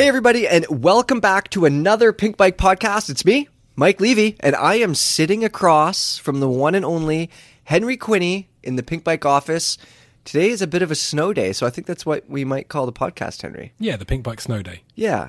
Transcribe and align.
Hey, 0.00 0.08
everybody, 0.08 0.48
and 0.48 0.64
welcome 0.70 1.20
back 1.20 1.50
to 1.50 1.66
another 1.66 2.10
Pink 2.10 2.38
Bike 2.38 2.56
podcast. 2.56 3.10
It's 3.10 3.22
me, 3.22 3.50
Mike 3.76 4.00
Levy, 4.00 4.34
and 4.40 4.56
I 4.56 4.76
am 4.76 4.94
sitting 4.94 5.44
across 5.44 6.16
from 6.16 6.40
the 6.40 6.48
one 6.48 6.74
and 6.74 6.86
only 6.86 7.28
Henry 7.64 7.98
Quinney 7.98 8.46
in 8.62 8.76
the 8.76 8.82
Pink 8.82 9.04
Bike 9.04 9.26
office. 9.26 9.76
Today 10.24 10.48
is 10.48 10.62
a 10.62 10.66
bit 10.66 10.80
of 10.80 10.90
a 10.90 10.94
snow 10.94 11.34
day, 11.34 11.52
so 11.52 11.66
I 11.66 11.70
think 11.70 11.86
that's 11.86 12.06
what 12.06 12.26
we 12.30 12.46
might 12.46 12.68
call 12.68 12.86
the 12.86 12.94
podcast, 12.94 13.42
Henry. 13.42 13.74
Yeah, 13.78 13.98
the 13.98 14.06
Pink 14.06 14.24
Bike 14.24 14.40
Snow 14.40 14.62
Day. 14.62 14.84
Yeah. 14.94 15.28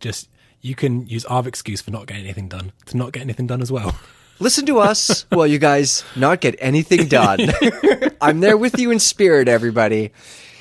Just 0.00 0.28
you 0.62 0.74
can 0.74 1.06
use 1.06 1.24
our 1.26 1.46
excuse 1.46 1.80
for 1.80 1.92
not 1.92 2.08
getting 2.08 2.24
anything 2.24 2.48
done 2.48 2.72
to 2.86 2.96
not 2.96 3.12
get 3.12 3.22
anything 3.22 3.46
done 3.46 3.62
as 3.62 3.70
well. 3.70 3.96
Listen 4.40 4.66
to 4.66 4.80
us 4.80 5.26
while 5.28 5.46
you 5.46 5.60
guys 5.60 6.02
not 6.16 6.40
get 6.40 6.56
anything 6.58 7.06
done. 7.06 7.38
I'm 8.20 8.40
there 8.40 8.56
with 8.56 8.80
you 8.80 8.90
in 8.90 8.98
spirit, 8.98 9.46
everybody. 9.46 10.10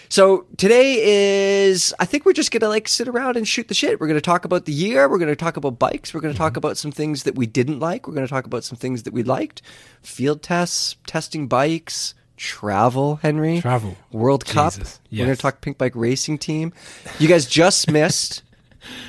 So 0.10 0.46
today 0.58 1.66
is, 1.66 1.94
I 2.00 2.06
think 2.06 2.26
we're 2.26 2.34
just 2.34 2.52
gonna 2.52 2.70
like 2.70 2.88
sit 2.88 3.08
around 3.08 3.36
and 3.36 3.48
shoot 3.48 3.68
the 3.68 3.74
shit. 3.74 4.00
We're 4.00 4.08
gonna 4.08 4.22
talk 4.22 4.46
about 4.46 4.66
the 4.66 4.72
year. 4.72 5.10
We're 5.10 5.20
gonna 5.20 5.36
talk 5.36 5.58
about 5.58 5.80
bikes. 5.80 6.14
We're 6.14 6.22
gonna 6.22 6.34
talk 6.34 6.54
mm-hmm. 6.54 6.60
about 6.60 6.78
some 6.78 6.92
things 6.92 7.24
that 7.24 7.36
we 7.36 7.46
didn't 7.46 7.80
like. 7.80 8.08
We're 8.08 8.14
gonna 8.14 8.28
talk 8.28 8.46
about 8.46 8.64
some 8.64 8.78
things 8.78 9.04
that 9.04 9.14
we 9.14 9.24
liked. 9.24 9.62
Field 10.02 10.42
tests, 10.42 10.96
testing 11.06 11.48
bikes, 11.48 12.14
travel. 12.38 13.18
Henry, 13.18 13.60
Travel. 13.60 13.98
World 14.12 14.46
Cup. 14.46 14.74
Jesus, 14.74 15.00
We're 15.12 15.26
gonna 15.26 15.36
talk 15.36 15.62
Pink 15.62 15.78
Bike 15.78 15.96
Racing 15.96 16.38
Team. 16.38 16.72
You 17.20 17.28
guys 17.28 17.46
just 17.46 17.92
missed. 17.92 18.44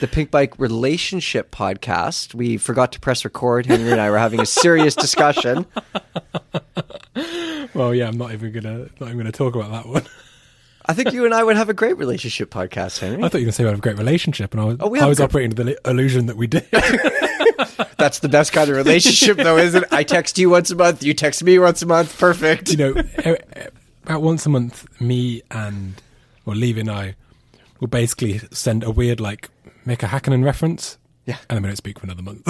The 0.00 0.08
Pink 0.08 0.32
Bike 0.32 0.58
Relationship 0.58 1.52
Podcast. 1.52 2.34
We 2.34 2.56
forgot 2.56 2.90
to 2.92 3.00
press 3.00 3.24
record. 3.24 3.66
Henry 3.66 3.92
and 3.92 4.00
I 4.00 4.10
were 4.10 4.18
having 4.18 4.40
a 4.40 4.46
serious 4.46 4.96
discussion. 4.96 5.66
well, 7.74 7.94
yeah, 7.94 8.08
I'm 8.08 8.18
not 8.18 8.32
even 8.32 8.50
gonna 8.50 8.88
not 8.98 9.02
even 9.02 9.18
gonna 9.18 9.30
talk 9.30 9.54
about 9.54 9.70
that 9.70 9.86
one. 9.86 10.02
I 10.88 10.94
think 10.94 11.12
you 11.12 11.24
and 11.26 11.34
I 11.34 11.44
would 11.44 11.56
have 11.56 11.68
a 11.68 11.74
great 11.74 11.98
relationship 11.98 12.50
podcast, 12.50 12.98
Henry. 13.00 13.22
I 13.22 13.28
thought 13.28 13.38
you 13.38 13.42
were 13.42 13.46
gonna 13.46 13.52
say 13.52 13.64
we 13.64 13.68
have 13.70 13.78
a 13.78 13.82
great 13.82 13.98
relationship, 13.98 14.52
and 14.52 14.60
I 14.60 14.64
was 14.64 14.76
Oh, 14.80 14.88
we 14.88 15.00
I 15.00 15.06
was 15.06 15.20
a 15.20 15.24
operating 15.24 15.50
the 15.50 15.78
illusion 15.88 16.26
that 16.26 16.36
we 16.36 16.46
did. 16.46 16.66
That's 17.98 18.20
the 18.20 18.28
best 18.28 18.52
kind 18.52 18.70
of 18.70 18.76
relationship, 18.76 19.36
though, 19.36 19.58
isn't 19.58 19.82
it? 19.82 19.92
I 19.92 20.02
text 20.04 20.38
you 20.38 20.48
once 20.50 20.70
a 20.70 20.76
month, 20.76 21.02
you 21.02 21.12
text 21.14 21.42
me 21.44 21.58
once 21.58 21.82
a 21.82 21.86
month. 21.86 22.18
Perfect. 22.18 22.70
you 22.70 22.76
know, 22.76 22.94
about 24.04 24.22
once 24.22 24.46
a 24.46 24.48
month, 24.48 24.86
me 25.00 25.42
and 25.50 26.00
well, 26.44 26.56
Levy 26.56 26.80
and 26.80 26.90
I 26.90 27.14
will 27.80 27.88
basically 27.88 28.38
send 28.50 28.82
a 28.84 28.90
weird 28.90 29.20
like 29.20 29.50
make 29.84 30.02
a 30.02 30.06
Hakkinen 30.06 30.44
reference. 30.44 30.96
Yeah. 31.26 31.36
and 31.50 31.56
then 31.56 31.62
we 31.64 31.68
don't 31.68 31.76
speak 31.76 31.98
for 31.98 32.06
another 32.06 32.22
month. 32.22 32.42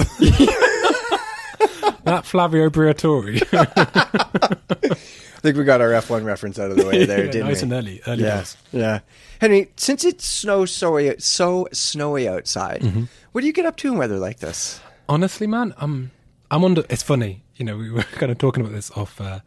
that 2.05 2.25
Flavio 2.25 2.69
Briatore, 2.69 3.39
I 5.39 5.41
think 5.41 5.57
we 5.57 5.63
got 5.63 5.79
our 5.81 5.89
F1 5.89 6.25
reference 6.25 6.59
out 6.59 6.69
of 6.69 6.75
the 6.77 6.85
way 6.85 7.05
there, 7.07 7.25
Yeah, 7.25 7.31
didn't 7.31 7.47
nice 7.47 7.47
we? 7.47 7.53
Nice 7.53 7.61
and 7.63 7.73
early, 7.73 8.01
early 8.07 8.23
yeah, 8.23 8.35
doors. 8.35 8.57
yeah. 8.71 8.99
Henry, 9.39 9.71
since 9.77 10.03
it's 10.03 10.25
snow 10.25 10.65
so 10.65 11.15
so 11.17 11.67
snowy 11.71 12.27
outside, 12.27 12.81
Mm-hmm. 12.81 13.03
what 13.31 13.41
do 13.41 13.47
you 13.47 13.53
get 13.53 13.65
up 13.65 13.77
to 13.77 13.87
in 13.91 13.97
weather 13.97 14.17
like 14.19 14.39
this? 14.39 14.81
Honestly, 15.07 15.47
man, 15.47 15.73
I'm 15.77 16.11
I'm 16.51 16.63
under. 16.65 16.83
It's 16.89 17.03
funny, 17.03 17.43
you 17.55 17.63
know, 17.65 17.77
we 17.77 17.89
were 17.89 18.03
kind 18.19 18.31
of 18.31 18.37
talking 18.37 18.61
about 18.61 18.73
this 18.73 18.91
off 18.91 19.19
uh, 19.21 19.39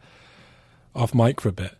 off 0.95 1.13
mic 1.13 1.39
for 1.39 1.49
a 1.49 1.53
bit, 1.53 1.77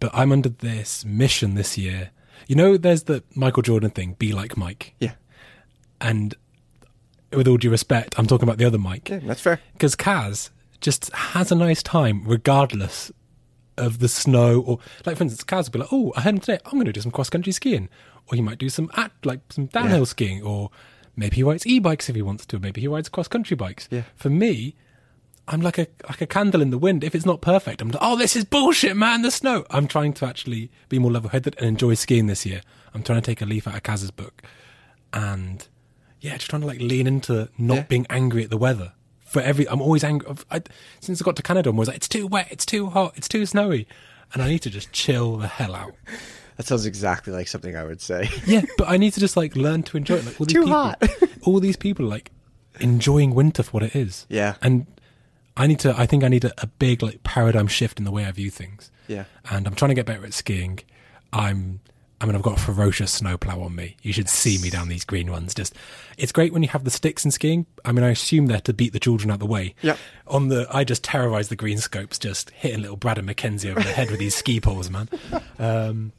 but 0.00 0.10
I'm 0.14 0.32
under 0.32 0.50
this 0.50 1.04
mission 1.04 1.54
this 1.54 1.76
year. 1.78 2.10
You 2.46 2.56
know, 2.56 2.76
there's 2.76 3.04
the 3.04 3.24
Michael 3.34 3.62
Jordan 3.62 3.90
thing, 3.90 4.14
be 4.18 4.32
like 4.32 4.56
Mike, 4.56 4.94
Yeah, 5.00 5.12
and 6.00 6.34
with 7.32 7.48
all 7.48 7.56
due 7.56 7.70
respect, 7.70 8.14
I'm 8.18 8.26
talking 8.26 8.46
about 8.46 8.58
the 8.58 8.64
other 8.66 8.78
Mike 8.78 9.08
yeah, 9.08 9.18
that's 9.22 9.40
fair. 9.40 9.60
because 9.72 9.96
Kaz 9.96 10.50
just 10.80 11.10
has 11.12 11.50
a 11.50 11.54
nice 11.54 11.82
time 11.82 12.22
regardless 12.26 13.10
of 13.78 13.98
the 13.98 14.08
snow 14.08 14.60
or 14.62 14.78
like 15.04 15.16
for 15.16 15.24
instance 15.24 15.44
Kaz 15.44 15.66
will 15.66 15.72
be 15.72 15.78
like 15.80 15.92
oh 15.92 16.12
I 16.16 16.20
heard 16.22 16.34
him 16.34 16.40
today 16.40 16.58
I'm 16.66 16.72
going 16.72 16.86
to 16.86 16.92
do 16.92 17.00
some 17.00 17.12
cross 17.12 17.28
country 17.30 17.52
skiing 17.52 17.88
or 18.28 18.34
he 18.34 18.42
might 18.42 18.58
do 18.58 18.68
some 18.68 18.90
at 18.96 19.12
like 19.24 19.40
some 19.50 19.66
downhill 19.66 19.98
Yeah. 20.00 20.04
skiing 20.04 20.42
or 20.42 20.70
maybe 21.16 21.36
he 21.36 21.42
rides 21.42 21.66
e-bikes 21.66 22.08
if 22.08 22.16
he 22.16 22.22
wants 22.22 22.46
to 22.46 22.56
or 22.56 22.60
maybe 22.60 22.80
he 22.80 22.88
rides 22.88 23.08
cross 23.08 23.28
country 23.28 23.56
bikes 23.56 23.88
Yeah. 23.90 24.02
for 24.14 24.30
me 24.30 24.74
I'm 25.48 25.60
like 25.60 25.78
a 25.78 25.86
like 26.08 26.20
a 26.20 26.26
candle 26.26 26.60
in 26.62 26.70
the 26.70 26.78
wind 26.78 27.04
if 27.04 27.14
it's 27.14 27.26
not 27.26 27.40
perfect 27.40 27.80
I'm 27.82 27.88
like 27.90 27.98
oh 28.02 28.16
this 28.16 28.34
is 28.34 28.44
bullshit 28.44 28.96
man 28.96 29.22
the 29.22 29.30
snow 29.30 29.64
I'm 29.70 29.86
trying 29.86 30.12
to 30.14 30.26
actually 30.26 30.70
be 30.88 30.98
more 30.98 31.12
level 31.12 31.30
headed 31.30 31.54
and 31.58 31.66
enjoy 31.68 31.94
skiing 31.94 32.26
this 32.26 32.44
year 32.46 32.62
I'm 32.94 33.02
trying 33.02 33.20
to 33.20 33.26
take 33.26 33.40
a 33.42 33.46
leaf 33.46 33.68
out 33.68 33.74
of 33.76 33.82
Kaz's 33.82 34.10
book 34.10 34.42
and 35.12 35.66
yeah, 36.20 36.34
just 36.36 36.48
trying 36.50 36.62
to 36.62 36.66
like 36.66 36.80
lean 36.80 37.06
into 37.06 37.48
not 37.58 37.74
Yeah. 37.76 37.82
being 37.82 38.06
angry 38.10 38.42
at 38.42 38.50
the 38.50 38.56
weather. 38.56 38.92
For 39.36 39.42
every, 39.42 39.68
I'm 39.68 39.82
always 39.82 40.02
angry. 40.02 40.34
I, 40.50 40.62
since 41.00 41.20
I 41.20 41.24
got 41.26 41.36
to 41.36 41.42
Canada, 41.42 41.68
I'm 41.68 41.76
always 41.76 41.88
like, 41.88 41.98
it's 41.98 42.08
too 42.08 42.26
wet, 42.26 42.48
it's 42.50 42.64
too 42.64 42.86
hot, 42.86 43.12
it's 43.16 43.28
too 43.28 43.44
snowy, 43.44 43.86
and 44.32 44.42
I 44.42 44.48
need 44.48 44.60
to 44.60 44.70
just 44.70 44.92
chill 44.92 45.36
the 45.36 45.46
hell 45.46 45.74
out. 45.74 45.92
That 46.56 46.64
sounds 46.64 46.86
exactly 46.86 47.34
like 47.34 47.48
something 47.48 47.76
I 47.76 47.84
would 47.84 48.00
say. 48.00 48.30
Yeah, 48.46 48.62
but 48.78 48.88
I 48.88 48.96
need 48.96 49.12
to 49.12 49.20
just 49.20 49.36
like 49.36 49.56
learn 49.56 49.82
to 49.82 49.98
enjoy 49.98 50.14
it. 50.14 50.24
Like 50.24 50.40
all 50.40 50.46
these 50.46 50.54
Too 50.54 50.62
people, 50.62 50.72
hot. 50.74 51.02
all 51.42 51.60
these 51.60 51.76
people 51.76 52.06
are, 52.06 52.08
like 52.08 52.30
enjoying 52.80 53.34
winter 53.34 53.62
for 53.62 53.72
what 53.72 53.82
it 53.82 53.94
is. 53.94 54.24
Yeah. 54.30 54.54
and 54.62 54.86
I 55.54 55.66
need 55.66 55.80
to. 55.80 55.94
I 56.00 56.06
think 56.06 56.24
I 56.24 56.28
need 56.28 56.46
a, 56.46 56.52
a 56.62 56.66
big 56.66 57.02
like 57.02 57.22
paradigm 57.24 57.66
shift 57.66 57.98
in 57.98 58.06
the 58.06 58.10
way 58.10 58.24
I 58.24 58.32
view 58.32 58.48
things. 58.48 58.90
Yeah. 59.06 59.24
and 59.50 59.66
I'm 59.66 59.74
trying 59.74 59.90
to 59.90 59.94
get 59.94 60.06
better 60.06 60.24
at 60.24 60.32
skiing. 60.32 60.78
I'm. 61.30 61.80
I 62.20 62.24
mean, 62.26 62.34
I've 62.34 62.42
got 62.42 62.56
a 62.58 62.60
ferocious 62.60 63.12
snowplow 63.12 63.60
on 63.60 63.74
me. 63.74 63.96
You 64.02 64.12
should 64.12 64.28
see 64.30 64.56
me 64.58 64.70
down 64.70 64.88
these 64.88 65.04
green 65.04 65.30
ones. 65.30 65.54
Just, 65.54 65.74
it's 66.16 66.32
great 66.32 66.52
when 66.52 66.62
you 66.62 66.68
have 66.70 66.84
the 66.84 66.90
sticks 66.90 67.24
in 67.26 67.30
skiing. 67.30 67.66
I 67.84 67.92
mean, 67.92 68.04
I 68.04 68.08
assume 68.08 68.46
they're 68.46 68.60
to 68.60 68.72
beat 68.72 68.94
the 68.94 68.98
children 69.00 69.30
out 69.30 69.38
the 69.38 69.46
way. 69.46 69.74
Yep. 69.82 69.98
On 70.26 70.48
the, 70.48 70.66
I 70.70 70.82
just 70.84 71.04
terrorise 71.04 71.48
the 71.48 71.56
green 71.56 71.76
scopes, 71.78 72.18
just 72.18 72.50
hitting 72.50 72.80
little 72.80 72.96
Brad 72.96 73.18
and 73.18 73.26
Mackenzie 73.26 73.70
over 73.70 73.80
the 73.82 73.92
head 73.92 74.10
with 74.10 74.18
these 74.18 74.34
ski 74.34 74.60
poles, 74.62 74.88
man. 74.88 75.08
Um, 75.58 76.12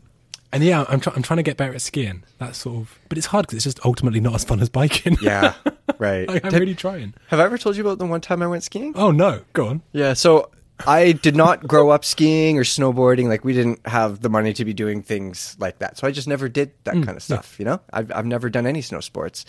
and 0.54 0.64
yeah, 0.64 0.86
I'm, 0.88 1.00
try- 1.00 1.14
I'm 1.16 1.24
trying 1.24 1.38
to 1.38 1.44
get 1.44 1.58
better 1.58 1.74
at 1.74 1.82
skiing. 1.82 2.24
That's 2.38 2.60
sort 2.60 2.78
of, 2.78 3.00
but 3.10 3.18
it's 3.18 3.28
hard 3.28 3.48
because 3.48 3.56
it's 3.58 3.64
just 3.66 3.86
ultimately 3.86 4.20
not 4.20 4.36
as 4.36 4.44
fun 4.44 4.60
as 4.62 4.70
biking. 4.70 5.18
Yeah, 5.22 5.56
right. 5.98 6.30
I, 6.30 6.40
I'm 6.44 6.54
really 6.54 6.76
trying. 6.76 7.16
have 7.30 7.40
I 7.40 7.44
ever 7.44 7.58
told 7.58 7.76
you 7.76 7.82
about 7.84 7.98
the 7.98 8.06
one 8.06 8.22
time 8.22 8.42
I 8.42 8.48
went 8.48 8.64
skiing? 8.64 8.94
Oh 8.96 9.12
no, 9.12 9.42
go 9.54 9.68
on. 9.68 9.82
Yeah, 9.92 10.14
so 10.14 10.50
I 10.86 11.14
did 11.14 11.36
not 11.36 11.68
grow 11.68 11.90
up 11.90 12.06
skiing 12.06 12.58
or 12.60 12.64
snowboarding. 12.64 13.28
Like 13.28 13.44
we 13.44 13.54
didn't 13.54 13.86
have 13.88 14.22
the 14.22 14.30
money 14.30 14.54
to 14.54 14.66
be 14.66 14.74
doing 14.74 15.02
things 15.02 15.56
like 15.60 15.80
that. 15.80 15.98
So 15.98 16.08
I 16.08 16.12
just 16.12 16.28
never 16.28 16.48
did 16.50 16.72
that 16.84 16.94
kind 16.94 17.10
of 17.18 17.24
stuff, 17.24 17.58
you 17.60 17.66
know? 17.66 17.80
I've 17.92 18.12
I've 18.12 18.26
never 18.26 18.50
done 18.50 18.68
any 18.68 18.82
snow 18.82 19.00
sports. 19.00 19.46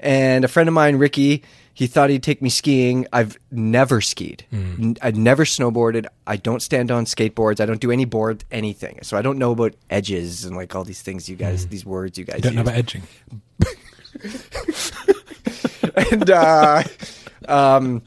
And 0.00 0.44
a 0.44 0.48
friend 0.48 0.68
of 0.68 0.74
mine, 0.74 0.96
Ricky, 0.96 1.44
he 1.74 1.86
thought 1.86 2.10
he'd 2.10 2.24
take 2.24 2.42
me 2.42 2.48
skiing. 2.48 3.06
I've 3.12 3.38
never 3.52 4.00
skied. 4.00 4.44
N- 4.52 4.96
I've 5.00 5.16
never 5.16 5.44
snowboarded. 5.44 6.06
I 6.26 6.36
don't 6.36 6.60
stand 6.60 6.90
on 6.90 7.04
skateboards. 7.04 7.60
I 7.60 7.66
don't 7.66 7.80
do 7.80 7.92
any 7.92 8.04
board 8.04 8.42
anything. 8.50 8.98
So 9.02 9.16
I 9.16 9.22
don't 9.22 9.38
know 9.38 9.52
about 9.52 9.74
edges 9.88 10.44
and 10.44 10.56
like 10.56 10.74
all 10.74 10.82
these 10.82 11.02
things 11.02 11.28
you 11.28 11.36
guys 11.36 11.68
these 11.68 11.86
words 11.86 12.18
you 12.18 12.24
guys 12.24 12.38
You 12.38 12.42
don't 12.42 12.54
know 12.56 12.62
about 12.62 12.74
edging. 12.74 13.02
and 16.10 16.28
uh, 16.30 16.82
um, 17.46 18.02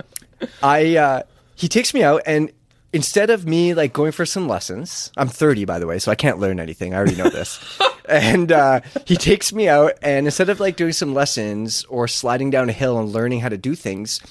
I 0.62 0.98
uh, 0.98 1.22
he 1.56 1.70
takes 1.70 1.94
me 1.94 2.04
out, 2.04 2.22
and 2.26 2.52
instead 2.96 3.30
of 3.30 3.46
me 3.46 3.74
like 3.74 3.92
going 3.92 4.14
for 4.14 4.26
some 4.26 4.48
lessons, 4.48 5.12
I'm 5.18 5.28
30 5.28 5.66
by 5.66 5.80
the 5.80 5.86
way, 5.86 6.00
so 6.00 6.12
I 6.12 6.16
can't 6.16 6.40
learn 6.40 6.60
anything. 6.62 6.94
I 6.94 6.98
already 6.98 7.18
know 7.18 7.30
this. 7.30 7.60
and 8.10 8.52
uh, 8.52 8.80
he 9.06 9.18
takes 9.18 9.52
me 9.52 9.68
out, 9.68 9.94
and 10.02 10.26
instead 10.26 10.50
of 10.50 10.60
like 10.62 10.78
doing 10.78 10.94
some 10.94 11.14
lessons 11.14 11.84
or 11.86 12.08
sliding 12.08 12.50
down 12.50 12.70
a 12.70 12.72
hill 12.72 12.98
and 12.98 13.12
learning 13.12 13.42
how 13.42 13.50
to 13.50 13.58
do 13.58 13.76
things. 13.76 14.22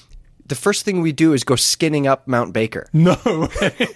The 0.47 0.55
first 0.55 0.85
thing 0.85 1.01
we 1.01 1.11
do 1.11 1.33
is 1.33 1.43
go 1.43 1.55
skinning 1.55 2.05
up 2.05 2.27
Mount 2.27 2.53
Baker, 2.53 2.87
No 2.93 3.15
way. 3.61 3.87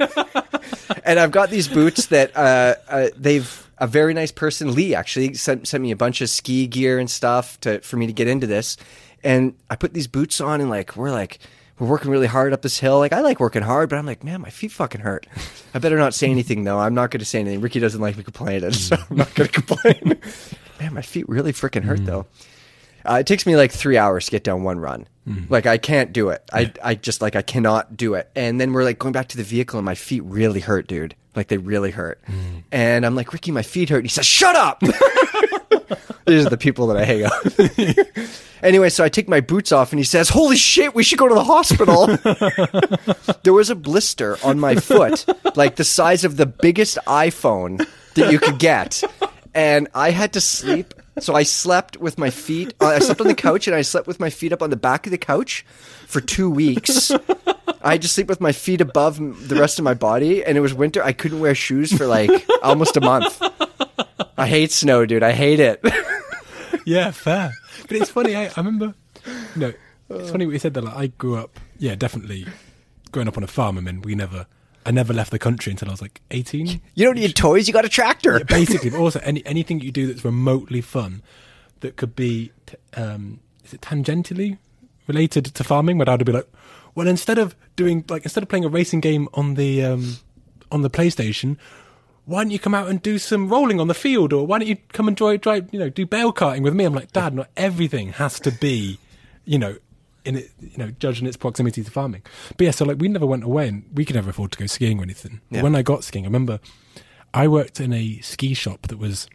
and 1.03 1.19
I've 1.19 1.29
got 1.29 1.52
these 1.52 1.68
boots 1.68 2.08
that 2.08 2.35
uh, 2.35 2.74
uh, 2.88 3.09
they've 3.16 3.68
a 3.78 3.85
very 3.88 4.13
nice 4.16 4.31
person, 4.31 4.74
Lee, 4.74 4.96
actually 4.96 5.35
sent 5.35 5.68
sent 5.68 5.81
me 5.81 5.91
a 5.91 5.96
bunch 5.96 6.22
of 6.22 6.29
ski 6.29 6.66
gear 6.68 6.97
and 7.00 7.09
stuff 7.09 7.59
to 7.62 7.79
for 7.81 7.97
me 7.97 8.08
to 8.08 8.13
get 8.13 8.28
into 8.28 8.47
this. 8.47 8.78
And 9.24 9.53
I 9.69 9.75
put 9.75 9.94
these 9.94 10.08
boots 10.08 10.41
on, 10.41 10.59
and 10.59 10.69
like 10.72 10.96
we're 10.96 11.12
like 11.12 11.40
we're 11.79 11.88
working 11.88 12.12
really 12.12 12.28
hard 12.28 12.53
up 12.53 12.61
this 12.61 12.79
hill. 12.79 12.99
Like 12.99 13.14
I 13.14 13.22
like 13.22 13.40
working 13.40 13.61
hard, 13.61 13.90
but 13.90 13.97
I'm 13.97 14.05
like, 14.05 14.23
man, 14.23 14.41
my 14.41 14.49
feet 14.49 14.72
fucking 14.72 15.02
hurt. 15.02 15.26
I 15.73 15.79
better 15.79 15.97
not 15.97 16.14
say 16.14 16.29
anything 16.29 16.64
though. 16.64 16.78
I'm 16.78 16.93
not 16.93 17.11
going 17.11 17.20
to 17.20 17.26
say 17.26 17.40
anything. 17.40 17.61
Ricky 17.61 17.79
doesn't 17.79 18.02
like 18.02 18.17
me 18.17 18.23
complaining, 18.23 18.72
so 18.73 18.97
I'm 19.09 19.17
not 19.17 19.34
going 19.34 19.49
to 19.49 19.61
complain. 19.61 20.20
man, 20.79 20.93
my 20.93 21.02
feet 21.02 21.28
really 21.29 21.53
freaking 21.53 21.84
hurt 21.84 22.02
mm. 22.02 22.05
though. 22.05 22.26
Uh, 23.05 23.17
it 23.22 23.28
takes 23.28 23.46
me 23.46 23.55
like 23.55 23.72
three 23.72 23.97
hours 23.97 24.26
to 24.26 24.31
get 24.31 24.43
down 24.43 24.64
one 24.64 24.79
run. 24.79 25.08
Mm. 25.28 25.49
Like 25.49 25.66
I 25.66 25.78
can't 25.78 26.11
do 26.11 26.29
it. 26.29 26.43
I 26.52 26.73
I 26.84 26.96
just 26.96 27.22
like 27.22 27.35
I 27.35 27.41
cannot 27.41 27.96
do 27.96 28.14
it. 28.16 28.29
And 28.35 28.59
then 28.59 28.73
we're 28.73 28.84
like 28.84 28.99
going 28.99 29.14
back 29.14 29.29
to 29.29 29.37
the 29.37 29.43
vehicle, 29.43 29.79
and 29.79 29.85
my 29.85 29.96
feet 29.96 30.23
really 30.23 30.59
hurt, 30.59 30.87
dude. 30.87 31.16
Like 31.35 31.47
they 31.47 31.58
really 31.58 31.91
hurt. 31.91 32.22
Mm. 32.26 32.64
And 32.72 33.05
I'm 33.05 33.16
like, 33.16 33.31
Ricky, 33.31 33.52
my 33.52 33.61
feet 33.61 33.90
hurt. 33.90 33.99
And 33.99 34.05
he 34.05 34.09
says, 34.09 34.26
Shut 34.26 34.55
up. 34.55 34.81
These 36.26 36.46
are 36.46 36.50
the 36.50 36.58
people 36.58 36.88
that 36.88 36.97
I 36.97 37.06
hang 37.06 37.24
out. 37.24 37.44
with. 37.44 38.50
anyway, 38.64 38.90
so 38.90 39.03
I 39.03 39.09
take 39.09 39.28
my 39.28 39.41
boots 39.41 39.72
off, 39.72 39.91
and 39.91 40.00
he 40.00 40.03
says, 40.03 40.30
"Holy 40.30 40.58
shit, 40.58 40.94
we 40.96 41.03
should 41.03 41.20
go 41.20 41.28
to 41.28 41.34
the 41.36 41.44
hospital." 41.44 42.08
there 43.44 43.53
was 43.53 43.70
a 43.70 43.76
blister 43.76 44.38
on 44.44 44.59
my 44.59 44.76
foot, 44.76 45.26
like 45.56 45.76
the 45.76 45.84
size 45.84 46.24
of 46.24 46.38
the 46.38 46.46
biggest 46.46 46.97
iPhone 47.08 47.86
that 48.16 48.32
you 48.32 48.40
could 48.40 48.59
get, 48.59 49.03
and 49.53 49.88
I 49.94 50.12
had 50.12 50.34
to 50.34 50.41
sleep. 50.41 50.94
So 51.20 51.36
I 51.36 51.44
slept 51.44 51.97
with 51.97 52.18
my 52.18 52.30
feet. 52.30 52.74
Uh, 52.80 52.88
I 52.88 53.00
slept 53.00 53.20
on 53.20 53.28
the 53.28 53.36
couch, 53.36 53.68
and 53.68 53.76
I 53.76 53.82
slept 53.82 54.08
with 54.08 54.20
my 54.22 54.30
feet 54.30 54.53
up 54.53 54.62
on 54.62 54.70
the 54.70 54.78
back 54.78 55.06
of 55.06 55.12
the 55.12 55.18
couch 55.18 55.66
for 56.08 56.22
two 56.22 56.50
weeks. 56.50 57.12
I 57.82 57.94
had 57.94 58.02
to 58.02 58.08
sleep 58.08 58.28
with 58.28 58.41
my 58.41 58.52
feet 58.52 58.82
above 58.82 59.18
the 59.47 59.56
rest 59.56 59.80
of 59.80 59.86
my 59.86 59.94
body, 59.94 60.44
and 60.44 60.58
it 60.58 60.62
was 60.62 60.74
winter. 60.74 61.03
I 61.03 61.14
couldn't 61.14 61.40
wear 61.40 61.56
shoes 61.56 61.91
for 61.91 62.06
like 62.06 62.30
almost 62.62 62.97
a 62.97 63.02
month. 63.02 63.41
I 64.40 64.47
hate 64.47 64.72
snow, 64.72 65.06
dude. 65.06 65.24
I 65.24 65.32
hate 65.32 65.59
it. 65.59 65.84
yeah, 66.86 67.12
fair. 67.12 67.53
But 67.88 67.97
it's 67.97 68.09
funny. 68.09 68.36
I, 68.36 68.46
I 68.46 68.53
remember. 68.58 68.94
No, 69.56 69.74
it's 70.09 70.32
funny 70.32 70.46
what 70.46 70.53
you 70.53 70.59
said 70.59 70.74
that. 70.76 70.84
Like, 70.84 70.96
I 70.96 71.08
grew 71.08 71.36
up. 71.38 71.59
Yeah, 71.78 71.96
definitely 71.96 72.46
growing 73.12 73.28
up 73.28 73.38
on 73.38 73.44
a 73.44 73.47
farm. 73.47 73.78
I 73.78 73.82
mean, 73.82 74.02
we 74.02 74.16
never. 74.16 74.47
I 74.86 74.91
never 74.91 75.14
left 75.14 75.32
the 75.32 75.40
country 75.40 75.72
until 75.72 75.90
I 75.90 75.91
was 75.91 76.02
like 76.02 76.22
eighteen. 76.32 76.82
You 76.96 77.06
don't 77.06 77.16
need 77.16 77.36
toys. 77.36 77.68
You 77.68 77.74
got 77.74 77.86
a 77.86 77.90
tractor. 77.90 78.44
Basically, 78.46 78.90
but 78.90 79.00
also 79.00 79.20
any 79.24 79.46
anything 79.46 79.82
you 79.82 79.91
do 79.91 80.08
that's 80.08 80.24
remotely 80.24 80.82
fun, 80.82 81.22
that 81.82 81.97
could 81.97 82.16
be, 82.16 82.52
t- 82.66 82.78
um, 82.96 83.40
is 83.66 83.74
it 83.74 83.82
tangentially 83.82 84.58
related 85.06 85.46
to 85.46 85.64
farming? 85.64 85.97
Where 85.97 86.09
I'd 86.09 86.26
be 86.26 86.32
like, 86.32 86.47
well, 86.96 87.08
instead 87.08 87.38
of 87.38 87.56
doing 87.76 88.06
like 88.09 88.24
instead 88.24 88.41
of 88.41 88.50
playing 88.50 88.66
a 88.66 88.70
racing 88.70 89.02
game 89.02 89.28
on 89.34 89.56
the 89.56 89.84
um, 89.84 90.18
on 90.72 90.82
the 90.82 90.90
PlayStation, 90.90 91.58
why 92.29 92.43
don't 92.43 92.52
you 92.52 92.59
come 92.59 92.76
out 92.76 92.87
and 92.87 93.02
do 93.02 93.17
some 93.17 93.49
rolling 93.49 93.79
on 93.79 93.87
the 93.87 93.93
field, 93.93 94.31
or 94.34 94.46
why 94.46 94.59
don't 94.59 94.67
you 94.67 94.78
come 94.93 95.08
and 95.08 95.17
drive, 95.17 95.41
drive 95.41 95.67
you 95.72 95.79
know, 95.79 95.90
do 95.90 96.05
bale 96.05 96.31
karting 96.31 96.61
with 96.61 96.73
me? 96.73 96.85
I'm 96.85 96.93
like, 96.93 97.11
Dad, 97.11 97.34
not 97.34 97.49
everything 97.58 98.09
has 98.14 98.40
to 98.41 98.52
be, 98.52 98.99
you 99.46 99.58
know, 99.58 99.78
in 100.26 100.35
it, 100.35 100.52
you 100.61 100.78
know, 100.78 100.91
judging 100.91 101.26
its 101.28 101.37
proximity 101.37 101.84
to 101.84 101.90
farming. 101.91 102.22
But 102.58 102.66
yeah, 102.66 102.72
so 102.72 102.85
like 102.85 102.97
we 102.99 103.08
never 103.08 103.26
went 103.26 103.43
away, 103.43 103.67
and 103.67 103.84
we 103.93 104.05
could 104.05 104.16
never 104.16 104.29
afford 104.29 104.52
to 104.53 104.58
go 104.59 104.66
skiing 104.67 104.99
or 104.99 105.03
anything. 105.03 105.41
Yeah. 105.49 105.64
when 105.64 105.76
I 105.76 105.81
got 105.81 106.03
skiing, 106.03 106.26
I 106.26 106.28
remember 106.28 106.59
I 107.34 107.47
worked 107.47 107.79
in 107.79 107.93
a 107.93 108.20
ski 108.20 108.53
shop 108.53 108.87
that 108.87 108.97
was. 108.99 109.28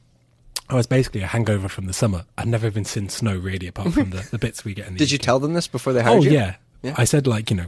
I 0.71 0.77
was 0.77 0.87
basically 0.87 1.21
a 1.21 1.27
hangover 1.27 1.69
from 1.69 1.85
the 1.85 1.93
summer. 1.93 2.25
I'd 2.39 2.49
never 2.49 2.67
even 2.67 2.87
seen 2.87 3.11
snow 3.11 3.37
really, 3.37 3.67
apart 3.67 3.93
from 3.93 4.09
the, 4.11 4.27
the 4.31 4.39
bits 4.39 4.65
we 4.65 4.73
get 4.73 4.87
in 4.87 4.95
the 4.95 4.99
Did 4.99 5.11
you 5.11 5.19
tell 5.19 5.39
them 5.39 5.53
this 5.53 5.67
before 5.69 5.93
they 5.93 6.03
hired 6.03 6.21
Oh 6.21 6.23
you? 6.23 6.31
yeah. 6.31 6.55
Yeah. 6.83 6.95
I 6.97 7.05
said 7.05 7.27
like 7.27 7.51
you 7.51 7.57
know, 7.57 7.67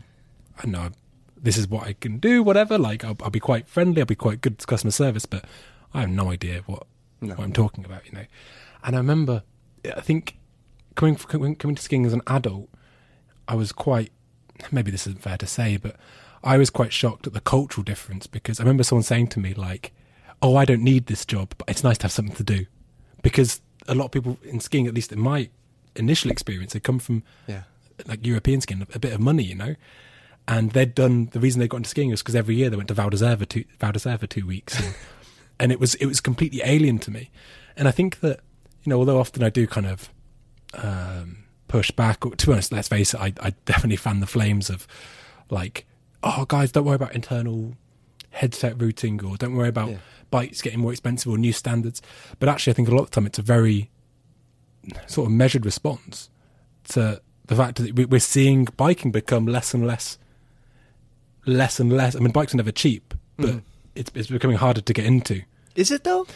I 0.63 0.67
know 0.67 0.89
this 1.41 1.57
is 1.59 1.69
what 1.69 1.87
I 1.87 1.93
can 1.95 2.19
do, 2.19 2.43
whatever. 2.43 2.79
Like 2.79 3.05
I'll, 3.05 3.17
I'll 3.23 3.31
be 3.31 3.41
quite 3.41 3.69
friendly, 3.69 4.01
I'll 4.01 4.07
be 4.07 4.15
quite 4.15 4.41
good 4.41 4.59
to 4.59 4.67
customer 4.67 4.91
service, 4.91 5.27
but 5.27 5.45
I 5.95 6.01
have 6.01 6.11
no 6.11 6.31
idea 6.31 6.63
what 6.67 6.87
No. 7.21 7.35
what 7.35 7.45
I'm 7.45 7.53
talking 7.53 7.85
about, 7.85 8.07
you 8.07 8.13
know. 8.13 8.27
And 8.85 8.95
I 8.97 8.99
remember, 8.99 9.43
I 9.97 10.01
think 10.01 10.39
coming 10.95 11.17
coming, 11.17 11.57
coming 11.57 11.77
to 11.77 11.83
skiing 11.83 12.07
as 12.07 12.13
an 12.13 12.23
adult, 12.27 12.69
I 13.49 13.55
was 13.55 13.73
quite 13.73 14.13
maybe 14.73 14.91
this 14.91 15.07
isn't 15.07 15.23
fair 15.23 15.37
to 15.39 15.47
say, 15.47 15.77
but 15.77 15.97
I 16.43 16.57
was 16.57 16.71
quite 16.71 16.93
shocked 16.93 17.27
at 17.27 17.33
the 17.35 17.41
cultural 17.41 17.85
difference 17.85 18.27
because 18.27 18.59
I 18.61 18.63
remember 18.63 18.83
someone 18.85 19.03
saying 19.03 19.29
to 19.29 19.41
me 19.41 19.53
like, 19.55 19.93
"Oh, 20.41 20.57
I 20.57 20.65
don't 20.65 20.83
need 20.83 21.07
this 21.07 21.25
job, 21.27 21.53
but 21.59 21.69
it's 21.69 21.85
nice 21.85 21.99
to 21.99 22.05
have 22.05 22.13
something 22.13 22.37
to 22.37 22.45
do," 22.45 22.67
because 23.23 23.61
a 23.89 23.95
lot 23.95 24.07
of 24.07 24.11
people 24.13 24.39
in 24.43 24.61
skiing, 24.61 24.87
at 24.87 24.95
least 24.95 25.13
in 25.13 25.21
my 25.21 25.49
initial 25.95 26.31
experience, 26.31 26.73
they 26.73 26.81
come 26.81 26.99
from 26.99 27.23
Yeah. 27.47 27.63
like 28.07 28.25
European 28.27 28.61
skiing, 28.61 28.87
a 28.95 28.99
bit 28.99 29.13
of 29.13 29.21
money, 29.21 29.45
you 29.45 29.55
know. 29.55 29.75
And 30.49 30.71
they'd 30.73 30.95
done 30.95 31.27
the 31.33 31.41
reason 31.41 31.59
they 31.61 31.67
got 31.69 31.79
into 31.79 31.91
skiing 31.91 32.11
was 32.11 32.23
because 32.23 32.37
every 32.37 32.55
year 32.55 32.71
they 32.71 32.77
went 32.77 32.89
to 32.89 32.95
Val 32.95 33.11
d'Isère 33.11 33.39
for 33.39 33.45
two, 33.47 33.65
Val 33.81 33.93
d'Isère 33.93 34.21
for 34.21 34.27
two 34.29 34.47
weeks, 34.47 34.79
and, 34.79 34.95
and 35.61 35.73
it 35.73 35.81
was 35.81 35.95
it 35.97 36.07
was 36.07 36.21
completely 36.21 36.61
alien 36.65 36.99
to 37.01 37.11
me. 37.11 37.31
And 37.77 37.89
I 37.89 37.91
think 37.91 38.21
that 38.21 38.41
you 38.85 38.91
know, 38.91 38.99
although 38.99 39.19
often 39.19 39.43
I 39.43 39.51
do 39.51 39.67
kind 39.67 39.87
of 39.87 40.09
um, 40.75 41.39
push 41.69 41.91
back, 41.91 42.25
or, 42.25 42.37
to 42.37 42.47
be 42.47 42.53
honest, 42.53 42.71
let's 42.73 42.87
face 42.89 43.13
it, 43.15 43.21
I, 43.21 43.33
I 43.41 43.55
definitely 43.65 43.97
fan 43.97 44.21
the 44.21 44.27
flames 44.27 44.71
of 44.71 44.87
like, 45.51 45.85
oh 46.23 46.45
guys, 46.47 46.71
don't 46.71 46.85
worry 46.85 46.95
about 46.97 47.15
internal 47.15 47.75
headset 48.31 48.81
routing, 48.81 49.25
or 49.25 49.37
don't 49.37 49.57
worry 49.57 49.69
about 49.69 49.91
Yeah. 49.91 49.97
bikes 50.31 50.63
getting 50.63 50.79
more 50.81 50.93
expensive 50.93 51.33
or 51.33 51.39
new 51.39 51.53
standards. 51.53 52.01
But 52.39 52.49
actually, 52.49 52.73
I 52.73 52.75
think 52.75 52.89
a 52.89 52.93
lot 52.95 53.03
of 53.03 53.11
the 53.11 53.15
time 53.17 53.27
it's 53.27 53.39
a 53.39 53.43
very 53.43 53.91
sort 55.09 55.27
of 55.27 55.33
measured 55.33 55.65
response 55.65 56.31
to 56.91 57.21
the 57.47 57.57
fact 57.57 57.79
that 57.79 58.09
we're 58.11 58.21
seeing 58.21 58.67
biking 58.77 59.11
become 59.11 59.47
less 59.47 59.75
and 59.75 59.85
less, 59.87 60.19
less 61.47 61.81
and 61.81 61.93
less. 61.93 62.15
I 62.15 62.19
mean, 62.19 62.33
bikes 62.33 62.53
are 62.53 62.59
never 62.59 62.73
cheap, 62.73 63.15
but 63.37 63.47
Mm-hmm. 63.47 63.59
it's, 63.95 64.11
it's 64.15 64.29
becoming 64.29 64.57
harder 64.59 64.81
to 64.81 64.93
get 64.93 65.05
into. 65.07 65.43
Is 65.75 65.91
it 65.91 66.05
though? 66.05 66.27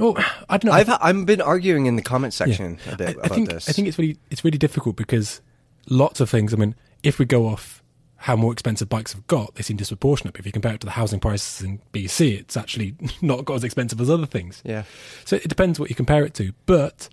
Oh, 0.00 0.14
I 0.48 0.58
don't 0.58 0.70
know. 0.70 0.72
I've 0.72 0.90
I've 1.00 1.24
been 1.26 1.40
arguing 1.40 1.86
in 1.86 1.94
the 1.96 2.02
comment 2.02 2.34
section 2.34 2.78
a 2.90 2.96
bit 2.96 3.08
I, 3.08 3.10
about 3.12 3.24
I 3.30 3.34
think 3.34 3.48
this. 3.48 3.68
I 3.68 3.72
think 3.72 3.86
it's 3.86 3.96
really 3.98 4.18
it's 4.30 4.44
really 4.44 4.58
difficult 4.58 4.96
because 4.96 5.40
lots 5.88 6.18
of 6.20 6.28
things. 6.28 6.52
I 6.52 6.56
mean, 6.56 6.74
if 7.04 7.18
we 7.20 7.24
go 7.24 7.46
off 7.46 7.82
how 8.22 8.34
more 8.34 8.52
expensive 8.52 8.88
bikes 8.88 9.12
have 9.12 9.24
got, 9.28 9.54
they 9.54 9.62
seem 9.62 9.76
disproportionate. 9.76 10.34
But 10.34 10.40
if 10.40 10.46
you 10.46 10.50
compare 10.52 10.74
it 10.74 10.80
to 10.80 10.86
the 10.86 10.90
housing 10.90 11.20
prices 11.20 11.64
in 11.64 11.80
BC, 11.92 12.40
it's 12.40 12.56
actually 12.56 12.96
not 13.22 13.44
got 13.44 13.54
as 13.54 13.62
expensive 13.64 14.00
as 14.00 14.10
other 14.10 14.26
things. 14.26 14.60
yeah. 14.64 14.82
So 15.24 15.36
it 15.36 15.46
depends 15.46 15.78
what 15.78 15.90
you 15.90 15.94
compare 15.94 16.24
it 16.24 16.34
to. 16.34 16.52
But 16.66 17.08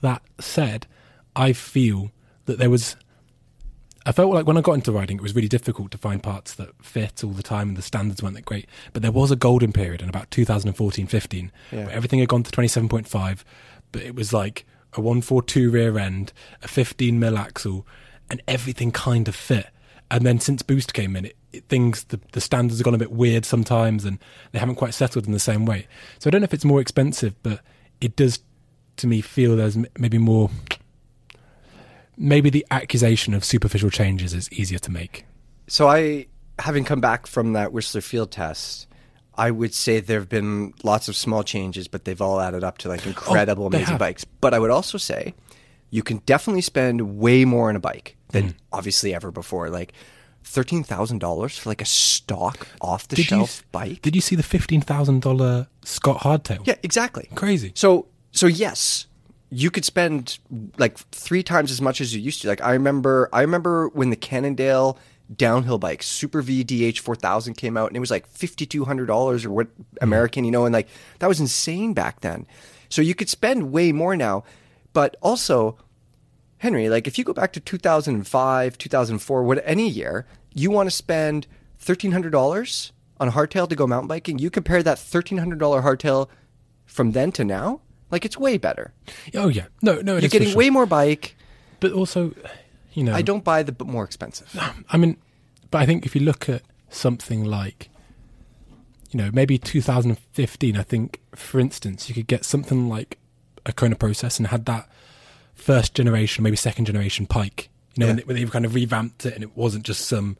that 0.00 0.22
said, 0.40 0.86
I 1.36 1.52
feel 1.52 2.10
that 2.46 2.58
there 2.58 2.70
was. 2.70 2.96
I 4.06 4.12
felt 4.12 4.32
like 4.32 4.46
when 4.46 4.56
I 4.56 4.60
got 4.60 4.74
into 4.74 4.92
riding, 4.92 5.16
it 5.16 5.22
was 5.22 5.34
really 5.34 5.48
difficult 5.48 5.90
to 5.90 5.98
find 5.98 6.22
parts 6.22 6.54
that 6.54 6.68
fit 6.82 7.24
all 7.24 7.32
the 7.32 7.42
time, 7.42 7.68
and 7.68 7.76
the 7.76 7.82
standards 7.82 8.22
weren't 8.22 8.36
that 8.36 8.44
great. 8.44 8.68
But 8.92 9.02
there 9.02 9.10
was 9.12 9.30
a 9.32 9.36
golden 9.36 9.72
period 9.72 10.00
in 10.00 10.08
about 10.08 10.30
2014 10.30 11.06
15 11.08 11.52
Yeah. 11.72 11.86
where 11.86 11.90
everything 11.94 12.20
had 12.20 12.28
gone 12.28 12.44
to 12.44 12.50
27.5, 12.52 13.42
but 13.92 14.02
it 14.02 14.14
was 14.14 14.32
like 14.32 14.64
a 14.92 15.00
142 15.00 15.70
rear 15.70 15.98
end, 15.98 16.32
a 16.62 16.68
15 16.68 17.18
mil 17.18 17.36
axle, 17.36 17.84
and 18.30 18.40
everything 18.46 18.92
kind 18.92 19.26
of 19.28 19.34
fit. 19.34 19.66
And 20.08 20.24
then 20.24 20.38
since 20.38 20.62
Boost 20.62 20.94
came 20.94 21.16
in, 21.16 21.24
it, 21.24 21.36
it, 21.52 21.64
things 21.68 22.04
the, 22.04 22.20
the 22.30 22.40
standards 22.40 22.78
have 22.78 22.84
gone 22.84 22.94
a 22.94 22.98
bit 22.98 23.10
weird 23.10 23.44
sometimes, 23.44 24.04
and 24.04 24.20
they 24.52 24.60
haven't 24.60 24.76
quite 24.76 24.94
settled 24.94 25.26
in 25.26 25.32
the 25.32 25.40
same 25.40 25.66
way. 25.66 25.88
So 26.20 26.28
I 26.28 26.30
don't 26.30 26.42
know 26.42 26.44
if 26.46 26.54
it's 26.54 26.64
more 26.64 26.80
expensive, 26.80 27.34
but 27.42 27.60
it 28.00 28.14
does 28.14 28.38
to 28.98 29.06
me 29.08 29.20
feel 29.20 29.56
there's 29.56 29.76
maybe 29.98 30.18
more. 30.18 30.48
Maybe 32.16 32.50
the 32.50 32.64
accusation 32.70 33.34
of 33.34 33.44
superficial 33.44 33.90
changes 33.90 34.32
is 34.34 34.50
easier 34.52 34.78
to 34.80 34.90
make. 34.90 35.26
So 35.68 35.88
I, 35.88 36.26
having 36.58 36.84
come 36.84 37.00
back 37.00 37.26
from 37.26 37.52
that 37.52 37.72
Whistler 37.72 38.00
field 38.00 38.30
test, 38.30 38.86
I 39.34 39.50
would 39.50 39.74
say 39.74 40.00
there 40.00 40.20
have 40.20 40.28
been 40.28 40.72
lots 40.82 41.08
of 41.08 41.16
small 41.16 41.42
changes, 41.42 41.88
but 41.88 42.04
they've 42.04 42.20
all 42.22 42.40
added 42.40 42.64
up 42.64 42.78
to 42.78 42.88
like 42.88 43.04
incredible, 43.06 43.64
Oh, 43.64 43.66
amazing 43.66 43.86
have. 43.86 43.98
bikes. 43.98 44.24
But 44.24 44.54
I 44.54 44.58
would 44.58 44.70
also 44.70 44.96
say 44.96 45.34
you 45.90 46.02
can 46.02 46.18
definitely 46.26 46.62
spend 46.62 47.18
way 47.18 47.44
more 47.44 47.68
on 47.68 47.76
a 47.76 47.80
bike 47.80 48.16
than 48.30 48.50
Mm. 48.50 48.54
obviously 48.72 49.14
ever 49.14 49.30
before. 49.30 49.68
Like 49.68 49.92
thirteen 50.42 50.82
thousand 50.84 51.18
dollars 51.18 51.58
for 51.58 51.68
like 51.68 51.82
a 51.82 51.86
stock 51.86 52.66
off 52.80 53.08
the 53.08 53.16
Did 53.16 53.26
shelf 53.26 53.62
bike. 53.72 54.00
Did 54.00 54.14
you 54.14 54.20
see 54.22 54.36
the 54.36 54.42
fifteen 54.42 54.80
thousand 54.80 55.20
dollar 55.20 55.66
Scott 55.84 56.20
Hardtail? 56.22 56.66
yeah, 56.66 56.76
exactly. 56.82 57.28
crazy. 57.34 57.72
So 57.74 58.06
so 58.32 58.46
yes, 58.46 59.06
you 59.50 59.70
could 59.70 59.84
spend 59.84 60.38
like 60.78 60.98
three 61.12 61.42
times 61.42 61.70
as 61.70 61.80
much 61.80 62.00
as 62.00 62.14
you 62.14 62.20
used 62.20 62.42
to. 62.42 62.48
Like 62.48 62.62
I 62.62 62.72
remember 62.72 63.28
I 63.32 63.42
remember 63.42 63.88
when 63.88 64.10
the 64.10 64.16
Cannondale 64.16 64.98
downhill 65.34 65.78
bike 65.78 66.02
Super 66.02 66.42
V 66.42 66.64
DH 66.64 66.98
four 66.98 67.16
thousand 67.16 67.54
came 67.54 67.76
out 67.76 67.88
and 67.88 67.96
it 67.96 68.00
was 68.00 68.10
like 68.10 68.26
fifty 68.26 68.66
two 68.66 68.84
hundred 68.84 69.06
dollars 69.06 69.44
or 69.44 69.50
what 69.50 69.68
hmm. 69.68 69.82
American, 70.00 70.44
you 70.44 70.50
know, 70.50 70.64
and 70.64 70.72
like 70.72 70.88
that 71.20 71.28
was 71.28 71.40
insane 71.40 71.94
back 71.94 72.20
then. 72.20 72.46
So 72.88 73.02
you 73.02 73.14
could 73.14 73.28
spend 73.28 73.72
way 73.72 73.92
more 73.92 74.16
now. 74.16 74.44
But 74.92 75.16
also, 75.20 75.76
Henry, 76.58 76.88
like 76.88 77.06
if 77.06 77.18
you 77.18 77.24
go 77.24 77.32
back 77.32 77.52
to 77.52 77.60
two 77.60 77.78
thousand 77.78 78.14
and 78.14 78.26
five, 78.26 78.78
two 78.78 78.88
thousand 78.88 79.18
four, 79.18 79.42
what 79.42 79.62
any 79.64 79.88
year, 79.88 80.26
you 80.54 80.70
want 80.70 80.88
to 80.88 80.94
spend 80.94 81.46
thirteen 81.78 82.12
hundred 82.12 82.30
dollars 82.30 82.92
on 83.18 83.28
a 83.28 83.32
hardtail 83.32 83.68
to 83.68 83.76
go 83.76 83.86
mountain 83.86 84.08
biking, 84.08 84.38
you 84.38 84.50
compare 84.50 84.82
that 84.82 84.98
thirteen 84.98 85.38
hundred 85.38 85.58
dollar 85.58 85.82
hardtail 85.82 86.28
from 86.84 87.12
then 87.12 87.32
to 87.32 87.44
now, 87.44 87.80
like 88.10 88.24
it's 88.24 88.36
way 88.38 88.58
better. 88.58 88.92
Oh 89.34 89.48
yeah, 89.48 89.66
no, 89.82 90.00
no, 90.00 90.16
You're 90.16 90.28
getting 90.28 90.48
sure. 90.48 90.58
way 90.58 90.70
more 90.70 90.86
bike. 90.86 91.36
But 91.80 91.92
also, 91.92 92.34
you 92.94 93.02
know, 93.04 93.14
I 93.14 93.22
don't 93.22 93.44
buy 93.44 93.62
the 93.62 93.84
more 93.84 94.04
expensive. 94.04 94.48
I 94.90 94.96
mean, 94.96 95.16
but 95.70 95.78
I 95.82 95.86
think 95.86 96.06
if 96.06 96.14
you 96.14 96.22
look 96.22 96.48
at 96.48 96.62
something 96.88 97.44
like, 97.44 97.90
you 99.10 99.18
know, 99.18 99.30
maybe 99.32 99.58
2015, 99.58 100.76
I 100.76 100.82
think, 100.82 101.20
for 101.34 101.60
instance, 101.60 102.08
you 102.08 102.14
could 102.14 102.26
get 102.26 102.44
something 102.44 102.88
like 102.88 103.18
a 103.66 103.72
Kona 103.72 103.96
process 103.96 104.38
and 104.38 104.46
had 104.48 104.64
that 104.66 104.88
first 105.54 105.94
generation, 105.94 106.44
maybe 106.44 106.56
second 106.56 106.84
generation 106.86 107.26
Pike. 107.26 107.68
You 107.94 108.00
know, 108.00 108.06
Yeah. 108.06 108.10
when, 108.10 108.16
they, 108.16 108.22
when 108.24 108.36
they've 108.36 108.50
kind 108.50 108.64
of 108.64 108.74
revamped 108.74 109.26
it 109.26 109.34
and 109.34 109.42
it 109.42 109.56
wasn't 109.56 109.84
just 109.84 110.06
some, 110.06 110.36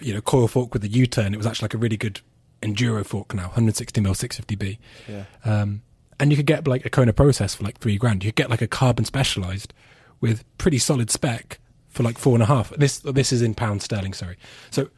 you 0.00 0.12
know, 0.12 0.20
coil 0.20 0.48
fork 0.48 0.72
with 0.74 0.84
a 0.84 0.88
U-turn. 0.88 1.32
It 1.34 1.36
was 1.38 1.46
actually 1.46 1.64
like 1.66 1.74
a 1.74 1.78
really 1.78 1.96
good 1.96 2.20
enduro 2.60 3.04
fork 3.04 3.34
now, 3.34 3.44
160 3.46 4.00
mil 4.00 4.14
650B. 4.14 4.78
Yeah. 5.08 5.24
Um, 5.44 5.82
and 6.22 6.30
you 6.30 6.36
could 6.36 6.46
get 6.46 6.68
like 6.68 6.86
a 6.86 6.90
Kona 6.90 7.12
process 7.12 7.56
for 7.56 7.64
like 7.64 7.78
three 7.78 7.98
grand. 7.98 8.22
You 8.22 8.30
could 8.30 8.36
get 8.36 8.48
like 8.48 8.62
a 8.62 8.68
carbon 8.68 9.04
specialized 9.04 9.74
with 10.20 10.44
pretty 10.56 10.78
solid 10.78 11.10
spec 11.10 11.58
for 11.88 12.04
like 12.04 12.16
four 12.16 12.34
and 12.34 12.42
a 12.44 12.46
half. 12.46 12.70
This 12.76 13.00
this 13.00 13.32
is 13.32 13.42
in 13.42 13.54
pounds 13.54 13.82
sterling, 13.82 14.12
sorry. 14.14 14.36
So 14.70 14.88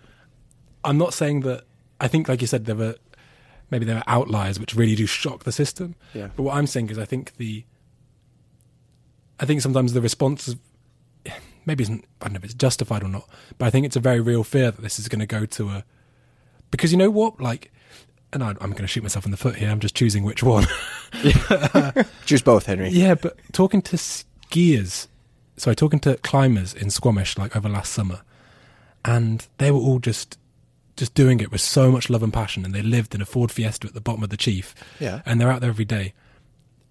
I'm 0.85 0.99
not 0.99 1.15
saying 1.15 1.41
that. 1.41 1.65
I 1.99 2.09
think, 2.09 2.29
like 2.29 2.43
you 2.43 2.47
said, 2.47 2.67
there 2.67 2.75
were 2.75 2.97
maybe 3.71 3.87
there 3.87 3.97
are 3.97 4.05
outliers 4.07 4.61
which 4.61 4.75
really 4.75 4.95
do 4.95 5.07
shock 5.07 5.45
the 5.45 5.53
system. 5.53 5.95
Yeah. 6.13 6.29
But 6.37 6.43
what 6.43 6.57
I'm 6.57 6.67
saying 6.67 6.91
is, 6.91 6.99
I 6.99 7.07
think 7.07 7.35
the 7.39 7.65
I 9.41 9.47
think 9.47 9.63
sometimes 9.63 9.95
the 9.95 10.03
response 10.03 10.47
is 10.47 10.57
maybe 11.65 11.85
isn't 11.85 12.05
I 12.21 12.27
don't 12.27 12.35
know 12.35 12.39
if 12.39 12.45
it's 12.45 12.53
justified 12.53 13.03
or 13.03 13.09
not, 13.09 13.27
but 13.57 13.65
I 13.65 13.71
think 13.71 13.87
it's 13.87 13.97
a 13.97 14.01
very 14.01 14.21
real 14.21 14.45
fear 14.45 14.71
that 14.71 14.83
this 14.83 14.99
is 14.99 15.09
going 15.09 15.21
to 15.21 15.27
go 15.27 15.47
to 15.47 15.71
a 15.71 15.85
because 16.71 16.93
you 16.93 16.99
know 16.99 17.11
what, 17.11 17.41
like, 17.41 17.73
and 18.35 18.43
I, 18.45 18.49
I'm 18.51 18.71
going 18.73 18.83
to 18.83 18.87
shoot 18.87 19.03
myself 19.03 19.25
in 19.25 19.31
the 19.31 19.37
foot 19.37 19.57
here. 19.57 19.71
I'm 19.71 19.81
just 19.81 19.95
choosing 19.95 20.25
which 20.25 20.43
one. 20.43 20.67
Choose 22.27 22.43
both, 22.43 22.67
Henry. 22.67 22.89
yeah, 22.91 23.15
but 23.15 23.39
talking 23.53 23.81
to 23.83 23.97
skiers, 23.97 25.07
sorry, 25.57 25.77
talking 25.77 26.01
to 26.01 26.17
climbers 26.19 26.75
in 26.75 26.91
Squamish 26.91 27.39
like 27.39 27.55
over 27.57 27.69
last 27.69 27.93
summer, 27.93 28.21
and 29.05 29.47
they 29.59 29.71
were 29.71 29.79
all 29.81 29.99
just 29.99 30.39
just 30.97 31.15
doing 31.15 31.41
it 31.41 31.51
with 31.51 31.61
so 31.61 31.91
much 31.91 32.09
love 32.09 32.23
and 32.23 32.33
passion, 32.33 32.65
and 32.65 32.75
they 32.75 32.83
lived 32.83 33.15
in 33.15 33.21
a 33.21 33.27
Ford 33.27 33.51
Fiesta 33.51 33.89
at 33.89 33.95
the 33.95 34.01
bottom 34.01 34.23
of 34.23 34.31
the 34.31 34.37
Chief, 34.37 34.75
Yeah. 35.01 35.23
and 35.27 35.41
they're 35.41 35.51
out 35.51 35.61
there 35.61 35.71
every 35.71 35.85
day, 35.85 36.15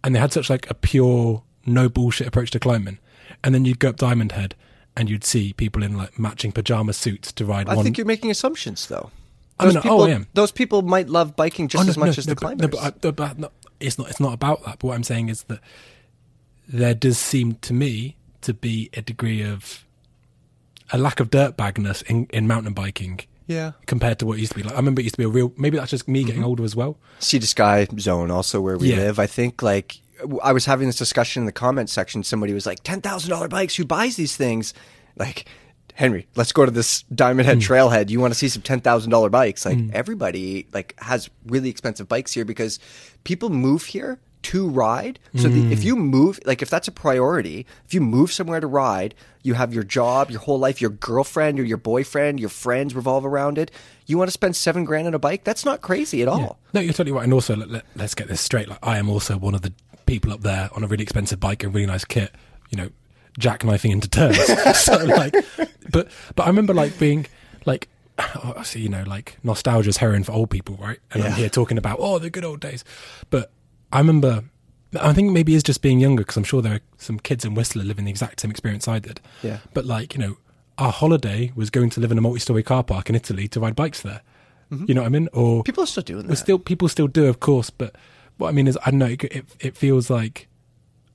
and 0.04 0.14
they 0.14 0.20
had 0.20 0.34
such 0.34 0.50
like 0.50 0.70
a 0.70 0.74
pure 0.74 1.44
no 1.66 1.88
bullshit 1.90 2.28
approach 2.28 2.52
to 2.52 2.60
climbing, 2.60 3.00
and 3.44 3.56
then 3.56 3.64
you'd 3.66 3.80
go 3.80 3.90
up 3.90 3.96
Diamond 3.98 4.34
Head 4.34 4.56
and 4.96 5.10
you'd 5.10 5.24
see 5.24 5.54
people 5.54 5.82
in 5.82 5.98
like 5.98 6.20
matching 6.20 6.52
pajama 6.52 6.94
suits 6.94 7.32
to 7.32 7.46
ride 7.46 7.66
one. 7.68 7.74
I 7.74 7.78
one. 7.78 7.84
think 7.84 7.98
you're 7.98 8.06
making 8.06 8.30
assumptions, 8.30 8.86
though. 8.88 9.10
I 9.60 9.66
Those 9.66 9.74
mean, 9.76 9.80
oh, 9.80 9.82
people, 9.82 10.02
oh, 10.02 10.06
I 10.06 10.10
am. 10.12 10.28
those 10.34 10.52
people 10.52 10.82
might 10.82 11.10
love 11.10 11.36
biking 11.36 11.68
just 11.68 11.82
Oh, 11.82 11.86
no, 11.86 11.90
as 11.92 11.98
much 11.98 12.06
no, 12.08 12.12
as 12.12 12.28
no, 12.28 12.32
the 12.32 12.36
but- 12.36 12.42
climbers. 12.42 12.80
Uh, 12.80 12.92
no, 13.04 13.12
but, 13.12 13.24
I, 13.24 13.34
but 13.34 13.40
no, 13.40 13.52
it's 13.80 13.98
not. 13.98 14.10
It's 14.10 14.20
not 14.20 14.34
about 14.34 14.64
that. 14.66 14.80
But 14.80 14.88
what 14.88 14.96
I'm 14.96 15.04
saying 15.04 15.30
is 15.30 15.44
that 15.44 15.60
there 16.68 16.94
does 16.94 17.18
seem 17.18 17.56
to 17.56 17.74
me 17.74 18.18
to 18.42 18.54
be 18.54 18.90
a 18.94 19.02
degree 19.02 19.42
of 19.44 19.86
a 20.92 20.98
lack 20.98 21.20
of 21.20 21.30
dirtbagness 21.30 22.04
in, 22.10 22.26
in 22.32 22.48
mountain 22.48 22.74
biking 22.74 23.20
yeah. 23.48 23.72
compared 23.86 24.20
to 24.20 24.26
what 24.26 24.38
it 24.38 24.42
used 24.42 24.52
to 24.54 24.58
be. 24.58 24.64
Like 24.64 24.74
I 24.74 24.78
remember 24.78 25.02
it 25.02 25.04
used 25.04 25.16
to 25.16 25.20
be 25.20 25.26
a 25.26 25.30
real. 25.30 25.54
Maybe 25.58 25.78
that's 25.78 25.92
just 25.92 26.08
me 26.08 26.24
getting 26.24 26.42
mm-hmm. 26.42 26.50
older 26.50 26.64
as 26.64 26.76
well. 26.76 26.98
Sea 27.20 27.40
to 27.40 27.48
Sky 27.48 27.88
zone, 28.00 28.32
also 28.32 28.62
where 28.62 28.78
we 28.78 28.90
Yeah. 28.92 28.98
live. 28.98 29.20
I 29.20 29.28
think 29.28 29.62
like 29.62 30.00
I 30.44 30.54
was 30.54 30.66
having 30.66 30.88
this 30.88 30.98
discussion 30.98 31.42
in 31.42 31.46
the 31.46 31.52
comment 31.52 31.90
section. 31.90 32.24
Somebody 32.24 32.54
was 32.54 32.66
like, 32.66 32.84
ten 32.84 33.02
thousand 33.02 33.30
dollar 33.30 33.48
bikes. 33.48 33.76
Who 33.76 33.86
buys 33.86 34.16
these 34.16 34.36
things? 34.36 34.74
Like 35.16 35.46
Henry, 35.96 36.28
let's 36.36 36.52
go 36.52 36.66
to 36.66 36.72
this 36.72 37.04
Diamond 37.04 37.48
Head 37.48 37.64
hmm. 37.64 37.72
Trailhead. 37.72 38.10
You 38.10 38.20
want 38.20 38.34
to 38.34 38.40
see 38.40 38.50
some 38.50 38.62
ten 38.62 38.82
thousand 38.82 39.12
dollar 39.12 39.30
bikes? 39.30 39.66
Like 39.66 39.78
hmm. 39.78 39.90
everybody 39.94 40.68
like 40.74 40.96
has 41.00 41.30
really 41.46 41.70
expensive 41.70 42.08
bikes 42.08 42.34
here 42.34 42.46
because 42.46 42.80
people 43.24 43.50
move 43.50 43.86
here 43.86 44.20
to 44.44 44.68
ride. 44.68 45.20
So 45.38 45.48
the, 45.48 45.72
if 45.72 45.80
hmm. 45.80 45.88
you 45.88 45.96
move, 45.96 46.40
like 46.46 46.62
if 46.62 46.70
that's 46.70 46.88
a 46.88 46.92
priority, 46.92 47.66
if 47.86 47.94
you 47.94 48.02
move 48.02 48.32
somewhere 48.32 48.60
to 48.60 48.68
ride, 48.68 49.16
you 49.42 49.54
have 49.54 49.74
your 49.74 49.84
job, 49.84 50.30
your 50.30 50.42
whole 50.42 50.60
life, 50.60 50.82
your 50.82 50.90
girlfriend 50.90 51.60
or 51.60 51.64
your 51.64 51.78
boyfriend, 51.78 52.40
your 52.40 52.50
friends 52.50 52.94
revolve 52.94 53.26
around 53.26 53.58
it. 53.58 53.72
You 54.06 54.18
want 54.18 54.28
to 54.28 54.34
spend 54.34 54.56
seven 54.56 54.84
grand 54.84 55.08
on 55.08 55.14
a 55.14 55.20
bike? 55.20 55.46
That's 55.46 55.64
not 55.64 55.82
crazy 55.82 56.22
at 56.22 56.28
all. 56.28 56.60
No, 56.74 56.82
you're 56.82 56.92
totally 56.94 57.14
right. 57.14 57.24
And 57.24 57.34
also, 57.34 57.56
let, 57.56 57.70
let, 57.70 57.86
let's 57.96 58.16
get 58.16 58.28
this 58.28 58.42
straight. 58.42 58.68
Like 58.68 58.80
I 58.84 58.98
am 58.98 59.10
also 59.10 59.38
one 59.38 59.56
of 59.56 59.62
the 59.62 59.74
people 60.06 60.34
up 60.34 60.42
there 60.42 60.70
on 60.76 60.84
a 60.84 60.88
really 60.88 61.04
expensive 61.04 61.40
bike 61.40 61.64
and 61.64 61.74
really 61.74 61.88
nice 61.88 62.04
kit. 62.04 62.34
You 62.70 62.78
know, 62.78 62.90
jackknifing 63.40 63.92
into 63.92 64.10
turns. 64.10 64.38
so 64.80 64.98
like, 65.06 65.34
but 65.92 66.10
but 66.36 66.44
I 66.44 66.48
remember 66.48 66.74
like 66.74 66.98
being 67.00 67.28
like. 67.66 67.90
See, 68.64 68.80
you 68.80 68.90
know, 68.90 69.04
like 69.08 69.40
nostalgia's 69.44 69.98
heroin 69.98 70.24
for 70.24 70.34
old 70.34 70.52
people, 70.52 70.76
right? 70.76 71.00
And 71.12 71.24
I'm 71.24 71.32
here 71.34 71.50
talking 71.50 71.80
about 71.80 71.98
oh 72.00 72.20
the 72.20 72.30
good 72.30 72.46
old 72.46 72.60
days, 72.60 72.84
but 73.30 73.52
I 73.92 73.98
remember. 74.00 74.44
I 75.02 75.12
think 75.12 75.32
maybe 75.32 75.56
it's 75.56 75.64
just 75.64 75.82
being 75.82 76.00
younger 76.00 76.22
because 76.22 76.38
I'm 76.38 76.44
sure 76.44 76.62
there 76.62 76.76
are 76.76 76.82
some 77.00 77.18
kids 77.18 77.44
in 77.44 77.56
Whistler 77.56 77.84
living 77.84 78.06
the 78.06 78.12
exact 78.12 78.40
same 78.42 78.52
experience 78.52 78.88
I 78.88 79.00
did. 79.00 79.20
Yeah. 79.42 79.58
But 79.74 79.86
like 79.86 80.14
you 80.14 80.20
know, 80.20 80.38
our 80.78 80.92
holiday 80.92 81.52
was 81.56 81.72
going 81.72 81.90
to 81.92 82.00
live 82.00 82.12
in 82.12 82.18
a 82.20 82.22
multi-story 82.22 82.62
car 82.62 82.84
park 82.84 83.10
in 83.10 83.16
Italy 83.16 83.48
to 83.48 83.60
ride 83.60 83.76
bikes 83.76 84.02
there. 84.02 84.22
Mm-hmm. 84.72 84.86
You 84.88 84.94
know 84.94 85.02
what 85.02 85.08
I 85.08 85.10
mean? 85.10 85.30
Or 85.34 85.64
People 85.64 85.84
are 85.84 85.88
still 85.88 86.04
doing 86.04 86.28
that. 86.28 86.36
still 86.36 86.60
people 86.60 86.88
still 86.90 87.08
do, 87.08 87.26
of 87.26 87.40
course. 87.40 87.72
But 87.72 87.96
what 88.38 88.50
I 88.50 88.52
mean 88.52 88.68
is, 88.68 88.78
I 88.86 88.92
don't 88.92 89.00
know. 89.00 89.08
It, 89.08 89.24
it, 89.24 89.46
it 89.60 89.78
feels 89.78 90.10
like 90.10 90.48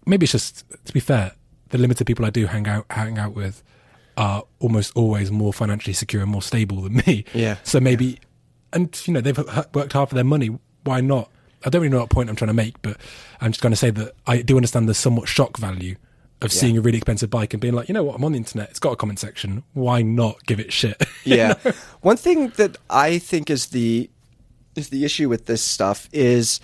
maybe 0.06 0.24
it's 0.24 0.32
just 0.32 0.64
to 0.84 0.92
be 0.92 1.00
fair. 1.00 1.32
The 1.70 1.78
limited 1.78 2.06
people 2.06 2.24
I 2.24 2.30
do 2.30 2.46
hang 2.46 2.66
out 2.66 2.86
hang 2.90 3.18
out 3.18 3.34
with 3.34 3.62
are 4.16 4.42
almost 4.58 4.96
always 4.96 5.30
more 5.30 5.52
financially 5.52 5.92
secure 5.92 6.22
and 6.22 6.30
more 6.30 6.42
stable 6.42 6.82
than 6.82 6.96
me. 7.06 7.24
Yeah. 7.32 7.56
So 7.62 7.80
maybe, 7.80 8.18
and 8.72 9.00
you 9.06 9.14
know, 9.14 9.20
they've 9.20 9.38
worked 9.74 9.92
hard 9.92 10.08
for 10.08 10.14
their 10.14 10.24
money. 10.24 10.58
Why 10.84 11.00
not? 11.00 11.30
I 11.64 11.70
don't 11.70 11.82
really 11.82 11.92
know 11.92 12.00
what 12.00 12.10
point 12.10 12.28
I'm 12.28 12.36
trying 12.36 12.48
to 12.48 12.54
make, 12.54 12.80
but 12.82 12.96
I'm 13.40 13.52
just 13.52 13.60
going 13.60 13.72
to 13.72 13.76
say 13.76 13.90
that 13.90 14.14
I 14.26 14.42
do 14.42 14.56
understand 14.56 14.88
the 14.88 14.94
somewhat 14.94 15.28
shock 15.28 15.56
value 15.58 15.96
of 16.40 16.52
seeing 16.52 16.78
a 16.78 16.80
really 16.80 16.98
expensive 16.98 17.30
bike 17.30 17.52
and 17.52 17.60
being 17.60 17.74
like, 17.74 17.88
you 17.88 17.92
know 17.92 18.04
what, 18.04 18.14
I'm 18.14 18.24
on 18.24 18.32
the 18.32 18.38
internet. 18.38 18.70
It's 18.70 18.78
got 18.78 18.92
a 18.92 18.96
comment 18.96 19.18
section. 19.18 19.64
Why 19.72 20.02
not 20.02 20.44
give 20.46 20.60
it 20.60 20.72
shit? 20.72 21.02
yeah. 21.24 21.54
One 22.00 22.16
thing 22.16 22.50
that 22.50 22.76
I 22.88 23.18
think 23.18 23.50
is 23.50 23.66
the 23.66 24.08
is 24.76 24.90
the 24.90 25.04
issue 25.04 25.28
with 25.28 25.46
this 25.46 25.62
stuff 25.62 26.08
is 26.12 26.60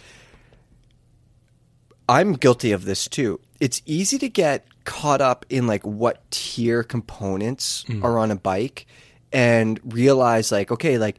I'm 2.08 2.34
guilty 2.34 2.70
of 2.70 2.84
this 2.84 3.08
too. 3.08 3.40
It's 3.58 3.82
easy 3.84 4.18
to 4.18 4.28
get 4.28 4.66
caught 4.84 5.20
up 5.20 5.46
in 5.48 5.66
like 5.66 5.84
what 5.84 6.30
tier 6.30 6.82
components 6.82 7.84
mm. 7.88 8.02
are 8.04 8.18
on 8.18 8.30
a 8.30 8.36
bike 8.36 8.86
and 9.32 9.80
realize 9.84 10.52
like 10.52 10.70
okay 10.70 10.98
like 10.98 11.18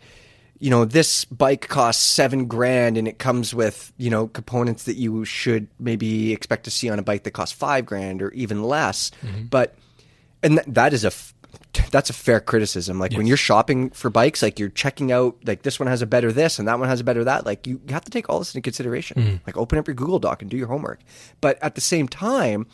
you 0.60 0.70
know 0.70 0.86
this 0.86 1.26
bike 1.26 1.68
costs 1.68 2.04
7 2.04 2.46
grand 2.46 2.98
and 2.98 3.08
it 3.08 3.20
comes 3.20 3.54
with 3.54 3.92
you 3.98 4.10
know 4.10 4.28
components 4.28 4.84
that 4.84 4.96
you 4.96 5.26
should 5.26 5.68
maybe 5.80 6.32
expect 6.32 6.64
to 6.64 6.72
see 6.72 6.90
on 6.90 6.98
a 6.98 7.04
bike 7.04 7.24
that 7.24 7.32
costs 7.32 7.54
5 7.56 7.86
grand 7.86 8.22
or 8.22 8.32
even 8.32 8.64
less. 8.64 9.12
Mm-hmm. 9.22 9.46
But 9.46 9.76
and 10.42 10.58
th- 10.58 10.68
that 10.68 10.94
is 10.94 11.04
a 11.04 11.08
f- 11.08 11.34
that's 11.92 12.10
a 12.10 12.14
fair 12.14 12.40
criticism. 12.40 13.00
Like 13.00 13.14
when 13.14 13.28
you're 13.28 13.38
shopping 13.38 13.90
for 13.90 14.10
bikes 14.10 14.42
like 14.42 14.58
you're 14.58 14.70
checking 14.70 15.12
out 15.12 15.38
like 15.46 15.64
this 15.64 15.80
one 15.80 15.88
has 15.88 16.02
a 16.02 16.08
better 16.08 16.32
this 16.32 16.58
and 16.58 16.68
that 16.68 16.80
one 16.80 16.88
has 16.88 17.02
a 17.02 17.04
better 17.04 17.24
that 17.26 17.46
like 17.46 17.68
you 17.68 17.82
have 17.90 18.06
to 18.06 18.12
take 18.12 18.30
all 18.30 18.40
this 18.40 18.56
into 18.56 18.64
consideration. 18.64 19.18
Mm. 19.18 19.40
Like 19.46 19.58
open 19.58 19.78
up 19.78 19.88
your 19.88 19.96
google 19.96 20.20
doc 20.20 20.42
and 20.42 20.50
do 20.50 20.58
your 20.58 20.68
homework. 20.68 21.02
But 21.42 21.62
at 21.62 21.76
the 21.76 21.82
same 21.82 22.08
time 22.08 22.68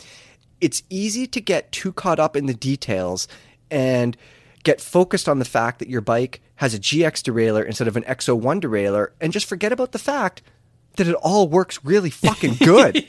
it's 0.61 0.83
easy 0.89 1.27
to 1.27 1.41
get 1.41 1.71
too 1.71 1.91
caught 1.91 2.19
up 2.19 2.35
in 2.35 2.45
the 2.45 2.53
details 2.53 3.27
and 3.69 4.15
get 4.63 4.79
focused 4.79 5.27
on 5.27 5.39
the 5.39 5.45
fact 5.45 5.79
that 5.79 5.89
your 5.89 6.01
bike 6.01 6.39
has 6.57 6.73
a 6.73 6.79
GX 6.79 7.23
derailleur 7.23 7.65
instead 7.65 7.87
of 7.87 7.97
an 7.97 8.03
XO1 8.03 8.61
derailleur 8.61 9.09
and 9.19 9.33
just 9.33 9.47
forget 9.47 9.71
about 9.71 9.91
the 9.91 9.99
fact 9.99 10.41
that 10.97 11.07
it 11.07 11.15
all 11.15 11.47
works 11.47 11.83
really 11.83 12.09
fucking 12.11 12.55
good. 12.63 13.03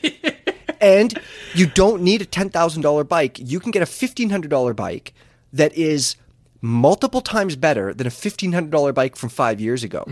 and 0.81 1.13
you 1.53 1.67
don't 1.67 2.01
need 2.01 2.21
a 2.21 2.25
$10,000 2.25 3.07
bike. 3.07 3.37
You 3.39 3.59
can 3.59 3.71
get 3.71 3.83
a 3.83 3.85
$1,500 3.85 4.75
bike 4.75 5.13
that 5.51 5.73
is 5.77 6.15
multiple 6.61 7.21
times 7.21 7.55
better 7.55 7.93
than 7.93 8.07
a 8.07 8.09
$1,500 8.09 8.93
bike 8.95 9.15
from 9.15 9.29
five 9.29 9.61
years 9.61 9.83
ago. 9.83 10.05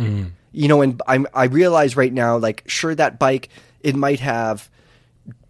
You 0.52 0.68
know, 0.68 0.82
and 0.82 1.02
I'm, 1.08 1.26
I 1.34 1.46
realize 1.46 1.96
right 1.96 2.12
now, 2.12 2.38
like, 2.38 2.64
sure, 2.68 2.94
that 2.94 3.18
bike, 3.18 3.48
it 3.80 3.96
might 3.96 4.20
have 4.20 4.70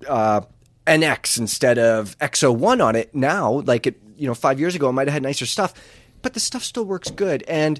uh, 0.07 0.41
NX 0.87 1.37
instead 1.39 1.77
of 1.77 2.17
XO1 2.19 2.83
on 2.83 2.95
it 2.95 3.13
now. 3.13 3.61
Like 3.61 3.87
it, 3.87 4.01
you 4.17 4.27
know, 4.27 4.33
five 4.33 4.59
years 4.59 4.75
ago, 4.75 4.89
it 4.89 4.93
might 4.93 5.07
have 5.07 5.13
had 5.13 5.23
nicer 5.23 5.45
stuff, 5.45 5.73
but 6.21 6.33
the 6.33 6.39
stuff 6.39 6.63
still 6.63 6.85
works 6.85 7.11
good. 7.11 7.43
And 7.47 7.79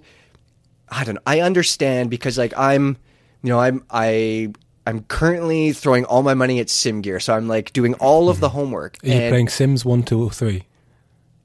I 0.90 1.04
don't 1.04 1.16
know. 1.16 1.22
I 1.26 1.42
understand 1.42 2.10
because 2.10 2.38
like 2.38 2.54
I'm, 2.58 2.98
you 3.44 3.50
know, 3.50 3.60
I'm 3.60 3.84
I 3.90 4.54
I'm 4.86 5.04
currently 5.04 5.74
throwing 5.74 6.06
all 6.06 6.24
my 6.24 6.34
money 6.34 6.60
at 6.60 6.70
Sim 6.70 7.02
Gear, 7.02 7.20
so 7.20 7.34
I'm 7.34 7.48
like 7.48 7.72
doing 7.74 7.94
all 7.96 8.30
of 8.30 8.40
the 8.40 8.48
mm-hmm. 8.48 8.58
homework 8.58 8.98
Are 9.04 9.08
you 9.08 9.14
and 9.14 9.32
playing 9.32 9.50
Sims 9.50 9.86
one, 9.86 10.04
two, 10.04 10.24
or 10.24 10.32
three? 10.32 10.66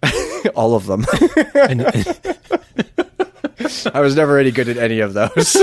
all 0.54 0.74
of 0.74 0.86
them. 0.86 1.04
And, 1.54 1.82
and- 1.94 2.36
I 3.94 4.00
was 4.00 4.14
never 4.14 4.38
any 4.38 4.50
good 4.50 4.68
at 4.68 4.76
any 4.76 5.00
of 5.00 5.14
those. 5.14 5.56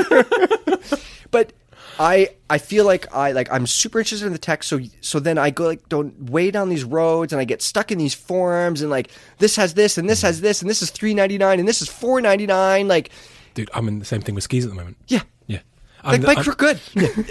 but 1.32 1.54
I 2.00 2.30
I 2.50 2.58
feel 2.58 2.86
like 2.86 3.14
I 3.14 3.32
like 3.34 3.52
I'm 3.52 3.68
super 3.68 4.00
interested 4.00 4.26
in 4.26 4.32
the 4.34 4.40
tech 4.40 4.64
so 4.64 4.80
so 5.02 5.20
then 5.20 5.38
I 5.38 5.50
go 5.52 5.66
like 5.66 5.88
don't 5.90 6.30
way 6.30 6.50
down 6.52 6.70
these 6.70 6.84
roads 6.84 7.32
and 7.34 7.40
I 7.40 7.46
get 7.46 7.62
stuck 7.62 7.92
in 7.92 7.98
these 7.98 8.14
forums 8.14 8.82
and 8.82 8.90
like 8.90 9.10
this 9.38 9.56
has 9.58 9.74
this 9.76 9.98
and 9.98 10.10
this 10.10 10.22
has 10.24 10.42
this 10.42 10.62
and 10.62 10.70
this 10.70 10.82
is 10.82 10.90
3.99 10.92 11.60
and 11.60 11.68
this 11.68 11.82
is 11.82 11.90
4.99 11.90 12.88
like 12.88 13.10
dude, 13.54 13.70
I'm 13.74 13.88
in 13.88 14.00
the 14.00 14.06
same 14.06 14.22
thing 14.22 14.34
with 14.36 14.44
skis 14.44 14.66
at 14.66 14.72
the 14.72 14.76
moment. 14.76 14.98
yeah 15.08 15.22
Yeah, 15.48 15.60
like 16.04 16.16
I'm 16.16 16.22
the- 16.22 16.28
bikes 16.28 16.38
I'm- 16.40 16.48
were 16.48 16.56
good 16.56 16.80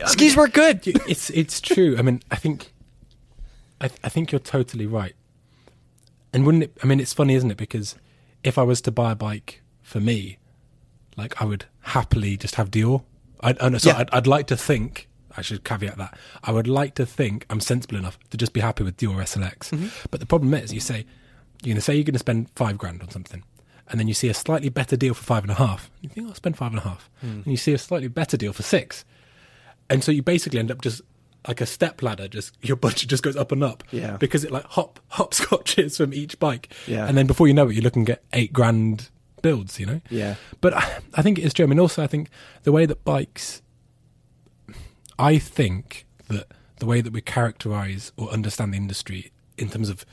skis 0.08 0.36
were 0.36 0.48
good 0.48 0.80
It's 1.08 1.30
it's 1.30 1.60
true. 1.60 1.96
I 1.98 2.02
mean, 2.02 2.22
I 2.30 2.36
think, 2.36 2.72
I, 3.80 3.86
I 4.04 4.08
think 4.08 4.30
you're 4.32 4.38
totally 4.38 4.86
right. 4.86 5.14
And 6.32 6.46
wouldn't 6.46 6.64
it? 6.64 6.78
I 6.82 6.86
mean, 6.86 7.00
it's 7.00 7.12
funny, 7.12 7.34
isn't 7.34 7.50
it? 7.50 7.56
Because 7.58 7.96
if 8.44 8.56
I 8.56 8.62
was 8.62 8.80
to 8.82 8.90
buy 8.92 9.12
a 9.12 9.14
bike 9.16 9.60
for 9.82 10.00
me, 10.00 10.38
like 11.16 11.42
I 11.42 11.44
would 11.44 11.66
happily 11.80 12.36
just 12.38 12.54
have 12.54 12.70
Deore. 12.70 13.02
I'd, 13.42 13.58
uh, 13.60 13.68
no, 13.68 13.78
sorry, 13.78 13.94
Yeah. 13.96 14.00
I'd, 14.02 14.10
I'd 14.12 14.26
like 14.26 14.46
to 14.48 14.56
think. 14.56 15.08
I 15.36 15.40
should 15.40 15.64
caveat 15.64 15.96
that. 15.96 16.18
I 16.44 16.52
would 16.52 16.68
like 16.68 16.94
to 16.96 17.06
think 17.06 17.46
I'm 17.48 17.60
sensible 17.60 17.96
enough 17.96 18.18
to 18.30 18.36
just 18.36 18.52
be 18.52 18.60
happy 18.60 18.84
with 18.84 18.98
Deore 18.98 19.22
SLX. 19.22 19.70
Mm-hmm. 19.70 19.88
But 20.10 20.20
the 20.20 20.26
problem 20.26 20.52
is, 20.52 20.74
you 20.74 20.80
say 20.80 21.06
you're 21.62 21.72
going 21.72 21.76
to 21.76 21.80
say 21.80 21.94
you're 21.94 22.04
going 22.04 22.12
to 22.12 22.18
spend 22.18 22.50
five 22.54 22.76
grand 22.76 23.00
on 23.02 23.08
something, 23.10 23.42
and 23.88 23.98
then 23.98 24.08
you 24.08 24.14
see 24.14 24.28
a 24.28 24.34
slightly 24.34 24.68
better 24.68 24.94
deal 24.96 25.14
for 25.14 25.22
five 25.24 25.42
and 25.44 25.50
a 25.50 25.54
half. 25.54 25.90
You 26.02 26.10
think 26.10 26.28
I'll 26.28 26.34
spend 26.34 26.58
five 26.58 26.72
and 26.72 26.80
a 26.80 26.82
half, 26.82 27.08
Hmm. 27.22 27.26
and 27.26 27.46
you 27.46 27.56
see 27.56 27.72
a 27.72 27.78
slightly 27.78 28.08
better 28.08 28.36
deal 28.36 28.52
for 28.52 28.62
six, 28.62 29.06
and 29.88 30.04
so 30.04 30.12
you 30.12 30.22
basically 30.22 30.58
end 30.58 30.70
up 30.70 30.82
just 30.82 31.00
like 31.48 31.60
a 31.62 31.66
step 31.66 32.02
ladder. 32.02 32.28
Just 32.28 32.54
your 32.60 32.76
budget 32.76 33.08
just 33.08 33.22
goes 33.22 33.36
up 33.36 33.52
and 33.52 33.64
up. 33.64 33.82
Yeah. 33.90 34.18
Because 34.18 34.44
it 34.44 34.50
like 34.50 34.64
hop 34.66 35.00
hopscotches 35.12 35.96
from 35.96 36.12
each 36.12 36.38
bike. 36.40 36.70
Yeah. 36.86 37.06
And 37.08 37.16
then 37.16 37.26
before 37.26 37.48
you 37.48 37.54
know 37.54 37.68
it, 37.68 37.74
you're 37.74 37.82
looking 37.82 38.06
at 38.10 38.22
eight 38.34 38.52
grand 38.52 39.08
builds. 39.42 39.78
You 39.78 39.86
know. 39.86 40.00
Yeah. 40.08 40.36
But 40.60 40.74
I, 40.74 40.98
I 41.14 41.22
think 41.22 41.38
it's 41.38 41.52
true. 41.52 41.64
I 41.64 41.68
mean, 41.68 41.80
also 41.80 42.02
I 42.02 42.06
think 42.06 42.30
the 42.62 42.72
way 42.72 42.86
that 42.86 43.04
bikes. 43.04 43.62
I 45.18 45.38
think 45.38 46.06
that 46.28 46.46
the 46.78 46.86
way 46.86 47.00
that 47.00 47.12
we 47.12 47.20
characterize 47.20 48.10
or 48.16 48.28
understand 48.30 48.72
the 48.72 48.76
industry 48.76 49.30
in 49.56 49.68
terms 49.68 49.88
of, 49.88 50.04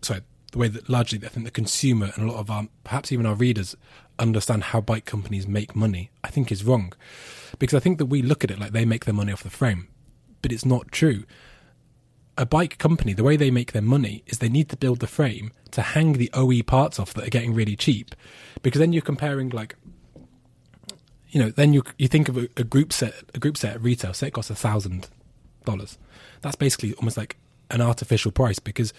sorry, 0.00 0.22
the 0.52 0.58
way 0.58 0.68
that 0.68 0.88
largely 0.88 1.20
I 1.22 1.28
think 1.28 1.44
the 1.44 1.50
consumer 1.50 2.12
and 2.14 2.26
a 2.26 2.32
lot 2.32 2.40
of 2.40 2.50
our, 2.50 2.68
perhaps 2.82 3.12
even 3.12 3.26
our 3.26 3.34
readers, 3.34 3.76
understand 4.18 4.64
how 4.64 4.80
bike 4.80 5.04
companies 5.04 5.46
make 5.46 5.76
money, 5.76 6.10
I 6.24 6.28
think 6.28 6.50
is 6.50 6.64
wrong. 6.64 6.94
Because 7.58 7.76
I 7.76 7.80
think 7.80 7.98
that 7.98 8.06
we 8.06 8.22
look 8.22 8.42
at 8.42 8.50
it 8.50 8.58
like 8.58 8.72
they 8.72 8.86
make 8.86 9.04
their 9.04 9.12
money 9.12 9.32
off 9.32 9.42
the 9.42 9.50
frame, 9.50 9.88
but 10.40 10.50
it's 10.50 10.64
not 10.64 10.90
true. 10.92 11.24
A 12.38 12.44
bike 12.44 12.78
company, 12.78 13.12
the 13.12 13.24
way 13.24 13.36
they 13.36 13.50
make 13.50 13.72
their 13.72 13.82
money 13.82 14.22
is 14.26 14.38
they 14.38 14.48
need 14.48 14.68
to 14.68 14.76
build 14.76 15.00
the 15.00 15.06
frame 15.06 15.52
to 15.70 15.82
hang 15.82 16.14
the 16.14 16.30
OE 16.34 16.62
parts 16.62 16.98
off 16.98 17.14
that 17.14 17.26
are 17.26 17.30
getting 17.30 17.54
really 17.54 17.76
cheap. 17.76 18.14
Because 18.62 18.80
then 18.80 18.92
you're 18.92 19.02
comparing 19.02 19.50
like 19.50 19.76
you 21.28 21.42
know, 21.42 21.50
then 21.50 21.72
you 21.72 21.82
you 21.98 22.08
think 22.08 22.28
of 22.28 22.36
a, 22.38 22.48
a 22.56 22.64
group 22.64 22.92
set, 22.92 23.14
a 23.34 23.38
group 23.38 23.56
set 23.56 23.74
at 23.74 23.82
retail, 23.82 24.14
say 24.14 24.28
it 24.28 24.32
costs 24.32 24.50
a 24.50 24.54
thousand 24.54 25.08
dollars. 25.64 25.98
That's 26.40 26.56
basically 26.56 26.94
almost 26.94 27.16
like 27.16 27.36
an 27.70 27.80
artificial 27.80 28.30
price 28.30 28.58
because 28.58 28.92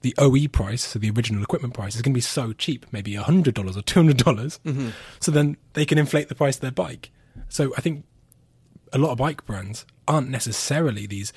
the 0.00 0.14
OE 0.18 0.48
price, 0.48 0.82
so 0.82 0.98
the 0.98 1.10
original 1.10 1.42
equipment 1.42 1.72
price, 1.72 1.94
is 1.94 2.02
going 2.02 2.12
to 2.12 2.18
be 2.18 2.20
so 2.20 2.52
cheap, 2.52 2.86
maybe 2.92 3.14
$100 3.14 3.48
or 3.48 3.80
$200. 3.80 4.16
dollars 4.16 4.60
mm-hmm. 4.64 4.88
So 5.20 5.30
then 5.30 5.56
they 5.74 5.86
can 5.86 5.98
inflate 5.98 6.28
the 6.28 6.34
price 6.34 6.56
of 6.56 6.62
their 6.62 6.72
bike. 6.72 7.10
So 7.48 7.72
I 7.76 7.80
think 7.80 8.04
a 8.92 8.98
lot 8.98 9.12
of 9.12 9.18
bike 9.18 9.46
brands 9.46 9.86
aren't 10.06 10.28
necessarily 10.28 11.06
these 11.06 11.32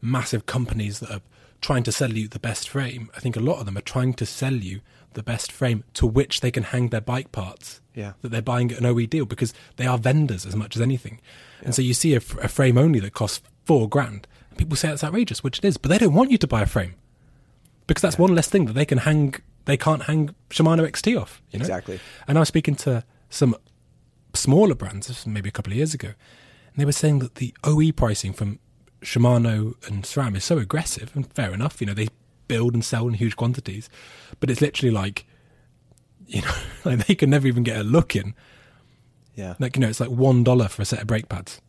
massive 0.00 0.46
companies 0.46 1.00
that 1.00 1.10
are 1.10 1.20
trying 1.60 1.82
to 1.82 1.92
sell 1.92 2.12
you 2.12 2.28
the 2.28 2.38
best 2.38 2.68
frame. 2.68 3.10
I 3.16 3.20
think 3.20 3.36
a 3.36 3.40
lot 3.40 3.58
of 3.58 3.66
them 3.66 3.76
are 3.76 3.80
trying 3.82 4.14
to 4.14 4.26
sell 4.26 4.52
you 4.54 4.80
the 5.14 5.22
best 5.22 5.50
frame 5.50 5.82
to 5.94 6.06
which 6.06 6.40
they 6.40 6.50
can 6.50 6.62
hang 6.62 6.88
their 6.90 7.00
bike 7.00 7.32
parts 7.32 7.80
Yeah. 7.94 8.12
that 8.22 8.28
they're 8.28 8.42
buying 8.42 8.70
at 8.70 8.78
an 8.78 8.86
OE 8.86 9.06
deal 9.06 9.24
because 9.24 9.52
they 9.76 9.86
are 9.86 9.98
vendors 9.98 10.46
as 10.46 10.54
much 10.54 10.76
as 10.76 10.82
anything. 10.82 11.20
And 11.64 11.74
so 11.74 11.82
you 11.82 11.94
see 11.94 12.12
a, 12.12 12.18
f- 12.18 12.36
a 12.38 12.46
frame 12.48 12.78
only 12.78 13.00
that 13.00 13.14
costs 13.14 13.40
four 13.64 13.88
grand. 13.88 14.28
And 14.50 14.58
people 14.58 14.76
say 14.76 14.88
that's 14.88 15.02
outrageous, 15.02 15.42
which 15.42 15.58
it 15.58 15.64
is, 15.64 15.76
but 15.76 15.88
they 15.90 15.98
don't 15.98 16.14
want 16.14 16.30
you 16.30 16.38
to 16.38 16.46
buy 16.46 16.62
a 16.62 16.66
frame 16.66 16.94
because 17.88 18.02
that's 18.02 18.18
one 18.18 18.34
less 18.34 18.48
thing 18.48 18.66
that 18.66 18.74
they 18.74 18.84
can 18.84 18.98
hang. 18.98 19.34
They 19.64 19.76
can't 19.76 20.04
hang 20.04 20.34
Shimano 20.50 20.86
XT 20.88 21.20
off. 21.20 21.42
You 21.50 21.58
know? 21.58 21.62
Exactly. 21.64 21.98
And 22.28 22.38
I 22.38 22.40
was 22.40 22.48
speaking 22.48 22.76
to 22.76 23.02
some 23.30 23.56
smaller 24.34 24.74
brands, 24.74 25.26
maybe 25.26 25.48
a 25.48 25.52
couple 25.52 25.72
of 25.72 25.76
years 25.76 25.94
ago, 25.94 26.08
and 26.08 26.76
they 26.76 26.84
were 26.84 26.92
saying 26.92 27.18
that 27.20 27.36
the 27.36 27.52
OE 27.64 27.90
pricing 27.92 28.32
from 28.32 28.60
Shimano 29.02 29.74
and 29.86 30.04
SRAM 30.04 30.36
is 30.36 30.44
so 30.44 30.58
aggressive, 30.58 31.12
and 31.14 31.30
fair 31.32 31.52
enough, 31.52 31.80
you 31.80 31.86
know, 31.86 31.94
they 31.94 32.08
build 32.48 32.74
and 32.74 32.84
sell 32.84 33.06
in 33.06 33.14
huge 33.14 33.36
quantities, 33.36 33.88
but 34.40 34.50
it's 34.50 34.60
literally 34.60 34.90
like, 34.90 35.26
you 36.26 36.42
know, 36.42 36.54
like 36.84 37.06
they 37.06 37.14
can 37.14 37.30
never 37.30 37.46
even 37.46 37.62
get 37.62 37.76
a 37.78 37.84
look 37.84 38.16
in. 38.16 38.34
Yeah. 39.34 39.54
Like, 39.58 39.76
you 39.76 39.80
know, 39.80 39.88
it's 39.88 40.00
like 40.00 40.10
one 40.10 40.42
dollar 40.42 40.68
for 40.68 40.82
a 40.82 40.84
set 40.84 41.00
of 41.00 41.06
brake 41.06 41.28
pads. 41.28 41.60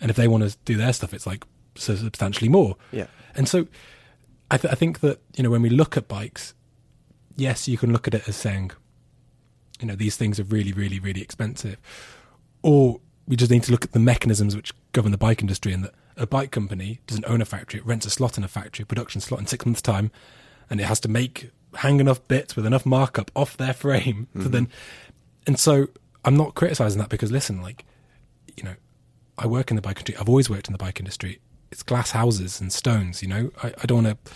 And 0.00 0.10
if 0.10 0.16
they 0.16 0.28
want 0.28 0.48
to 0.48 0.56
do 0.64 0.76
their 0.76 0.92
stuff, 0.92 1.14
it's 1.14 1.26
like 1.26 1.44
substantially 1.76 2.48
more. 2.48 2.76
Yeah. 2.92 3.06
And 3.34 3.48
so 3.48 3.66
I, 4.50 4.58
th- 4.58 4.70
I 4.70 4.74
think 4.74 5.00
that, 5.00 5.20
you 5.34 5.42
know, 5.42 5.50
when 5.50 5.62
we 5.62 5.70
look 5.70 5.96
at 5.96 6.08
bikes, 6.08 6.54
yes, 7.36 7.66
you 7.68 7.78
can 7.78 7.92
look 7.92 8.06
at 8.06 8.14
it 8.14 8.28
as 8.28 8.36
saying, 8.36 8.72
you 9.80 9.86
know, 9.86 9.96
these 9.96 10.16
things 10.16 10.38
are 10.38 10.44
really, 10.44 10.72
really, 10.72 10.98
really 10.98 11.22
expensive. 11.22 11.78
Or 12.62 13.00
we 13.26 13.36
just 13.36 13.50
need 13.50 13.62
to 13.64 13.72
look 13.72 13.84
at 13.84 13.92
the 13.92 13.98
mechanisms 13.98 14.54
which 14.54 14.72
govern 14.92 15.10
the 15.10 15.18
bike 15.18 15.40
industry 15.40 15.72
and 15.72 15.84
that 15.84 15.94
a 16.16 16.26
bike 16.26 16.50
company 16.50 17.00
doesn't 17.06 17.24
own 17.26 17.40
a 17.40 17.44
factory, 17.44 17.80
it 17.80 17.86
rents 17.86 18.06
a 18.06 18.10
slot 18.10 18.38
in 18.38 18.44
a 18.44 18.48
factory, 18.48 18.84
production 18.84 19.20
slot 19.20 19.40
in 19.40 19.46
six 19.46 19.66
months' 19.66 19.82
time, 19.82 20.10
and 20.70 20.80
it 20.80 20.84
has 20.84 21.00
to 21.00 21.08
make 21.08 21.50
hang 21.76 21.98
enough 21.98 22.26
bits 22.28 22.54
with 22.54 22.64
enough 22.64 22.86
markup 22.86 23.32
off 23.34 23.56
their 23.56 23.72
frame 23.72 24.28
to 24.32 24.38
mm-hmm. 24.38 24.50
then 24.50 24.68
and 25.46 25.58
so 25.58 25.88
I'm 26.24 26.36
not 26.36 26.54
criticizing 26.54 27.00
that 27.00 27.10
because 27.10 27.30
listen, 27.30 27.60
like, 27.60 27.84
you 28.56 28.62
know, 28.62 28.74
I 29.36 29.46
work 29.46 29.70
in 29.70 29.76
the 29.76 29.82
bike 29.82 29.98
industry. 29.98 30.16
I've 30.16 30.28
always 30.28 30.48
worked 30.48 30.68
in 30.68 30.72
the 30.72 30.78
bike 30.78 30.98
industry. 30.98 31.40
It's 31.70 31.82
glass 31.82 32.12
houses 32.12 32.60
and 32.60 32.72
stones, 32.72 33.22
you 33.22 33.28
know. 33.28 33.50
I, 33.62 33.74
I 33.82 33.86
don't 33.86 34.04
want 34.04 34.24
to, 34.24 34.32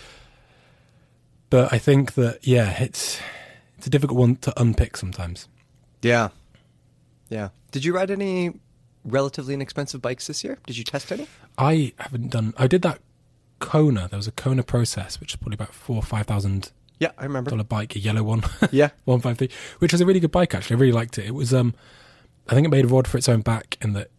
but 1.49 1.73
I 1.73 1.77
think 1.77 2.13
that 2.13 2.45
yeah, 2.45 2.81
it's 2.81 3.19
it's 3.77 3.87
a 3.87 3.89
difficult 3.89 4.19
one 4.19 4.35
to 4.37 4.61
unpick 4.61 4.97
sometimes. 4.97 5.47
Yeah. 6.01 6.29
Yeah. 7.29 7.49
Did 7.71 7.85
you 7.85 7.95
ride 7.95 8.11
any 8.11 8.59
relatively 9.09 9.53
inexpensive 9.53 10.01
bikes 10.01 10.27
this 10.27 10.43
year? 10.43 10.57
Did 10.65 10.77
you 10.77 10.83
test 10.83 11.11
any? 11.11 11.27
I 11.57 11.93
haven't 11.99 12.29
done. 12.29 12.53
I 12.57 12.67
did 12.67 12.81
that 12.83 12.99
Kona. 13.59 14.07
There 14.07 14.17
was 14.17 14.27
a 14.27 14.31
Kona 14.31 14.63
process, 14.63 15.19
which 15.19 15.33
is 15.33 15.35
probably 15.35 15.55
about 15.55 15.73
four 15.73 15.97
or 15.97 16.03
five 16.03 16.25
thousand 16.27 16.71
Yeah, 16.99 17.11
I 17.17 17.23
remember. 17.23 17.49
dollar 17.51 17.63
bike, 17.63 17.95
a 17.95 17.99
yellow 17.99 18.23
one. 18.23 18.43
Yeah. 18.71 18.89
one 19.05 19.19
five 19.21 19.37
three, 19.37 19.49
which 19.79 19.91
was 19.91 20.01
a 20.01 20.05
really 20.05 20.19
good 20.19 20.31
bike 20.31 20.53
actually. 20.55 20.77
I 20.77 20.79
really 20.79 20.93
liked 20.93 21.17
it. 21.17 21.25
It 21.25 21.33
was 21.35 21.53
um, 21.53 21.73
I 22.47 22.53
think 22.53 22.65
it 22.65 22.69
made 22.69 22.85
a 22.85 22.87
rod 22.87 23.07
for 23.07 23.17
its 23.17 23.27
own 23.29 23.41
back 23.41 23.77
in 23.81 23.93
that 23.93 24.09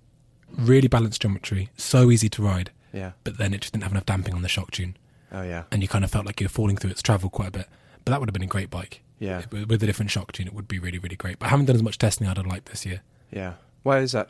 really 0.57 0.89
balanced 0.89 1.23
geometry, 1.23 1.71
so 1.77 2.11
easy 2.11 2.29
to 2.29 2.43
ride, 2.43 2.71
Yeah. 2.93 3.13
but 3.25 3.39
then 3.39 3.55
it 3.55 3.61
just 3.61 3.73
didn't 3.73 3.85
have 3.85 3.93
enough 3.93 4.07
damping 4.07 4.35
on 4.35 4.43
the 4.43 4.49
shock 4.49 4.71
tune, 4.73 4.97
Oh 5.33 5.43
yeah. 5.43 5.65
and 5.71 5.81
you 5.83 5.89
kind 5.89 6.05
of 6.05 6.11
felt 6.11 6.27
like 6.27 6.41
you 6.41 6.45
were 6.47 6.49
falling 6.51 6.77
through 6.77 6.91
its 6.91 7.03
travel 7.03 7.31
quite 7.31 7.49
a 7.49 7.53
bit. 7.53 7.67
But 8.05 8.11
that 8.13 8.21
would 8.21 8.29
have 8.29 8.33
been 8.35 8.43
a 8.43 8.47
great 8.47 8.71
bike. 8.71 9.03
Yeah. 9.19 9.43
with, 9.51 9.69
with 9.69 9.83
a 9.83 9.87
different 9.87 10.11
shock 10.11 10.33
tune, 10.33 10.47
it 10.47 10.55
would 10.55 10.67
be 10.69 10.79
really 10.79 10.99
really 10.99 11.17
great. 11.17 11.39
But 11.39 11.47
I 11.47 11.49
haven't 11.51 11.67
done 11.67 11.77
as 11.77 11.83
much 11.83 11.99
testing 11.99 12.27
I'd 12.27 12.39
like 12.47 12.65
this 12.67 12.85
year. 12.87 13.03
Yeah. 13.31 13.55
Why 13.83 13.99
is 14.01 14.13
that? 14.13 14.29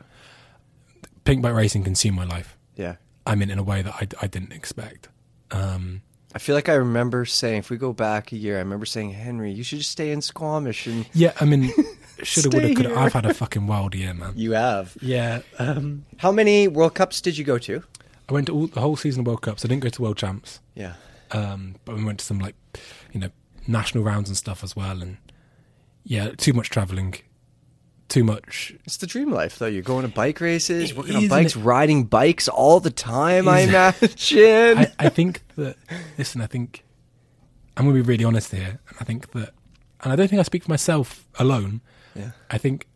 Pink 1.24 1.42
bike 1.42 1.54
racing 1.54 1.85
consumed 1.85 2.16
my 2.16 2.24
life. 2.24 2.56
Yeah. 2.76 2.96
I 3.26 3.35
mean, 3.35 3.50
in 3.50 3.59
a 3.59 3.62
way 3.62 3.83
that 3.83 3.94
I, 3.94 4.09
I 4.22 4.26
didn't 4.26 4.52
expect. 4.52 5.09
Um, 5.50 6.02
I 6.35 6.38
feel 6.38 6.54
like 6.54 6.68
I 6.68 6.74
remember 6.74 7.24
saying, 7.24 7.59
if 7.59 7.70
we 7.70 7.76
go 7.76 7.92
back 7.92 8.33
a 8.33 8.37
year, 8.37 8.56
I 8.56 8.61
remember 8.61 8.87
saying, 8.87 9.11
Henry, 9.12 9.52
you 9.52 9.62
should 9.62 9.78
just 9.78 9.90
stay 9.90 10.12
in 10.12 10.22
Squamish. 10.22 10.87
And 10.87 11.06
yeah, 11.12 11.33
I 11.40 11.44
mean, 11.44 11.70
shoulda, 12.22 12.56
woulda, 12.56 12.74
coulda. 12.74 12.98
I've 12.98 13.12
had 13.12 13.26
a 13.26 13.35
fucking 13.35 13.66
wild 13.66 13.94
year, 13.94 14.14
man. 14.14 14.33
you 14.37 14.52
have. 14.52 14.96
Yeah, 15.00 15.42
um, 15.59 16.04
How 16.18 16.30
many 16.33 16.68
World 16.68 16.94
Cups 16.94 17.20
did 17.20 17.37
you 17.37 17.44
go 17.44 17.59
to? 17.59 17.83
I 18.28 18.33
went 18.33 18.46
to 18.46 18.54
all, 18.54 18.66
the 18.68 18.80
whole 18.80 18.96
season 18.96 19.20
of 19.20 19.26
World 19.26 19.42
Cups. 19.42 19.64
I 19.64 19.68
didn't 19.68 19.83
go 19.83 19.88
to 19.88 20.02
World 20.02 20.16
Champs. 20.16 20.61
Yeah. 20.74 20.94
um, 21.33 21.74
but 21.85 21.96
we 21.96 22.04
went 22.04 22.20
to 22.20 22.24
some 22.24 22.38
like 22.38 22.54
you 23.12 23.20
know 23.20 23.30
national 23.66 24.04
rounds 24.04 24.28
and 24.28 24.37
stuff 24.37 24.64
as 24.64 24.74
well 24.74 25.00
and 25.02 25.16
yeah 26.04 26.30
too 26.30 26.52
much 26.52 26.70
traveling 26.70 27.14
too 28.10 28.24
much. 28.24 28.74
It's 28.84 28.98
the 28.98 29.06
dream 29.06 29.30
life, 29.30 29.58
though. 29.58 29.66
You're 29.66 29.82
going 29.82 30.02
to 30.06 30.12
bike 30.12 30.40
races, 30.40 30.90
It 30.90 30.96
working 30.96 31.16
on 31.16 31.28
bikes, 31.28 31.52
isn't 31.52 31.64
riding 31.64 32.04
bikes 32.04 32.48
all 32.48 32.78
the 32.80 32.90
time, 32.90 33.48
I 33.48 33.60
imagine. 33.60 34.78
I, 34.78 34.92
I 34.98 35.08
think 35.08 35.42
that 35.56 35.76
listen 36.18 36.40
i 36.40 36.46
think 36.46 36.84
i'm 37.76 37.84
going 37.84 37.96
to 37.96 38.02
be 38.02 38.06
really 38.08 38.24
honest 38.24 38.52
here 38.52 38.80
and 38.88 38.96
i 39.00 39.04
think 39.04 39.30
that 39.32 39.50
and 40.02 40.12
i 40.12 40.16
don't 40.16 40.28
think 40.28 40.40
i 40.40 40.42
speak 40.42 40.64
for 40.64 40.70
myself 40.70 41.26
alone. 41.38 41.80
Yeah. 42.14 42.30
i 42.50 42.58
think 42.58 42.86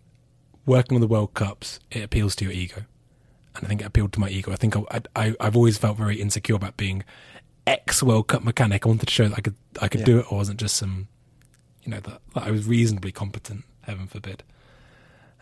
working 0.66 0.94
on 0.96 1.00
the 1.00 1.07
world 1.07 1.35
cups 1.35 1.79
it 1.90 2.03
appeals 2.03 2.35
to 2.37 2.44
your 2.44 2.53
ego. 2.53 2.83
And 3.57 3.64
i 3.64 3.68
think 3.68 3.81
it 3.83 3.85
appealed 3.85 4.12
to 4.14 4.20
my 4.20 4.29
ego. 4.29 4.53
I 4.53 4.57
think 4.57 4.77
I, 4.77 5.00
I, 5.16 5.35
i've 5.40 5.57
always 5.57 5.79
felt 5.79 5.96
very 5.96 6.20
insecure 6.20 6.57
about 6.57 6.77
being 6.77 7.05
ex 7.66 8.03
world 8.03 8.27
cup 8.29 8.42
mechanic. 8.44 8.85
I 8.85 8.88
wanted 8.88 9.07
to 9.07 9.12
show 9.12 9.29
that 9.29 9.38
i 9.38 9.40
could 9.40 9.57
i 9.81 9.88
could 9.88 10.00
Yeah. 10.00 10.07
do 10.07 10.18
it. 10.20 10.33
Or 10.33 10.38
wasn't 10.38 10.59
just 10.61 10.77
some 10.77 11.09
you 11.85 11.90
know 11.92 12.00
that, 12.00 12.20
that 12.35 12.42
i 12.44 12.50
was 12.50 12.66
reasonably 12.66 13.12
competent 13.12 13.64
heaven 13.83 14.07
forbid 14.07 14.42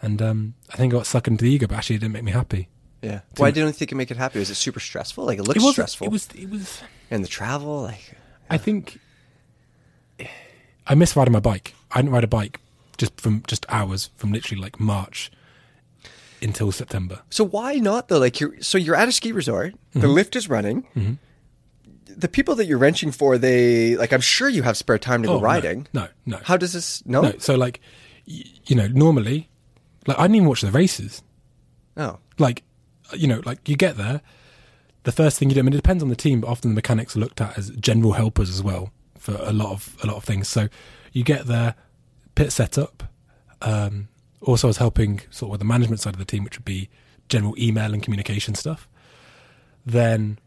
and 0.02 0.20
um, 0.20 0.54
I 0.70 0.76
think 0.76 0.92
I 0.92 0.96
got 0.98 1.06
sucked 1.06 1.28
into 1.28 1.44
the 1.44 1.50
ego, 1.50 1.66
but 1.66 1.76
actually 1.76 1.96
it 1.96 2.00
didn't 2.00 2.12
make 2.14 2.24
me 2.24 2.32
happy. 2.32 2.68
Yeah. 3.00 3.20
Why 3.36 3.50
didn't 3.50 3.68
you 3.68 3.72
think 3.72 3.90
it 3.92 3.94
make 3.96 4.10
it 4.10 4.16
happy? 4.16 4.38
Was 4.38 4.50
it 4.50 4.54
super 4.56 4.78
stressful? 4.80 5.24
Like, 5.24 5.38
it 5.38 5.42
looked 5.42 5.56
it 5.58 5.62
was 5.62 5.72
stressful. 5.72 6.06
It 6.06 6.10
was. 6.10 6.28
It 6.34 6.50
was. 6.50 6.82
and 7.10 7.24
the 7.24 7.28
travel, 7.28 7.82
like, 7.82 8.14
I 8.50 8.58
think 8.58 8.98
I 10.86 10.94
miss 10.94 11.16
riding 11.16 11.32
my 11.32 11.40
bike. 11.40 11.74
I 11.90 11.98
didn't 12.00 12.12
ride 12.12 12.24
a 12.24 12.28
bike 12.28 12.60
just 12.98 13.20
from 13.20 13.42
just 13.46 13.66
hours 13.68 14.10
from 14.16 14.32
literally 14.32 14.60
like 14.62 14.78
March 14.80 15.30
until 16.40 16.72
September. 16.72 17.20
So 17.30 17.44
why 17.44 17.74
not 17.76 18.08
though? 18.08 18.18
Like 18.18 18.40
you're 18.40 18.60
so 18.60 18.78
you're 18.78 18.96
at 18.96 19.08
a 19.08 19.12
ski 19.12 19.32
resort. 19.32 19.74
The 19.92 20.00
Mm-hmm. 20.00 20.08
lift 20.08 20.36
is 20.36 20.48
running. 20.48 21.18
The 22.06 22.28
people 22.28 22.54
that 22.56 22.66
you're 22.66 22.78
wrenching 22.78 23.10
for, 23.10 23.38
they 23.38 23.96
like. 23.96 24.12
I'm 24.12 24.20
sure 24.20 24.48
you 24.48 24.62
have 24.62 24.76
spare 24.76 24.98
time 24.98 25.22
to 25.22 25.28
go 25.28 25.34
Oh, 25.34 25.38
no. 25.38 25.42
riding. 25.44 25.86
No, 25.94 26.08
no, 26.26 26.38
How 26.44 26.56
does 26.56 26.72
this? 26.74 27.04
No. 27.06 27.22
no. 27.22 27.32
So 27.38 27.54
like, 27.54 27.80
y- 28.28 28.44
you 28.66 28.76
know, 28.76 28.86
normally, 28.88 29.48
like 30.06 30.18
I 30.18 30.22
didn't 30.22 30.36
even 30.36 30.48
watch 30.48 30.62
the 30.62 30.70
races. 30.70 31.22
Oh. 31.96 32.18
Like, 32.38 32.62
you 33.14 33.26
know, 33.26 33.42
like 33.44 33.68
you 33.68 33.76
get 33.76 33.96
there, 33.96 34.22
the 35.04 35.12
first 35.12 35.38
thing 35.38 35.48
you 35.48 35.54
do. 35.54 35.60
I 35.60 35.62
mean, 35.62 35.72
it 35.72 35.76
depends 35.76 36.02
on 36.02 36.08
the 36.08 36.16
team, 36.16 36.40
but 36.40 36.48
often 36.48 36.70
the 36.70 36.74
mechanics 36.74 37.16
are 37.16 37.20
looked 37.20 37.40
at 37.40 37.58
as 37.58 37.70
general 37.70 38.12
helpers 38.12 38.48
as 38.48 38.62
well 38.62 38.92
for 39.18 39.36
a 39.40 39.52
lot 39.52 39.70
of 39.72 39.96
a 40.02 40.06
lot 40.06 40.16
of 40.16 40.24
things. 40.24 40.48
So 40.48 40.68
you 41.12 41.24
get 41.24 41.46
there, 41.46 41.74
pit 42.34 42.52
setup. 42.52 43.04
Um, 43.60 44.08
also, 44.40 44.68
I 44.68 44.70
was 44.70 44.78
helping 44.78 45.20
sort 45.30 45.48
of 45.48 45.50
with 45.52 45.60
the 45.60 45.66
management 45.66 46.00
side 46.00 46.14
of 46.14 46.18
the 46.18 46.24
team, 46.24 46.44
which 46.44 46.58
would 46.58 46.64
be 46.64 46.88
general 47.28 47.54
email 47.58 47.92
and 47.92 48.02
communication 48.02 48.54
stuff. 48.54 48.88
Then, 49.86 50.38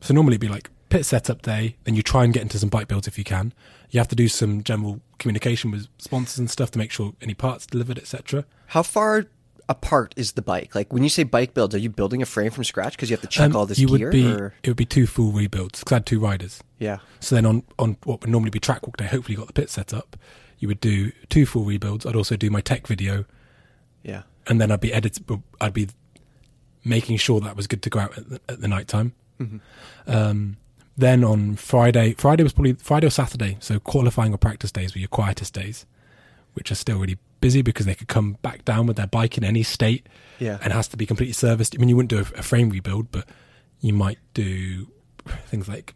so 0.00 0.14
normally 0.14 0.34
it'd 0.34 0.40
be 0.40 0.48
like 0.48 0.70
pit 0.88 1.04
setup 1.06 1.42
day. 1.42 1.76
Then 1.84 1.94
you 1.94 2.02
try 2.02 2.24
and 2.24 2.32
get 2.32 2.42
into 2.42 2.58
some 2.58 2.68
bike 2.68 2.88
builds 2.88 3.06
if 3.06 3.18
you 3.18 3.24
can. 3.24 3.52
You 3.90 4.00
have 4.00 4.08
to 4.08 4.16
do 4.16 4.28
some 4.28 4.62
general 4.62 5.00
communication 5.18 5.70
with 5.70 5.88
sponsors 5.98 6.38
and 6.38 6.50
stuff 6.50 6.70
to 6.72 6.78
make 6.78 6.90
sure 6.90 7.12
any 7.22 7.34
parts 7.34 7.66
delivered, 7.66 7.98
etc. 7.98 8.44
How 8.68 8.82
far 8.82 9.26
apart 9.68 10.14
is 10.16 10.32
the 10.32 10.42
bike? 10.42 10.74
Like 10.74 10.92
when 10.92 11.02
you 11.02 11.08
say 11.10 11.24
bike 11.24 11.52
builds, 11.54 11.74
are 11.74 11.78
you 11.78 11.90
building 11.90 12.22
a 12.22 12.26
frame 12.26 12.50
from 12.50 12.64
scratch 12.64 12.92
because 12.96 13.10
you 13.10 13.16
have 13.16 13.22
to 13.22 13.28
check 13.28 13.50
Um, 13.50 13.56
all 13.56 13.66
this 13.66 13.78
you 13.78 13.86
gear? 13.88 14.06
would 14.08 14.12
be 14.12 14.26
or? 14.26 14.54
it 14.62 14.68
would 14.70 14.76
be 14.76 14.86
two 14.86 15.06
full 15.06 15.32
rebuilds 15.32 15.80
because 15.80 15.92
I 15.92 15.96
had 15.96 16.06
two 16.06 16.20
riders. 16.20 16.62
Yeah. 16.78 16.98
So 17.20 17.34
then 17.34 17.44
on 17.46 17.62
on 17.78 17.96
what 18.04 18.20
would 18.22 18.30
normally 18.30 18.50
be 18.50 18.60
track 18.60 18.86
walk 18.86 18.96
day, 18.96 19.06
hopefully 19.06 19.34
you 19.34 19.38
got 19.38 19.46
the 19.48 19.52
pit 19.52 19.68
set 19.70 19.92
up. 19.92 20.16
You 20.58 20.68
would 20.68 20.80
do 20.80 21.12
two 21.28 21.44
full 21.46 21.64
rebuilds. 21.64 22.04
I'd 22.06 22.16
also 22.16 22.36
do 22.36 22.50
my 22.50 22.60
tech 22.60 22.86
video, 22.86 23.24
Yeah. 24.02 24.22
and 24.46 24.60
then 24.60 24.70
I'd 24.72 24.80
be 24.80 24.92
edit. 24.92 25.18
I'd 25.60 25.72
be 25.74 25.88
making 26.84 27.16
sure 27.18 27.40
that 27.40 27.54
was 27.56 27.66
good 27.66 27.82
to 27.82 27.90
go 27.90 27.98
out 28.00 28.16
at 28.18 28.28
the, 28.28 28.40
at 28.48 28.60
the 28.60 28.68
night 28.68 28.88
time. 28.88 29.12
Um, 30.06 30.56
then 30.96 31.22
on 31.22 31.54
Friday, 31.56 32.14
Friday 32.14 32.42
was 32.42 32.52
probably 32.52 32.72
Friday 32.72 33.06
or 33.06 33.10
Saturday. 33.10 33.56
So 33.60 33.78
qualifying 33.78 34.34
or 34.34 34.38
practice 34.38 34.72
days 34.72 34.94
were 34.94 34.98
your 35.00 35.08
quietest 35.08 35.54
days, 35.54 35.86
which 36.58 36.72
are 36.72 36.74
still 36.74 36.98
really 36.98 37.16
busy 37.40 37.62
because 37.62 37.86
they 37.86 37.94
could 37.94 38.08
come 38.08 38.36
back 38.42 38.64
down 38.64 38.86
with 38.88 38.96
their 38.96 39.06
bike 39.06 39.38
in 39.38 39.44
any 39.44 39.62
state 39.62 40.08
Yeah. 40.40 40.58
and 40.60 40.72
has 40.72 40.88
to 40.88 40.96
be 40.96 41.06
completely 41.06 41.32
serviced. 41.32 41.74
I 41.74 41.78
mean, 41.78 41.88
you 41.88 41.94
wouldn't 41.96 42.10
do 42.10 42.18
a, 42.18 42.38
a 42.40 42.42
frame 42.42 42.68
rebuild, 42.70 43.12
but 43.12 43.28
you 43.80 43.92
might 43.92 44.18
do 44.34 44.88
things 45.46 45.68
like 45.68 45.94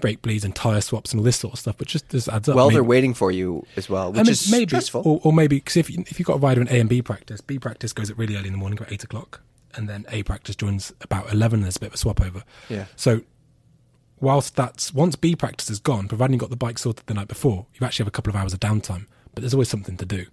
brake 0.00 0.20
bleeds 0.20 0.44
and 0.44 0.54
tire 0.56 0.80
swaps 0.80 1.12
and 1.12 1.20
all 1.20 1.24
this 1.24 1.36
sort 1.36 1.54
of 1.54 1.60
stuff. 1.60 1.76
But 1.78 1.86
just 1.86 2.08
this 2.08 2.26
adds 2.28 2.48
up. 2.48 2.56
Well, 2.56 2.66
Maybe- 2.66 2.74
they're 2.76 2.82
waiting 2.84 3.14
for 3.14 3.30
you 3.30 3.64
as 3.76 3.88
well, 3.88 4.10
which 4.10 4.18
I 4.18 4.22
mean, 4.24 4.32
is 4.32 4.50
maybe, 4.50 4.66
stressful. 4.66 5.02
or, 5.04 5.20
or 5.22 5.32
maybe 5.32 5.56
because 5.56 5.76
if 5.76 5.88
you, 5.88 6.00
if 6.08 6.18
you've 6.18 6.26
got 6.26 6.34
a 6.36 6.40
rider 6.40 6.60
in 6.60 6.68
A 6.68 6.80
and 6.80 6.88
B 6.88 7.00
practice, 7.02 7.40
B 7.40 7.58
practice 7.60 7.92
goes 7.92 8.10
at 8.10 8.18
really 8.18 8.34
early 8.36 8.48
in 8.48 8.52
the 8.52 8.58
morning, 8.58 8.76
about 8.78 8.92
eight 8.92 9.04
o'clock, 9.04 9.40
and 9.76 9.88
then 9.88 10.04
A 10.10 10.24
practice 10.24 10.56
joins 10.56 10.92
about 11.00 11.32
eleven. 11.32 11.58
And 11.60 11.64
there's 11.64 11.76
a 11.76 11.80
bit 11.80 11.86
of 11.90 11.94
a 11.94 11.98
swap 11.98 12.20
over. 12.20 12.42
Yeah. 12.68 12.86
So 12.96 13.20
whilst 14.20 14.56
that's 14.56 14.92
once 14.92 15.14
B 15.16 15.36
practice 15.36 15.70
is 15.70 15.78
gone, 15.78 16.08
providing 16.08 16.34
you 16.34 16.40
got 16.40 16.50
the 16.50 16.56
bike 16.56 16.78
sorted 16.78 17.06
the 17.06 17.14
night 17.14 17.28
before, 17.28 17.66
you 17.74 17.86
actually 17.86 18.02
have 18.04 18.08
a 18.08 18.12
couple 18.12 18.30
of 18.30 18.36
hours 18.36 18.52
of 18.52 18.60
downtime. 18.60 19.06
But 19.34 19.42
there's 19.42 19.54
always 19.54 19.68
something 19.68 19.96
to 19.96 20.06
do. 20.06 20.26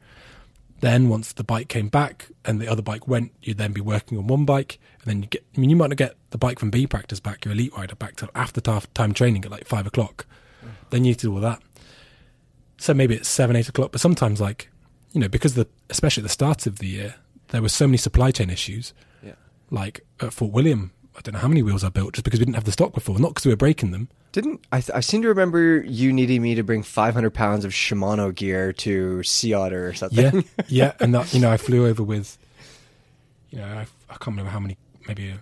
Then 0.82 1.10
once 1.10 1.32
the 1.34 1.44
bike 1.44 1.68
came 1.68 1.90
back 1.90 2.30
and 2.44 2.60
the 2.60 2.68
other 2.68 2.82
bike 2.82 3.08
went, 3.08 3.32
you'd 3.42 3.60
then 3.60 3.72
be 3.72 3.82
working 3.82 4.18
on 4.18 4.26
one 4.26 4.46
bike, 4.46 4.80
and 5.02 5.10
then 5.10 5.22
you 5.22 5.28
get. 5.28 5.46
I 5.56 5.60
mean, 5.60 5.70
you 5.70 5.76
might 5.76 5.90
not 5.90 5.98
get 5.98 6.16
the 6.32 6.38
bike 6.38 6.60
from 6.60 6.72
B 6.72 6.88
practice 6.88 7.20
back, 7.20 7.46
your 7.46 7.54
elite 7.54 7.74
rider 7.78 7.96
back 7.96 8.16
till 8.16 8.30
after 8.34 8.62
time 8.62 9.14
training 9.14 9.46
at 9.46 9.52
like 9.52 9.68
five 9.68 9.86
o'clock. 9.86 10.26
Mm. 10.64 10.70
Then 10.90 11.06
you 11.06 11.12
need 11.12 11.20
to 11.20 11.28
do 11.28 11.36
all 11.36 11.42
that. 11.42 11.62
So 12.78 12.96
maybe 12.96 13.16
it's 13.16 13.30
seven, 13.30 13.56
eight 13.56 13.70
o'clock. 13.70 13.92
But 13.92 14.02
sometimes, 14.02 14.42
like 14.42 14.70
you 15.12 15.22
know, 15.22 15.28
because 15.28 15.54
the 15.54 15.68
especially 15.90 16.22
at 16.22 16.26
the 16.26 16.30
start 16.30 16.66
of 16.66 16.80
the 16.80 16.88
year, 16.88 17.16
there 17.50 17.62
were 17.62 17.70
so 17.70 17.86
many 17.86 17.98
supply 17.98 18.32
chain 18.32 18.50
issues. 18.50 18.94
Yeah. 19.24 19.34
Like 19.70 20.04
at 20.20 20.34
Fort 20.34 20.52
William, 20.52 20.92
I 21.18 21.22
don't 21.22 21.34
know 21.34 21.40
how 21.40 21.48
many 21.48 21.62
wheels 21.62 21.84
I 21.84 21.90
built 21.90 22.14
just 22.14 22.24
because 22.24 22.40
we 22.40 22.46
didn't 22.46 22.56
have 22.56 22.64
the 22.64 22.72
stock 22.72 22.94
before, 22.94 23.20
not 23.20 23.30
because 23.30 23.46
we 23.46 23.52
were 23.52 23.58
breaking 23.58 23.92
them. 23.92 24.08
Didn't 24.32 24.62
I? 24.72 24.80
Th- 24.80 24.96
I 24.96 25.02
seem 25.02 25.22
to 25.24 25.28
remember 25.28 25.82
you 25.84 26.14
needing 26.14 26.42
me 26.42 26.56
to 26.56 26.64
bring 26.64 26.84
500 26.84 27.32
pounds 27.34 27.66
of 27.66 27.72
Shimano 27.74 28.34
gear 28.34 28.72
to 28.74 29.22
Sea 29.24 29.54
Otter 29.54 29.88
or 29.88 29.94
something. 29.94 30.34
Yeah, 30.36 30.42
yeah, 30.68 30.94
and 31.02 31.14
that 31.14 31.34
you 31.34 31.42
know 31.42 31.52
I 31.52 31.58
flew 31.58 31.86
over 31.86 32.02
with, 32.02 32.38
you 33.50 33.58
know, 33.60 33.66
I, 33.66 33.82
I 34.10 34.14
can't 34.14 34.28
remember 34.28 34.52
how 34.52 34.60
many, 34.62 34.78
maybe 35.06 35.32
uh, 35.32 35.36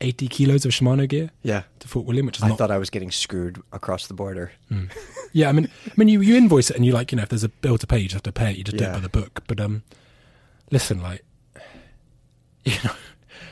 eighty 0.00 0.28
kilos 0.28 0.64
of 0.64 0.70
Shimano 0.72 1.06
gear 1.06 1.30
yeah. 1.42 1.64
to 1.80 1.88
Fort 1.88 2.06
William, 2.06 2.24
which 2.24 2.38
is 2.38 2.42
I 2.44 2.48
not. 2.48 2.56
thought 2.58 2.70
I 2.70 2.78
was 2.78 2.88
getting 2.88 3.10
screwed 3.10 3.60
across 3.72 4.06
the 4.06 4.14
border. 4.14 4.52
yeah, 5.34 5.50
I 5.50 5.52
mean, 5.52 5.68
I 5.86 5.92
mean, 5.96 6.08
you, 6.08 6.22
you 6.22 6.36
invoice 6.36 6.70
it 6.70 6.76
and 6.76 6.86
you 6.86 6.92
like, 6.92 7.12
you 7.12 7.16
know, 7.16 7.22
if 7.24 7.28
there's 7.28 7.44
a 7.44 7.48
bill 7.50 7.76
to 7.76 7.86
pay, 7.86 7.98
you 7.98 8.04
just 8.04 8.14
have 8.14 8.22
to 8.22 8.32
pay 8.32 8.52
it. 8.52 8.56
You 8.56 8.64
just 8.64 8.78
do 8.78 8.84
Yeah. 8.84 8.90
it 8.92 8.94
by 8.94 9.00
the 9.00 9.08
book. 9.10 9.42
But 9.46 9.60
um, 9.60 9.82
listen, 10.70 11.02
like, 11.02 11.22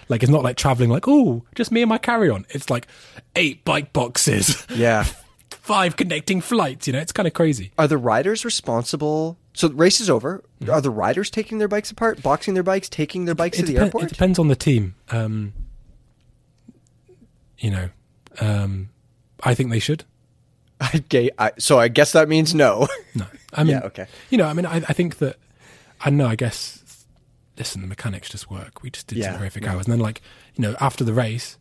like 0.09 0.23
it's 0.23 0.31
not 0.33 0.43
like 0.43 0.57
traveling. 0.57 0.91
Like, 0.91 1.07
oh, 1.09 1.45
just 1.55 1.71
me 1.73 1.83
and 1.83 1.89
my 1.89 1.99
carry 1.99 2.31
on. 2.31 2.47
It's 2.51 2.71
like 2.71 2.87
eight 3.35 3.65
bike 3.65 3.93
boxes, 3.93 4.67
Yeah. 4.71 5.05
five 5.51 5.97
connecting 5.97 6.41
flights. 6.41 6.87
You 6.87 6.93
know, 6.93 7.01
it's 7.01 7.13
kind 7.13 7.27
of 7.27 7.35
crazy. 7.35 7.73
Are 7.79 7.89
the 7.89 7.99
riders 7.99 8.45
responsible? 8.45 9.37
So 9.53 9.69
the 9.69 9.75
race 9.75 10.01
is 10.01 10.11
over. 10.11 10.45
Are 10.71 10.81
the 10.81 10.91
riders 10.91 11.31
taking 11.31 11.59
their 11.59 11.69
bikes 11.69 11.91
apart, 11.91 12.23
boxing 12.23 12.55
their 12.55 12.63
bikes, 12.63 12.89
taking 12.89 13.25
their 13.25 13.35
bikes 13.35 13.57
to 13.59 13.65
the 13.65 13.79
airport? 13.79 14.05
It 14.05 14.09
depends 14.11 14.39
on 14.39 14.49
the 14.49 14.57
team. 14.57 14.95
Um, 15.11 15.55
you 17.59 17.71
know, 17.71 17.89
um, 18.41 18.91
I 19.43 19.55
think 19.55 19.71
they 19.71 19.79
should. 19.81 20.05
Okay, 20.95 21.31
I, 21.39 21.53
so 21.59 21.79
I 21.79 21.89
guess 21.89 22.13
that 22.13 22.29
means 22.29 22.55
no. 22.55 22.87
No, 23.15 23.25
I 23.55 23.65
mean, 23.65 23.77
Yeah, 23.77 23.85
okay. 23.87 24.07
You 24.29 24.37
know, 24.37 24.45
I 24.45 24.53
mean, 24.53 24.67
I, 24.67 24.77
I 24.77 24.93
think 24.93 25.17
that 25.19 25.37
I 26.03 26.11
don't 26.11 26.19
know. 26.19 26.27
I 26.27 26.37
guess. 26.37 26.83
Listen, 27.59 27.81
the 27.81 27.87
mechanics 27.87 28.29
just 28.29 28.51
work. 28.51 28.83
We 28.83 28.91
just 28.91 29.07
did 29.07 29.19
Yeah, 29.19 29.31
some 29.33 29.39
horrific 29.39 29.65
yeah. 29.65 29.73
hours, 29.75 29.87
and 29.87 29.93
then 29.93 30.01
like 30.01 30.21
you 30.55 30.63
know, 30.63 30.77
after 30.81 31.05
the 31.05 31.13
race, 31.15 31.59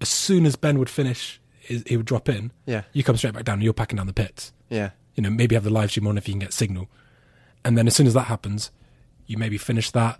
as 0.00 0.08
soon 0.08 0.44
as 0.46 0.56
Ben 0.56 0.78
would 0.78 0.90
finish, 0.90 1.40
he 1.60 1.96
would 1.96 2.06
drop 2.06 2.28
in. 2.28 2.52
Yeah. 2.66 2.82
you 2.92 3.02
come 3.04 3.16
straight 3.16 3.34
back 3.34 3.44
down, 3.44 3.54
and 3.54 3.62
you're 3.62 3.72
packing 3.72 3.96
down 3.96 4.06
the 4.06 4.12
pits. 4.12 4.52
yeah. 4.68 4.90
You 5.16 5.22
know, 5.24 5.30
maybe 5.30 5.54
have 5.56 5.64
the 5.64 5.70
live 5.70 5.90
stream 5.90 6.06
on 6.06 6.16
if 6.16 6.28
you 6.28 6.32
can 6.34 6.38
get 6.40 6.52
signal, 6.52 6.88
and 7.64 7.76
then 7.76 7.86
as 7.86 7.94
soon 7.96 8.06
as 8.06 8.14
that 8.14 8.24
happens, 8.24 8.70
you 9.26 9.36
maybe 9.38 9.58
finish 9.58 9.90
that. 9.90 10.18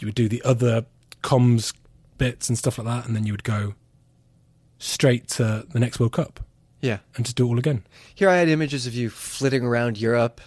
You 0.00 0.06
would 0.06 0.14
do 0.14 0.28
the 0.28 0.42
other 0.44 0.86
comms 1.22 1.74
bits 2.18 2.48
and 2.48 2.56
stuff 2.58 2.78
like 2.78 2.86
that, 2.86 3.06
and 3.06 3.14
then 3.16 3.24
you 3.26 3.32
would 3.32 3.44
go 3.44 3.74
straight 4.78 5.28
to 5.28 5.66
the 5.70 5.78
next 5.80 6.00
World 6.00 6.12
Cup 6.12 6.40
Yeah. 6.80 6.98
and 7.16 7.24
just 7.24 7.36
do 7.36 7.46
it 7.46 7.50
all 7.50 7.58
again. 7.58 7.84
Here 8.14 8.28
I 8.28 8.36
had 8.36 8.48
images 8.48 8.86
of 8.86 8.94
you 8.94 9.10
flitting 9.10 9.64
around 9.64 9.98
Europe 9.98 10.40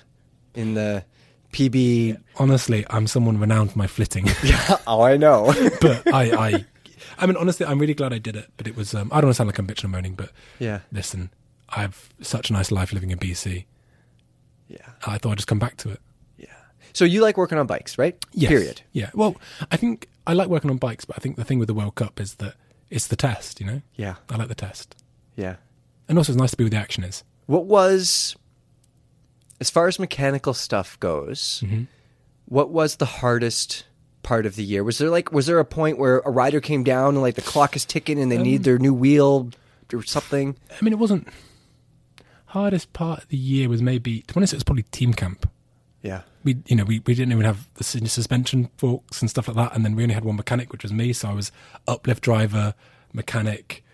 in 0.56 0.73
the 0.73 1.06
PB. 1.54 2.22
Honestly, 2.38 2.86
I'm 2.89 3.08
someone 3.08 3.39
renowned 3.39 3.72
for 3.72 3.78
my 3.78 3.88
flitting. 3.88 4.28
yeah, 4.44 4.78
oh, 4.86 5.02
I 5.02 5.18
know. 5.18 5.46
but 5.82 6.13
I, 6.13 6.32
I, 6.32 6.66
I 7.18 7.26
mean, 7.26 7.38
honestly, 7.38 7.66
I'm 7.66 7.80
really 7.80 7.94
glad 7.94 8.12
I 8.12 8.18
did 8.18 8.36
it. 8.36 8.50
But 8.58 8.68
it 8.68 8.76
was, 8.76 8.94
um, 8.94 9.10
I 9.12 9.22
don't 9.22 9.28
want 9.28 9.36
to 9.36 9.38
sound 9.38 9.48
like 9.48 9.60
I'm 9.60 9.68
bitching 9.68 9.86
and 9.86 9.94
moaning, 9.94 10.16
but 10.16 10.32
yeah. 10.60 10.80
listen, 10.92 11.30
I 11.70 11.82
have 11.82 12.10
such 12.22 12.50
a 12.50 12.54
nice 12.54 12.72
life 12.72 12.92
living 12.92 13.12
in 13.12 13.20
BC. 13.20 13.66
Yeah. 14.68 14.78
I 15.06 15.18
thought 15.18 15.34
I'd 15.34 15.38
just 15.38 15.48
come 15.48 15.60
back 15.60 15.78
to 15.78 15.89
it. 15.92 16.02
Yeah. 16.38 16.48
So 16.94 17.06
you 17.06 17.22
like 17.22 17.38
working 17.38 17.58
on 17.58 17.68
bikes, 17.68 17.98
right? 17.98 18.24
Yes. 18.34 18.50
Period. 18.50 18.82
Yeah. 18.92 19.12
Well, 19.13 19.36
I 19.72 19.78
think 19.78 20.10
I 20.28 20.34
like 20.34 20.50
working 20.50 20.72
on 20.72 20.78
bikes, 20.78 21.06
but 21.06 21.16
I 21.18 21.20
think 21.20 21.36
the 21.36 21.44
thing 21.44 21.60
with 21.60 21.68
the 21.68 21.74
World 21.74 21.96
Cup 21.96 22.20
is 22.20 22.36
that 22.36 22.56
it's 22.89 23.08
the 23.08 23.16
test, 23.16 23.60
you 23.60 23.68
know? 23.68 23.82
Yeah. 23.96 24.16
I 24.30 24.38
like 24.38 24.48
the 24.50 24.56
test. 24.56 24.96
Yeah. 25.36 25.56
And 26.08 26.18
also, 26.18 26.32
it's 26.32 26.39
nice 26.39 26.52
to 26.52 26.58
be 26.58 26.63
where 26.63 26.72
the 26.72 26.78
action 26.78 27.04
is. 27.04 27.24
What 27.46 27.66
was, 27.66 28.36
as 29.60 29.70
far 29.70 29.88
as 29.88 30.00
mechanical 30.00 30.54
stuff 30.54 31.00
goes, 31.00 31.62
Mm-hmm. 31.66 31.84
what 32.46 32.70
was 32.70 32.98
the 32.98 33.06
hardest 33.06 33.86
part 34.24 34.46
of 34.46 34.56
the 34.56 34.63
year? 34.63 34.84
Was 34.84 34.98
there 34.98 35.10
like, 35.10 35.32
was 35.32 35.46
there 35.46 35.60
a 35.60 35.66
point 35.66 35.98
where 35.98 36.20
a 36.20 36.30
rider 36.32 36.62
came 36.62 36.84
down 36.84 37.16
and 37.16 37.22
like 37.22 37.36
the 37.36 37.42
clock 37.42 37.76
is 37.76 37.86
ticking 37.86 38.20
and 38.20 38.32
they 38.32 38.38
Um, 38.38 38.44
need 38.44 38.63
their 38.63 38.80
new 38.80 38.94
wheel 38.94 39.50
or 39.94 40.04
something? 40.04 40.56
I 40.72 40.84
mean, 40.84 40.94
it 40.94 41.00
wasn't. 41.00 41.28
Hardest 42.48 42.94
part 42.94 43.24
of 43.24 43.28
the 43.30 43.38
year 43.38 43.68
was 43.68 43.82
maybe, 43.82 44.22
to 44.22 44.34
be 44.34 44.38
honest, 44.38 44.54
it 44.54 44.58
was 44.58 44.63
probably 44.63 44.84
team 44.84 45.13
camp. 45.13 45.50
Yeah. 46.02 46.22
we 46.44 46.58
you 46.66 46.76
know 46.76 46.84
we, 46.84 47.00
we 47.06 47.16
didn't 47.16 47.32
even 47.32 47.46
have 47.46 47.70
the 47.76 47.84
suspension 47.86 48.70
forks 48.76 49.22
and 49.22 49.30
stuff 49.30 49.48
like 49.48 49.56
that 49.56 49.74
and 49.74 49.86
then 49.86 49.96
we 49.96 50.04
only 50.04 50.13
had 50.13 50.26
one 50.26 50.36
mechanic 50.36 50.70
which 50.74 50.84
was 50.84 50.92
me 50.92 51.13
so 51.13 51.30
i 51.30 51.34
was 51.34 51.50
uplift 51.88 52.22
driver 52.22 52.74
mechanic 53.13 53.86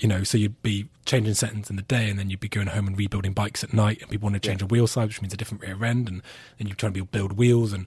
you 0.00 0.08
know 0.08 0.22
so 0.22 0.38
you'd 0.38 0.60
be 0.62 0.88
changing 1.04 1.34
settings 1.34 1.70
in 1.70 1.76
the 1.76 1.82
day 1.82 2.08
and 2.08 2.18
then 2.18 2.30
you'd 2.30 2.40
be 2.40 2.48
going 2.48 2.68
home 2.68 2.86
and 2.86 2.96
rebuilding 2.96 3.32
bikes 3.32 3.64
at 3.64 3.72
night 3.72 4.00
and 4.00 4.10
people 4.10 4.26
want 4.26 4.40
to 4.40 4.48
change 4.48 4.62
a 4.62 4.66
wheel 4.66 4.86
size 4.86 5.08
which 5.08 5.22
means 5.22 5.34
a 5.34 5.36
different 5.36 5.62
rear 5.62 5.84
end 5.84 6.08
and 6.08 6.22
then 6.58 6.66
you're 6.66 6.76
trying 6.76 6.92
to 6.92 7.04
build 7.04 7.32
wheels 7.32 7.72
and 7.72 7.86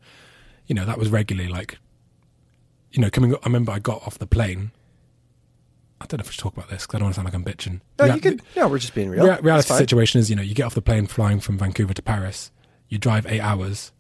you 0.67 0.75
know 0.75 0.85
that 0.85 0.97
was 0.97 1.09
regularly 1.09 1.49
like 1.49 1.79
you 2.91 3.01
know 3.01 3.09
coming 3.09 3.33
up, 3.33 3.39
i 3.43 3.47
remember 3.47 3.71
i 3.71 3.79
got 3.79 4.01
off 4.05 4.17
the 4.17 4.27
plane. 4.27 4.71
I 5.99 6.05
don't 6.07 6.17
know 6.17 6.23
if 6.23 6.29
I 6.29 6.31
should 6.31 6.39
talk 6.41 6.57
about 6.57 6.69
this 6.69 6.87
because 6.87 6.95
i 6.95 6.97
don't 6.97 7.05
want 7.05 7.13
to 7.13 7.21
sound 7.21 7.25
like 7.25 7.35
i'm 7.35 7.43
bitching. 7.45 7.81
No, 7.99 8.05
you 8.05 8.19
could. 8.19 8.41
No, 8.55 8.67
we're 8.67 8.79
just 8.79 8.95
being 8.95 9.09
real. 9.09 9.23
Rea- 9.23 9.39
reality 9.41 9.71
situation 9.75 10.19
is, 10.19 10.31
you 10.31 10.35
know, 10.35 10.41
you 10.41 10.55
get 10.55 10.63
off 10.63 10.73
the 10.73 10.81
plane 10.81 11.05
flying 11.05 11.39
from 11.39 11.59
Vancouver 11.59 11.93
to 11.93 12.01
Paris, 12.01 12.49
you 12.89 12.97
drive 12.97 13.27
eight 13.27 13.39
hours, 13.39 13.91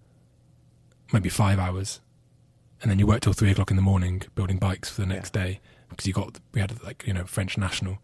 maybe 1.13 1.29
five 1.29 1.59
hours, 1.59 2.01
and 2.81 2.89
then 2.89 2.97
you 2.97 3.05
work 3.05 3.21
till 3.21 3.33
three 3.33 3.51
o'clock 3.51 3.69
in 3.69 3.75
the 3.75 3.83
morning 3.83 4.23
building 4.33 4.57
bikes 4.57 4.89
for 4.89 5.01
the 5.01 5.07
next 5.07 5.31
day 5.31 5.59
because 5.91 6.07
you 6.07 6.13
got 6.13 6.39
we 6.53 6.59
had 6.61 6.81
like 6.83 7.05
you 7.05 7.13
know 7.13 7.25
French 7.25 7.57
national, 7.57 7.99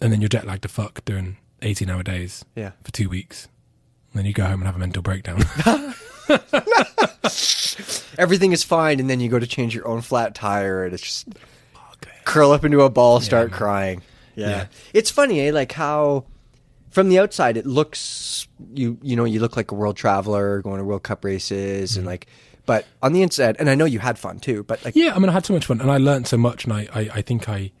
and 0.00 0.12
then 0.12 0.20
you're 0.20 0.28
jet 0.28 0.46
lagged 0.46 0.62
to 0.62 0.68
fuck 0.68 1.02
doing 1.04 1.38
eighteen 1.62 1.88
hour 1.90 2.02
days 2.02 2.44
Yeah. 2.54 2.72
for 2.84 2.92
two 2.92 3.08
weeks, 3.08 3.48
and 4.12 4.18
then 4.18 4.26
you 4.26 4.32
go 4.34 4.44
home 4.44 4.60
and 4.60 4.64
have 4.66 4.76
a 4.76 4.78
mental 4.78 5.02
breakdown. 5.02 5.42
Everything 8.18 8.52
is 8.52 8.62
fine, 8.62 9.00
and 9.00 9.10
then 9.10 9.20
you 9.20 9.28
go 9.28 9.38
to 9.38 9.46
change 9.46 9.74
your 9.74 9.86
own 9.86 10.00
flat 10.00 10.34
tire, 10.34 10.84
and 10.84 10.94
it's 10.94 11.02
just 11.02 11.28
curl 12.24 12.50
up 12.50 12.64
into 12.64 12.80
a 12.80 12.90
ball, 12.90 13.20
start 13.20 13.50
man. 13.50 13.58
crying. 13.58 14.02
Yeah. 14.34 14.48
Yeah. 14.48 14.66
it's 14.92 15.10
funny, 15.10 15.40
eh? 15.48 15.52
Like 15.52 15.72
how 15.72 16.24
from 16.90 17.08
the 17.10 17.18
outside 17.18 17.56
it 17.58 17.66
looks 17.66 18.48
you 18.72 18.98
you 19.02 19.16
know 19.16 19.24
you 19.24 19.38
look 19.40 19.54
like 19.56 19.70
a 19.70 19.74
world 19.74 19.96
traveler 19.96 20.62
going 20.62 20.78
to 20.78 20.84
World 20.84 21.02
Cup 21.02 21.24
races 21.24 21.90
Mm-hmm. 21.92 21.98
and 22.00 22.06
like, 22.06 22.26
but 22.66 22.84
on 23.02 23.12
the 23.12 23.22
inside, 23.22 23.56
and 23.58 23.70
I 23.70 23.74
know 23.74 23.84
you 23.84 23.98
had 24.00 24.18
fun 24.18 24.40
too, 24.40 24.62
but 24.64 24.84
like 24.84 24.94
yeah, 24.96 25.14
I 25.14 25.18
mean, 25.18 25.28
I 25.28 25.32
had 25.32 25.46
so 25.46 25.54
much 25.54 25.66
fun, 25.66 25.80
and 25.80 25.90
I 25.90 25.96
learned 25.98 26.26
so 26.26 26.36
much, 26.36 26.64
and 26.64 26.72
I 26.72 26.88
I, 26.94 27.00
I 27.14 27.22
think 27.22 27.48
I. 27.48 27.72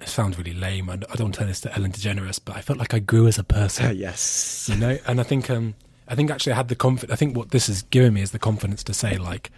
It 0.00 0.08
sounds 0.08 0.36
really 0.36 0.52
lame. 0.54 0.88
and 0.88 1.04
I 1.04 1.14
don't 1.14 1.26
want 1.26 1.34
to 1.34 1.38
turn 1.40 1.48
this 1.48 1.60
to 1.62 1.74
Ellen 1.74 1.92
DeGeneres, 1.92 2.40
but 2.44 2.56
I 2.56 2.60
felt 2.60 2.78
like 2.78 2.92
I 2.94 2.98
grew 2.98 3.26
as 3.28 3.38
a 3.38 3.44
person. 3.44 3.96
yes, 4.06 4.68
you 4.70 4.76
know 4.76 4.98
and 5.06 5.20
i 5.20 5.22
think 5.22 5.48
um 5.50 5.74
i 6.08 6.14
think 6.14 6.30
actually 6.30 6.52
i 6.52 6.56
had 6.56 6.68
the 6.68 6.74
confidence 6.74 7.12
i 7.12 7.16
think 7.16 7.36
what 7.36 7.50
this 7.52 7.68
has 7.68 7.82
given 7.84 8.12
me 8.12 8.20
is 8.22 8.32
the 8.32 8.38
confidence 8.38 8.82
to 8.84 8.92
say 8.92 9.16
like 9.16 9.50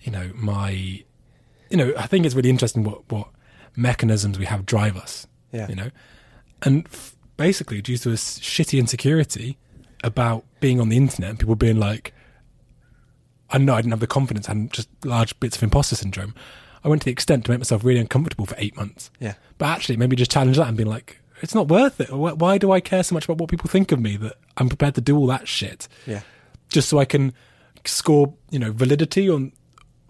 you 0.00 0.10
know 0.12 0.30
my 0.34 0.70
you 0.70 1.76
know 1.76 1.92
i 1.98 2.06
think 2.06 2.24
it's 2.24 2.34
really 2.34 2.48
interesting 2.50 2.84
what 2.84 3.02
what 3.10 3.28
mechanisms 3.76 4.38
we 4.38 4.44
have 4.46 4.64
drive 4.64 4.96
us 4.96 5.26
Yeah. 5.50 5.68
you 5.68 5.74
know 5.74 5.90
and 6.62 6.86
f- 6.86 7.16
basically 7.36 7.82
due 7.82 7.96
to 7.98 8.10
this 8.10 8.38
shitty 8.38 8.78
insecurity 8.78 9.58
about 10.04 10.44
being 10.60 10.80
on 10.80 10.88
the 10.88 10.96
internet 10.96 11.30
and 11.30 11.38
people 11.38 11.56
being 11.56 11.78
like 11.78 12.14
i 13.52 13.58
know 13.58 13.74
i 13.74 13.80
didn't 13.80 13.92
have 13.92 14.00
the 14.00 14.06
confidence 14.06 14.48
and 14.48 14.72
just 14.72 14.88
large 15.04 15.38
bits 15.40 15.56
of 15.56 15.62
imposter 15.62 15.94
syndrome. 15.96 16.34
I 16.84 16.88
went 16.88 17.02
to 17.02 17.04
the 17.04 17.12
extent 17.12 17.44
to 17.44 17.50
make 17.52 17.60
myself 17.60 17.84
really 17.84 18.00
uncomfortable 18.00 18.44
for 18.44 18.56
eight 18.58 18.76
months. 18.76 19.08
Yeah. 19.20 19.34
but 19.58 19.66
actually 19.66 19.96
maybe 19.98 20.16
just 20.16 20.32
challenge 20.32 20.56
that 20.56 20.66
and 20.66 20.76
being 20.76 20.88
like 20.88 21.20
it's 21.42 21.54
not 21.54 21.68
worth 21.68 22.00
it. 22.00 22.10
Why- 22.12 22.32
why 22.32 22.58
do 22.58 22.72
i 22.72 22.80
care 22.80 23.02
so 23.04 23.14
much 23.14 23.24
about 23.26 23.38
what 23.38 23.48
people 23.50 23.68
think 23.68 23.92
of 23.92 24.00
me 24.00 24.16
that 24.16 24.34
i'm 24.56 24.68
prepared 24.68 24.94
to 24.96 25.00
do 25.00 25.16
all 25.16 25.26
that 25.28 25.46
shit? 25.46 25.86
Yeah, 26.06 26.22
just 26.68 26.88
so 26.88 26.98
i 26.98 27.04
can 27.04 27.32
score 27.84 28.34
you 28.50 28.58
know 28.58 28.72
validity 28.72 29.28
on 29.30 29.52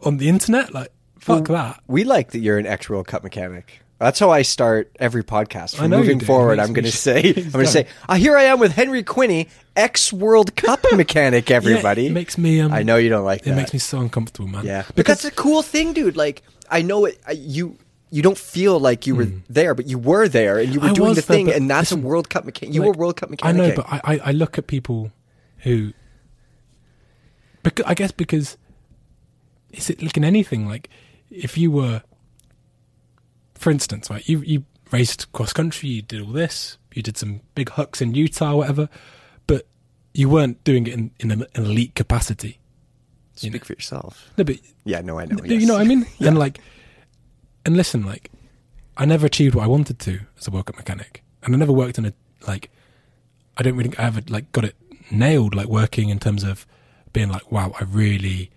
on 0.02 0.16
the 0.18 0.28
internet? 0.28 0.72
Like 0.74 0.92
fuck 1.18 1.46
that. 1.48 1.80
we 1.86 2.04
like 2.04 2.30
that 2.32 2.38
you're 2.40 2.58
an 2.58 2.66
ex 2.66 2.88
World 2.88 3.06
Cup 3.06 3.22
mechanic. 3.22 3.80
That's 4.02 4.18
how 4.18 4.30
I 4.30 4.42
start 4.42 4.94
every 4.98 5.22
podcast. 5.22 5.76
From 5.76 5.90
moving 5.90 6.18
forward, 6.18 6.58
I'm 6.58 6.72
going 6.74 6.84
to 6.84 6.90
say, 6.90 7.20
I'm 7.20 7.50
going 7.50 7.64
to 7.64 7.70
say, 7.70 7.86
uh, 8.08 8.16
here 8.16 8.36
I 8.36 8.44
am 8.44 8.58
with 8.58 8.72
Henry 8.72 9.04
Quinney, 9.04 9.48
ex 9.76 10.12
World 10.12 10.56
Cup 10.56 10.80
mechanic. 10.92 11.52
Everybody, 11.52 12.02
Yeah, 12.02 12.10
it 12.10 12.12
makes 12.12 12.36
me 12.36 12.60
um, 12.60 12.72
I 12.72 12.82
know 12.82 12.96
you 12.96 13.08
don't 13.08 13.24
like 13.24 13.42
it 13.42 13.44
that. 13.44 13.52
It 13.52 13.56
makes 13.56 13.72
me 13.72 13.78
so 13.78 14.00
uncomfortable 14.00 14.48
man 14.48 14.66
Yeah, 14.66 14.82
but 14.88 14.96
because 14.96 15.22
that's 15.22 15.32
a 15.32 15.40
cool 15.40 15.62
thing, 15.62 15.92
dude. 15.92 16.16
Like, 16.16 16.42
I 16.68 16.82
know 16.82 17.04
it. 17.04 17.20
I, 17.26 17.32
you 17.32 17.78
you 18.10 18.22
don't 18.22 18.36
feel 18.36 18.78
like 18.80 19.06
you 19.06 19.14
were 19.14 19.28
there, 19.48 19.74
but 19.74 19.86
you 19.86 19.98
were 19.98 20.28
there, 20.28 20.58
and 20.58 20.74
you 20.74 20.80
were. 20.80 20.88
I 20.88 20.92
doing 20.92 21.14
the 21.14 21.20
there, 21.20 21.22
thing, 21.22 21.52
and 21.52 21.70
that's 21.70 21.92
listen, 21.92 22.04
a 22.04 22.08
World 22.08 22.28
Cup 22.28 22.44
mechanic. 22.44 22.74
You 22.74 22.80
like, 22.80 22.88
were 22.88 22.98
World 22.98 23.16
Cup 23.16 23.30
mechanic. 23.30 23.62
I 23.62 23.68
know, 23.68 23.74
but 23.76 23.86
I, 23.88 24.00
I, 24.04 24.20
I 24.24 24.32
look 24.32 24.58
at 24.58 24.66
people 24.66 25.12
who, 25.58 25.92
because 27.62 27.86
I 27.86 27.94
guess 27.94 28.10
because 28.10 28.58
is 29.70 29.88
it 29.88 30.02
like 30.02 30.16
in 30.16 30.24
anything 30.24 30.68
like 30.68 30.90
if 31.30 31.56
you 31.56 31.70
were 31.70 32.02
for 33.62 33.70
instance, 33.70 34.10
right, 34.10 34.28
you 34.28 34.40
you 34.40 34.64
raced 34.90 35.30
cross 35.32 35.52
country, 35.52 35.88
you 35.88 36.02
did 36.02 36.20
all 36.20 36.32
this, 36.32 36.78
you 36.92 37.02
did 37.02 37.16
some 37.16 37.40
big 37.54 37.70
hucks 37.70 38.02
in 38.02 38.14
Utah, 38.14 38.56
whatever, 38.56 38.88
but 39.46 39.66
you 40.12 40.28
weren't 40.28 40.62
doing 40.64 40.86
it 40.86 40.94
in, 40.94 41.10
in 41.20 41.30
an 41.30 41.46
elite 41.54 41.94
capacity. 41.94 42.58
Speak 43.34 43.52
know. 43.54 43.58
for 43.60 43.72
yourself. 43.72 44.30
No, 44.36 44.44
but 44.44 44.56
Yeah, 44.84 45.00
no, 45.00 45.18
I 45.18 45.24
know. 45.24 45.42
you 45.44 45.58
yes. 45.58 45.66
know 45.66 45.74
what 45.74 45.82
I 45.82 45.84
mean? 45.84 46.06
And 46.20 46.38
like, 46.38 46.58
and 47.64 47.76
listen, 47.76 48.04
like, 48.04 48.30
I 48.96 49.04
never 49.06 49.26
achieved 49.26 49.54
what 49.54 49.64
I 49.64 49.68
wanted 49.68 49.98
to 50.00 50.20
as 50.38 50.48
a 50.48 50.50
World 50.50 50.66
Cup 50.66 50.76
mechanic, 50.76 51.22
and 51.42 51.54
I 51.54 51.58
never 51.58 51.72
worked 51.72 51.98
in 51.98 52.04
a 52.04 52.12
like, 52.46 52.70
I 53.56 53.62
don't 53.62 53.76
really 53.76 53.96
I 53.96 54.06
ever 54.06 54.22
like 54.28 54.50
got 54.52 54.64
it 54.64 54.76
nailed, 55.10 55.54
like 55.54 55.68
working 55.68 56.08
in 56.08 56.18
terms 56.18 56.42
of 56.42 56.66
being 57.12 57.30
like, 57.30 57.50
wow, 57.52 57.72
I 57.80 57.84
really 57.84 58.50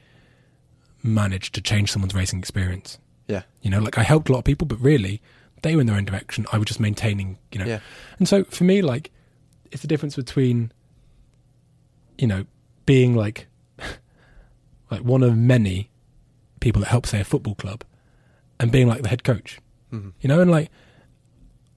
managed 1.04 1.54
to 1.56 1.62
change 1.62 1.91
someone's 1.91 2.15
racing 2.15 2.39
experience. 2.39 2.98
Yeah. 3.28 3.44
You 3.62 3.70
know, 3.70 3.80
like 3.80 3.98
I 3.98 4.04
helped 4.04 4.30
a 4.30 4.32
lot 4.32 4.40
of 4.40 4.46
people, 4.46 4.68
but 4.68 4.80
really 4.80 5.22
they 5.62 5.76
were 5.76 5.82
in 5.82 5.88
their 5.88 5.96
own 5.96 6.06
direction. 6.06 6.46
I 6.52 6.58
was 6.58 6.66
just 6.66 6.80
maintaining, 6.80 7.38
you 7.52 7.60
know. 7.60 7.66
Yeah. 7.66 7.80
And 8.20 8.28
so 8.28 8.44
for 8.44 8.64
me, 8.64 8.82
like, 8.82 9.12
it's 9.72 9.82
the 9.82 9.88
difference 9.88 10.16
between, 10.16 10.72
you 12.18 12.28
know, 12.28 12.46
being 12.86 13.16
like, 13.16 13.48
like 14.92 15.02
one 15.02 15.24
of 15.24 15.36
many 15.36 15.90
people 16.60 16.82
that 16.82 16.90
help, 16.90 17.06
say, 17.06 17.20
a 17.20 17.24
football 17.24 17.56
club, 17.56 17.84
and 18.60 18.72
being 18.72 18.88
like 18.88 19.02
the 19.02 19.10
head 19.10 19.24
coach. 19.24 19.60
Mm-hmm. 19.92 20.10
You 20.22 20.28
know, 20.30 20.40
and 20.40 20.52
like, 20.52 20.70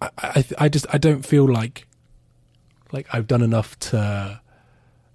I, 0.02 0.10
I, 0.18 0.44
I 0.58 0.68
just, 0.68 0.86
I 0.90 0.98
don't 0.98 1.24
feel 1.24 1.46
like, 1.46 1.86
like 2.92 3.06
I've 3.12 3.26
done 3.26 3.42
enough 3.42 3.78
to. 3.80 4.40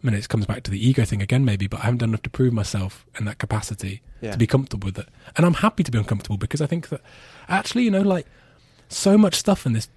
I 0.04 0.08
mean, 0.08 0.16
it 0.16 0.28
comes 0.28 0.46
back 0.46 0.64
to 0.64 0.72
the 0.72 0.86
ego 0.86 1.06
thing 1.06 1.22
again, 1.22 1.46
maybe, 1.46 1.68
but 1.68 1.80
I 1.80 1.84
haven't 1.84 2.00
done 2.00 2.10
enough 2.10 2.24
to 2.24 2.30
prove 2.30 2.52
myself 2.52 3.06
in 3.18 3.24
that 3.26 3.38
capacity 3.38 4.02
Yeah. 4.22 4.32
to 4.34 4.38
be 4.38 4.46
comfortable 4.46 4.88
with 4.88 5.00
it. 5.00 5.08
And 5.38 5.46
I'm 5.46 5.54
happy 5.56 5.82
to 5.84 5.92
be 5.92 5.98
uncomfortable 5.98 6.36
because 6.38 6.62
I 6.62 6.66
think 6.66 6.90
that 6.90 7.02
actually, 7.48 7.84
you 7.84 7.92
know, 7.92 8.02
like 8.02 8.28
so 8.90 9.18
much 9.18 9.36
stuff 9.36 9.66
in 9.66 9.72
this. 9.74 9.88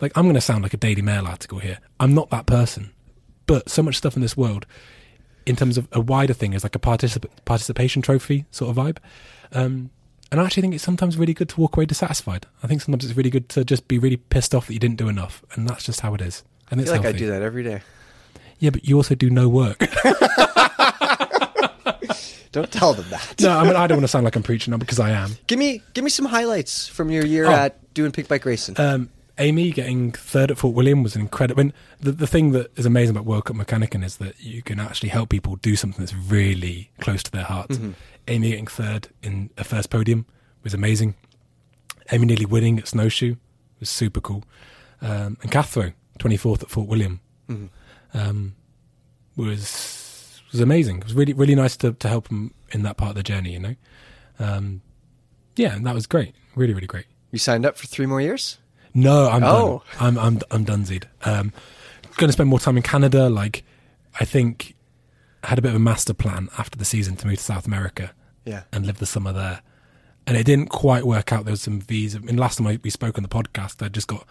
Like, 0.00 0.12
I'm 0.16 0.24
going 0.24 0.34
to 0.34 0.40
sound 0.40 0.62
like 0.62 0.74
a 0.74 0.78
Daily 0.78 1.02
Mail 1.02 1.26
article 1.26 1.58
here. 1.58 1.78
I'm 2.00 2.14
not 2.14 2.30
that 2.30 2.46
person, 2.46 2.92
but 3.46 3.68
so 3.68 3.82
much 3.82 3.96
stuff 3.96 4.16
in 4.16 4.22
this 4.22 4.36
world, 4.36 4.66
in 5.46 5.54
terms 5.54 5.76
of 5.78 5.86
a 5.92 6.00
wider 6.00 6.32
thing, 6.32 6.52
is 6.54 6.62
like 6.64 6.74
a 6.74 6.78
particip- 6.80 7.28
participation 7.44 8.00
trophy 8.02 8.46
sort 8.50 8.70
of 8.76 8.82
vibe. 8.84 8.96
Um, 9.52 9.90
and 10.32 10.40
I 10.40 10.44
actually 10.46 10.62
think 10.62 10.74
it's 10.74 10.82
sometimes 10.82 11.16
really 11.16 11.34
good 11.34 11.50
to 11.50 11.60
walk 11.60 11.76
away 11.76 11.84
dissatisfied. 11.86 12.46
I 12.62 12.66
think 12.66 12.80
sometimes 12.80 13.04
it's 13.04 13.16
really 13.16 13.30
good 13.30 13.48
to 13.50 13.64
just 13.64 13.86
be 13.86 13.98
really 13.98 14.16
pissed 14.16 14.54
off 14.54 14.66
that 14.66 14.72
you 14.72 14.80
didn't 14.80 14.96
do 14.96 15.08
enough, 15.08 15.44
and 15.52 15.68
that's 15.68 15.84
just 15.84 16.00
how 16.00 16.14
it 16.14 16.20
is. 16.22 16.42
And 16.70 16.80
I 16.80 16.82
it's 16.82 16.90
feel 16.90 17.00
like 17.02 17.14
I 17.14 17.16
do 17.16 17.28
that 17.28 17.42
every 17.42 17.62
day. 17.62 17.82
Yeah, 18.64 18.70
but 18.70 18.88
you 18.88 18.96
also 18.96 19.14
do 19.14 19.28
no 19.28 19.46
work. 19.50 19.78
Don't 22.52 22.70
tell 22.70 22.94
them 22.94 23.06
that. 23.10 23.34
no, 23.40 23.58
I 23.58 23.64
mean 23.64 23.74
I 23.74 23.86
don't 23.88 23.96
want 23.98 24.04
to 24.04 24.08
sound 24.08 24.24
like 24.24 24.36
I'm 24.36 24.42
preaching 24.44 24.70
now 24.70 24.76
because 24.78 25.00
I 25.00 25.10
am. 25.10 25.32
Give 25.48 25.58
me 25.58 25.82
give 25.92 26.04
me 26.04 26.10
some 26.10 26.24
highlights 26.26 26.86
from 26.86 27.10
your 27.10 27.26
year 27.26 27.46
Oh. 27.46 27.52
at 27.52 27.92
doing 27.94 28.12
pig 28.12 28.28
bike 28.28 28.44
racing. 28.44 28.78
Um, 28.78 29.10
Amy 29.38 29.72
getting 29.72 30.12
third 30.12 30.52
at 30.52 30.58
Fort 30.58 30.72
William 30.74 31.02
was 31.02 31.16
an 31.16 31.20
incredible. 31.22 31.60
I 31.60 31.64
mean, 31.64 31.72
the 31.98 32.12
the 32.12 32.28
thing 32.28 32.52
that 32.52 32.70
is 32.78 32.86
amazing 32.86 33.16
about 33.16 33.26
World 33.26 33.46
Cup 33.46 33.56
Mechanicing 33.56 34.04
is 34.04 34.18
that 34.18 34.40
you 34.40 34.62
can 34.62 34.78
actually 34.78 35.08
help 35.08 35.30
people 35.30 35.56
do 35.56 35.74
something 35.74 35.98
that's 35.98 36.14
really 36.14 36.90
close 37.00 37.24
to 37.24 37.30
their 37.32 37.42
heart. 37.42 37.76
Amy 38.28 38.50
getting 38.50 38.68
third 38.68 39.08
in 39.22 39.50
a 39.58 39.64
first 39.64 39.90
podium 39.90 40.24
was 40.62 40.72
amazing. 40.74 41.16
Amy 42.12 42.24
nearly 42.26 42.46
winning 42.46 42.78
at 42.78 42.86
Snowshoe 42.86 43.34
was 43.80 43.90
super 43.90 44.20
cool. 44.20 44.44
Um, 45.02 45.36
and 45.42 45.50
Cathro, 45.50 45.92
24th 46.20 46.62
at 46.62 46.70
Fort 46.70 46.86
William, 46.88 47.20
um, 48.14 48.54
was 49.36 50.40
was 50.52 50.60
amazing. 50.60 50.98
It 50.98 51.04
was 51.04 51.14
really 51.14 51.32
really 51.32 51.54
nice 51.54 51.76
to 51.78 51.92
to 51.92 52.08
help 52.08 52.28
them 52.28 52.54
in 52.70 52.82
that 52.82 52.96
part 52.96 53.10
of 53.10 53.16
the 53.16 53.22
journey. 53.22 53.52
You 53.52 53.60
know, 53.60 53.74
um, 54.38 54.82
yeah, 55.56 55.74
and 55.74 55.86
that 55.86 55.94
was 55.94 56.06
great. 56.06 56.34
Really 56.54 56.74
really 56.74 56.86
great. 56.86 57.06
you 57.32 57.38
signed 57.38 57.66
up 57.66 57.76
for 57.76 57.86
three 57.86 58.06
more 58.06 58.20
years? 58.20 58.58
No, 58.94 59.28
I'm 59.28 59.42
Oh. 59.42 59.82
done. 59.98 60.16
I'm 60.16 60.18
I'm 60.18 60.40
I'm 60.50 60.64
done. 60.64 60.86
Um, 61.24 61.52
going 62.16 62.28
to 62.28 62.32
spend 62.32 62.48
more 62.48 62.60
time 62.60 62.76
in 62.76 62.82
Canada. 62.84 63.28
Like, 63.28 63.64
I 64.20 64.24
think 64.24 64.76
I 65.42 65.48
had 65.48 65.58
a 65.58 65.62
bit 65.62 65.70
of 65.70 65.74
a 65.74 65.80
master 65.80 66.14
plan 66.14 66.48
after 66.58 66.78
the 66.78 66.84
season 66.84 67.16
to 67.16 67.26
move 67.26 67.38
to 67.38 67.42
South 67.42 67.66
America 67.66 68.12
Yeah. 68.44 68.62
and 68.72 68.86
live 68.86 68.98
the 68.98 69.06
summer 69.06 69.32
there, 69.32 69.62
and 70.28 70.36
it 70.36 70.44
didn't 70.44 70.68
quite 70.68 71.04
work 71.04 71.32
out. 71.32 71.44
There 71.44 71.50
was 71.52 71.62
some 71.62 71.80
visa. 71.80 72.18
I 72.18 72.20
mean, 72.20 72.36
last 72.36 72.58
time 72.58 72.68
I, 72.68 72.78
we 72.84 72.90
spoke 72.90 73.18
on 73.18 73.22
the 73.24 73.28
podcast, 73.28 73.84
I 73.84 73.88
just 73.88 74.06
got 74.06 74.24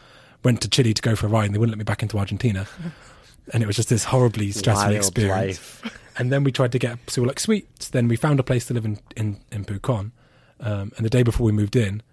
went 0.46 0.62
to 0.62 0.70
Chile 0.70 0.94
to 0.94 1.02
go 1.02 1.14
for 1.18 1.26
a 1.26 1.30
ride, 1.30 1.46
and 1.48 1.54
they 1.56 1.60
wouldn't 1.60 1.74
let 1.74 1.80
me 1.80 1.84
back 1.84 2.02
into 2.02 2.18
Argentina, 2.18 2.66
and 3.52 3.64
it 3.64 3.68
was 3.68 3.76
just 3.76 3.90
this 3.90 4.06
horribly 4.06 4.52
stressful 4.52 4.86
Wild 4.86 4.96
experience. 4.96 5.84
life. 5.84 6.00
And 6.16 6.32
then 6.32 6.44
we 6.44 6.52
tried 6.52 6.72
to 6.74 6.78
get, 6.78 7.00
so 7.08 7.22
we 7.22 7.26
were 7.26 7.30
like, 7.30 7.40
sweet. 7.40 7.68
Then 7.92 8.08
we 8.08 8.16
found 8.16 8.40
a 8.40 8.44
place 8.44 8.68
to 8.68 8.74
live 8.76 8.86
in, 8.86 9.00
in, 9.18 9.40
in. 9.52 9.66
Um, 9.90 10.12
and 10.60 10.92
the 11.00 11.10
day 11.10 11.24
before 11.24 11.46
we 11.46 11.52
moved 11.52 11.76
in, 11.76 12.04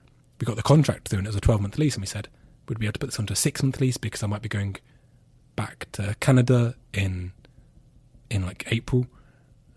we 0.41 0.47
got 0.47 0.57
the 0.57 0.63
contract 0.63 1.09
through 1.09 1.19
and 1.19 1.27
it 1.27 1.29
was 1.29 1.37
a 1.37 1.41
12 1.41 1.61
month 1.61 1.77
lease. 1.79 1.97
And 1.97 2.03
we 2.03 2.07
said, 2.07 2.29
we'd 2.67 2.79
we 2.79 2.81
be 2.81 2.87
able 2.87 2.95
to 2.95 2.99
put 2.99 3.07
this 3.09 3.19
onto 3.19 3.35
a 3.35 3.37
six 3.37 3.63
month 3.63 3.79
lease 3.79 3.99
because 3.99 4.23
I 4.23 4.27
might 4.27 4.41
be 4.41 4.49
going 4.49 4.77
back 5.55 5.87
to 5.93 6.17
Canada 6.21 6.77
in, 6.95 7.33
in 8.31 8.47
like 8.47 8.65
April. 8.73 9.07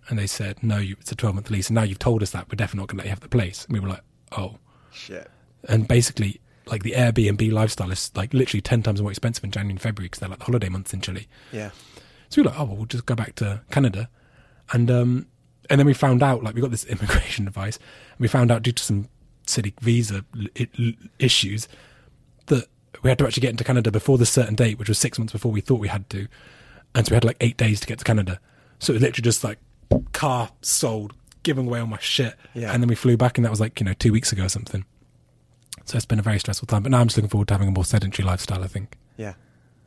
And 0.08 0.18
they 0.18 0.28
said, 0.28 0.64
no, 0.64 0.78
you, 0.78 0.96
it's 1.02 1.12
a 1.12 1.16
12 1.16 1.36
month 1.36 1.52
lease. 1.52 1.68
And 1.68 1.76
now 1.76 1.84
you've 1.84 2.00
told 2.00 2.24
us 2.24 2.32
that, 2.32 2.48
we're 2.48 2.56
definitely 2.56 2.84
not 2.84 2.88
going 2.88 2.98
to 3.00 3.04
let 3.04 3.06
you 3.08 3.10
have 3.10 3.20
the 3.20 3.28
place. 3.28 3.66
And 3.66 3.74
we 3.74 3.82
were 3.82 3.90
like, 3.90 4.04
oh. 4.38 4.58
Shit. 4.92 5.30
And 5.68 5.86
basically, 5.86 6.40
like 6.66 6.84
the 6.84 6.92
Airbnb 6.92 7.52
lifestyle 7.52 7.92
is 7.92 8.12
like 8.16 8.34
literally 8.34 8.62
10 8.62 8.84
times 8.84 9.02
more 9.02 9.12
expensive 9.12 9.44
in 9.44 9.52
January 9.52 9.72
and 9.74 9.82
February 9.82 10.06
because 10.08 10.20
they're 10.20 10.30
like 10.30 10.40
the 10.40 10.46
holiday 10.46 10.70
months 10.70 10.94
in 10.94 11.02
Chile. 11.02 11.28
Yeah. 11.52 11.72
So 12.30 12.42
we 12.42 12.44
were 12.46 12.50
like, 12.52 12.60
oh, 12.60 12.64
well, 12.66 12.76
we'll 12.78 12.86
just 12.86 13.06
go 13.06 13.16
back 13.16 13.36
to 13.36 13.62
Canada. 13.72 14.10
And 14.72 14.90
um, 14.90 15.28
and 15.70 15.80
then 15.80 15.86
we 15.86 15.94
found 15.94 16.24
out, 16.24 16.44
like, 16.44 16.56
we 16.56 16.62
got 16.62 16.72
this 16.72 16.84
immigration 16.94 17.48
advice, 17.48 17.78
and 17.78 18.20
we 18.20 18.28
found 18.28 18.52
out 18.52 18.64
due 18.64 18.72
to 18.72 18.84
some 18.84 19.08
silly 19.46 19.74
visa 19.82 20.24
l- 20.40 20.48
i- 20.58 20.70
l- 20.80 20.94
issues 21.20 21.68
that 22.48 22.68
we 23.02 23.10
had 23.10 23.18
to 23.20 23.26
actually 23.26 23.42
get 23.42 23.52
into 23.52 23.64
Canada 23.64 23.92
before 23.92 24.18
this 24.18 24.30
certain 24.30 24.56
date, 24.56 24.80
which 24.80 24.88
was 24.90 24.98
six 24.98 25.20
months 25.20 25.34
before 25.34 25.52
we 25.52 25.62
thought 25.62 25.80
we 25.80 25.90
had 25.90 26.10
to. 26.12 26.28
And 26.96 27.06
so 27.06 27.12
we 27.12 27.16
had 27.16 27.26
like 27.26 27.38
eight 27.42 27.58
days 27.58 27.80
to 27.82 27.88
get 27.88 28.00
to 28.00 28.06
Canada. 28.06 28.40
So 28.80 28.94
it 28.94 28.96
was 28.96 29.02
literally 29.04 29.24
just 29.24 29.44
like 29.44 29.58
car 30.14 30.50
sold, 30.62 31.14
giving 31.44 31.68
away 31.68 31.80
all 31.82 31.88
my 31.88 32.00
shit. 32.00 32.36
Yeah. 32.54 32.72
And 32.74 32.82
then 32.82 32.88
we 32.88 32.96
flew 32.96 33.18
back, 33.18 33.38
and 33.38 33.44
that 33.46 33.52
was 33.52 33.60
like, 33.60 33.80
you 33.80 33.86
know, 33.86 33.94
two 33.94 34.12
weeks 34.14 34.32
ago 34.32 34.46
or 34.46 34.50
something. 34.50 34.86
So 35.86 35.98
it's 35.98 36.06
been 36.06 36.20
a 36.20 36.24
very 36.24 36.40
stressful 36.40 36.68
time. 36.68 36.84
But 36.84 36.92
now 36.92 37.00
I'm 37.00 37.08
just 37.08 37.18
looking 37.18 37.30
forward 37.30 37.48
to 37.50 37.54
having 37.54 37.68
a 37.68 37.72
more 37.72 37.86
sedentary 37.86 38.26
lifestyle, 38.26 38.64
I 38.64 38.68
think. 38.68 38.98
Yeah. 39.18 39.34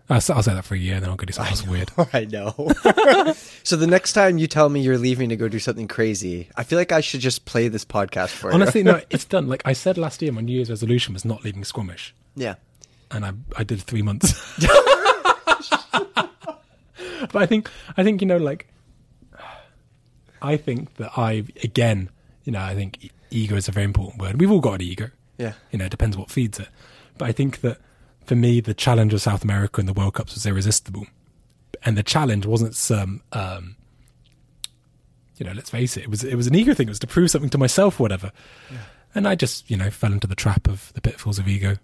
I'll, 0.09 0.17
I'll 0.17 0.43
say 0.43 0.55
that 0.55 0.65
for 0.65 0.75
a 0.75 0.79
year, 0.79 0.95
and 0.95 1.03
then 1.03 1.11
I'll 1.11 1.17
go 1.17 1.25
do 1.27 1.33
something 1.33 1.51
else 1.51 1.67
weird. 1.67 1.91
I 2.13 2.27
know. 2.27 2.53
so 3.65 3.77
the 3.77 3.89
next 3.89 4.13
time 4.13 4.39
you 4.39 4.47
tell 4.47 4.69
me 4.69 4.81
you're 4.81 4.99
leaving 4.99 5.31
to 5.31 5.37
go 5.37 5.49
do 5.49 5.59
something 5.59 5.89
crazy, 5.89 6.49
I 6.57 6.63
feel 6.63 6.79
like 6.79 6.93
I 6.93 7.01
should 7.01 7.21
just 7.21 7.45
play 7.45 7.67
this 7.69 7.85
podcast 7.85 8.29
for 8.31 8.51
you. 8.51 8.55
Honestly, 8.55 8.83
no, 8.85 9.01
it's 9.11 9.25
done. 9.25 9.49
Like 9.49 9.63
I 9.65 9.73
said 9.73 9.99
last 9.99 10.23
year, 10.23 10.31
my 10.31 10.43
New 10.43 10.53
Year's 10.55 10.71
resolution 10.71 11.13
was 11.13 11.25
not 11.25 11.43
leaving 11.45 11.65
Squamish. 11.65 12.15
Yeah. 12.37 12.55
and 13.11 13.25
I 13.25 13.33
I 13.57 13.65
did 13.65 13.81
three 13.81 14.03
months. 14.03 14.33
but 17.33 17.35
I 17.35 17.47
think 17.47 17.71
I 17.97 18.05
think 18.05 18.21
you 18.21 18.27
know 18.27 18.37
like 18.37 18.69
I 20.43 20.57
think 20.57 20.95
that 20.97 21.13
I 21.17 21.45
again 21.65 22.11
you 22.45 22.53
know 22.53 22.61
I 22.61 22.75
think 22.75 23.11
ego 23.31 23.57
is 23.57 23.69
a 23.69 23.73
very 23.73 23.85
important 23.85 24.21
word. 24.21 24.39
We've 24.41 24.51
all 24.51 24.61
got 24.61 24.75
an 24.75 24.83
ego. 24.83 25.11
Yeah. 25.39 25.53
You 25.71 25.79
know, 25.79 25.87
it 25.87 25.91
depends 25.91 26.17
what 26.17 26.31
feeds 26.31 26.59
it. 26.59 26.69
But 27.19 27.29
I 27.29 27.33
think 27.33 27.61
that 27.61 27.79
for 28.25 28.35
me, 28.35 28.61
the 28.61 28.75
challenge 28.75 29.15
of 29.15 29.21
South 29.21 29.45
America 29.45 29.81
and 29.81 29.89
the 29.89 29.93
World 29.93 30.15
Cups 30.15 30.35
was 30.35 30.47
irresistible. 30.47 31.07
And 31.83 31.97
the 31.97 32.03
challenge 32.03 32.47
wasn't 32.47 32.75
some, 32.75 33.23
um, 33.33 33.77
you 35.37 35.47
know, 35.47 35.53
let's 35.53 35.71
face 35.71 35.97
it, 35.97 36.05
it 36.05 36.11
was 36.11 36.25
it 36.25 36.35
was 36.35 36.47
an 36.47 36.55
ego 36.55 36.75
thing. 36.75 36.89
It 36.89 36.91
was 36.91 36.99
to 37.01 37.07
prove 37.07 37.31
something 37.31 37.51
to 37.51 37.59
myself, 37.59 38.01
or 38.01 38.05
whatever. 38.05 38.33
And 39.15 39.29
I 39.29 39.35
just, 39.35 39.71
you 39.71 39.77
know, 39.77 39.91
fell 39.91 40.13
into 40.13 40.27
the 40.27 40.35
trap 40.35 40.69
of 40.69 40.93
the 40.95 41.01
pitfalls 41.01 41.39
of 41.39 41.47
ego. 41.47 41.77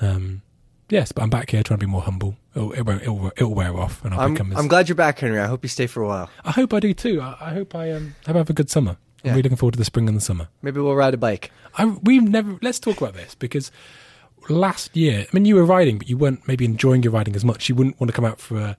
Um, 0.00 0.42
yes, 0.88 1.12
but 1.12 1.22
I'm 1.22 1.30
back 1.30 1.50
here 1.50 1.62
trying 1.62 1.78
to 1.78 1.86
be 1.86 1.90
more 1.90 2.02
humble. 2.02 2.36
It'll, 2.54 2.72
it 2.72 2.82
won't, 2.82 3.02
it'll, 3.02 3.26
it'll 3.36 3.54
wear 3.54 3.76
off, 3.76 4.04
and 4.04 4.12
I'll 4.12 4.20
I'm, 4.20 4.34
become. 4.34 4.52
As, 4.52 4.58
I'm 4.58 4.68
glad 4.68 4.88
you're 4.88 4.96
back, 4.96 5.20
Henry. 5.20 5.38
I 5.40 5.46
hope 5.46 5.64
you 5.64 5.68
stay 5.68 5.86
for 5.86 6.02
a 6.02 6.06
while. 6.08 6.30
I 6.44 6.50
hope 6.50 6.74
I 6.74 6.80
do 6.80 6.92
too. 6.92 7.20
I, 7.20 7.36
I 7.40 7.54
hope 7.54 7.74
I 7.74 7.92
um, 7.92 8.14
hope 8.26 8.34
I 8.34 8.38
have 8.38 8.50
a 8.50 8.54
good 8.54 8.70
summer. 8.70 8.96
I'm 9.24 9.30
really 9.30 9.42
looking 9.42 9.56
forward 9.56 9.72
to 9.72 9.78
the 9.78 9.84
spring 9.84 10.08
and 10.08 10.16
the 10.16 10.20
summer. 10.20 10.48
Maybe 10.62 10.80
we'll 10.80 10.94
ride 10.94 11.14
a 11.14 11.18
bike. 11.18 11.50
I 11.76 11.86
we've 11.86 12.22
never. 12.22 12.58
Let's 12.62 12.78
talk 12.78 12.98
about 13.00 13.14
this 13.14 13.34
because 13.34 13.70
last 14.48 14.96
year, 14.96 15.20
I 15.22 15.28
mean, 15.32 15.44
you 15.44 15.56
were 15.56 15.64
riding, 15.64 15.98
but 15.98 16.08
you 16.08 16.16
weren't 16.16 16.46
maybe 16.46 16.64
enjoying 16.64 17.02
your 17.02 17.12
riding 17.12 17.34
as 17.36 17.44
much. 17.44 17.68
You 17.68 17.74
wouldn't 17.74 18.00
want 18.00 18.08
to 18.10 18.14
come 18.14 18.24
out 18.24 18.40
for 18.40 18.58
a, 18.58 18.76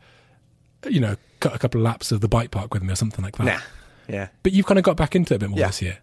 you 0.90 1.00
know, 1.00 1.16
cut 1.40 1.54
a 1.54 1.60
couple 1.60 1.82
of 1.82 1.86
laps 1.86 2.12
of 2.12 2.22
the 2.22 2.28
bike 2.28 2.52
park 2.52 2.74
with 2.74 2.84
me 2.84 2.92
or 2.94 2.96
something 2.96 3.24
like 3.24 3.36
that. 3.38 3.44
Nah. 3.46 3.60
Yeah. 4.08 4.28
But 4.44 4.54
you've 4.54 4.66
kind 4.66 4.78
of 4.80 4.84
got 4.84 4.98
back 4.98 5.16
into 5.16 5.34
it 5.34 5.38
a 5.38 5.40
bit 5.40 5.50
more 5.50 5.60
Yeah. 5.60 5.68
this 5.68 5.82
year. 5.82 5.98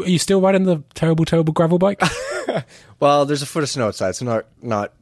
Are 0.00 0.08
you 0.08 0.18
still 0.18 0.40
riding 0.40 0.64
the 0.64 0.82
terrible, 0.94 1.26
terrible 1.26 1.52
gravel 1.52 1.78
bike? 1.78 2.00
Well, 3.00 3.26
there's 3.26 3.42
a 3.42 3.46
foot 3.46 3.64
of 3.64 3.68
snow 3.68 3.88
outside, 3.88 4.14
so 4.16 4.24
not 4.24 4.46
not 4.62 4.94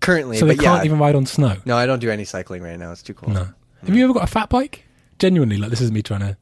currently, 0.00 0.36
so 0.36 0.46
they 0.46 0.56
but 0.56 0.64
yeah. 0.64 0.74
can't 0.74 0.84
even 0.84 0.98
ride 0.98 1.14
on 1.14 1.26
snow. 1.26 1.56
no, 1.64 1.76
I 1.76 1.86
don't 1.86 2.00
do 2.00 2.10
any 2.10 2.24
cycling 2.24 2.62
right 2.62 2.78
now. 2.78 2.92
It's 2.92 3.02
too 3.02 3.14
cold. 3.14 3.32
No. 3.32 3.48
Have 3.86 3.94
you 3.94 4.04
ever 4.04 4.12
got 4.12 4.24
a 4.24 4.26
fat 4.26 4.48
bike? 4.48 4.84
Genuinely, 5.18 5.56
like 5.56 5.70
this 5.70 5.80
is 5.80 5.92
me 5.92 6.02
trying 6.02 6.20
to. 6.20 6.36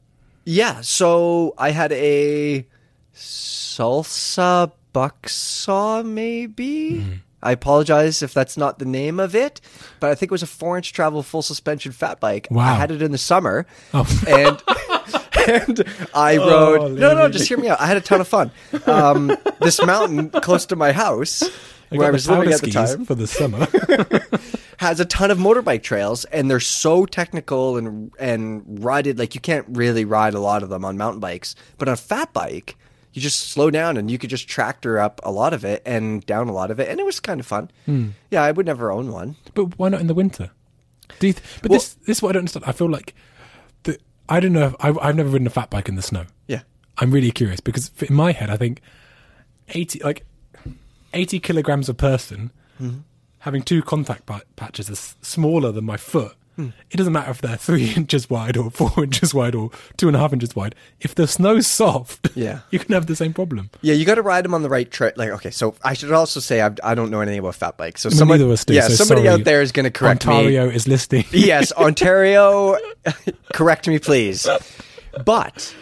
Yeah, 0.45 0.81
so 0.81 1.53
I 1.57 1.71
had 1.71 1.91
a 1.91 2.65
salsa 3.13 4.71
bucksaw, 4.93 6.03
maybe. 6.05 6.99
Hmm. 7.01 7.11
I 7.41 7.51
apologize 7.51 8.23
if 8.23 8.33
that's 8.33 8.57
not 8.57 8.79
the 8.79 8.85
name 8.85 9.19
of 9.19 9.35
it, 9.35 9.61
but 9.99 10.09
I 10.09 10.15
think 10.15 10.31
it 10.31 10.33
was 10.33 10.41
a 10.43 10.47
four-inch 10.47 10.91
travel 10.91 11.21
full 11.21 11.43
suspension 11.43 11.91
fat 11.91 12.19
bike. 12.19 12.47
Wow. 12.49 12.63
I 12.73 12.73
had 12.75 12.89
it 12.91 13.01
in 13.01 13.11
the 13.11 13.17
summer, 13.19 13.67
Oh. 13.93 14.07
and 14.27 14.61
and 15.47 15.83
I 16.15 16.37
Oh, 16.37 16.49
rode. 16.75 16.91
no, 16.99 17.13
no, 17.15 17.29
just 17.29 17.47
hear 17.47 17.57
me 17.59 17.69
out. 17.69 17.79
I 17.79 17.85
had 17.85 17.95
a 17.97 18.01
ton 18.01 18.21
of 18.21 18.27
fun. 18.27 18.49
Um, 18.87 19.37
this 19.61 19.79
mountain 19.85 20.29
close 20.31 20.65
to 20.67 20.75
my 20.75 20.91
house, 20.91 21.43
I 21.91 21.97
where 21.97 22.07
I 22.07 22.11
was 22.11 22.27
living 22.27 22.51
at 22.51 22.59
the 22.61 22.71
time, 22.71 23.05
for 23.05 23.13
the 23.15 23.27
summer. 23.27 23.67
has 24.77 24.99
a 24.99 25.05
ton 25.05 25.29
of 25.31 25.37
motorbike 25.37 25.81
trails 25.83 26.25
and 26.25 26.49
they're 26.51 26.59
so 26.59 27.05
technical 27.05 27.77
and 27.77 28.11
and 28.19 28.83
rided 28.83 29.17
like 29.17 29.33
you 29.33 29.41
can't 29.41 29.65
really 29.69 30.05
ride 30.05 30.33
a 30.35 30.39
lot 30.39 30.61
of 30.61 30.69
them 30.69 30.85
on 30.85 30.95
mountain 30.97 31.19
bikes 31.19 31.55
but 31.79 31.87
on 31.87 31.95
a 31.95 31.97
fat 31.97 32.31
bike 32.31 32.77
you 33.17 33.21
just 33.21 33.49
slow 33.49 33.71
down 33.71 33.97
and 33.97 34.11
you 34.11 34.17
could 34.19 34.29
just 34.29 34.47
tractor 34.47 34.99
up 34.99 35.19
a 35.23 35.31
lot 35.31 35.51
of 35.53 35.65
it 35.65 35.81
and 35.85 36.23
down 36.27 36.47
a 36.47 36.53
lot 36.53 36.69
of 36.71 36.79
it 36.79 36.87
and 36.87 36.99
it 36.99 37.05
was 37.05 37.19
kind 37.19 37.39
of 37.39 37.45
fun 37.47 37.69
yeah 38.29 38.43
i 38.43 38.51
would 38.51 38.65
never 38.65 38.91
own 38.91 39.11
one 39.11 39.35
but 39.55 39.65
why 39.79 39.89
not 39.89 39.99
in 40.01 40.07
the 40.07 40.13
winter? 40.13 40.51
Do 41.19 41.27
you 41.27 41.33
th- 41.33 41.43
but 41.61 41.71
Well- 41.71 41.79
this 41.79 41.93
this 42.05 42.17
is 42.17 42.21
what 42.21 42.29
I 42.29 42.33
don't 42.33 42.41
understand. 42.41 42.65
I 42.65 42.73
feel 42.73 42.89
like 42.89 43.15
the 43.83 43.97
I 44.29 44.39
don't 44.41 44.53
know. 44.53 44.67
If, 44.67 44.75
I, 44.79 44.89
I've 45.07 45.15
never 45.15 45.29
ridden 45.29 45.47
a 45.47 45.49
fat 45.49 45.69
bike 45.69 45.89
in 45.89 45.95
the 45.95 46.01
snow. 46.01 46.25
yeah 46.47 46.61
I'm 46.99 47.11
really 47.11 47.31
curious 47.31 47.59
because 47.61 47.91
in 48.09 48.13
my 48.13 48.31
head, 48.33 48.49
I 48.49 48.57
think 48.57 48.81
eighty 49.69 49.99
like 50.03 50.25
eighty 51.13 51.39
kilograms 51.39 51.89
a 51.89 51.93
person 51.93 52.51
Mm-hmm. 52.81 52.99
having 53.39 53.63
two 53.63 53.81
contact 53.81 54.29
patches 54.55 54.87
is 54.89 55.15
smaller 55.21 55.71
than 55.71 55.83
my 55.85 55.97
foot. 55.97 56.35
Hmm. 56.57 56.69
It 56.91 56.97
doesn't 56.97 57.13
matter 57.13 57.31
if 57.31 57.39
they're 57.39 57.55
three 57.55 57.93
inches 57.95 58.29
wide 58.29 58.57
or 58.57 58.69
four 58.69 58.91
inches 59.03 59.33
wide 59.33 59.55
or 59.55 59.69
two 59.95 60.07
and 60.07 60.15
a 60.17 60.19
half 60.19 60.33
inches 60.33 60.55
wide. 60.55 60.75
If 60.99 61.15
the 61.15 61.27
snow's 61.27 61.67
soft, 61.81 62.29
Yeah. 62.35 62.59
you 62.71 62.79
can 62.79 62.93
have 62.93 63.05
the 63.05 63.15
same 63.15 63.31
problem. 63.33 63.69
yeah 63.81 63.93
you 63.93 64.03
got 64.05 64.15
to 64.15 64.21
ride 64.23 64.43
them 64.43 64.53
on 64.53 64.63
the 64.63 64.69
right 64.69 64.89
track 64.91 65.13
like 65.17 65.29
okay 65.29 65.51
so 65.51 65.75
i 65.83 65.93
should 65.93 66.11
also 66.11 66.39
say 66.39 66.59
I've, 66.61 66.77
i 66.83 66.93
don't 66.95 67.09
know 67.11 67.21
anything 67.21 67.39
about 67.39 67.55
fat 67.55 67.77
bikes 67.77 68.01
so 68.01 68.09
mean, 68.09 68.17
someone 68.17 68.39
neither 68.39 68.55
do, 68.65 68.73
yeah 68.73 68.87
so 68.87 68.93
somebody 68.95 69.21
sorry. 69.21 69.39
out 69.39 69.43
there 69.45 69.61
is 69.61 69.71
going 69.71 69.85
to 69.85 69.91
correct 69.91 70.25
me 70.27 70.33
Ontario 70.33 70.67
is 70.69 70.87
listing. 70.87 71.23
yes, 71.31 71.71
Ontario, 71.73 72.77
correct 73.53 73.87
me, 73.87 73.99
please. 73.99 74.47
But 75.25 75.75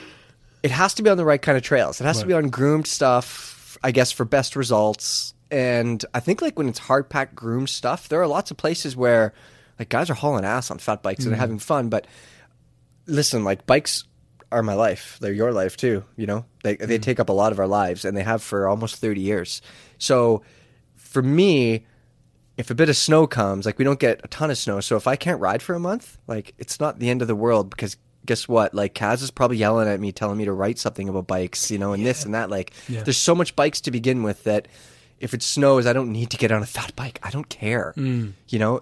it 0.63 0.71
has 0.71 0.93
to 0.95 1.03
be 1.03 1.09
on 1.09 1.17
the 1.17 1.25
right 1.25 1.41
kind 1.41 1.57
of 1.57 1.63
trails. 1.63 2.01
It 2.01 2.05
has 2.05 2.19
to 2.19 2.25
be 2.25 2.33
on 2.33 2.49
groomed 2.49 2.87
stuff, 2.87 3.77
I 3.83 3.91
guess, 3.91 4.11
for 4.11 4.25
best 4.25 4.55
results. 4.55 5.33
And 5.51 6.03
I 6.13 6.19
think 6.19 6.41
like 6.41 6.57
when 6.57 6.67
it's 6.69 6.79
hard 6.79 7.09
packed 7.09 7.35
groomed 7.35 7.69
stuff, 7.69 8.09
there 8.09 8.21
are 8.21 8.27
lots 8.27 8.51
of 8.51 8.57
places 8.57 8.95
where 8.95 9.33
like 9.79 9.89
guys 9.89 10.09
are 10.09 10.13
hauling 10.15 10.45
ass 10.45 10.71
on 10.71 10.77
fat 10.79 11.01
bikes 11.03 11.23
and 11.25 11.31
they're 11.33 11.39
having 11.39 11.59
fun. 11.59 11.89
But 11.89 12.07
listen, 13.05 13.43
like 13.43 13.65
bikes 13.65 14.03
are 14.51 14.63
my 14.63 14.73
life. 14.73 15.17
They're 15.21 15.33
your 15.33 15.51
life 15.51 15.75
too. 15.77 16.03
You 16.15 16.27
know, 16.27 16.45
they 16.63 16.75
they 16.75 16.97
take 16.97 17.19
up 17.19 17.29
a 17.29 17.33
lot 17.33 17.51
of 17.51 17.59
our 17.59 17.67
lives, 17.67 18.05
and 18.05 18.15
they 18.15 18.23
have 18.23 18.41
for 18.41 18.67
almost 18.67 18.97
thirty 18.97 19.21
years. 19.21 19.61
So 19.97 20.43
for 20.95 21.21
me, 21.21 21.85
if 22.57 22.69
a 22.71 22.75
bit 22.75 22.89
of 22.89 22.97
snow 22.97 23.27
comes, 23.27 23.65
like 23.65 23.77
we 23.77 23.85
don't 23.85 23.99
get 23.99 24.21
a 24.23 24.27
ton 24.27 24.51
of 24.51 24.57
snow, 24.57 24.79
so 24.79 24.95
if 24.95 25.07
I 25.07 25.15
can't 25.15 25.39
ride 25.41 25.61
for 25.61 25.75
a 25.75 25.79
month, 25.79 26.17
like 26.27 26.53
it's 26.57 26.79
not 26.79 26.99
the 26.99 27.09
end 27.09 27.21
of 27.21 27.27
the 27.27 27.35
world 27.35 27.69
because 27.69 27.97
guess 28.25 28.47
what? 28.47 28.73
Like 28.73 28.95
Kaz 28.95 29.21
is 29.21 29.29
probably 29.31 29.57
yelling 29.57 29.87
at 29.87 29.99
me, 29.99 30.11
telling 30.11 30.37
me 30.37 30.45
to 30.45 30.53
write 30.53 30.79
something 30.79 31.07
about 31.09 31.27
bikes, 31.27 31.69
you 31.69 31.77
know, 31.77 31.93
and 31.93 32.03
this 32.05 32.25
and 32.25 32.33
that. 32.33 32.49
Like 32.49 32.71
Yeah. 32.87 33.03
there's 33.03 33.17
so 33.17 33.35
much 33.35 33.55
bikes 33.55 33.81
to 33.81 33.91
begin 33.91 34.23
with 34.23 34.43
that 34.45 34.67
if 35.19 35.33
it 35.33 35.43
snows, 35.43 35.85
I 35.85 35.93
don't 35.93 36.11
need 36.11 36.31
to 36.31 36.37
get 36.37 36.51
on 36.51 36.63
a 36.63 36.65
fat 36.65 36.95
bike. 36.95 37.19
I 37.23 37.29
don't 37.29 37.47
care, 37.49 37.93
Mm. 37.97 38.33
you 38.49 38.59
know. 38.59 38.81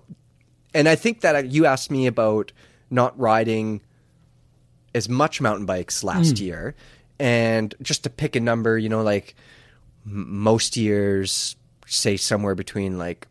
And 0.73 0.89
I 0.89 0.95
think 0.95 1.21
that 1.21 1.51
you 1.51 1.65
asked 1.65 1.91
me 1.91 2.07
about 2.07 2.51
not 2.89 3.17
riding 3.19 3.81
as 4.95 5.09
much 5.09 5.41
mountain 5.41 5.65
bikes 5.65 6.03
last 6.03 6.37
hmm. 6.37 6.43
year, 6.43 6.75
and 7.19 7.73
just 7.81 8.03
to 8.03 8.09
pick 8.09 8.35
a 8.35 8.39
number, 8.39 8.77
you 8.77 8.89
know, 8.89 9.01
like 9.01 9.35
most 10.05 10.77
years, 10.77 11.55
say 11.85 12.17
somewhere 12.17 12.55
between 12.55 12.97
like 12.97 13.27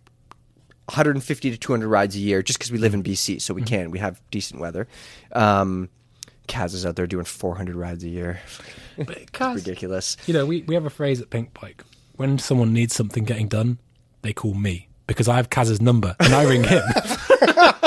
150 0.87 1.51
to 1.51 1.57
200 1.57 1.89
rides 1.89 2.17
a 2.17 2.19
year, 2.19 2.43
just 2.43 2.59
because 2.59 2.73
we 2.73 2.79
live 2.79 2.95
in 2.95 3.01
hmm. 3.01 3.11
BC, 3.11 3.41
so 3.41 3.55
we 3.55 3.63
hmm. 3.63 3.67
can. 3.67 3.91
We 3.91 3.99
have 3.99 4.21
decent 4.31 4.61
weather. 4.61 4.89
Um, 5.33 5.89
Kaz 6.49 6.75
is 6.75 6.85
out 6.85 6.97
there 6.97 7.07
doing 7.07 7.25
400 7.25 7.75
rides 7.75 8.05
a 8.05 8.09
year. 8.09 8.41
It's 8.99 9.31
Kaz, 9.31 9.55
ridiculous. 9.55 10.19
You 10.27 10.35
know, 10.35 10.45
we, 10.45 10.61
we 10.63 10.75
have 10.75 10.85
a 10.85 10.91
phrase 10.91 11.19
at 11.23 11.31
Pinkbike. 11.31 11.81
When 12.17 12.39
someone 12.39 12.75
needs 12.75 12.95
something 12.95 13.25
getting 13.25 13.49
done, 13.49 13.79
they 14.21 14.35
call 14.35 14.53
me 14.53 14.89
because 15.07 15.29
I 15.29 15.37
have 15.37 15.49
Kaz's 15.49 15.81
number 15.81 16.15
and 16.21 16.35
I 16.35 16.45
ring 16.45 16.63
him. 16.63 16.83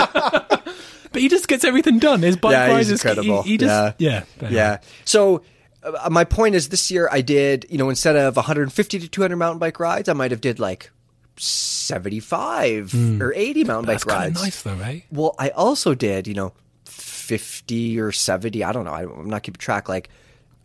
but 1.11 1.21
he 1.21 1.27
just 1.29 1.47
gets 1.47 1.63
everything 1.63 1.99
done. 1.99 2.21
His 2.21 2.35
bike 2.37 2.51
Yeah, 2.53 2.67
rides 2.67 2.89
is 2.89 2.99
incredible. 3.03 3.43
He, 3.43 3.51
he 3.51 3.57
just, 3.57 3.95
yeah, 3.99 4.23
yeah. 4.41 4.49
Yeah. 4.49 4.77
So 5.05 5.43
uh, 5.83 6.09
my 6.09 6.23
point 6.23 6.55
is, 6.55 6.69
this 6.69 6.89
year 6.91 7.07
I 7.11 7.21
did, 7.21 7.65
you 7.69 7.77
know, 7.77 7.89
instead 7.89 8.15
of 8.15 8.35
150 8.35 8.99
to 8.99 9.07
200 9.07 9.35
mountain 9.35 9.59
bike 9.59 9.79
rides, 9.79 10.09
I 10.09 10.13
might 10.13 10.31
have 10.31 10.41
did 10.41 10.59
like 10.59 10.91
75 11.37 13.21
or 13.21 13.33
80 13.33 13.63
mountain 13.65 13.85
That's 13.87 14.03
bike 14.05 14.13
rides. 14.15 14.41
nice, 14.41 14.61
though, 14.61 14.79
eh? 14.79 15.01
Well, 15.11 15.35
I 15.37 15.49
also 15.49 15.93
did, 15.95 16.27
you 16.27 16.33
know, 16.33 16.53
50 16.85 17.99
or 17.99 18.11
70. 18.11 18.63
I 18.63 18.71
don't 18.71 18.85
know. 18.85 18.91
I- 18.91 19.03
I'm 19.03 19.29
not 19.29 19.43
keeping 19.43 19.59
track. 19.59 19.89
Like, 19.89 20.09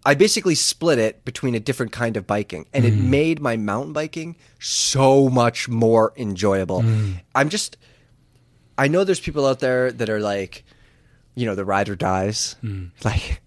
I 0.05 0.15
basically 0.15 0.55
split 0.55 0.99
it 0.99 1.25
between 1.27 1.55
a 1.55 1.61
different 1.61 1.93
kind 1.93 2.17
of 2.17 2.27
biking, 2.27 2.67
and 2.73 2.85
it 2.87 2.95
made 2.95 3.41
my 3.41 3.57
mountain 3.59 3.93
biking 3.93 4.37
so 4.59 5.29
much 5.29 5.69
more 5.69 6.15
enjoyable. 6.17 6.83
I'm 7.35 7.51
just, 7.51 7.77
I 8.81 8.89
know 8.89 9.05
there's 9.05 9.21
people 9.21 9.47
out 9.47 9.61
there 9.61 9.93
that 9.93 10.09
are 10.09 10.21
like, 10.21 10.65
you 11.35 11.45
know, 11.45 11.55
the 11.55 11.67
rider 11.67 11.95
dies. 11.95 12.57
Hmm. 12.63 12.87
Like, 13.05 13.43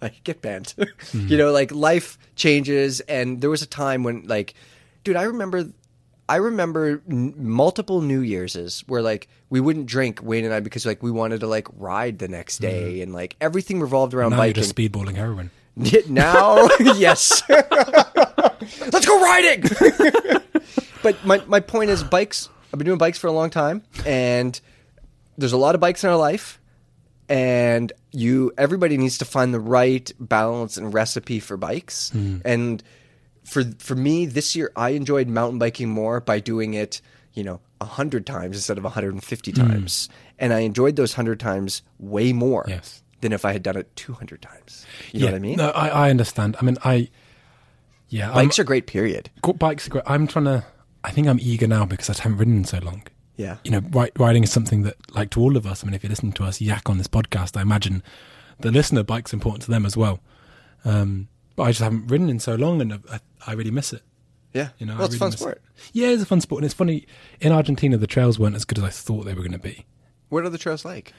like 0.00 0.24
get 0.24 0.40
bent. 0.40 0.74
Hmm. 1.12 1.28
you 1.28 1.36
know, 1.36 1.52
like 1.52 1.70
life 1.70 2.18
changes, 2.34 3.00
and 3.00 3.42
there 3.42 3.50
was 3.50 3.60
a 3.60 3.66
time 3.66 4.04
when, 4.04 4.26
like, 4.26 4.54
dude, 5.04 5.16
I 5.16 5.24
remember, 5.24 5.66
I 6.30 6.36
remember 6.36 7.02
n- 7.10 7.34
multiple 7.36 8.00
New 8.00 8.20
Year's 8.20 8.80
where 8.86 9.02
like 9.02 9.28
we 9.50 9.60
wouldn't 9.60 9.84
drink 9.84 10.20
Wayne 10.22 10.46
and 10.46 10.54
I 10.54 10.60
because 10.60 10.86
like 10.86 11.02
we 11.02 11.10
wanted 11.10 11.40
to 11.40 11.46
like 11.46 11.68
ride 11.76 12.18
the 12.18 12.28
next 12.28 12.58
hmm. 12.58 12.64
day, 12.64 13.02
and 13.02 13.12
like 13.12 13.36
everything 13.42 13.80
revolved 13.80 14.14
around 14.14 14.30
Now 14.30 14.36
you're 14.36 14.54
biking. 14.54 14.62
just 14.62 14.74
speedballing 14.74 15.16
heroin. 15.16 15.50
now, 16.08 16.68
yes, 16.80 17.42
let's 17.50 19.06
go 19.06 19.20
riding. 19.20 19.62
but 21.02 21.22
my 21.26 21.42
my 21.46 21.60
point 21.60 21.90
is, 21.90 22.02
bikes. 22.02 22.48
I've 22.74 22.78
been 22.78 22.86
doing 22.86 22.98
bikes 22.98 23.18
for 23.18 23.28
a 23.28 23.32
long 23.32 23.50
time, 23.50 23.84
and 24.04 24.60
there's 25.38 25.52
a 25.52 25.56
lot 25.56 25.76
of 25.76 25.80
bikes 25.80 26.02
in 26.02 26.10
our 26.10 26.16
life 26.16 26.60
and 27.28 27.92
you 28.10 28.52
everybody 28.58 28.96
needs 28.96 29.18
to 29.18 29.24
find 29.24 29.54
the 29.54 29.60
right 29.60 30.10
balance 30.18 30.76
and 30.76 30.92
recipe 30.92 31.40
for 31.40 31.56
bikes 31.56 32.10
hmm. 32.10 32.38
and 32.44 32.82
for 33.44 33.64
for 33.78 33.94
me 33.94 34.26
this 34.26 34.54
year 34.54 34.70
i 34.76 34.90
enjoyed 34.90 35.26
mountain 35.26 35.58
biking 35.58 35.88
more 35.88 36.20
by 36.20 36.38
doing 36.38 36.74
it 36.74 37.00
you 37.32 37.42
know 37.42 37.60
100 37.78 38.26
times 38.26 38.56
instead 38.56 38.76
of 38.76 38.84
150 38.84 39.52
hmm. 39.52 39.56
times 39.56 40.10
and 40.38 40.52
i 40.52 40.60
enjoyed 40.60 40.96
those 40.96 41.12
100 41.16 41.40
times 41.40 41.82
way 41.98 42.34
more 42.34 42.66
Yes. 42.68 43.02
than 43.22 43.32
if 43.32 43.46
i 43.46 43.52
had 43.54 43.62
done 43.62 43.78
it 43.78 43.94
200 43.96 44.42
times 44.42 44.84
you 45.12 45.20
know 45.20 45.26
what 45.26 45.34
i 45.34 45.38
mean 45.38 45.56
No, 45.56 45.70
I, 45.70 45.88
I 45.88 46.10
understand. 46.10 46.56
I 46.60 46.64
mean, 46.64 46.76
I, 46.84 47.08
yeah, 48.10 48.28
I'm, 48.28 48.34
bikes 48.34 48.58
are 48.58 48.64
great 48.64 48.86
period 48.86 49.30
bikes 49.58 49.86
are 49.86 49.90
great. 49.90 50.04
I'm 50.06 50.26
trying 50.26 50.44
to. 50.44 50.64
I 51.04 51.10
think 51.10 51.28
I'm 51.28 51.38
eager 51.40 51.66
now 51.68 51.84
because 51.84 52.08
I 52.10 52.20
haven't 52.22 52.38
ridden 52.38 52.56
in 52.56 52.64
so 52.64 52.78
long. 52.78 53.02
yeah 53.36 53.58
You 53.64 53.70
know, 53.70 53.80
ri- 53.92 54.10
riding 54.18 54.42
is 54.42 54.50
something 54.50 54.82
that, 54.82 54.96
like 55.14 55.30
to 55.30 55.40
all 55.40 55.56
of 55.56 55.66
us. 55.66 55.82
I 55.82 55.86
mean, 55.86 55.94
if 55.94 56.02
you're 56.02 56.10
listening 56.10 56.32
to 56.34 56.44
us 56.44 56.60
yak 56.60 56.88
on 56.90 56.98
this 56.98 57.08
podcast, 57.08 57.56
I 57.56 57.62
imagine 57.62 58.02
the 58.60 58.72
listener 58.72 59.02
bike's 59.02 59.32
important 59.32 59.62
to 59.64 59.70
them 59.70 59.84
as 59.86 59.96
well. 59.96 60.20
Um, 60.84 61.28
but 61.56 61.64
I 61.64 61.70
just 61.70 61.80
haven't 61.82 62.06
ridden 62.08 62.28
in 62.28 62.40
so 62.40 62.54
long, 62.56 62.80
and 62.80 62.94
I, 62.94 63.20
I 63.46 63.52
really 63.52 63.70
miss 63.70 63.92
it. 63.92 64.02
yeah 64.52 64.70
You 64.78 64.86
know, 64.86 64.94
well 64.94 65.02
I 65.02 65.06
it's 65.06 65.14
a 65.14 65.18
really 65.18 65.18
fun 65.18 65.30
miss 65.30 65.40
sport 65.40 65.56
It. 65.56 65.90
Yeah, 65.92 66.08
it's 66.08 66.22
a 66.22 66.26
fun 66.26 66.40
sport, 66.40 66.60
and 66.60 66.64
it's 66.66 66.74
funny. 66.74 67.06
In 67.40 67.52
Argentina, 67.52 67.96
the 67.96 68.06
trails 68.06 68.38
weren't 68.38 68.56
as 68.56 68.64
good 68.64 68.78
as 68.78 68.84
I 68.84 68.90
thought 68.90 69.24
they 69.24 69.34
were 69.34 69.42
going 69.42 69.52
to 69.52 69.58
be. 69.58 69.84
what 70.30 70.44
are 70.44 70.50
the 70.50 70.58
trails 70.58 70.84
like 70.84 71.12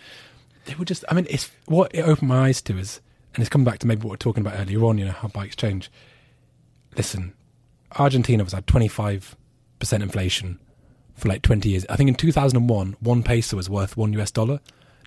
They 0.65 0.75
were 0.75 0.85
just. 0.85 1.05
I 1.09 1.13
mean, 1.13 1.27
it's 1.29 1.51
what 1.65 1.93
it 1.93 2.01
opened 2.01 2.29
my 2.29 2.47
eyes 2.47 2.61
to 2.63 2.77
is, 2.77 3.01
and 3.33 3.41
it's 3.41 3.49
come 3.49 3.63
back 3.63 3.79
to 3.79 3.87
maybe 3.87 3.99
what 3.99 4.05
we 4.05 4.09
we're 4.11 4.17
talking 4.17 4.41
about 4.45 4.59
earlier 4.59 4.83
on. 4.85 4.97
You 4.97 5.05
know 5.05 5.11
how 5.11 5.27
bikes 5.27 5.55
change. 5.55 5.91
Listen, 6.97 7.33
Argentina 7.97 8.43
was 8.43 8.53
five 8.53 8.65
percent 8.65 9.44
inflation 9.91 10.59
for 11.15 11.29
like 11.29 11.41
twenty 11.41 11.69
years. 11.69 11.85
I 11.89 11.95
think 11.95 12.09
in 12.09 12.15
two 12.15 12.31
thousand 12.31 12.57
and 12.57 12.69
one, 12.69 12.95
one 12.99 13.23
peso 13.23 13.57
was 13.57 13.69
worth 13.69 13.95
one 13.95 14.13
US 14.13 14.31
dollar. 14.31 14.59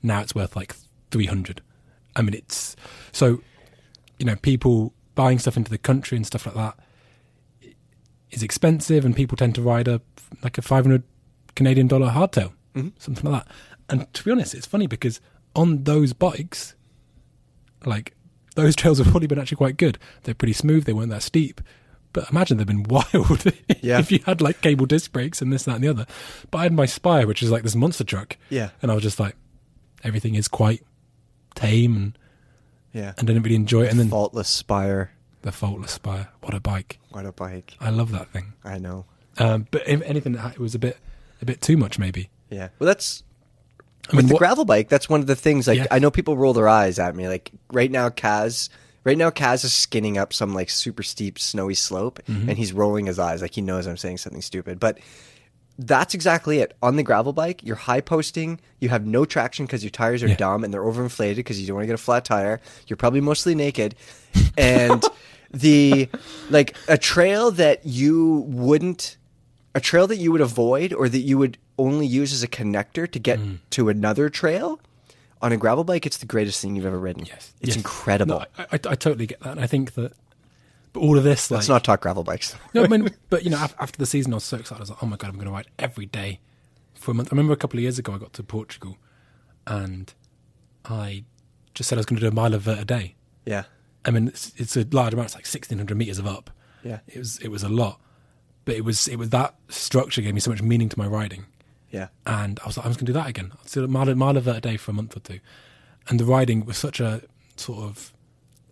Now 0.02 0.20
it's 0.20 0.34
worth 0.34 0.56
like 0.56 0.74
three 1.10 1.26
hundred. 1.26 1.62
I 2.16 2.22
mean, 2.22 2.34
it's 2.34 2.76
so. 3.12 3.40
You 4.18 4.26
know, 4.26 4.34
people 4.34 4.94
buying 5.14 5.38
stuff 5.38 5.56
into 5.56 5.70
the 5.70 5.78
country 5.78 6.16
and 6.16 6.26
stuff 6.26 6.44
like 6.44 6.56
that 6.56 6.76
is 8.30 8.42
expensive, 8.42 9.04
and 9.04 9.14
people 9.14 9.36
tend 9.36 9.54
to 9.54 9.62
ride 9.62 9.88
a 9.88 10.00
like 10.42 10.58
a 10.58 10.62
500 10.62 11.02
Canadian 11.54 11.86
dollar 11.86 12.08
hardtail, 12.08 12.52
mm-hmm. 12.74 12.88
something 12.98 13.30
like 13.30 13.44
that. 13.44 13.52
And 13.88 14.12
to 14.14 14.24
be 14.24 14.30
honest, 14.30 14.54
it's 14.54 14.66
funny 14.66 14.86
because 14.86 15.20
on 15.56 15.84
those 15.84 16.12
bikes, 16.12 16.74
like 17.84 18.14
those 18.54 18.76
trails 18.80 18.98
have 18.98 19.08
probably 19.08 19.26
been 19.26 19.38
actually 19.38 19.56
quite 19.56 19.76
good. 19.76 19.98
They're 20.22 20.34
pretty 20.34 20.52
smooth. 20.52 20.84
They 20.84 20.92
weren't 20.92 21.10
that 21.10 21.22
steep. 21.22 21.60
But 22.12 22.30
imagine 22.30 22.56
they've 22.58 22.66
been 22.66 22.82
wild 22.88 23.44
Yeah. 23.82 23.98
if 23.98 24.10
you 24.10 24.20
had 24.24 24.40
like 24.40 24.60
cable 24.60 24.86
disc 24.86 25.12
brakes 25.12 25.40
and 25.42 25.52
this, 25.52 25.64
that, 25.64 25.76
and 25.76 25.84
the 25.84 25.88
other. 25.88 26.06
But 26.50 26.58
I 26.58 26.62
had 26.64 26.72
my 26.72 26.86
Spire, 26.86 27.26
which 27.26 27.42
is 27.42 27.50
like 27.50 27.62
this 27.62 27.74
monster 27.76 28.04
truck, 28.04 28.36
Yeah. 28.50 28.70
and 28.82 28.90
I 28.90 28.94
was 28.94 29.02
just 29.02 29.20
like, 29.20 29.36
everything 30.04 30.34
is 30.34 30.48
quite 30.48 30.82
tame, 31.54 31.96
and, 31.96 32.18
Yeah. 32.92 33.12
and 33.18 33.28
I 33.28 33.32
didn't 33.32 33.42
really 33.42 33.56
enjoy 33.56 33.82
it. 33.84 33.90
And 33.90 33.98
then 34.00 34.08
Faultless 34.08 34.48
Spire. 34.48 35.12
the 35.42 35.52
faultless 35.52 35.92
Spire, 35.92 36.28
what 36.40 36.54
a 36.54 36.60
bike! 36.60 36.98
What 37.10 37.26
a 37.26 37.32
bike. 37.32 37.76
I 37.80 37.90
love 37.90 38.10
that 38.12 38.30
thing. 38.32 38.54
I 38.64 38.78
know. 38.78 39.04
Um, 39.38 39.66
but 39.70 39.86
if 39.86 40.02
anything, 40.02 40.34
it 40.34 40.58
was 40.58 40.74
a 40.74 40.78
bit, 40.78 40.96
a 41.40 41.44
bit 41.44 41.60
too 41.60 41.76
much, 41.76 41.98
maybe. 41.98 42.30
Yeah. 42.50 42.68
Well, 42.78 42.86
that's 42.86 43.22
I 44.10 44.16
with 44.16 44.28
the 44.28 44.34
what- 44.34 44.38
gravel 44.38 44.64
bike. 44.64 44.88
That's 44.88 45.08
one 45.08 45.20
of 45.20 45.26
the 45.26 45.36
things. 45.36 45.68
Like 45.68 45.78
Yeah. 45.78 45.86
I 45.90 45.98
know 45.98 46.10
people 46.10 46.36
roll 46.36 46.54
their 46.54 46.68
eyes 46.68 46.98
at 46.98 47.14
me. 47.14 47.28
Like 47.28 47.52
right 47.72 47.90
now, 47.90 48.08
Kaz. 48.08 48.68
Right 49.08 49.16
now, 49.16 49.30
Kaz 49.30 49.64
is 49.64 49.72
skinning 49.72 50.18
up 50.18 50.34
some 50.34 50.52
like 50.52 50.68
super 50.68 51.02
steep 51.02 51.38
snowy 51.38 51.72
slope, 51.74 52.20
Mm-hmm. 52.28 52.50
and 52.50 52.58
he's 52.58 52.74
rolling 52.74 53.06
his 53.06 53.18
eyes 53.18 53.40
like 53.40 53.54
he 53.54 53.62
knows 53.62 53.86
I'm 53.86 53.96
saying 53.96 54.18
something 54.18 54.42
stupid. 54.42 54.78
But 54.78 54.98
that's 55.78 56.12
exactly 56.12 56.58
it. 56.58 56.76
On 56.82 56.96
the 56.96 57.02
gravel 57.02 57.32
bike, 57.32 57.64
you're 57.64 57.76
high 57.76 58.02
posting. 58.02 58.60
You 58.80 58.90
have 58.90 59.06
no 59.06 59.24
traction 59.24 59.64
because 59.64 59.82
your 59.82 59.90
tires 59.92 60.22
are 60.22 60.28
Yeah. 60.28 60.36
dumb 60.36 60.62
and 60.62 60.74
they're 60.74 60.82
overinflated 60.82 61.36
because 61.36 61.58
you 61.58 61.66
don't 61.66 61.76
want 61.76 61.84
to 61.84 61.86
get 61.86 61.94
a 61.94 61.98
flat 62.08 62.26
tire. 62.26 62.60
You're 62.86 62.98
probably 62.98 63.22
mostly 63.22 63.54
naked, 63.54 63.94
and 64.58 65.02
the 65.52 66.10
like 66.50 66.76
a 66.86 66.98
trail 66.98 67.50
that 67.52 67.86
you 67.86 68.44
wouldn't 68.46 69.16
a 69.74 69.80
trail 69.80 70.06
that 70.08 70.16
you 70.18 70.32
would 70.32 70.42
avoid 70.42 70.92
or 70.92 71.08
that 71.08 71.20
you 71.20 71.38
would 71.38 71.56
only 71.78 72.06
use 72.06 72.34
as 72.34 72.42
a 72.42 72.48
connector 72.48 73.10
to 73.10 73.18
get 73.18 73.38
Mm. 73.38 73.58
to 73.70 73.88
another 73.88 74.28
trail 74.28 74.80
on 75.42 75.52
a 75.52 75.56
gravel 75.56 75.84
bike 75.84 76.06
it's 76.06 76.18
the 76.18 76.26
greatest 76.26 76.60
thing 76.60 76.76
you've 76.76 76.86
ever 76.86 76.98
ridden 76.98 77.24
Yes, 77.26 77.52
it's 77.60 77.68
yes. 77.68 77.76
incredible 77.76 78.38
No, 78.38 78.44
I, 78.58 78.62
I, 78.62 78.74
I 78.74 78.94
totally 78.94 79.26
get 79.26 79.40
that. 79.40 79.52
And 79.52 79.60
I 79.60 79.66
think 79.66 79.94
that, 79.94 80.12
but 80.92 81.00
all 81.00 81.16
of 81.18 81.24
this, 81.24 81.50
like, 81.50 81.58
let's 81.58 81.68
not 81.68 81.84
talk 81.84 82.00
gravel 82.00 82.24
bikes 82.24 82.54
no, 82.74 82.84
I 82.84 82.88
mean, 82.88 83.08
but 83.30 83.44
you 83.44 83.50
know, 83.50 83.58
after 83.58 83.98
the 83.98 84.06
season, 84.06 84.32
I 84.32 84.36
was 84.36 84.44
so 84.44 84.56
excited. 84.56 84.80
I 84.80 84.82
was 84.82 84.90
like, 84.90 85.02
oh 85.02 85.06
my 85.06 85.16
god, 85.16 85.28
I'm 85.28 85.34
going 85.36 85.46
to 85.46 85.52
ride 85.52 85.68
every 85.78 86.06
day 86.06 86.40
for 86.94 87.10
a 87.10 87.14
month. 87.14 87.28
I 87.28 87.32
remember 87.32 87.52
a 87.52 87.56
couple 87.56 87.78
of 87.78 87.82
years 87.82 87.98
ago, 87.98 88.14
I 88.14 88.18
got 88.18 88.32
to 88.34 88.42
Portugal, 88.42 88.96
and 89.66 90.12
I 90.84 91.24
just 91.74 91.88
said 91.88 91.96
I 91.96 92.00
was 92.00 92.06
going 92.06 92.16
to 92.18 92.22
do 92.22 92.28
a 92.28 92.34
mile 92.34 92.54
of 92.54 92.62
vert 92.62 92.78
a 92.80 92.84
day. 92.84 93.14
yeah 93.44 93.64
I 94.04 94.10
mean, 94.10 94.28
it's, 94.28 94.52
it's 94.56 94.76
a 94.76 94.86
large 94.90 95.12
amount. 95.12 95.26
It's 95.26 95.34
like 95.34 95.44
1600 95.44 95.94
meters 95.96 96.18
of 96.18 96.26
up. 96.26 96.50
Yeah. 96.82 97.00
it 97.08 97.18
was 97.18 97.38
it 97.38 97.48
was 97.48 97.62
a 97.62 97.68
lot, 97.68 98.00
but 98.64 98.74
it 98.76 98.84
was 98.84 99.06
it 99.08 99.16
was 99.16 99.30
that 99.30 99.54
structure 99.68 100.22
gave 100.22 100.32
me 100.32 100.40
so 100.40 100.50
much 100.50 100.62
meaning 100.62 100.88
to 100.88 100.98
my 100.98 101.06
riding. 101.06 101.44
Yeah 101.90 102.08
and 102.26 102.60
I 102.62 102.66
was 102.66 102.76
like, 102.76 102.86
I'm 102.86 102.90
just 102.92 103.00
going 103.00 103.06
to 103.06 103.12
do 103.12 103.18
that 103.18 103.28
again. 103.28 103.50
I'll 103.52 103.64
do 103.70 103.84
a 103.84 103.88
mile, 103.88 104.14
mile 104.14 104.36
of 104.36 104.44
that 104.44 104.56
a 104.56 104.60
day 104.60 104.76
for 104.76 104.90
a 104.90 104.94
month 104.94 105.16
or 105.16 105.20
two. 105.20 105.40
And 106.08 106.18
the 106.20 106.24
riding 106.24 106.64
was 106.64 106.76
such 106.78 107.00
a 107.00 107.22
sort 107.56 107.80
of 107.84 108.12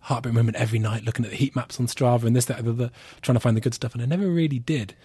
heartbeat 0.01 0.33
moment 0.33 0.57
every 0.57 0.79
night, 0.79 1.03
looking 1.03 1.25
at 1.25 1.31
the 1.31 1.37
heat 1.37 1.55
maps 1.55 1.79
on 1.79 1.87
Strava 1.87 2.23
and 2.23 2.35
this, 2.35 2.45
that, 2.45 2.59
and 2.59 2.67
the 2.67 2.71
other, 2.71 2.91
trying 3.21 3.35
to 3.35 3.39
find 3.39 3.55
the 3.57 3.61
good 3.61 3.73
stuff. 3.73 3.93
And 3.93 4.01
I 4.01 4.05
never 4.05 4.27
really 4.27 4.59
did. 4.59 4.95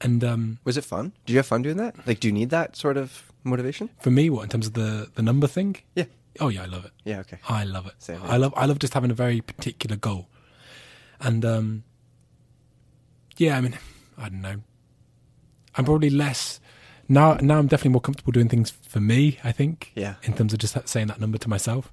And 0.00 0.22
um, 0.24 0.58
was 0.64 0.76
it 0.76 0.84
fun 0.84 1.12
do 1.26 1.32
you 1.32 1.38
have 1.38 1.46
fun 1.46 1.62
doing 1.62 1.76
that 1.76 1.94
like 2.08 2.18
do 2.18 2.26
you 2.26 2.32
need 2.32 2.50
that 2.50 2.74
sort 2.74 2.96
of 2.96 3.30
motivation 3.44 3.88
for 4.00 4.10
me, 4.10 4.28
what 4.30 4.42
in 4.42 4.48
terms 4.48 4.66
of 4.66 4.72
the 4.74 5.08
the 5.14 5.22
number 5.22 5.46
thing? 5.46 5.76
yeah 5.94 6.06
Oh 6.40 6.48
yeah, 6.48 6.62
I 6.62 6.66
love 6.66 6.84
it. 6.84 6.90
yeah 7.04 7.20
okay 7.20 7.38
I 7.48 7.62
love 7.64 7.86
it. 7.86 7.94
Same. 7.98 8.20
I 8.24 8.36
love 8.36 8.52
I 8.56 8.66
love 8.66 8.78
just 8.80 8.94
having 8.94 9.10
a 9.12 9.14
very 9.14 9.40
particular 9.40 9.94
goal. 9.96 10.28
And 11.20 11.44
um, 11.44 11.84
yeah, 13.36 13.56
I 13.56 13.60
mean, 13.60 13.78
I 14.18 14.28
don't 14.28 14.40
know. 14.40 14.56
I'm 15.76 15.84
probably 15.84 16.10
less 16.10 16.58
now. 17.12 17.34
Now 17.34 17.58
I'm 17.58 17.66
definitely 17.66 17.92
more 17.92 18.00
comfortable 18.00 18.32
doing 18.32 18.48
things 18.48 18.70
for 18.70 19.00
me. 19.00 19.38
I 19.44 19.52
think. 19.52 19.92
Yeah. 19.94 20.14
In 20.22 20.34
terms 20.34 20.52
of 20.52 20.58
just 20.58 20.76
saying 20.88 21.06
that 21.08 21.20
number 21.20 21.38
to 21.38 21.48
myself. 21.48 21.92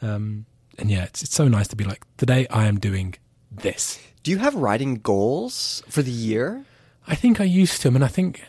Um, 0.00 0.46
and 0.78 0.90
yeah, 0.90 1.04
it's 1.04 1.22
it's 1.22 1.34
so 1.34 1.48
nice 1.48 1.68
to 1.68 1.76
be 1.76 1.84
like 1.84 2.02
today 2.16 2.46
I 2.48 2.66
am 2.66 2.78
doing 2.78 3.14
this. 3.50 4.00
do 4.22 4.30
you 4.30 4.38
have 4.38 4.54
riding 4.54 4.94
goals 4.96 5.82
for 5.88 6.00
the 6.02 6.10
year 6.10 6.64
I 7.06 7.14
think 7.14 7.40
I 7.40 7.44
used 7.44 7.82
to, 7.82 7.88
and 7.88 8.04
I 8.04 8.08
think 8.08 8.42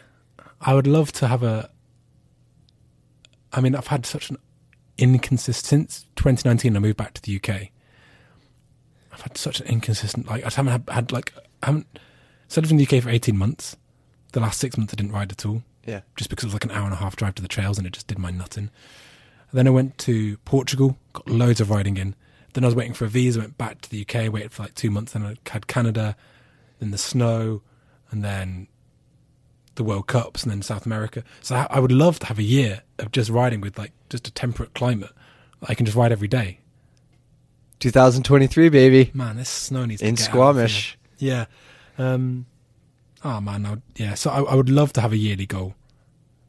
I 0.62 0.74
would 0.74 0.88
love 0.88 1.12
to 1.14 1.28
have 1.28 1.43
a. 1.43 1.70
I 3.51 3.62
mean, 3.62 3.76
I've 3.76 3.88
had 3.88 4.06
such 4.06 4.30
an 4.30 4.38
inconsistent 4.97 5.91
since 5.91 6.06
2019. 6.16 6.76
I 6.76 6.80
moved 6.80 6.97
back 6.97 7.14
to 7.14 7.22
the 7.22 7.36
UK. 7.36 7.70
I've 9.12 9.22
had 9.22 9.38
such 9.38 9.60
an 9.60 9.68
inconsistent. 9.68 10.28
Like 10.28 10.43
I 10.43 10.49
haven't 10.49 10.72
had, 10.72 10.89
had 10.89 11.12
like 11.12 11.34
I 11.62 11.68
haven't. 11.68 11.88
So 12.47 12.60
I 12.60 12.62
lived 12.62 12.72
in 12.72 12.78
the 12.78 12.86
UK 12.86 13.04
for 13.04 13.10
18 13.10 13.38
months. 13.38 13.76
The 14.34 14.39
last 14.39 14.60
six 14.60 14.78
months 14.78 14.93
I 14.93 14.97
didn't 14.97 15.12
ride 15.12 15.32
at 15.32 15.45
all, 15.45 15.64
yeah 15.86 16.02
just 16.16 16.30
because 16.30 16.46
it 16.46 16.48
was 16.48 16.54
like 16.54 16.66
an 16.66 16.72
hour 16.72 16.86
and 16.86 16.94
a 16.94 16.98
half 16.98 17.16
drive 17.16 17.36
to 17.36 17.42
the 17.42 17.48
trails, 17.48 17.78
and 17.78 17.88
it 17.88 17.94
just 17.94 18.08
did 18.08 18.20
my 18.20 18.32
nutting. 18.32 18.70
Then 19.52 19.68
I 19.68 19.70
went 19.70 19.98
to 20.00 20.38
Portugal, 20.38 20.98
got 21.14 21.30
loads 21.30 21.62
of 21.62 21.70
riding 21.70 21.98
in. 21.98 22.16
Then 22.54 22.64
I 22.64 22.68
was 22.68 22.76
waiting 22.76 22.94
for 22.94 23.06
a 23.06 23.08
visa, 23.08 23.40
went 23.40 23.58
back 23.58 23.82
to 23.82 23.90
the 23.90 24.02
UK, 24.02 24.32
waited 24.32 24.52
for 24.52 24.64
like 24.64 24.76
two 24.76 24.90
months, 24.90 25.14
then 25.14 25.24
I 25.24 25.36
had 25.50 25.68
Canada, 25.68 26.16
then 26.80 26.92
the 26.92 26.98
snow, 26.98 27.62
and 28.10 28.24
then 28.24 28.68
the 29.76 29.84
World 29.84 30.08
Cups, 30.08 30.44
and 30.44 30.52
then 30.52 30.62
South 30.62 30.86
America. 30.86 31.24
So 31.42 31.68
I 31.70 31.80
would 31.80 31.92
love 31.92 32.20
to 32.20 32.26
have 32.28 32.40
a 32.40 32.44
year 32.44 32.82
of 33.00 33.12
just 33.12 33.30
riding 33.30 33.62
with 33.62 33.78
like 33.78 33.92
just 34.10 34.28
a 34.28 34.32
temperate 34.32 34.74
climate. 34.74 35.12
I 35.68 35.76
can 35.76 35.86
just 35.86 35.96
ride 35.96 36.12
every 36.12 36.28
day. 36.28 36.60
2023 37.80 38.70
baby 38.70 39.12
Man, 39.14 39.36
this 39.36 39.50
snow 39.50 39.84
needs 39.86 40.00
to 40.00 40.08
in 40.08 40.16
get 40.16 40.22
out 40.22 40.28
of 40.28 40.32
squamish. 40.32 40.98
Yeah. 41.18 41.46
Um, 41.98 42.46
oh 43.24 43.39
man, 43.41 43.65
I 43.65 43.69
would, 43.71 43.82
yeah. 43.95 44.13
So 44.15 44.30
I, 44.32 44.41
I 44.41 44.55
would 44.55 44.69
love 44.69 44.93
to 44.93 45.01
have 45.01 45.11
a 45.13 45.17
yearly 45.17 45.45
goal. 45.45 45.76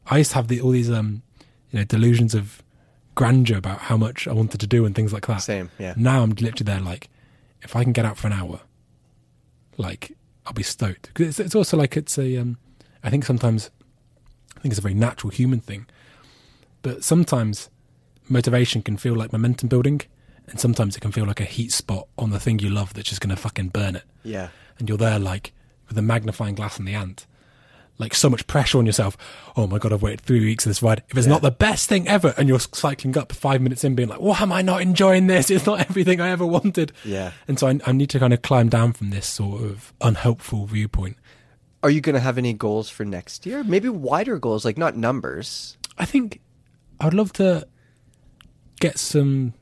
I 0.07 0.17
used 0.19 0.31
to 0.31 0.35
have 0.35 0.47
the, 0.47 0.61
all 0.61 0.71
these 0.71 0.91
um, 0.91 1.21
you 1.71 1.79
know, 1.79 1.85
delusions 1.85 2.35
of 2.35 2.61
grandeur 3.15 3.57
about 3.57 3.79
how 3.79 3.97
much 3.97 4.27
I 4.27 4.33
wanted 4.33 4.59
to 4.59 4.67
do 4.67 4.85
and 4.85 4.93
things 4.93 5.13
like 5.13 5.25
that. 5.27 5.37
same 5.37 5.71
yeah 5.79 5.93
Now 5.95 6.21
I'm 6.21 6.31
literally 6.31 6.65
there, 6.65 6.79
like, 6.81 7.09
if 7.61 7.75
I 7.75 7.83
can 7.83 7.93
get 7.93 8.05
out 8.05 8.17
for 8.17 8.27
an 8.27 8.33
hour, 8.33 8.59
like, 9.77 10.11
I'll 10.45 10.53
be 10.53 10.63
stoked. 10.63 11.13
'Cause 11.13 11.27
it's, 11.27 11.39
it's 11.39 11.55
also 11.55 11.77
like 11.77 11.97
it's 11.97 12.17
a, 12.17 12.37
um, 12.37 12.57
I 13.03 13.09
think 13.09 13.25
sometimes, 13.25 13.71
I 14.57 14.59
think 14.61 14.71
it's 14.71 14.79
a 14.79 14.81
very 14.81 14.93
natural 14.93 15.31
human 15.31 15.59
thing, 15.59 15.85
but 16.81 17.03
sometimes 17.03 17.69
motivation 18.29 18.81
can 18.81 18.97
feel 18.97 19.15
like 19.15 19.31
momentum 19.31 19.69
building, 19.69 20.01
and 20.47 20.59
sometimes 20.59 20.95
it 20.95 20.99
can 20.99 21.11
feel 21.11 21.25
like 21.25 21.39
a 21.41 21.45
heat 21.45 21.71
spot 21.71 22.07
on 22.17 22.29
the 22.29 22.39
thing 22.39 22.59
you 22.59 22.69
love 22.69 22.93
that's 22.93 23.09
just 23.09 23.21
going 23.21 23.35
to 23.35 23.41
fucking 23.41 23.69
burn 23.69 23.95
it. 23.95 24.03
yeah 24.23 24.49
And 24.77 24.87
you're 24.89 24.97
there, 24.97 25.17
like, 25.19 25.53
with 25.87 25.97
a 25.97 26.01
magnifying 26.01 26.55
glass 26.55 26.77
and 26.77 26.87
the 26.87 26.93
ant. 26.93 27.25
Like 27.97 28.13
so 28.13 28.29
much 28.29 28.45
pressure 28.47 28.77
on 28.77 28.85
yourself. 28.85 29.15
Oh 29.55 29.67
my 29.67 29.77
god, 29.77 29.93
I've 29.93 30.01
waited 30.01 30.19
three 30.19 30.41
weeks 30.43 30.65
for 30.65 30.69
this 30.69 30.81
ride. 30.83 31.01
If 31.09 31.17
it's 31.17 31.27
Yeah. 31.27 31.33
not 31.33 31.41
the 31.43 31.51
best 31.51 31.87
thing 31.87 32.07
ever, 32.09 32.33
and 32.37 32.49
you're 32.49 32.59
cycling 32.59 33.17
up 33.17 33.31
five 33.31 33.61
minutes 33.61 33.85
in, 33.85 33.95
being 33.95 34.09
like, 34.09 34.19
"Why 34.19 34.37
am 34.41 34.51
I 34.51 34.61
not 34.61 34.81
enjoying 34.81 35.27
this? 35.27 35.49
It's 35.49 35.65
not 35.65 35.79
everything 35.89 36.19
I 36.19 36.29
ever 36.29 36.45
wanted." 36.45 36.91
yeah 37.05 37.31
And 37.47 37.57
so 37.57 37.67
I, 37.67 37.79
I 37.85 37.93
need 37.93 38.09
to 38.09 38.19
kind 38.19 38.33
of 38.33 38.41
climb 38.41 38.67
down 38.67 38.91
from 38.91 39.11
this 39.11 39.25
sort 39.27 39.63
of 39.63 39.93
unhelpful 40.01 40.65
viewpoint. 40.65 41.15
are 41.83 41.89
you 41.89 42.01
going 42.01 42.15
to 42.15 42.19
have 42.19 42.37
any 42.37 42.51
goals 42.51 42.89
for 42.89 43.05
next 43.05 43.45
year 43.45 43.63
maybe 43.63 43.87
wider 43.87 44.39
goals 44.39 44.65
like 44.65 44.77
not 44.77 44.97
numbers 44.97 45.77
I 45.97 46.03
think 46.05 46.41
I'd 46.99 47.13
love 47.13 47.31
to 47.33 47.65
get 48.81 48.97
some. 48.99 49.53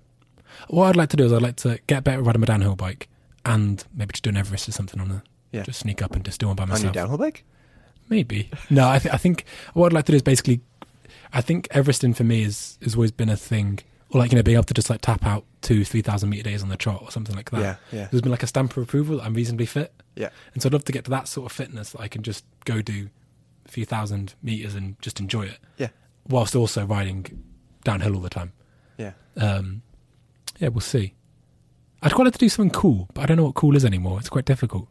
What 0.70 0.88
I'd 0.88 0.96
like 0.96 1.10
to 1.10 1.18
do 1.18 1.26
is 1.26 1.34
I'd 1.34 1.42
like 1.42 1.58
to 1.58 1.80
get 1.88 2.04
better 2.04 2.20
at 2.20 2.26
riding 2.26 2.40
my 2.42 2.46
downhill 2.46 2.76
bike, 2.76 3.10
and 3.46 3.84
maybe 3.94 4.14
just 4.14 4.24
do 4.24 4.30
an 4.32 4.38
Everest 4.38 4.68
or 4.70 4.72
something 4.72 5.00
on 5.00 5.12
a. 5.12 5.24
Yeah. 5.54 5.64
Just 5.64 5.80
sneak 5.80 6.01
up 6.01 6.16
and 6.16 6.26
just 6.26 6.39
do 6.41 6.47
one 6.47 6.56
by 6.58 6.64
on 6.64 6.70
myself. 6.70 6.84
your 6.86 6.93
downhill 6.93 7.18
bike 7.18 7.45
Maybe. 8.10 8.49
No, 8.70 8.89
I, 8.89 8.99
th- 8.99 9.14
I 9.14 9.18
think 9.18 9.45
what 9.74 9.86
I'd 9.88 9.93
like 9.93 10.06
to 10.06 10.12
do 10.12 10.18
is 10.18 10.22
basically, 10.22 10.60
I 11.32 11.39
think 11.41 11.68
Everesting 11.72 12.14
for 12.16 12.24
me 12.26 12.41
is 12.43 12.78
has 12.84 12.95
always 12.95 13.12
been 13.12 13.30
a 13.30 13.38
thing, 13.38 13.80
or 14.10 14.20
like 14.20 14.32
you 14.32 14.36
know 14.36 14.43
being 14.43 14.56
able 14.58 14.66
to 14.66 14.74
just 14.74 14.89
like 14.89 14.99
tap 15.01 15.26
out 15.26 15.45
two, 15.62 15.86
three 15.86 16.01
thousand 16.01 16.30
meter 16.30 16.43
days 16.43 16.62
on 16.62 16.68
the 16.70 16.76
trot 16.76 17.01
or 17.01 17.12
something 17.12 17.36
like 17.36 17.49
that. 17.51 17.62
Yeah, 17.62 17.76
yeah. 17.91 18.08
There's 18.12 18.22
been 18.22 18.32
like 18.32 18.43
a 18.43 18.47
stamp 18.47 18.76
of 18.76 18.84
approval 18.84 19.18
that 19.18 19.24
I'm 19.24 19.34
reasonably 19.34 19.66
fit, 19.66 19.93
yeah 20.16 20.30
and 20.54 20.62
so 20.62 20.68
I'd 20.68 20.74
love 20.74 20.84
to 20.86 20.91
get 20.91 21.06
to 21.06 21.12
that 21.12 21.28
sort 21.30 21.45
of 21.49 21.56
fitness 21.56 21.91
that 21.91 22.01
I 22.01 22.08
can 22.10 22.24
just 22.24 22.43
go 22.66 22.82
do 22.82 23.10
a 23.66 23.72
few 23.72 23.86
thousand 23.86 24.36
meters 24.43 24.76
and 24.76 24.99
just 25.01 25.20
enjoy 25.22 25.43
it, 25.43 25.60
yeah 25.78 25.88
whilst 26.28 26.56
also 26.56 26.86
riding 26.86 27.41
downhill 27.86 28.16
all 28.16 28.22
the 28.22 28.30
time. 28.30 28.51
yeah 28.97 29.12
Um, 29.38 29.82
yeah, 30.60 30.68
we'll 30.70 30.82
see. 30.82 31.14
I'd 32.01 32.14
quite 32.14 32.26
like 32.26 32.34
to 32.34 32.39
do 32.39 32.49
something 32.49 32.70
cool, 32.72 33.08
but 33.14 33.22
I 33.22 33.26
don't 33.28 33.38
know 33.38 33.45
what 33.45 33.56
cool 33.56 33.76
is 33.78 33.86
anymore. 33.86 34.20
It's 34.20 34.30
quite 34.30 34.45
difficult. 34.45 34.88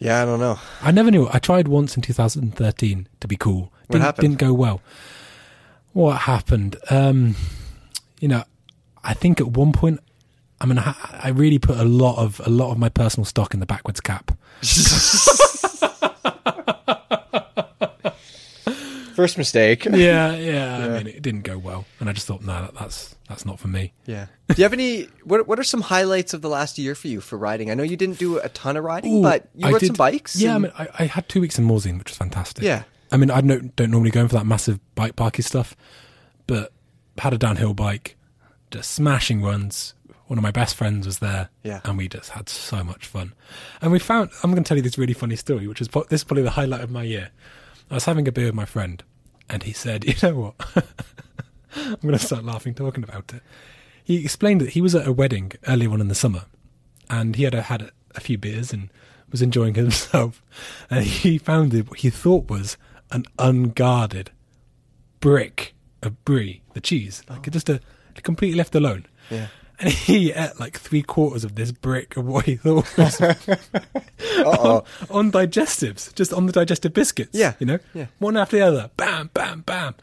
Yeah 0.00 0.20
i 0.22 0.24
don't 0.24 0.40
know 0.40 0.58
I 0.82 0.90
never 0.90 1.10
knew. 1.12 1.28
I 1.32 1.38
tried 1.38 1.68
once 1.68 1.94
in 1.94 2.02
2013 2.02 3.06
to 3.20 3.28
be 3.28 3.36
cool. 3.36 3.60
What 3.86 3.90
Didn't, 3.90 4.02
happened? 4.02 4.38
didn't 4.38 4.38
go 4.40 4.52
well. 4.54 4.80
What 5.92 6.16
happened? 6.22 6.76
Um, 6.90 7.36
you 8.18 8.26
know, 8.28 8.42
I 9.04 9.14
think 9.14 9.40
at 9.40 9.48
one 9.48 9.72
point, 9.72 10.00
I 10.60 10.66
mean, 10.66 10.78
I, 10.78 10.94
I 11.24 11.28
really 11.28 11.58
put 11.58 11.78
a 11.78 11.84
lot 11.84 12.16
of 12.18 12.40
a 12.46 12.50
lot 12.50 12.70
of 12.72 12.78
my 12.78 12.88
personal 12.88 13.24
stock 13.24 13.52
in 13.54 13.60
the 13.60 13.66
backwards 13.66 14.00
cap. 14.00 14.32
First 19.14 19.36
mistake. 19.36 19.84
Yeah, 19.84 20.34
yeah. 20.34 20.78
I 20.78 20.88
mean, 20.88 21.06
it 21.08 21.20
didn't 21.22 21.42
go 21.42 21.58
well, 21.58 21.84
and 21.98 22.08
I 22.08 22.12
just 22.12 22.26
thought, 22.26 22.42
no, 22.42 22.62
that, 22.62 22.74
that's 22.74 23.14
that's 23.30 23.46
not 23.46 23.58
for 23.58 23.68
me. 23.68 23.92
Yeah. 24.04 24.26
Do 24.48 24.54
you 24.58 24.64
have 24.64 24.72
any? 24.74 25.04
What 25.24 25.46
What 25.48 25.58
are 25.58 25.62
some 25.64 25.80
highlights 25.80 26.34
of 26.34 26.42
the 26.42 26.48
last 26.50 26.76
year 26.78 26.94
for 26.94 27.08
you 27.08 27.20
for 27.22 27.38
riding? 27.38 27.70
I 27.70 27.74
know 27.74 27.82
you 27.84 27.96
didn't 27.96 28.18
do 28.18 28.38
a 28.38 28.48
ton 28.50 28.76
of 28.76 28.84
riding, 28.84 29.18
Ooh, 29.18 29.22
but 29.22 29.48
you 29.54 29.66
I 29.68 29.70
rode 29.72 29.80
did- 29.80 29.86
some 29.86 29.96
bikes. 29.96 30.36
Yeah, 30.36 30.56
and- 30.56 30.66
I 30.66 30.68
mean, 30.82 30.88
I, 30.98 31.04
I 31.04 31.06
had 31.06 31.28
two 31.28 31.40
weeks 31.40 31.58
in 31.58 31.66
Morzine, 31.66 31.96
which 31.98 32.10
was 32.10 32.18
fantastic. 32.18 32.64
Yeah. 32.64 32.82
I 33.12 33.16
mean, 33.16 33.30
I 33.30 33.40
don't, 33.40 33.74
don't 33.74 33.90
normally 33.90 34.10
go 34.10 34.20
in 34.20 34.28
for 34.28 34.34
that 34.36 34.46
massive 34.46 34.78
bike 34.94 35.16
parky 35.16 35.42
stuff, 35.42 35.74
but 36.46 36.72
had 37.18 37.32
a 37.32 37.38
downhill 37.38 37.74
bike, 37.74 38.16
just 38.70 38.90
smashing 38.92 39.42
runs. 39.42 39.94
One 40.28 40.38
of 40.38 40.42
my 40.44 40.52
best 40.52 40.76
friends 40.76 41.06
was 41.06 41.18
there, 41.18 41.48
Yeah. 41.64 41.80
and 41.84 41.98
we 41.98 42.08
just 42.08 42.30
had 42.30 42.48
so 42.48 42.84
much 42.84 43.06
fun. 43.06 43.32
And 43.82 43.90
we 43.90 43.98
found, 43.98 44.30
I'm 44.44 44.52
going 44.52 44.62
to 44.62 44.68
tell 44.68 44.76
you 44.76 44.82
this 44.82 44.96
really 44.98 45.12
funny 45.14 45.34
story, 45.36 45.66
which 45.66 45.80
is 45.80 45.88
this 45.88 46.20
is 46.20 46.24
probably 46.24 46.44
the 46.44 46.50
highlight 46.50 46.82
of 46.82 46.90
my 46.90 47.02
year. 47.02 47.30
I 47.90 47.94
was 47.94 48.04
having 48.04 48.28
a 48.28 48.32
beer 48.32 48.46
with 48.46 48.54
my 48.54 48.64
friend, 48.64 49.02
and 49.48 49.64
he 49.64 49.72
said, 49.72 50.04
"You 50.06 50.14
know 50.22 50.34
what? 50.66 50.84
I'm 51.76 51.96
going 52.02 52.12
to 52.12 52.18
start 52.18 52.44
laughing 52.44 52.74
talking 52.74 53.04
about 53.04 53.32
it." 53.34 53.42
He 54.02 54.22
explained 54.22 54.60
that 54.60 54.70
he 54.70 54.80
was 54.80 54.94
at 54.94 55.06
a 55.06 55.12
wedding 55.12 55.52
earlier 55.68 55.90
on 55.90 56.00
in 56.00 56.08
the 56.08 56.14
summer, 56.14 56.44
and 57.08 57.36
he 57.36 57.44
had 57.44 57.54
a, 57.54 57.62
had 57.62 57.82
a, 57.82 57.90
a 58.14 58.20
few 58.20 58.38
beers 58.38 58.72
and 58.72 58.90
was 59.30 59.42
enjoying 59.42 59.74
himself, 59.76 60.42
and 60.90 61.04
he 61.04 61.38
found 61.38 61.72
it, 61.74 61.88
what 61.88 62.00
he 62.00 62.10
thought 62.10 62.48
was 62.48 62.76
an 63.12 63.24
unguarded 63.38 64.30
brick 65.20 65.74
of 66.02 66.24
brie, 66.24 66.62
the 66.74 66.80
cheese, 66.80 67.22
like 67.28 67.46
oh. 67.46 67.50
just 67.50 67.68
a 67.68 67.80
completely 68.22 68.56
left 68.56 68.74
alone. 68.74 69.06
Yeah. 69.30 69.48
And 69.78 69.88
he 69.88 70.30
ate 70.32 70.60
like 70.60 70.78
three 70.78 71.02
quarters 71.02 71.42
of 71.42 71.54
this 71.54 71.72
brick 71.72 72.16
of 72.16 72.26
what 72.26 72.44
he 72.44 72.56
thought 72.56 72.86
was 72.98 73.20
Uh-oh. 73.20 74.84
on 75.10 75.32
digestives, 75.32 76.14
just 76.14 76.32
on 76.34 76.46
the 76.46 76.52
digestive 76.52 76.92
biscuits. 76.92 77.30
Yeah, 77.32 77.54
You 77.58 77.66
know? 77.66 77.78
yeah. 77.94 78.06
One 78.18 78.36
after 78.36 78.56
the 78.58 78.62
other. 78.62 78.90
Bam, 78.96 79.30
bam, 79.32 79.62
bam. 79.62 79.94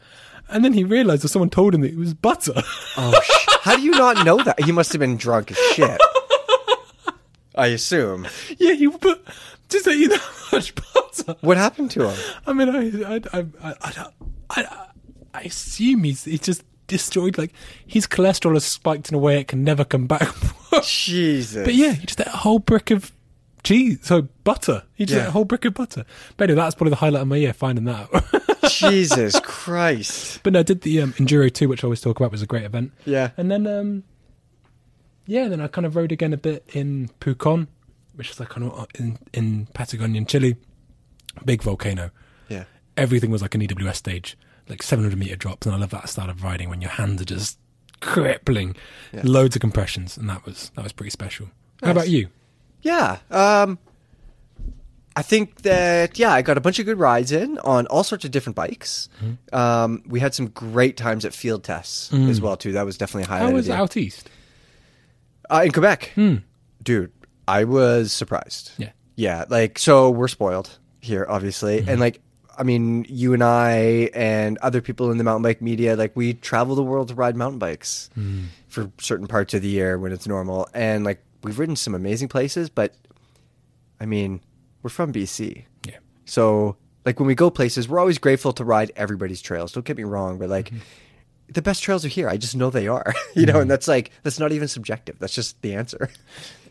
And 0.48 0.64
then 0.64 0.72
he 0.72 0.84
realized 0.84 1.22
that 1.24 1.28
someone 1.28 1.50
told 1.50 1.74
him 1.74 1.82
that 1.82 1.92
it 1.92 1.98
was 1.98 2.14
butter. 2.14 2.54
Oh, 2.96 3.20
sh- 3.22 3.46
how 3.60 3.76
do 3.76 3.82
you 3.82 3.90
not 3.92 4.24
know 4.24 4.42
that? 4.42 4.62
He 4.64 4.72
must 4.72 4.92
have 4.92 5.00
been 5.00 5.16
drunk 5.16 5.50
as 5.50 5.58
shit. 5.74 6.00
I 7.54 7.66
assume. 7.68 8.26
yeah, 8.58 8.72
he 8.74 8.88
put 8.88 9.24
just 9.68 9.84
that 9.84 9.96
you 9.96 10.14
how 10.16 10.56
much 10.56 10.74
butter. 10.74 11.36
What 11.40 11.56
happened 11.56 11.90
to 11.92 12.08
him? 12.08 12.18
I 12.46 12.52
mean, 12.52 12.68
I, 12.68 13.14
I, 13.16 13.20
I, 13.32 13.46
I, 13.62 13.74
I, 13.82 14.06
I, 14.50 14.86
I 15.34 15.40
assume 15.42 16.04
he's, 16.04 16.24
he's 16.24 16.40
just 16.40 16.64
destroyed, 16.86 17.36
like, 17.36 17.52
his 17.86 18.06
cholesterol 18.06 18.54
has 18.54 18.64
spiked 18.64 19.10
in 19.10 19.14
a 19.14 19.18
way 19.18 19.40
it 19.40 19.48
can 19.48 19.64
never 19.64 19.84
come 19.84 20.06
back. 20.06 20.28
Jesus. 20.82 21.64
But 21.64 21.74
yeah, 21.74 21.92
he 21.92 22.06
just 22.06 22.18
that 22.18 22.28
whole 22.28 22.58
brick 22.60 22.90
of 22.90 23.12
cheese, 23.62 23.98
so 24.02 24.28
butter. 24.44 24.82
He 24.94 25.04
just 25.06 25.16
Yeah. 25.20 25.28
a 25.28 25.30
whole 25.30 25.44
brick 25.44 25.64
of 25.64 25.74
butter. 25.74 26.04
But 26.36 26.50
anyway, 26.50 26.62
that's 26.62 26.74
probably 26.74 26.90
the 26.90 26.96
highlight 26.96 27.22
of 27.22 27.28
my 27.28 27.36
year, 27.36 27.52
finding 27.52 27.84
that 27.84 28.08
out. 28.12 28.70
Jesus 28.70 29.38
Christ. 29.40 30.40
but 30.42 30.52
no, 30.52 30.60
I 30.60 30.62
did 30.62 30.82
the 30.82 31.00
um, 31.02 31.12
Enduro 31.14 31.52
2, 31.52 31.68
which 31.68 31.82
I 31.82 31.86
always 31.86 32.00
talk 32.00 32.18
about, 32.20 32.30
was 32.32 32.42
a 32.42 32.46
great 32.46 32.64
event. 32.64 32.92
Yeah. 33.04 33.30
And 33.36 33.50
then, 33.50 33.66
um, 33.66 34.04
yeah, 35.26 35.48
then 35.48 35.60
I 35.60 35.68
kind 35.68 35.86
of 35.86 35.96
rode 35.96 36.12
again 36.12 36.32
a 36.32 36.36
bit 36.36 36.64
in 36.72 37.10
Pucon, 37.20 37.66
which 38.14 38.30
is 38.30 38.40
like 38.40 38.48
kind 38.50 38.66
of 38.70 38.86
in, 38.98 39.18
in 39.32 39.66
Patagonia, 39.74 40.24
Chile. 40.24 40.56
Big 41.44 41.62
volcano. 41.62 42.10
Yeah. 42.48 42.64
Everything 42.96 43.30
was 43.30 43.42
like 43.42 43.54
an 43.54 43.60
EWS 43.60 43.94
stage, 43.96 44.36
like 44.68 44.82
700 44.82 45.16
meter 45.18 45.36
drops. 45.36 45.66
And 45.66 45.74
I 45.74 45.78
love 45.78 45.90
that 45.90 46.08
style 46.08 46.28
of 46.30 46.42
riding 46.42 46.68
when 46.68 46.80
your 46.80 46.90
hands 46.90 47.22
are 47.22 47.24
just 47.26 47.58
crippling, 48.00 48.74
Yeah. 49.12 49.22
loads 49.24 49.54
of 49.56 49.60
compressions. 49.60 50.16
And 50.16 50.28
that 50.28 50.44
was, 50.44 50.70
that 50.74 50.82
was 50.82 50.92
pretty 50.92 51.10
special. 51.10 51.50
How 51.82 51.92
about 51.92 52.08
you? 52.08 52.28
Yeah. 52.82 53.18
Um, 53.30 53.78
I 55.16 55.22
think 55.22 55.62
that 55.62 56.18
yeah, 56.18 56.32
I 56.32 56.42
got 56.42 56.56
a 56.56 56.60
bunch 56.60 56.78
of 56.78 56.86
good 56.86 56.98
rides 56.98 57.32
in 57.32 57.58
on 57.58 57.86
all 57.88 58.04
sorts 58.04 58.24
of 58.24 58.30
different 58.30 58.54
bikes. 58.54 59.08
Mm-hmm. 59.22 59.54
Um, 59.54 60.02
we 60.06 60.20
had 60.20 60.32
some 60.34 60.46
great 60.48 60.96
times 60.96 61.24
at 61.24 61.34
field 61.34 61.64
tests 61.64 62.12
as 62.12 62.40
well 62.40 62.56
too. 62.56 62.72
That 62.72 62.84
was 62.86 62.96
definitely 62.96 63.26
highlight. 63.28 63.48
How 63.50 63.54
was 63.54 63.68
out 63.68 63.96
east? 63.96 64.30
Uh, 65.50 65.62
in 65.64 65.72
Quebec, 65.72 66.12
Hmm. 66.14 66.36
dude, 66.82 67.10
I 67.48 67.64
was 67.64 68.12
surprised. 68.12 68.72
Yeah. 68.78 68.90
Yeah, 69.16 69.44
like 69.48 69.78
so 69.80 70.10
we're 70.10 70.28
spoiled 70.28 70.78
here, 71.00 71.26
obviously, 71.28 71.80
Mm-hmm. 71.80 71.88
and 71.90 72.00
like 72.00 72.20
I 72.56 72.64
mean, 72.64 73.06
you 73.08 73.34
and 73.34 73.42
I 73.42 74.10
and 74.14 74.58
other 74.58 74.80
people 74.80 75.10
in 75.12 75.18
the 75.18 75.24
mountain 75.24 75.42
bike 75.42 75.62
media, 75.62 75.96
like 75.96 76.14
we 76.16 76.34
travel 76.34 76.74
the 76.74 76.82
world 76.82 77.08
to 77.08 77.14
ride 77.14 77.36
mountain 77.36 77.58
bikes 77.58 78.10
Hmm. 78.14 78.44
for 78.68 78.90
certain 79.00 79.26
parts 79.26 79.52
of 79.54 79.62
the 79.62 79.68
year 79.68 79.98
when 79.98 80.12
it's 80.12 80.28
normal, 80.28 80.68
and 80.74 81.02
like 81.04 81.22
we've 81.42 81.58
ridden 81.58 81.76
some 81.76 81.94
amazing 81.94 82.28
places, 82.28 82.68
but 82.70 82.94
I 84.00 84.06
mean, 84.06 84.40
we're 84.82 84.90
from 84.90 85.12
BC, 85.12 85.64
Yeah. 85.86 85.96
so 86.24 86.76
like 87.04 87.18
when 87.18 87.26
we 87.26 87.34
go 87.34 87.50
places, 87.50 87.88
we're 87.88 87.98
always 87.98 88.18
grateful 88.18 88.52
to 88.54 88.64
ride 88.64 88.92
everybody's 88.96 89.40
trails. 89.40 89.72
Don't 89.72 89.84
get 89.86 89.96
me 89.96 90.04
wrong, 90.04 90.38
but 90.38 90.48
like. 90.48 90.66
Mm-hmm. 90.70 90.78
The 91.50 91.62
best 91.62 91.82
trails 91.82 92.04
are 92.04 92.08
here. 92.08 92.28
I 92.28 92.36
just 92.36 92.54
know 92.54 92.68
they 92.68 92.88
are, 92.88 93.14
you 93.34 93.46
know, 93.46 93.58
and 93.58 93.70
that's 93.70 93.88
like 93.88 94.10
that's 94.22 94.38
not 94.38 94.52
even 94.52 94.68
subjective. 94.68 95.18
That's 95.18 95.34
just 95.34 95.62
the 95.62 95.72
answer. 95.74 96.10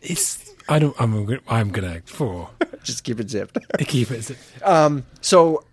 It's, 0.02 0.54
I 0.68 0.78
don't, 0.78 0.94
I'm, 1.00 1.24
gonna- 1.24 1.40
I'm 1.48 1.70
gonna, 1.70 2.00
for, 2.04 2.48
just 2.84 3.02
keep 3.02 3.18
it 3.18 3.28
zipped. 3.28 3.58
keep 3.88 4.12
it. 4.12 4.22
Zipped. 4.22 4.40
Um, 4.62 5.04
so, 5.20 5.64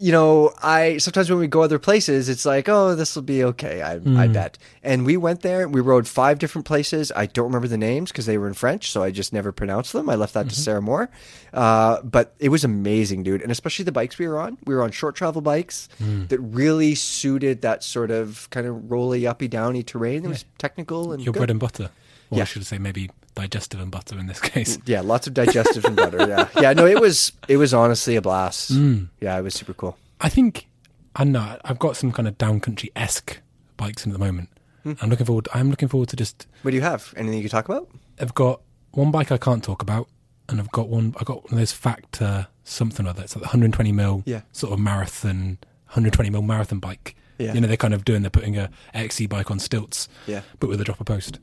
you 0.00 0.12
know, 0.12 0.52
I 0.62 0.98
sometimes 0.98 1.28
when 1.28 1.40
we 1.40 1.48
go 1.48 1.62
other 1.62 1.80
places, 1.80 2.28
it's 2.28 2.46
like, 2.46 2.68
oh, 2.68 2.94
this 2.94 3.16
will 3.16 3.22
be 3.22 3.42
okay. 3.42 3.82
I, 3.82 3.94
I 3.94 3.98
hmm. 3.98 4.32
bet. 4.32 4.56
And 4.82 5.04
we 5.04 5.16
went 5.16 5.42
there. 5.42 5.68
We 5.68 5.80
rode 5.80 6.06
five 6.06 6.38
different 6.38 6.66
places. 6.66 7.10
I 7.16 7.26
don't 7.26 7.46
remember 7.46 7.66
the 7.66 7.78
names 7.78 8.12
because 8.12 8.24
they 8.26 8.38
were 8.38 8.46
in 8.46 8.54
French, 8.54 8.92
so 8.92 9.02
I 9.02 9.10
just 9.10 9.32
never 9.32 9.50
pronounced 9.50 9.92
them. 9.92 10.08
I 10.08 10.14
left 10.14 10.34
that 10.34 10.44
to 10.44 10.54
mm-hmm. 10.54 10.62
Sarah 10.62 10.82
Moore. 10.82 11.10
Uh, 11.52 12.00
but 12.02 12.34
it 12.38 12.50
was 12.50 12.62
amazing, 12.62 13.24
dude, 13.24 13.42
and 13.42 13.50
especially 13.50 13.84
the 13.84 13.92
bikes 13.92 14.18
we 14.18 14.28
were 14.28 14.38
on. 14.38 14.56
We 14.64 14.74
were 14.74 14.82
on 14.82 14.92
short 14.92 15.16
travel 15.16 15.42
bikes 15.42 15.88
hmm. 15.98 16.26
that 16.26 16.38
really 16.38 16.94
suited 16.94 17.62
that 17.62 17.82
sort 17.82 18.12
of 18.12 18.48
kind 18.50 18.68
of 18.68 18.90
rolly, 18.90 19.26
uppy, 19.26 19.48
downy 19.48 19.82
terrain. 19.82 20.24
It 20.24 20.28
was 20.28 20.44
technical 20.58 21.12
and 21.12 21.22
Your 21.22 21.32
good. 21.32 21.40
bread 21.40 21.50
and 21.50 21.60
butter. 21.60 21.90
Or 22.30 22.38
Yeah. 22.38 22.42
I 22.42 22.44
should 22.44 22.66
say 22.66 22.78
maybe 22.78 23.10
digestive 23.42 23.80
and 23.80 23.90
butter 23.90 24.18
in 24.18 24.26
this 24.26 24.40
case. 24.52 24.76
Mm, 24.78 24.82
yeah, 24.86 25.00
lots 25.00 25.26
of 25.26 25.34
digestive 25.34 25.84
and 25.84 25.96
butter. 25.96 26.26
Yeah, 26.28 26.48
yeah. 26.60 26.72
No, 26.72 26.86
it 26.86 27.00
was 27.00 27.32
it 27.48 27.56
was 27.56 27.72
honestly 27.72 28.16
a 28.16 28.22
blast. 28.22 28.72
Mm. 28.72 29.08
Yeah, 29.20 29.38
it 29.38 29.42
was 29.42 29.54
super 29.54 29.74
cool. 29.74 29.96
I 30.20 30.28
think, 30.28 30.66
I 31.14 31.24
know, 31.24 31.58
I've 31.64 31.78
got 31.78 31.96
some 31.96 32.10
kind 32.12 32.26
of 32.26 32.36
downcountry 32.38 32.90
esque 32.96 33.38
bikes 33.76 34.04
in 34.04 34.10
at 34.12 34.18
the 34.18 34.24
moment. 34.24 34.48
Hmm. 34.82 34.92
I'm 35.00 35.10
looking 35.10 35.26
forward, 35.26 35.48
I'm 35.54 35.70
looking 35.70 35.88
forward 35.88 36.08
to 36.10 36.16
just, 36.16 36.46
What 36.62 36.72
do 36.72 36.76
you 36.76 36.82
have? 36.82 37.14
Anything 37.16 37.38
you 37.38 37.48
can 37.48 37.50
talk 37.50 37.68
about? 37.68 37.88
I've 38.20 38.34
got 38.34 38.60
one 38.92 39.10
bike 39.12 39.30
I 39.30 39.38
can't 39.38 39.62
talk 39.62 39.80
about, 39.82 40.08
and 40.48 40.60
I've 40.60 40.72
got 40.72 40.88
one, 40.88 41.14
I've 41.18 41.26
got 41.26 41.44
one 41.44 41.52
of 41.52 41.58
those 41.58 41.72
factor 41.72 42.48
something 42.64 43.06
or 43.06 43.10
other. 43.10 43.22
It's 43.22 43.36
like 43.36 43.42
the 43.42 43.46
120 43.48 43.92
mil 43.92 44.22
Yeah. 44.26 44.40
sort 44.52 44.72
of 44.72 44.80
marathon, 44.80 45.58
120 45.88 46.30
mil 46.30 46.42
marathon 46.42 46.80
bike. 46.80 47.14
Yeah. 47.38 47.52
You 47.54 47.60
know, 47.60 47.68
they're 47.68 47.76
kind 47.76 47.94
of 47.94 48.04
doing, 48.04 48.22
they're 48.22 48.30
putting 48.30 48.56
a 48.58 48.68
XC 48.94 49.26
bike 49.26 49.50
on 49.52 49.60
stilts. 49.60 50.08
Yeah. 50.26 50.40
but 50.58 50.68
with 50.68 50.80
a 50.80 50.84
dropper 50.84 51.04
post. 51.04 51.38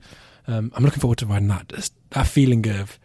Um, 0.47 0.71
I'm 0.75 0.83
looking 0.83 0.99
forward 0.99 1.17
to 1.19 1.25
riding 1.25 1.47
that. 1.47 1.69
Just 1.69 1.93
that 2.11 2.27
feeling 2.27 2.67
of 2.69 2.99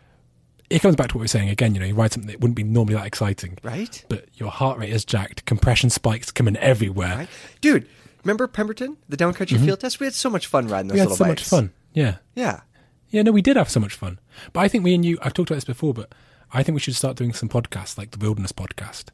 it 0.69 0.81
comes 0.83 0.95
back 0.95 1.09
to 1.09 1.15
what 1.15 1.21
we 1.21 1.25
were 1.25 1.29
saying 1.29 1.49
again. 1.49 1.75
You 1.75 1.81
know, 1.81 1.87
you 1.87 1.95
ride 1.95 2.13
something 2.13 2.31
that 2.31 2.41
wouldn't 2.41 2.57
be 2.57 2.63
normally 2.65 2.95
that 2.95 3.07
exciting, 3.07 3.59
Right? 3.63 4.05
but 4.09 4.27
your 4.35 4.51
heart 4.51 4.79
rate 4.79 4.91
is 4.93 5.05
jacked, 5.05 5.45
compression 5.47 5.91
spikes 5.91 6.31
coming 6.31 6.57
everywhere. 6.57 7.17
Right? 7.17 7.29
Dude, 7.61 7.89
remember 8.25 8.47
Pemberton? 8.47 8.97
The 9.09 9.17
downcountry 9.17 9.59
field 9.65 9.81
test? 9.81 9.99
We 10.01 10.07
had 10.07 10.15
so 10.15 10.31
much 10.31 10.47
fun 10.47 10.69
riding 10.69 10.89
those 10.89 10.99
Mm-hmm. 10.99 11.07
We 11.07 11.11
had 11.11 11.17
so 11.19 11.25
bikes. 11.25 11.43
much 11.43 11.49
fun. 11.49 11.73
Yeah, 11.93 12.17
Yeah. 12.35 12.61
yeah. 13.09 13.23
No, 13.23 13.33
we 13.33 13.43
did 13.43 13.57
have 13.57 13.69
so 13.71 13.81
much 13.81 13.95
fun. 13.95 14.21
But 14.53 14.61
I 14.61 14.69
think 14.69 14.85
me 14.85 14.95
and 14.95 15.05
you. 15.05 15.19
I've 15.23 15.33
talked 15.35 15.51
about 15.51 15.57
this 15.57 15.65
before, 15.65 15.93
but 15.95 16.13
I 16.53 16.63
think 16.63 16.75
we 16.75 16.81
should 16.81 16.95
start 16.95 17.17
doing 17.17 17.33
some 17.33 17.49
podcasts 17.49 17.97
like 17.99 18.11
the 18.13 18.19
Wilderness 18.19 18.53
Podcast, 18.53 19.07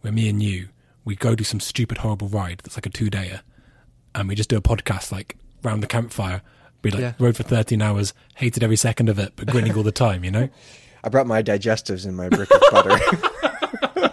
where 0.00 0.12
me 0.12 0.28
and 0.28 0.42
you 0.42 0.68
we 1.04 1.16
go 1.16 1.34
do 1.34 1.42
some 1.44 1.58
stupid, 1.60 1.98
horrible 1.98 2.28
ride 2.28 2.60
that's 2.62 2.76
like 2.76 2.86
a 2.86 2.90
two 2.90 3.10
dayer, 3.10 3.40
and 4.14 4.28
we 4.28 4.34
just 4.36 4.48
do 4.48 4.56
a 4.56 4.62
podcast 4.62 5.10
like 5.12 5.36
round 5.62 5.82
the 5.82 5.86
campfire. 5.88 6.42
Be 6.82 6.90
like 6.90 7.00
Yeah. 7.00 7.12
rode 7.18 7.36
for 7.36 7.42
13 7.44 7.80
hours, 7.80 8.12
hated 8.34 8.62
every 8.62 8.76
second 8.76 9.08
of 9.08 9.18
it, 9.18 9.32
but 9.36 9.46
grinning 9.46 9.74
all 9.76 9.82
the 9.84 9.92
time. 9.92 10.24
You 10.24 10.30
know. 10.32 10.48
I 11.04 11.08
brought 11.08 11.26
my 11.26 11.42
digestives 11.42 12.06
and 12.06 12.16
my 12.16 12.28
brick 12.28 12.48
of 12.52 12.60
butter. 12.70 12.98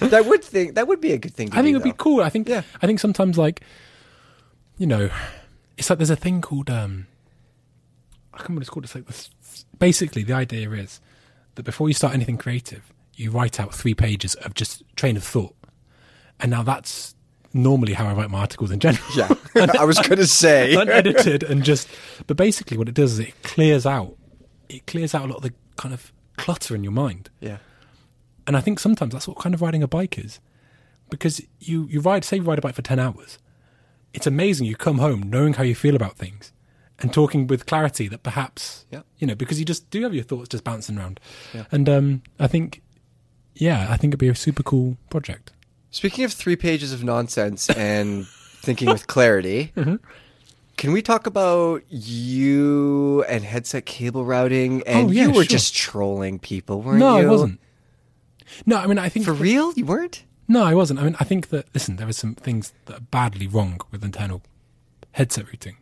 that 0.00 0.24
would 0.26 0.44
think 0.44 0.74
that 0.74 0.86
would 0.88 1.00
be 1.00 1.12
a 1.12 1.18
good 1.18 1.34
thing 1.34 1.48
to 1.50 1.58
I 1.58 1.62
think 1.62 1.74
do, 1.74 1.80
it'd 1.80 1.84
be 1.84 1.94
cool. 1.96 2.22
I 2.22 2.28
think 2.30 2.48
Yeah. 2.48 2.62
I 2.82 2.86
think 2.86 3.00
sometimes 3.00 3.36
like 3.38 3.60
you 4.78 4.86
know, 4.86 5.10
it's 5.78 5.88
like 5.90 5.98
there's 5.98 6.10
a 6.10 6.16
thing 6.16 6.40
called 6.42 6.70
um 6.70 7.06
I 8.32 8.38
can't 8.38 8.50
remember 8.50 8.60
what 8.60 8.62
it's 8.62 8.70
called. 8.70 8.84
It's 8.84 8.94
like 8.94 9.06
this 9.06 9.30
basically 9.78 10.22
the 10.22 10.34
idea 10.34 10.70
is 10.72 11.00
that 11.54 11.62
before 11.64 11.88
you 11.88 11.94
start 11.94 12.14
anything 12.14 12.36
creative, 12.36 12.92
you 13.14 13.30
write 13.30 13.58
out 13.58 13.74
three 13.74 13.94
pages 13.94 14.34
of 14.36 14.54
just 14.54 14.82
train 14.96 15.16
of 15.16 15.24
thought. 15.24 15.54
And 16.38 16.50
now 16.50 16.62
that's 16.62 17.14
normally 17.56 17.92
how 17.94 18.06
I 18.06 18.12
write 18.14 18.30
my 18.30 18.40
articles 18.40 18.70
in 18.70 18.80
general. 18.80 19.04
Yeah. 19.16 19.34
I 19.78 19.84
was 19.84 19.98
going 19.98 20.18
to 20.18 20.26
say. 20.26 20.74
Unedited 20.80 21.42
and 21.42 21.64
just 21.64 21.88
but 22.26 22.36
basically 22.36 22.76
what 22.76 22.88
it 22.88 22.94
does 22.94 23.14
is 23.14 23.18
it 23.20 23.42
clears 23.42 23.86
out 23.86 24.16
it 24.68 24.86
clears 24.86 25.14
out 25.14 25.24
a 25.24 25.28
lot 25.28 25.36
of 25.36 25.42
the 25.42 25.54
kind 25.76 25.94
of 25.94 26.12
clutter 26.36 26.74
in 26.74 26.82
your 26.84 26.92
mind. 26.92 27.30
yeah. 27.40 27.58
And 28.46 28.56
I 28.56 28.60
think 28.60 28.78
sometimes 28.78 29.12
that's 29.12 29.26
what 29.26 29.38
kind 29.38 29.54
of 29.54 29.60
riding 29.62 29.82
a 29.82 29.88
bike 29.88 30.18
is. 30.18 30.38
Because 31.10 31.40
you, 31.58 31.86
you 31.90 32.00
ride, 32.00 32.24
say 32.24 32.36
you 32.36 32.42
ride 32.44 32.58
a 32.58 32.60
bike 32.62 32.74
for 32.76 32.82
10 32.82 32.98
hours. 33.00 33.38
It's 34.14 34.26
amazing 34.26 34.66
you 34.66 34.76
come 34.76 34.98
home 34.98 35.28
knowing 35.30 35.54
how 35.54 35.64
you 35.64 35.74
feel 35.74 35.96
about 35.96 36.16
things 36.16 36.52
and 37.00 37.12
talking 37.12 37.46
with 37.48 37.66
clarity 37.66 38.06
that 38.08 38.22
perhaps, 38.22 38.86
Yeah. 38.90 39.02
you 39.18 39.26
know, 39.26 39.34
because 39.34 39.58
you 39.58 39.64
just 39.64 39.90
do 39.90 40.02
have 40.04 40.14
your 40.14 40.22
thoughts 40.24 40.48
just 40.48 40.62
bouncing 40.64 40.96
around. 40.96 41.18
Yeah. 41.52 41.64
And 41.72 41.88
um, 41.88 42.22
I 42.38 42.46
think, 42.46 42.82
yeah, 43.54 43.86
I 43.90 43.96
think 43.96 44.10
it'd 44.12 44.18
be 44.20 44.28
a 44.28 44.34
super 44.34 44.62
cool 44.62 44.96
project. 45.10 45.52
Speaking 45.90 46.24
of 46.24 46.32
three 46.32 46.56
pages 46.56 46.92
of 46.92 47.02
nonsense 47.04 47.70
and 47.70 48.26
thinking 48.62 48.88
with 48.88 49.06
clarity, 49.06 49.72
Mm-hmm. 49.76 49.96
Can 50.76 50.92
we 50.92 51.00
talk 51.00 51.26
about 51.26 51.82
you 51.88 53.22
and 53.30 53.42
headset 53.44 53.86
cable 53.86 54.26
routing? 54.26 54.82
And 54.86 55.08
Oh, 55.08 55.10
yeah, 55.10 55.22
you 55.22 55.28
were 55.30 55.34
sure. 55.36 55.44
just 55.44 55.74
trolling 55.74 56.38
people, 56.38 56.82
weren't 56.82 56.98
no, 56.98 57.16
you? 57.16 57.22
No, 57.22 57.28
I 57.28 57.30
wasn't. 57.32 57.60
No, 58.66 58.76
I 58.76 58.86
mean, 58.86 58.98
I 58.98 59.08
think 59.08 59.24
For 59.24 59.32
that- 59.32 59.42
real? 59.42 59.72
You 59.72 59.86
weren't? 59.86 60.24
No, 60.48 60.62
I 60.62 60.74
wasn't. 60.74 61.00
I 61.00 61.04
mean, 61.04 61.16
I 61.18 61.24
think 61.24 61.48
that 61.48 61.66
listen, 61.72 61.96
there 61.96 62.06
are 62.06 62.12
some 62.12 62.34
things 62.34 62.74
that 62.84 62.94
are 62.98 63.00
badly 63.00 63.46
wrong 63.46 63.80
with 63.90 64.04
internal 64.04 64.42
headset 65.12 65.46
routing. 65.46 65.78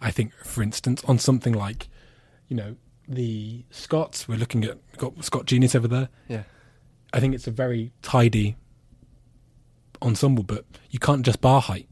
I 0.00 0.10
think, 0.10 0.34
for 0.44 0.60
instance, 0.60 1.04
on 1.04 1.20
something 1.20 1.52
like, 1.52 1.88
you 2.48 2.56
know, 2.56 2.74
the 3.06 3.62
Scots. 3.70 4.26
We're 4.26 4.38
looking 4.38 4.64
at 4.64 4.78
got 4.98 5.24
Scott 5.24 5.46
Genius 5.46 5.76
over 5.76 5.86
there. 5.86 6.08
Yeah. 6.28 6.42
I 7.12 7.20
think 7.20 7.34
it's 7.36 7.46
a 7.46 7.52
very 7.52 7.92
tidy 8.02 8.56
ensemble, 10.02 10.42
but 10.42 10.64
you 10.90 10.98
can't 10.98 11.22
just 11.24 11.40
bar 11.40 11.60
height. 11.60 11.88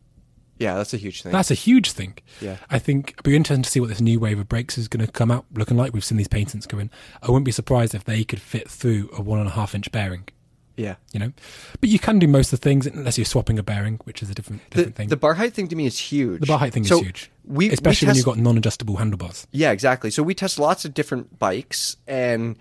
Yeah, 0.59 0.75
that's 0.75 0.93
a 0.93 0.99
huge 0.99 1.23
thing. 1.23 1.33
That's 1.33 1.51
a 1.51 1.55
huge 1.55 1.93
thing. 1.93 2.19
Yeah. 2.41 2.57
I 2.69 2.79
think 2.79 3.13
it'll 3.13 3.23
be 3.31 3.35
interesting 3.37 3.63
to 3.63 3.71
see 3.71 3.81
what 3.81 3.89
this 3.89 4.01
new 4.03 4.21
wave 4.21 4.39
of 4.39 4.47
brakes 4.49 4.77
is 4.77 4.89
going 4.89 5.05
to 5.05 5.11
come 5.11 5.31
out 5.31 5.47
looking 5.55 5.79
like. 5.79 5.95
We've 5.95 6.05
seen 6.05 6.19
these 6.19 6.29
patents 6.29 6.67
go 6.67 6.79
in. 6.79 6.91
I 7.23 7.29
wouldn't 7.29 7.47
be 7.47 7.53
surprised 7.53 7.95
if 7.95 8.05
they 8.05 8.25
could 8.25 8.41
fit 8.43 8.69
through 8.69 9.09
a 9.17 9.23
one 9.23 9.39
and 9.39 9.49
a 9.49 9.53
half 9.53 9.75
inch 9.75 9.91
bearing. 9.91 10.29
yeah. 10.77 10.97
You 11.13 11.21
know, 11.21 11.33
but 11.81 11.89
you 11.89 11.99
can 11.99 12.19
do 12.19 12.29
most 12.29 12.53
of 12.53 12.61
the 12.61 12.65
things 12.65 12.87
unless 12.87 13.17
you're 13.17 13.25
swapping 13.25 13.59
a 13.59 13.63
bearing, 13.63 14.01
which 14.05 14.23
is 14.23 14.29
a 14.29 14.35
different 14.35 14.61
The, 14.73 14.85
thing. 14.91 15.09
the 15.09 15.17
bar 15.17 15.33
height 15.33 15.55
thing 15.55 15.69
to 15.69 15.77
me 15.77 15.87
is 15.87 15.99
huge. 15.99 16.41
The 16.41 16.47
bar 16.47 16.59
height 16.59 16.75
thing 16.75 16.85
So 16.85 16.97
is 16.97 17.01
huge, 17.07 17.31
We, 17.47 17.71
especially 17.71 18.05
we 18.07 18.11
when 18.11 18.17
you've 18.17 18.25
got 18.27 18.37
non-adjustable 18.37 18.97
handlebars. 18.97 19.47
Yeah, 19.53 19.71
exactly. 19.73 20.11
So 20.11 20.23
we 20.23 20.35
test 20.35 20.59
lots 20.59 20.85
of 20.85 20.93
different 20.93 21.39
bikes, 21.39 21.97
and 22.07 22.59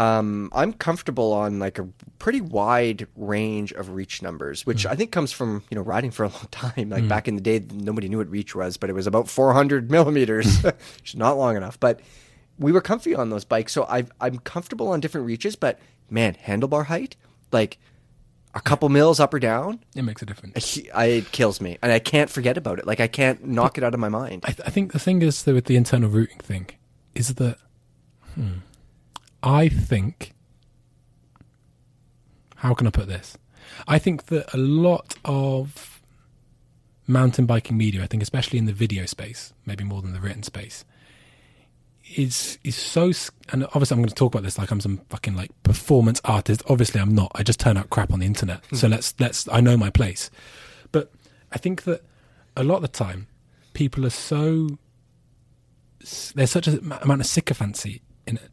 um, 0.00 0.48
I'm 0.54 0.72
comfortable 0.72 1.32
on 1.32 1.58
like 1.58 1.78
a 1.78 1.86
pretty 2.18 2.40
wide 2.40 3.06
range 3.16 3.72
of 3.72 3.90
reach 3.90 4.22
numbers, 4.22 4.64
which 4.64 4.82
Hmm. 4.84 4.92
I 4.92 4.94
think 4.96 5.12
comes 5.12 5.30
from 5.32 5.62
you 5.70 5.74
know 5.74 5.82
riding 5.82 6.10
for 6.10 6.24
a 6.24 6.28
long 6.28 6.48
time. 6.50 6.88
Like 6.90 7.06
back 7.08 7.28
in 7.28 7.34
the 7.34 7.40
day, 7.40 7.62
nobody 7.72 8.08
knew 8.08 8.18
what 8.18 8.30
reach 8.30 8.54
was, 8.54 8.76
but 8.76 8.88
it 8.88 8.94
was 8.94 9.06
about 9.06 9.28
400 9.28 9.90
millimeters, 9.96 10.60
Hmm. 10.60 10.66
which 11.00 11.10
is 11.10 11.16
not 11.16 11.36
long 11.36 11.56
enough. 11.56 11.78
But 11.78 12.00
we 12.58 12.72
were 12.72 12.80
comfy 12.80 13.14
on 13.14 13.30
those 13.30 13.44
bikes, 13.44 13.72
so 13.72 13.84
i 13.84 14.04
I'm 14.20 14.38
comfortable 14.38 14.88
on 14.88 15.00
different 15.00 15.26
reaches. 15.26 15.54
But 15.56 15.78
man, 16.08 16.34
handlebar 16.46 16.86
height, 16.86 17.16
like 17.52 17.78
a 18.54 18.60
couple 18.60 18.88
mils 18.88 19.20
up 19.20 19.32
or 19.34 19.38
down, 19.38 19.80
It 19.94 20.02
makes 20.02 20.22
a 20.22 20.26
difference. 20.26 20.78
I, 20.94 21.04
it 21.06 21.30
kills 21.32 21.60
me, 21.60 21.78
and 21.82 21.92
I 21.92 21.98
can't 22.00 22.28
forget 22.30 22.56
about 22.58 22.78
it. 22.80 22.86
Like 22.86 23.00
I 23.00 23.06
can't 23.06 23.44
knock 23.46 23.78
it 23.78 23.84
out 23.84 23.94
of 23.94 24.00
my 24.00 24.08
mind. 24.08 24.44
I, 24.44 24.52
th- 24.52 24.66
I 24.66 24.70
think 24.70 24.92
the 24.92 24.98
thing 24.98 25.22
is 25.22 25.42
though 25.44 25.54
with 25.54 25.66
the 25.66 25.76
internal 25.76 26.08
routing 26.10 26.38
thing 26.40 26.66
is 27.14 27.34
that 27.34 27.58
hmm, 28.34 28.58
I 29.42 29.68
think 29.68 30.34
how 32.56 32.74
can 32.74 32.86
I 32.86 32.90
put 32.90 33.08
this? 33.08 33.38
I 33.88 33.98
think 33.98 34.26
that 34.26 34.52
a 34.52 34.58
lot 34.58 35.16
of 35.24 36.02
mountain 37.06 37.46
biking 37.46 37.76
media, 37.76 38.02
I 38.02 38.06
think 38.06 38.22
especially 38.22 38.58
in 38.58 38.66
the 38.66 38.72
video 38.72 39.06
space, 39.06 39.52
maybe 39.64 39.82
more 39.84 40.02
than 40.02 40.12
the 40.12 40.20
written 40.20 40.42
space, 40.42 40.84
is 42.16 42.58
is 42.64 42.74
so 42.74 43.12
and 43.52 43.64
obviously 43.66 43.94
I'm 43.94 44.00
going 44.00 44.08
to 44.08 44.14
talk 44.14 44.34
about 44.34 44.42
this 44.42 44.58
like 44.58 44.70
I'm 44.70 44.80
some 44.80 44.98
fucking 45.08 45.36
like 45.36 45.50
performance 45.62 46.20
artist. 46.24 46.62
Obviously 46.68 47.00
I'm 47.00 47.14
not. 47.14 47.32
I 47.34 47.42
just 47.42 47.60
turn 47.60 47.76
out 47.76 47.90
crap 47.90 48.12
on 48.12 48.20
the 48.20 48.26
internet. 48.26 48.64
Hmm. 48.66 48.76
So 48.76 48.88
let's 48.88 49.14
let's 49.18 49.48
I 49.50 49.60
know 49.60 49.76
my 49.76 49.90
place. 49.90 50.30
But 50.92 51.12
I 51.52 51.58
think 51.58 51.84
that 51.84 52.02
a 52.56 52.64
lot 52.64 52.76
of 52.76 52.82
the 52.82 52.88
time 52.88 53.28
people 53.72 54.04
are 54.04 54.10
so 54.10 54.78
there's 56.34 56.50
such 56.50 56.66
a 56.66 56.72
m- 56.72 56.92
amount 57.02 57.20
of 57.20 57.26
sycophancy 57.26 58.02
in 58.26 58.36
it, 58.36 58.50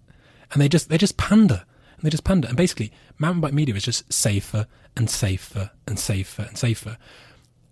and 0.52 0.62
they 0.62 0.70
just 0.70 0.90
they 0.90 0.98
just 0.98 1.18
pander 1.18 1.64
and 1.98 2.04
they 2.04 2.10
just 2.10 2.24
pander. 2.24 2.48
And 2.48 2.58
basically, 2.58 2.92
mountain 3.18 3.42
bike 3.42 3.54
media 3.54 3.76
is 3.76 3.84
just 3.84 4.12
safer 4.12 4.68
and 4.96 5.10
safer 5.10 5.72
and 5.88 6.00
safer 6.00 6.44
and 6.44 6.58
safer. 6.58 6.98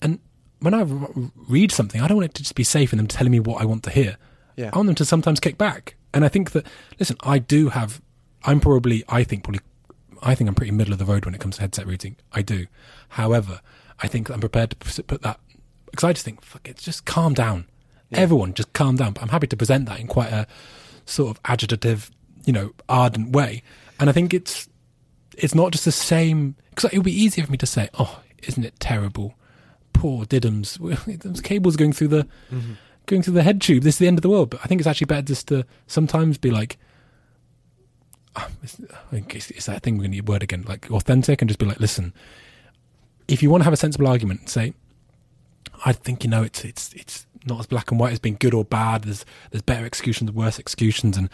And 0.02 0.20
when 0.60 0.74
I 0.74 0.86
read 1.48 1.72
something, 1.72 2.02
I 2.02 2.08
don't 2.08 2.18
want 2.18 2.32
it 2.32 2.34
to 2.36 2.44
just 2.44 2.56
be 2.56 2.64
safe 2.64 2.92
and 2.92 3.00
them 3.00 3.08
telling 3.08 3.32
me 3.32 3.40
what 3.40 3.62
I 3.62 3.66
want 3.66 3.84
to 3.84 3.90
hear. 3.90 4.18
Yeah. 4.56 4.70
I 4.74 4.78
want 4.78 4.88
them 4.88 4.96
to 4.96 5.06
sometimes 5.06 5.40
kick 5.40 5.58
back. 5.58 5.96
And 6.14 6.24
I 6.24 6.30
think 6.30 6.52
that 6.52 6.66
listen, 7.00 7.18
I 7.22 7.40
do 7.40 7.70
have. 7.70 8.02
I'm 8.44 8.60
probably. 8.60 9.04
I 9.10 9.24
think 9.24 9.44
probably. 9.44 9.62
I 10.22 10.34
think 10.34 10.48
I'm 10.48 10.56
pretty 10.56 10.72
middle 10.72 10.94
of 10.94 11.00
the 11.00 11.06
road 11.06 11.26
when 11.26 11.36
it 11.36 11.42
comes 11.42 11.56
to 11.58 11.62
headset 11.62 11.86
routing. 11.86 12.16
I 12.32 12.42
do. 12.42 12.68
However, 13.10 13.62
I 14.00 14.08
think 14.08 14.30
I'm 14.30 14.40
prepared 14.40 14.72
to 14.72 14.76
put 14.78 15.08
put 15.08 15.22
that 15.24 15.40
because 15.92 16.04
I 16.04 16.14
just 16.14 16.26
think 16.26 16.42
fuck 16.42 16.68
it, 16.68 16.78
just 16.78 17.06
calm 17.06 17.34
down. 17.34 17.66
Everyone, 18.12 18.54
just 18.54 18.72
calm 18.72 18.96
down. 18.96 19.14
But 19.14 19.24
I'm 19.24 19.30
happy 19.30 19.48
to 19.48 19.58
present 19.58 19.88
that 19.88 20.00
in 20.00 20.08
quite 20.08 20.32
a 20.32 20.48
sort 21.06 21.36
of 21.36 21.44
agitative, 21.44 22.12
you 22.46 22.54
know, 22.54 22.72
ardent 22.88 23.32
way. 23.32 23.64
And 24.00 24.10
I 24.10 24.14
think 24.14 24.34
it's 24.34 24.70
it's 25.38 25.56
not 25.56 25.72
just 25.72 25.86
the 25.86 25.92
same 25.92 26.56
because 26.70 26.92
it 26.92 26.98
would 26.98 27.06
be 27.06 27.22
easier 27.22 27.46
for 27.46 27.52
me 27.52 27.58
to 27.58 27.66
say, 27.66 27.90
"Oh, 27.98 28.22
isn't 28.44 28.64
it 28.64 28.80
terrible? 28.80 29.36
Poor 29.94 30.26
Diddums, 30.26 30.78
those 31.22 31.42
cables 31.42 31.76
going 31.76 31.94
through 31.94 32.10
the 32.10 32.28
going 33.06 33.22
through 33.22 33.34
the 33.34 33.44
head 33.44 33.62
tube. 33.62 33.84
This 33.84 33.96
is 33.96 34.00
the 34.00 34.08
end 34.08 34.18
of 34.18 34.22
the 34.22 34.30
world." 34.30 34.50
But 34.50 34.62
I 34.64 34.68
think 34.68 34.82
it's 34.82 34.88
actually 34.88 35.06
better 35.06 35.22
just 35.22 35.48
to 35.50 35.66
sometimes 35.88 36.38
be 36.38 36.52
like, 36.52 36.78
ah, 38.36 38.50
it's, 38.64 38.80
it's, 39.12 39.52
it's 39.52 39.66
that 39.66 39.84
thing 39.84 39.98
we're 39.98 40.08
going 40.08 40.12
to 40.12 40.22
word 40.22 40.44
again, 40.44 40.64
like 40.68 40.90
authentic, 40.92 41.42
and 41.42 41.50
just 41.50 41.60
be 41.60 41.66
like, 41.66 41.80
"Listen, 41.80 42.14
if 43.28 43.42
you 43.42 43.50
want 43.50 43.62
to 43.62 43.66
have 43.66 43.74
a 43.74 43.78
sensible 43.78 44.08
argument, 44.08 44.50
say." 44.50 44.74
I 45.84 45.92
think 45.92 46.24
you 46.24 46.30
know 46.30 46.42
it's 46.44 46.64
it's 46.64 46.94
it's 46.94 47.28
not 47.46 47.60
as 47.60 47.66
black 47.66 47.92
and 47.92 48.00
white 48.00 48.14
as 48.14 48.20
being 48.20 48.38
good 48.40 48.54
or 48.54 48.64
bad. 48.64 49.04
There's 49.04 49.26
there's 49.52 49.62
better 49.62 49.86
executions, 49.86 50.32
worse 50.32 50.60
executions, 50.60 51.18
and 51.18 51.30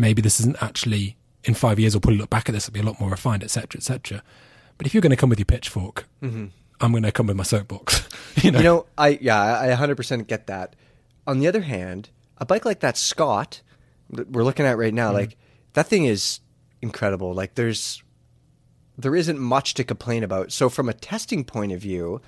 maybe 0.00 0.22
this 0.22 0.40
isn't 0.40 0.60
actually 0.62 1.16
in 1.44 1.54
five 1.54 1.78
years. 1.78 1.94
We'll 1.94 2.00
probably 2.00 2.18
look 2.18 2.30
back 2.30 2.48
at 2.48 2.52
this; 2.52 2.68
it'll 2.68 2.74
be 2.74 2.80
a 2.80 2.84
lot 2.84 2.98
more 2.98 3.10
refined, 3.10 3.44
etc., 3.44 3.78
etc. 3.78 4.22
But 4.78 4.86
if 4.86 4.94
you're 4.94 5.02
going 5.02 5.10
to 5.10 5.16
come 5.16 5.28
with 5.28 5.38
your 5.38 5.46
pitchfork, 5.46 6.06
mm-hmm. 6.22 6.46
I'm 6.80 6.90
going 6.90 7.02
to 7.02 7.12
come 7.12 7.26
with 7.26 7.36
my 7.36 7.44
soapbox. 7.44 8.08
you 8.42 8.50
know, 8.50 8.58
You 8.58 8.64
know, 8.64 8.86
I 8.96 9.18
yeah, 9.20 9.60
I 9.60 9.68
100% 9.68 10.26
get 10.26 10.46
that. 10.46 10.74
On 11.26 11.38
the 11.38 11.46
other 11.46 11.60
hand, 11.60 12.08
a 12.38 12.46
bike 12.46 12.64
like 12.64 12.80
that 12.80 12.96
Scott 12.96 13.60
that 14.08 14.30
we're 14.30 14.42
looking 14.42 14.66
at 14.66 14.78
right 14.78 14.94
now, 14.94 15.08
mm-hmm. 15.08 15.16
like 15.16 15.36
that 15.74 15.86
thing 15.86 16.06
is 16.06 16.40
incredible. 16.82 17.34
Like 17.34 17.54
there's 17.54 18.02
there 18.96 19.14
isn't 19.14 19.38
much 19.38 19.74
to 19.74 19.84
complain 19.84 20.24
about. 20.24 20.52
So 20.52 20.68
from 20.68 20.88
a 20.88 20.94
testing 20.94 21.44
point 21.44 21.72
of 21.72 21.80
view, 21.80 22.20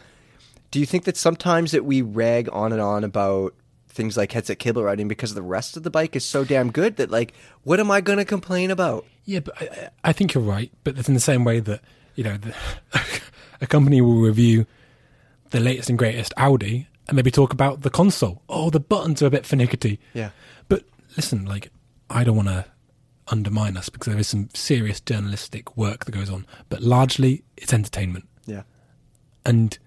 do 0.71 0.79
you 0.79 0.87
think 0.87 1.05
that 1.05 1.17
sometimes 1.17 1.73
that 1.73 1.85
we 1.85 2.03
rag 2.03 2.49
on 2.53 2.73
and 2.73 2.81
on 2.81 3.05
about 3.05 3.55
things 3.93 4.17
like 4.17 4.33
headset 4.33 4.59
cable 4.59 4.83
routing 4.83 5.07
because 5.07 5.35
the 5.35 5.43
rest 5.43 5.77
of 5.77 5.83
the 5.83 5.91
bike 5.91 6.17
is 6.17 6.25
so 6.25 6.45
damn 6.45 6.71
good 6.73 6.97
that 6.97 7.11
like 7.11 7.33
what 7.63 7.79
am 7.79 7.91
I 7.91 8.01
going 8.01 8.19
to 8.19 8.25
complain 8.25 8.71
about? 8.71 9.05
Yeah, 9.25 9.41
but 9.41 9.61
I, 9.63 9.65
I- 9.67 9.89
I 10.05 10.13
think 10.13 10.35
you're 10.35 10.43
right. 10.43 10.73
But 10.85 10.99
it's 10.99 11.09
in 11.09 11.15
the 11.15 11.21
same 11.21 11.45
way 11.45 11.61
that 11.61 11.81
you 12.15 12.25
know, 12.25 12.37
the, 12.37 12.55
a 13.61 13.67
company 13.67 14.01
will 14.01 14.21
review 14.21 14.67
the 15.51 15.61
latest 15.61 15.89
and 15.91 15.99
greatest 15.99 16.33
Audi 16.37 16.89
and 17.09 17.17
maybe 17.17 17.31
talk 17.31 17.53
about 17.53 17.83
the 17.83 17.91
console. 17.91 18.43
Oh, 18.49 18.71
the 18.71 18.81
buttons 18.81 19.23
are 19.23 19.27
a 19.27 19.31
bit 19.31 19.47
finicky. 19.47 19.99
Yeah. 20.15 20.31
But 20.69 20.85
listen, 21.17 21.45
like 21.45 21.71
I 22.11 22.25
don't 22.25 22.37
want 22.37 22.49
to 22.49 22.65
undermine 23.29 23.77
us 23.77 23.89
because 23.89 24.11
there 24.13 24.19
is 24.21 24.29
some 24.29 24.49
serious 24.55 25.01
journalistic 25.01 25.77
work 25.77 26.05
that 26.07 26.13
goes 26.13 26.29
on, 26.31 26.47
but 26.69 26.83
largely 26.83 27.45
it's 27.57 27.73
entertainment. 27.73 28.27
Yeah. 28.47 28.63
And 29.47 29.79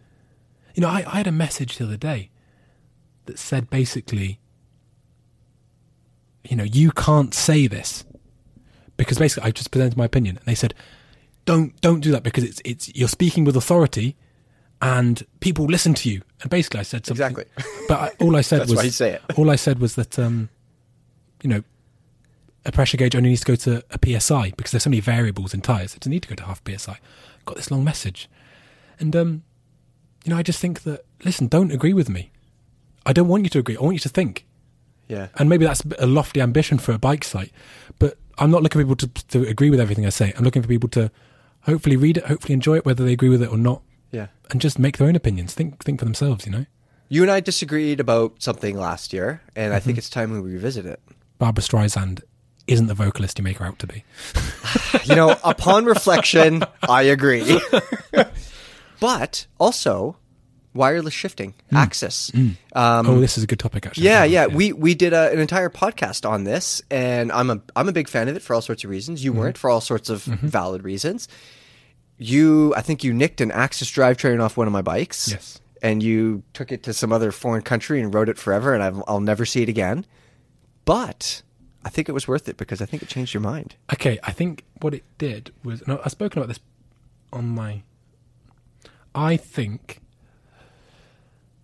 you 0.73 0.81
know, 0.81 0.89
I, 0.89 1.03
I 1.07 1.17
had 1.17 1.27
a 1.27 1.31
message 1.31 1.77
the 1.77 1.85
other 1.85 1.97
day 1.97 2.29
that 3.25 3.39
said 3.39 3.69
basically, 3.69 4.39
you 6.43 6.55
know, 6.55 6.63
you 6.63 6.91
can't 6.91 7.33
say 7.33 7.67
this 7.67 8.05
because 8.97 9.17
basically 9.17 9.47
I 9.47 9.51
just 9.51 9.71
presented 9.71 9.97
my 9.97 10.05
opinion, 10.05 10.37
and 10.37 10.45
they 10.45 10.55
said, 10.55 10.73
don't 11.45 11.79
don't 11.81 11.99
do 11.99 12.11
that 12.11 12.23
because 12.23 12.43
it's 12.43 12.61
it's 12.65 12.95
you're 12.95 13.07
speaking 13.07 13.45
with 13.45 13.55
authority, 13.55 14.15
and 14.81 15.25
people 15.39 15.65
listen 15.65 15.93
to 15.95 16.09
you. 16.09 16.21
And 16.41 16.49
basically, 16.49 16.79
I 16.79 16.83
said 16.83 17.05
something. 17.05 17.25
Exactly. 17.25 17.45
But 17.87 17.99
I, 17.99 18.23
all 18.23 18.35
I 18.35 18.41
said 18.41 18.59
was 18.69 18.75
why 18.75 18.83
you 18.83 18.91
say 18.91 19.13
it. 19.13 19.21
all 19.37 19.49
I 19.49 19.55
said 19.55 19.79
was 19.79 19.95
that 19.95 20.19
um, 20.19 20.49
you 21.41 21.49
know. 21.49 21.63
A 22.67 22.71
pressure 22.71 22.97
gauge 22.97 23.15
only 23.15 23.29
needs 23.29 23.41
to 23.41 23.45
go 23.45 23.55
to 23.57 23.83
a 23.91 24.19
psi 24.19 24.49
because 24.57 24.71
there's 24.71 24.81
so 24.81 24.89
many 24.89 24.99
variables 24.99 25.53
in 25.53 25.61
tires. 25.61 25.93
It 25.93 25.99
doesn't 25.99 26.09
need 26.09 26.23
to 26.23 26.29
go 26.29 26.33
to 26.33 26.45
half 26.45 26.63
psi. 26.67 26.97
Got 27.45 27.57
this 27.57 27.69
long 27.69 27.83
message, 27.83 28.27
and 28.99 29.15
um, 29.15 29.43
you 30.23 30.31
know, 30.31 30.37
I 30.39 30.41
just 30.41 30.59
think 30.59 30.81
that 30.81 31.05
listen, 31.23 31.45
don't 31.45 31.71
agree 31.71 31.93
with 31.93 32.09
me. 32.09 32.31
I 33.05 33.13
don't 33.13 33.27
want 33.27 33.43
you 33.43 33.49
to 33.51 33.59
agree. 33.59 33.77
I 33.77 33.81
want 33.81 33.93
you 33.95 33.99
to 33.99 34.09
think. 34.09 34.45
Yeah. 35.07 35.27
And 35.35 35.47
maybe 35.49 35.65
that's 35.65 35.83
a 35.99 36.07
lofty 36.07 36.41
ambition 36.41 36.77
for 36.79 36.91
a 36.91 36.97
bike 36.97 37.23
site, 37.23 37.51
but 37.99 38.17
I'm 38.37 38.49
not 38.51 38.63
looking 38.63 38.81
for 38.81 38.85
people 38.95 39.07
to, 39.07 39.23
to 39.27 39.47
agree 39.47 39.69
with 39.69 39.79
everything 39.79 40.05
I 40.05 40.09
say. 40.09 40.33
I'm 40.37 40.43
looking 40.43 40.61
for 40.63 40.67
people 40.67 40.89
to 40.89 41.11
hopefully 41.61 41.95
read 41.95 42.17
it, 42.17 42.25
hopefully 42.25 42.53
enjoy 42.53 42.77
it, 42.77 42.85
whether 42.85 43.03
they 43.05 43.13
agree 43.13 43.29
with 43.29 43.43
it 43.43 43.49
or 43.51 43.57
not, 43.57 43.81
Yeah. 44.11 44.27
and 44.51 44.59
just 44.59 44.79
make 44.79 44.97
their 44.97 45.07
own 45.07 45.15
opinions. 45.15 45.53
Think 45.53 45.83
think 45.83 45.99
for 45.99 46.05
themselves. 46.05 46.45
You 46.47 46.51
know, 46.51 46.65
You 47.09 47.21
and 47.21 47.31
I 47.31 47.39
disagreed 47.39 47.99
about 47.99 48.41
something 48.41 48.75
last 48.77 49.13
year, 49.13 49.41
and 49.55 49.73
I 49.73 49.77
Mm-hmm. 49.77 49.85
think 49.85 49.97
it's 49.99 50.09
time 50.09 50.31
we 50.31 50.39
revisit 50.39 50.85
it. 50.87 50.99
Barbara 51.37 51.63
Streisand 51.63 52.21
isn't 52.67 52.87
the 52.87 52.95
vocalist 52.95 53.37
you 53.37 53.43
make 53.43 53.57
her 53.57 53.65
out 53.65 53.77
to 53.79 53.87
be. 53.87 54.03
You 55.05 55.13
know, 55.15 55.35
upon 55.43 55.85
reflection, 55.95 56.63
I 56.89 57.03
agree. 57.03 57.59
but 58.99 59.45
also, 59.59 60.17
wireless 60.75 61.13
shifting, 61.13 61.55
AXS. 61.71 62.35
Um, 62.73 63.07
oh, 63.07 63.19
this 63.19 63.37
is 63.37 63.43
a 63.43 63.47
good 63.47 63.57
topic 63.59 63.87
actually. 63.87 64.05
yeah, 64.05 64.23
yeah, 64.23 64.45
We 64.45 64.73
we 64.73 64.93
did 64.93 65.13
a, 65.13 65.31
an 65.31 65.39
entire 65.39 65.69
podcast 65.69 66.29
on 66.29 66.43
this, 66.43 66.81
and 66.91 67.31
I'm 67.31 67.49
a 67.49 67.61
I'm 67.75 67.89
a 67.89 67.91
big 67.93 68.07
fan 68.09 68.27
of 68.27 68.35
it 68.35 68.41
for 68.43 68.53
all 68.53 68.61
sorts 68.61 68.83
of 68.83 68.89
reasons. 68.89 69.19
Mm-hmm. 69.21 69.25
You 69.25 69.33
weren't 69.33 69.57
for 69.57 69.69
all 69.69 69.81
sorts 69.81 70.09
of 70.09 70.21
valid 70.23 70.83
reasons. 70.83 71.27
You, 72.17 72.73
I 72.75 72.81
think 72.81 73.03
you 73.03 73.13
nicked 73.13 73.41
an 73.41 73.51
AXS 73.51 73.91
drivetrain 73.93 74.41
off 74.41 74.55
one 74.55 74.67
of 74.67 74.73
my 74.73 74.81
bikes. 74.81 75.31
Yes. 75.31 75.59
and 75.81 76.01
you 76.01 76.43
took 76.53 76.71
it 76.71 76.83
to 76.83 76.93
some 76.93 77.11
other 77.11 77.31
foreign 77.31 77.61
country 77.61 77.99
and 78.01 78.13
rode 78.13 78.29
it 78.29 78.37
forever, 78.37 78.73
and 78.73 78.81
I've, 78.81 79.03
I'll 79.07 79.19
never 79.19 79.45
see 79.45 79.61
it 79.61 79.69
again. 79.69 80.05
But 80.85 81.41
I 81.83 81.89
think 81.89 82.07
it 82.07 82.13
was 82.13 82.27
worth 82.27 82.47
it 82.47 82.55
because 82.57 82.81
I 82.81 82.85
think 82.85 83.03
it 83.03 83.09
changed 83.09 83.33
your 83.33 83.41
mind. 83.41 83.75
Okay, 83.93 84.17
I 84.23 84.31
think 84.31 84.63
what 84.81 84.93
it 84.93 85.03
did 85.17 85.51
was. 85.63 85.83
I've 85.87 86.11
spoken 86.11 86.39
about 86.39 86.47
this 86.47 86.59
on 87.33 87.49
my. 87.49 87.83
I 89.13 89.35
think 89.37 90.01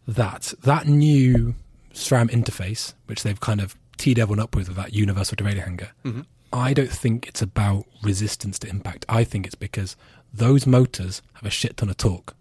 that 0.08 0.54
that 0.64 0.88
new 0.88 1.56
SRAM 1.94 2.30
interface, 2.30 2.94
which 3.06 3.24
they've 3.24 3.40
kind 3.40 3.62
of 3.62 3.76
teed 3.98 4.18
everyone 4.18 4.40
up 4.40 4.56
with, 4.56 4.68
with 4.68 4.78
that 4.78 4.94
universal 4.94 5.36
derailleur 5.36 5.64
hanger, 5.64 5.92
mm-hmm. 6.04 6.22
I 6.54 6.74
don't 6.74 6.92
think 6.92 7.28
it's 7.28 7.42
about 7.42 7.86
resistance 8.04 8.60
to 8.60 8.70
impact. 8.70 9.06
I 9.08 9.24
think 9.24 9.46
it's 9.46 9.56
because 9.56 9.96
those 10.34 10.66
motors 10.66 11.22
have 11.34 11.46
a 11.46 11.50
shit 11.50 11.78
ton 11.78 11.90
of 11.90 11.98
torque. 11.98 12.36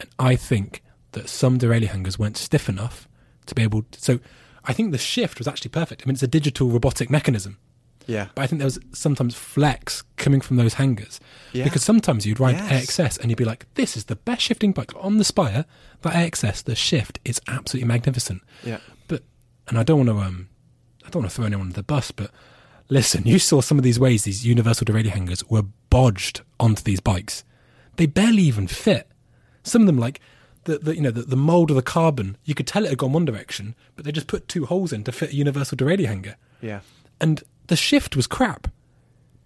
And 0.00 0.10
I 0.18 0.36
think 0.36 0.82
that 1.12 1.28
some 1.28 1.58
derailleur 1.58 1.88
hangers 1.88 2.18
weren't 2.18 2.36
stiff 2.36 2.68
enough 2.68 3.08
to 3.46 3.54
be 3.54 3.62
able 3.62 3.82
to, 3.82 4.00
so 4.00 4.20
I 4.64 4.72
think 4.72 4.92
the 4.92 4.98
shift 4.98 5.38
was 5.38 5.48
actually 5.48 5.70
perfect. 5.70 6.02
I 6.02 6.06
mean, 6.06 6.14
it's 6.14 6.22
a 6.22 6.28
digital 6.28 6.68
robotic 6.68 7.10
mechanism. 7.10 7.58
Yeah. 8.06 8.28
But 8.34 8.42
I 8.42 8.46
think 8.46 8.58
there 8.58 8.66
was 8.66 8.78
sometimes 8.92 9.34
flex 9.34 10.02
coming 10.16 10.40
from 10.40 10.56
those 10.56 10.74
hangers. 10.74 11.20
Yeah. 11.52 11.64
Because 11.64 11.82
sometimes 11.82 12.26
you'd 12.26 12.40
ride 12.40 12.56
Yes. 12.56 12.86
AXS 12.98 13.20
and 13.20 13.30
you'd 13.30 13.36
be 13.38 13.44
like, 13.44 13.66
this 13.74 13.96
is 13.96 14.04
the 14.06 14.16
best 14.16 14.42
shifting 14.42 14.72
bike. 14.72 14.92
On 14.96 15.18
the 15.18 15.24
Spire, 15.24 15.64
that 16.02 16.12
AXS, 16.14 16.64
the 16.64 16.74
shift 16.74 17.18
is 17.24 17.40
absolutely 17.48 17.86
magnificent. 17.88 18.42
Yeah. 18.64 18.78
But, 19.08 19.22
and 19.68 19.78
I 19.78 19.82
don't 19.82 20.06
want 20.06 20.08
to, 20.10 20.24
um, 20.24 20.48
I 21.04 21.10
don't 21.10 21.22
want 21.22 21.30
to 21.30 21.36
throw 21.36 21.46
anyone 21.46 21.66
under 21.66 21.76
the 21.76 21.82
bus, 21.82 22.10
but 22.10 22.30
listen, 22.88 23.22
you 23.26 23.38
saw 23.38 23.60
some 23.60 23.78
of 23.78 23.84
these 23.84 23.98
ways 24.00 24.24
these 24.24 24.44
universal 24.46 24.84
derailleur 24.84 25.10
hangers 25.10 25.44
were 25.48 25.64
bodged 25.90 26.40
onto 26.60 26.82
these 26.82 27.00
bikes. 27.00 27.44
They 27.96 28.06
barely 28.06 28.42
even 28.42 28.66
fit. 28.68 29.08
Some 29.62 29.82
of 29.82 29.86
them, 29.86 29.98
like, 29.98 30.20
the, 30.64 30.78
the 30.78 30.94
you 30.94 31.00
know 31.02 31.10
the, 31.10 31.22
the 31.22 31.36
mold 31.36 31.70
of 31.70 31.76
the 31.76 31.82
carbon, 31.82 32.36
you 32.44 32.54
could 32.54 32.66
tell 32.68 32.84
it 32.84 32.88
had 32.90 32.98
gone 32.98 33.12
one 33.12 33.24
direction, 33.24 33.74
but 33.96 34.04
they 34.04 34.12
just 34.12 34.28
put 34.28 34.46
two 34.46 34.64
holes 34.66 34.92
in 34.92 35.02
to 35.04 35.10
fit 35.12 35.30
a 35.30 35.34
universal 35.36 35.76
derailleur 35.76 36.06
hanger 36.06 36.36
Yeah. 36.60 36.80
And 37.22 37.42
the 37.68 37.76
shift 37.76 38.16
was 38.16 38.26
crap 38.26 38.68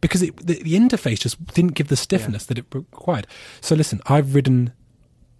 because 0.01 0.22
it, 0.22 0.37
the, 0.45 0.62
the 0.62 0.74
interface 0.74 1.20
just 1.20 1.45
didn't 1.55 1.74
give 1.74 1.89
the 1.89 1.97
stiffness 1.97 2.45
that 2.47 2.59
it 2.59 2.64
required. 2.74 3.27
So 3.61 3.74
listen, 3.77 4.01
I've 4.07 4.35
ridden 4.35 4.72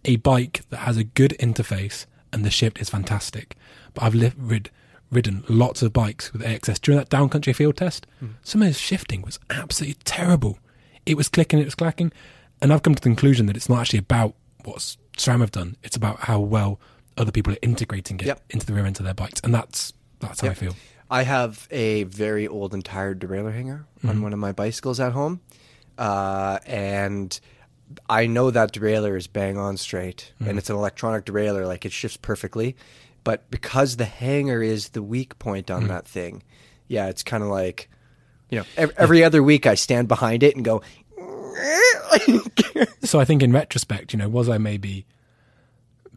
a 0.05 0.16
bike 0.16 0.62
that 0.70 0.78
has 0.78 0.97
a 0.97 1.05
good 1.05 1.34
interface 1.41 2.07
and 2.32 2.45
the 2.45 2.51
shift 2.51 2.80
is 2.80 2.89
fantastic, 2.91 3.57
but 3.95 4.05
I've 4.05 4.14
li- 4.14 4.32
rid, 4.37 4.70
ridden 5.11 5.43
lots 5.49 5.82
of 5.82 5.93
bikes 5.93 6.32
with 6.32 6.43
AXS 6.43 6.80
during 6.80 6.99
that 6.99 7.11
downcountry 7.11 7.55
field 7.55 7.76
test. 7.76 8.07
Hmm. 8.20 8.26
Some 8.43 8.62
of 8.62 8.68
the 8.68 8.74
shifting 8.74 9.22
was 9.22 9.39
absolutely 9.51 9.99
terrible. 10.05 10.59
It 11.07 11.16
was 11.16 11.28
clicking, 11.28 11.59
it 11.59 11.64
was 11.64 11.74
clacking, 11.74 12.12
and 12.61 12.72
I've 12.72 12.82
come 12.82 12.95
to 12.95 13.01
the 13.03 13.09
conclusion 13.09 13.47
that 13.47 13.57
it's 13.57 13.68
not 13.68 13.80
actually 13.80 14.01
about 14.01 14.34
what 14.64 14.78
SRAM 15.16 15.41
have 15.41 15.53
done. 15.53 15.76
It's 15.82 15.97
about 15.97 16.20
how 16.20 16.41
well 16.41 16.80
other 17.16 17.32
people 17.32 17.53
are 17.53 17.59
integrating 17.62 18.18
it 18.20 18.26
Yep. 18.26 18.43
into 18.51 18.66
the 18.66 18.72
rear 18.74 18.84
end 18.87 18.99
of 18.99 19.05
their 19.05 19.14
bikes, 19.14 19.41
and 19.45 19.55
that's 19.55 19.93
that's 20.20 20.41
how 20.41 20.49
I 20.49 20.55
feel. 20.55 20.74
I 21.11 21.22
have 21.22 21.68
a 21.70 22.02
very 22.04 22.48
old 22.48 22.74
and 22.74 22.84
tired 22.84 23.20
derailleur 23.20 23.52
hanger 23.54 23.86
Mm-hmm. 23.98 24.09
on 24.11 24.22
one 24.22 24.32
of 24.32 24.38
my 24.38 24.52
bicycles 24.52 25.00
at 25.00 25.12
home, 25.12 25.40
uh, 25.98 26.59
and 26.66 27.38
I 28.09 28.26
know 28.26 28.50
that 28.50 28.72
derailleur 28.72 29.16
is 29.16 29.26
bang 29.26 29.57
on 29.59 29.76
straight, 29.76 30.32
Mm-hmm. 30.40 30.48
and 30.50 30.59
it's 30.59 30.68
an 30.70 30.76
electronic 30.76 31.24
derailleur, 31.24 31.66
like 31.66 31.84
it 31.86 31.92
shifts 31.92 32.16
perfectly. 32.16 32.76
But 33.24 33.50
because 33.50 33.96
the 33.96 34.04
hanger 34.04 34.62
is 34.62 34.90
the 34.90 35.02
weak 35.02 35.38
point 35.38 35.66
Mm-hmm. 35.68 35.82
on 35.82 35.88
that 35.88 36.07
thing, 36.07 36.42
yeah, 36.88 37.07
it's 37.09 37.22
kind 37.22 37.42
of 37.42 37.48
like, 37.48 37.88
you 38.50 38.59
know, 38.59 38.64
every, 38.76 38.94
every 38.98 39.24
other 39.24 39.42
week 39.42 39.66
I 39.66 39.74
stand 39.74 40.09
behind 40.09 40.42
it 40.42 40.54
and 40.57 40.64
go. 40.64 40.82
so 43.02 43.18
I 43.20 43.24
think 43.24 43.42
in 43.42 43.52
retrospect, 43.52 44.12
you 44.12 44.18
know, 44.18 44.28
was 44.28 44.48
I 44.48 44.59
maybe? 44.59 45.07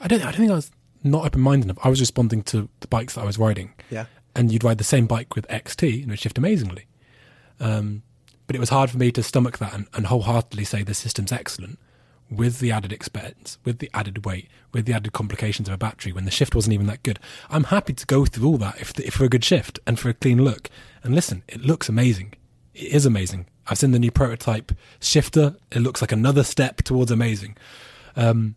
I 0.00 0.06
don't. 0.08 0.20
I 0.20 0.24
don't 0.30 0.34
think 0.34 0.50
I 0.50 0.54
was 0.54 0.70
not 1.02 1.24
open 1.24 1.40
minded 1.40 1.66
enough. 1.66 1.78
I 1.84 1.88
was 1.88 2.00
responding 2.00 2.42
to 2.44 2.68
the 2.80 2.88
bikes 2.88 3.14
that 3.14 3.22
I 3.22 3.26
was 3.26 3.38
riding. 3.38 3.74
Yeah. 3.90 4.06
And 4.34 4.52
you'd 4.52 4.64
ride 4.64 4.78
the 4.78 4.84
same 4.84 5.06
bike 5.06 5.34
with 5.34 5.46
XT, 5.48 5.94
and 5.94 6.04
it 6.04 6.10
would 6.10 6.18
shift 6.18 6.38
amazingly. 6.38 6.86
Um, 7.60 8.02
but 8.46 8.56
it 8.56 8.60
was 8.60 8.70
hard 8.70 8.90
for 8.90 8.98
me 8.98 9.12
to 9.12 9.22
stomach 9.22 9.58
that 9.58 9.74
and, 9.74 9.86
and 9.94 10.06
wholeheartedly 10.06 10.64
say 10.64 10.82
the 10.82 10.94
system's 10.94 11.32
excellent 11.32 11.78
with 12.30 12.58
the 12.58 12.70
added 12.70 12.92
expense, 12.92 13.58
with 13.64 13.78
the 13.78 13.90
added 13.94 14.24
weight, 14.24 14.48
with 14.72 14.84
the 14.84 14.92
added 14.92 15.12
complications 15.12 15.68
of 15.68 15.74
a 15.74 15.78
battery 15.78 16.12
when 16.12 16.24
the 16.24 16.30
shift 16.30 16.54
wasn't 16.54 16.74
even 16.74 16.86
that 16.86 17.02
good. 17.02 17.18
I'm 17.48 17.64
happy 17.64 17.94
to 17.94 18.06
go 18.06 18.26
through 18.26 18.46
all 18.46 18.58
that 18.58 18.80
if, 18.80 18.98
if 19.00 19.14
for 19.14 19.24
a 19.24 19.28
good 19.28 19.44
shift 19.44 19.78
and 19.86 19.98
for 19.98 20.08
a 20.08 20.14
clean 20.14 20.44
look. 20.44 20.68
And 21.02 21.14
listen, 21.14 21.42
it 21.48 21.62
looks 21.62 21.88
amazing. 21.88 22.34
It 22.74 22.92
is 22.92 23.06
amazing. 23.06 23.46
I've 23.66 23.78
seen 23.78 23.92
the 23.92 23.98
new 23.98 24.10
prototype 24.10 24.72
shifter. 25.00 25.56
It 25.70 25.80
looks 25.80 26.00
like 26.00 26.12
another 26.12 26.42
step 26.42 26.78
towards 26.78 27.10
amazing. 27.10 27.56
Um, 28.16 28.56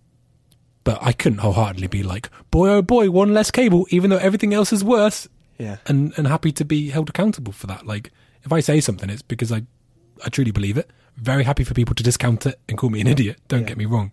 but 0.83 0.97
I 1.01 1.11
couldn't 1.13 1.39
wholeheartedly 1.39 1.87
be 1.87 2.03
like, 2.03 2.29
boy, 2.49 2.69
oh 2.69 2.81
boy, 2.81 3.09
one 3.11 3.33
less 3.33 3.51
cable, 3.51 3.85
even 3.89 4.09
though 4.09 4.17
everything 4.17 4.53
else 4.53 4.73
is 4.73 4.83
worse 4.83 5.27
Yeah. 5.59 5.77
and 5.87 6.13
and 6.17 6.27
happy 6.27 6.51
to 6.53 6.65
be 6.65 6.89
held 6.89 7.09
accountable 7.09 7.53
for 7.53 7.67
that. 7.67 7.85
Like 7.85 8.11
if 8.43 8.51
I 8.51 8.59
say 8.61 8.79
something, 8.81 9.09
it's 9.09 9.21
because 9.21 9.51
I 9.51 9.63
I 10.25 10.29
truly 10.29 10.51
believe 10.51 10.77
it. 10.77 10.89
Very 11.17 11.43
happy 11.43 11.63
for 11.63 11.73
people 11.73 11.93
to 11.95 12.03
discount 12.03 12.45
it 12.45 12.59
and 12.69 12.77
call 12.77 12.89
me 12.89 13.01
an 13.01 13.07
idiot. 13.07 13.37
Don't 13.47 13.61
Yeah. 13.61 13.67
get 13.67 13.77
me 13.77 13.85
wrong, 13.85 14.11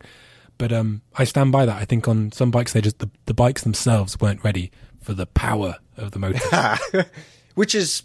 but 0.59 0.73
um, 0.73 1.03
I 1.17 1.25
stand 1.25 1.53
by 1.53 1.65
that. 1.67 1.77
I 1.81 1.85
think 1.85 2.09
on 2.09 2.33
some 2.33 2.51
bikes, 2.51 2.73
they 2.73 2.81
just 2.81 2.99
the, 2.99 3.09
the 3.27 3.35
bikes 3.35 3.63
themselves 3.63 4.19
weren't 4.21 4.43
ready 4.45 4.71
for 5.01 5.15
the 5.15 5.27
power 5.27 5.77
of 5.97 6.11
the 6.11 6.19
motor. 6.19 6.79
Which 7.55 7.75
is 7.75 8.03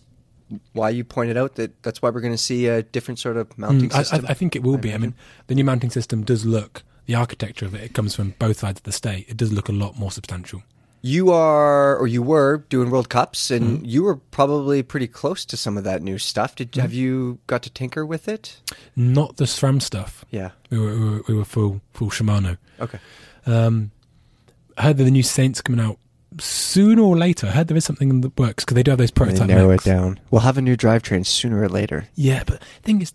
why 0.74 0.90
you 0.90 1.04
pointed 1.04 1.36
out 1.38 1.56
that 1.56 1.82
that's 1.84 2.02
why 2.02 2.10
we're 2.12 2.22
going 2.22 2.34
to 2.34 2.38
see 2.38 2.68
a 2.68 2.84
different 2.84 3.20
sort 3.20 3.38
of 3.38 3.58
mounting 3.58 3.90
Mm, 3.90 3.96
I, 3.96 4.00
I, 4.00 4.04
system. 4.04 4.26
I 4.30 4.34
think 4.34 4.56
it 4.56 4.64
will 4.64 4.78
be. 4.78 4.94
I 4.94 4.98
mean, 4.98 5.16
the 5.48 5.56
new 5.56 5.64
mounting 5.64 5.90
system 5.90 6.24
does 6.24 6.46
look. 6.46 6.84
The 7.06 7.16
architecture 7.16 7.66
of 7.66 7.76
it, 7.76 7.84
it 7.84 7.94
comes 7.94 8.16
from 8.16 8.34
both 8.40 8.60
sides 8.60 8.80
of 8.80 8.84
the 8.84 8.92
state. 8.92 9.26
It 9.30 9.38
does 9.38 9.52
look 9.52 9.70
a 9.70 9.74
lot 9.74 9.98
more 10.00 10.12
substantial. 10.12 10.64
you 11.02 11.32
are, 11.32 11.98
or 11.98 12.08
you 12.08 12.22
were, 12.24 12.60
doing 12.70 12.90
World 12.90 13.10
Cups, 13.10 13.52
and 13.52 13.80
Mm-hmm. 13.80 13.86
you 13.86 14.04
were 14.04 14.16
probably 14.16 14.82
pretty 14.84 15.08
close 15.08 15.44
to 15.46 15.58
some 15.58 15.78
of 15.78 15.84
that 15.84 16.02
new 16.02 16.18
stuff. 16.18 16.56
Did 16.56 16.74
have 16.76 16.94
you 16.94 17.40
got 17.48 17.62
to 17.64 17.70
tinker 17.70 18.06
with 18.06 18.30
it? 18.30 18.62
Not 18.96 19.36
the 19.36 19.44
SRAM 19.46 19.82
stuff. 19.82 20.24
Yeah. 20.32 20.52
We 20.70 20.80
were, 20.80 20.94
we 20.98 21.10
were, 21.10 21.22
we 21.28 21.34
were 21.36 21.46
full 21.46 21.82
full 21.92 22.10
Shimano. 22.10 22.58
Okay. 22.80 23.00
Um, 23.46 23.92
I 24.78 24.84
heard 24.84 24.98
that 24.98 25.04
the 25.04 25.12
new 25.12 25.24
Saints 25.24 25.62
coming 25.62 25.82
out 25.86 26.00
sooner 26.40 27.02
or 27.04 27.18
later. 27.18 27.48
I 27.48 27.52
heard 27.52 27.68
there 27.68 27.78
is 27.78 27.84
something 27.86 28.10
in 28.10 28.22
the 28.22 28.32
works 28.38 28.64
because 28.64 28.76
they 28.76 28.84
do 28.84 28.92
have 28.92 28.98
those 28.98 29.12
prototype. 29.12 29.48
narrow 29.50 29.68
mechs. 29.68 29.86
it 29.86 29.90
down. 29.90 30.20
We'll 30.32 30.42
have 30.42 30.58
a 30.58 30.62
new 30.62 30.78
drivetrain 30.78 31.26
sooner 31.26 31.62
or 31.62 31.68
later. 31.70 32.08
Yeah, 32.16 32.44
but 32.48 32.60
the 32.62 32.66
thing 32.82 33.02
is, 33.02 33.14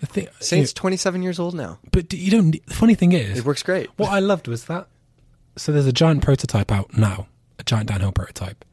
the 0.00 0.06
thing. 0.06 0.28
Saints, 0.40 0.52
you 0.52 0.62
know, 0.62 0.80
twenty 0.80 0.96
seven 0.96 1.22
years 1.22 1.38
old 1.38 1.54
now. 1.54 1.78
but 1.92 2.12
you 2.12 2.30
don't. 2.30 2.52
The 2.66 2.74
funny 2.74 2.94
thing 2.94 3.12
is, 3.12 3.38
It 3.38 3.44
works 3.44 3.62
great. 3.62 3.88
what 3.96 4.10
I 4.10 4.18
loved 4.18 4.48
was 4.48 4.64
that. 4.66 4.88
So 5.56 5.72
there's 5.72 5.86
a 5.86 5.92
giant 5.92 6.22
prototype 6.22 6.70
out 6.72 6.96
now, 6.96 7.26
a 7.58 7.62
giant 7.64 7.88
downhill 7.88 8.12
prototype, 8.12 8.64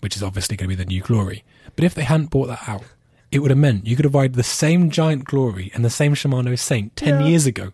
which 0.00 0.16
is 0.16 0.22
obviously 0.22 0.56
going 0.56 0.68
to 0.70 0.76
be 0.76 0.82
the 0.82 0.88
new 0.88 1.02
Glory. 1.02 1.44
But 1.76 1.84
if 1.84 1.94
they 1.94 2.02
hadn't 2.02 2.30
brought 2.30 2.46
that 2.48 2.68
out, 2.68 2.84
it 3.32 3.40
would 3.40 3.50
have 3.50 3.58
meant 3.58 3.86
you 3.86 3.96
could 3.96 4.04
have 4.04 4.14
ride 4.14 4.34
the 4.34 4.42
same 4.42 4.90
giant 4.90 5.24
Glory 5.24 5.70
and 5.74 5.84
the 5.84 5.90
same 5.90 6.14
Shimano 6.14 6.58
Saint 6.58 6.94
ten 6.96 7.20
Yeah. 7.20 7.26
years 7.26 7.46
ago, 7.46 7.72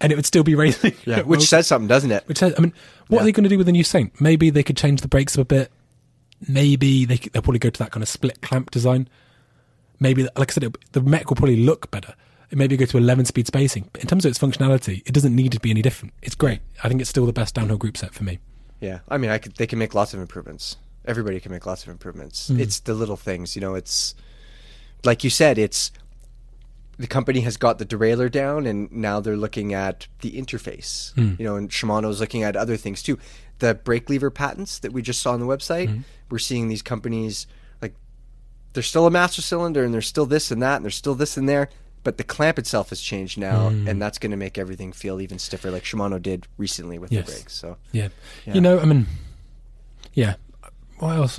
and 0.00 0.12
it 0.12 0.16
would 0.16 0.26
still 0.26 0.44
be 0.44 0.54
racing. 0.54 0.94
Yeah, 1.04 1.22
which 1.32 1.42
says 1.48 1.66
something, 1.66 1.88
doesn't 1.88 2.10
it? 2.12 2.26
Which 2.26 2.38
says, 2.38 2.54
I 2.56 2.60
mean, 2.60 2.72
what 3.08 3.16
Yeah. 3.18 3.22
are 3.22 3.24
they 3.24 3.32
going 3.32 3.44
to 3.44 3.50
do 3.50 3.58
with 3.58 3.66
the 3.66 3.72
new 3.72 3.84
Saint? 3.84 4.18
Maybe 4.20 4.50
they 4.50 4.62
could 4.62 4.76
change 4.76 5.00
the 5.02 5.08
brakes 5.08 5.36
up 5.36 5.42
a 5.42 5.44
bit. 5.44 5.72
Maybe 6.48 7.04
they 7.04 7.18
could, 7.18 7.32
they'll 7.32 7.42
probably 7.42 7.58
go 7.58 7.68
to 7.70 7.78
that 7.80 7.90
kind 7.90 8.02
of 8.02 8.08
split 8.08 8.40
clamp 8.40 8.70
design. 8.70 9.08
Maybe, 9.98 10.22
like 10.36 10.50
I 10.50 10.52
said, 10.54 10.64
it, 10.64 10.76
the 10.92 11.02
mech 11.02 11.28
will 11.28 11.36
probably 11.36 11.56
look 11.56 11.90
better. 11.90 12.14
It 12.50 12.58
maybe 12.58 12.76
go 12.76 12.84
to 12.84 12.98
11 12.98 13.26
speed 13.26 13.46
spacing. 13.46 13.88
But 13.92 14.02
in 14.02 14.08
terms 14.08 14.24
of 14.24 14.30
its 14.30 14.38
functionality, 14.38 15.02
it 15.06 15.12
doesn't 15.12 15.34
need 15.34 15.52
to 15.52 15.60
be 15.60 15.70
any 15.70 15.82
different. 15.82 16.14
It's 16.20 16.34
great. 16.34 16.60
I 16.82 16.88
think 16.88 17.00
it's 17.00 17.10
still 17.10 17.26
the 17.26 17.32
best 17.32 17.54
downhill 17.54 17.76
group 17.76 17.96
set 17.96 18.12
for 18.12 18.24
me. 18.24 18.40
Yeah, 18.80 19.00
I 19.08 19.18
mean, 19.18 19.30
I 19.30 19.38
could, 19.38 19.54
they 19.56 19.66
can 19.66 19.78
make 19.78 19.94
lots 19.94 20.14
of 20.14 20.20
improvements. 20.20 20.76
Everybody 21.04 21.38
can 21.38 21.52
make 21.52 21.66
lots 21.66 21.82
of 21.82 21.90
improvements. 21.90 22.48
Hmm. 22.48 22.58
It's 22.58 22.80
the 22.80 22.94
little 22.94 23.16
things, 23.16 23.54
you 23.54 23.60
know. 23.60 23.74
It's 23.74 24.14
like 25.04 25.22
you 25.22 25.30
said. 25.30 25.58
It's 25.58 25.92
the 26.98 27.06
company 27.06 27.40
has 27.40 27.56
got 27.56 27.78
the 27.78 27.86
derailleur 27.86 28.30
down, 28.30 28.66
and 28.66 28.90
now 28.92 29.20
they're 29.20 29.36
looking 29.36 29.72
at 29.72 30.06
the 30.20 30.32
interface. 30.32 31.14
Hmm. 31.14 31.34
You 31.38 31.44
know, 31.44 31.56
and 31.56 31.70
Shimano's 31.70 32.20
looking 32.20 32.42
at 32.42 32.56
other 32.56 32.76
things 32.76 33.02
too. 33.02 33.18
The 33.58 33.74
brake 33.74 34.10
lever 34.10 34.30
patents 34.30 34.78
that 34.80 34.92
we 34.92 35.02
just 35.02 35.22
saw 35.22 35.32
on 35.32 35.40
the 35.40 35.46
website. 35.46 35.88
Hmm. 35.88 36.00
We're 36.30 36.38
seeing 36.38 36.68
these 36.68 36.82
companies 36.82 37.46
like 37.80 37.94
they're 38.72 38.82
still 38.82 39.06
a 39.06 39.10
master 39.10 39.42
cylinder, 39.42 39.84
and 39.84 39.94
there's 39.94 40.06
still 40.06 40.26
this 40.26 40.50
and 40.50 40.62
that, 40.62 40.76
and 40.76 40.84
there's 40.84 40.96
still 40.96 41.14
this 41.14 41.36
and 41.36 41.48
there. 41.48 41.68
But 42.02 42.16
the 42.16 42.24
clamp 42.24 42.58
itself 42.58 42.88
has 42.90 43.00
changed 43.00 43.36
now, 43.38 43.68
Hmm. 43.68 43.86
and 43.86 44.00
that's 44.00 44.18
going 44.18 44.30
to 44.30 44.36
make 44.36 44.56
everything 44.56 44.92
feel 44.92 45.20
even 45.20 45.38
stiffer, 45.38 45.70
like 45.70 45.84
Shimano 45.84 46.20
did 46.20 46.46
recently 46.56 46.98
with 46.98 47.12
Yes. 47.12 47.26
the 47.26 47.32
brakes. 47.32 47.52
So 47.54 47.76
Yeah. 47.92 48.08
Yeah. 48.46 48.54
You 48.54 48.60
know, 48.62 48.80
I 48.80 48.84
mean, 48.86 49.06
yeah. 50.14 50.34
What 50.98 51.16
else? 51.16 51.38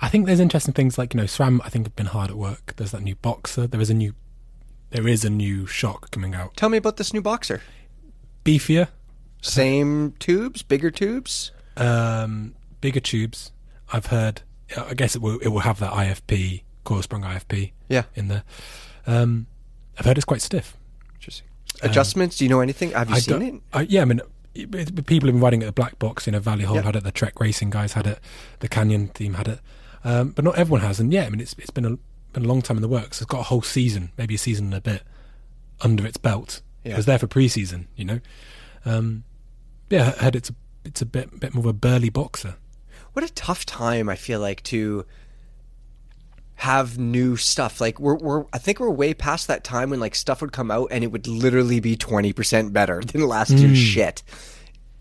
I 0.00 0.08
think 0.08 0.24
there's 0.26 0.40
interesting 0.40 0.72
things 0.72 0.96
like, 0.96 1.12
you 1.12 1.18
know, 1.18 1.26
SRAM, 1.26 1.60
I 1.64 1.68
think, 1.68 1.84
have 1.86 1.96
been 1.96 2.06
hard 2.06 2.30
at 2.30 2.36
work. 2.36 2.74
There's 2.76 2.92
that 2.92 3.02
new 3.02 3.16
BoXXer. 3.16 3.70
There 3.70 3.80
is 3.80 3.90
a 3.90 3.94
new. 3.94 4.14
There 4.90 5.06
is 5.06 5.24
a 5.24 5.30
new 5.30 5.66
shock 5.66 6.10
coming 6.10 6.34
out. 6.34 6.56
tell 6.56 6.68
me 6.70 6.78
about 6.78 6.96
this 6.96 7.12
new 7.12 7.22
BoXXer. 7.22 7.60
Beefier, 8.44 8.88
Same 9.42 10.12
tubes, 10.18 10.62
bigger 10.62 10.90
tubes. 10.90 11.52
um, 11.76 12.54
bigger 12.80 13.00
tubes. 13.00 13.52
I've 13.92 14.06
heard. 14.06 14.42
I 14.76 14.94
guess 14.94 15.14
it 15.14 15.22
will. 15.22 15.38
It 15.40 15.48
will 15.48 15.60
have 15.60 15.78
that 15.80 15.92
IFP 15.92 16.62
coil 16.84 17.02
sprung 17.02 17.22
IFP 17.22 17.72
Yeah, 17.88 18.04
in 18.14 18.28
there. 18.28 18.44
Um, 19.06 19.46
I've 20.00 20.06
heard 20.06 20.18
it's 20.18 20.24
quite 20.24 20.42
stiff. 20.42 20.76
interesting. 21.14 21.46
Adjustments? 21.82 22.38
Do 22.38 22.44
you 22.44 22.50
know 22.50 22.60
anything? 22.60 22.90
Have 22.92 23.08
you 23.10 23.16
I 23.16 23.18
seen 23.20 23.42
it? 23.42 23.54
I, 23.72 23.82
yeah, 23.82 24.02
I 24.02 24.04
mean, 24.06 24.20
it- 24.54 24.74
it- 24.74 25.06
people 25.06 25.28
have 25.28 25.34
been 25.36 25.40
riding 25.40 25.62
at 25.62 25.66
the 25.66 25.72
Black 25.72 25.98
Box. 26.00 26.26
You 26.26 26.32
know, 26.32 26.40
Vali 26.40 26.64
Höll 26.64 26.74
Yeah. 26.76 26.82
had 26.82 26.96
it, 26.96 27.04
the 27.04 27.12
Trek 27.12 27.38
Racing 27.40 27.70
guys 27.70 27.92
had 27.92 28.06
it, 28.06 28.18
the 28.58 28.68
Canyon 28.68 29.08
team 29.08 29.34
had 29.34 29.46
it, 29.46 29.60
um, 30.04 30.30
but 30.30 30.44
not 30.44 30.56
everyone 30.58 30.80
has. 30.80 30.98
And 30.98 31.12
yeah, 31.12 31.24
I 31.26 31.30
mean, 31.30 31.40
it's 31.40 31.54
it's 31.58 31.70
been 31.70 31.84
a 31.84 31.96
been 32.32 32.44
a 32.44 32.48
long 32.48 32.62
time 32.62 32.76
in 32.76 32.82
the 32.82 32.88
works. 32.88 33.20
It's 33.20 33.30
got 33.30 33.40
a 33.40 33.44
whole 33.44 33.62
season, 33.62 34.10
maybe 34.18 34.34
a 34.34 34.38
season 34.38 34.66
and 34.66 34.74
a 34.74 34.80
bit 34.80 35.02
under 35.82 36.06
its 36.06 36.16
belt. 36.16 36.60
Yeah. 36.84 36.94
It 36.94 36.96
was 36.96 37.06
there 37.06 37.18
for 37.18 37.26
pre-season, 37.26 37.88
you 37.96 38.04
know. 38.04 38.20
Um, 38.84 39.24
yeah, 39.90 40.14
I 40.18 40.24
heard 40.24 40.36
it's 40.36 40.48
a 40.50 40.54
it's 40.84 41.02
a 41.02 41.06
bit 41.06 41.38
bit 41.40 41.54
more 41.54 41.60
of 41.62 41.66
a 41.66 41.72
burly 41.74 42.10
BoXXer. 42.10 42.54
what 43.12 43.24
a 43.24 43.32
tough 43.34 43.66
time 43.66 44.08
I 44.08 44.16
feel 44.16 44.40
like 44.40 44.62
to 44.64 45.04
have 46.60 46.98
new 46.98 47.36
stuff. 47.36 47.80
Like 47.80 47.98
we're 47.98 48.16
we're 48.16 48.44
I 48.52 48.58
think 48.58 48.80
we're 48.80 48.90
way 48.90 49.14
past 49.14 49.46
that 49.46 49.64
time 49.64 49.88
when 49.88 49.98
like 49.98 50.14
stuff 50.14 50.42
would 50.42 50.52
come 50.52 50.70
out 50.70 50.88
and 50.90 51.02
it 51.02 51.06
would 51.06 51.26
literally 51.26 51.80
be 51.80 51.96
twenty 51.96 52.34
percent 52.34 52.74
better 52.74 53.00
than 53.04 53.26
last 53.26 53.52
year's 53.52 53.78
hmm. 53.78 53.84
shit. 53.84 54.22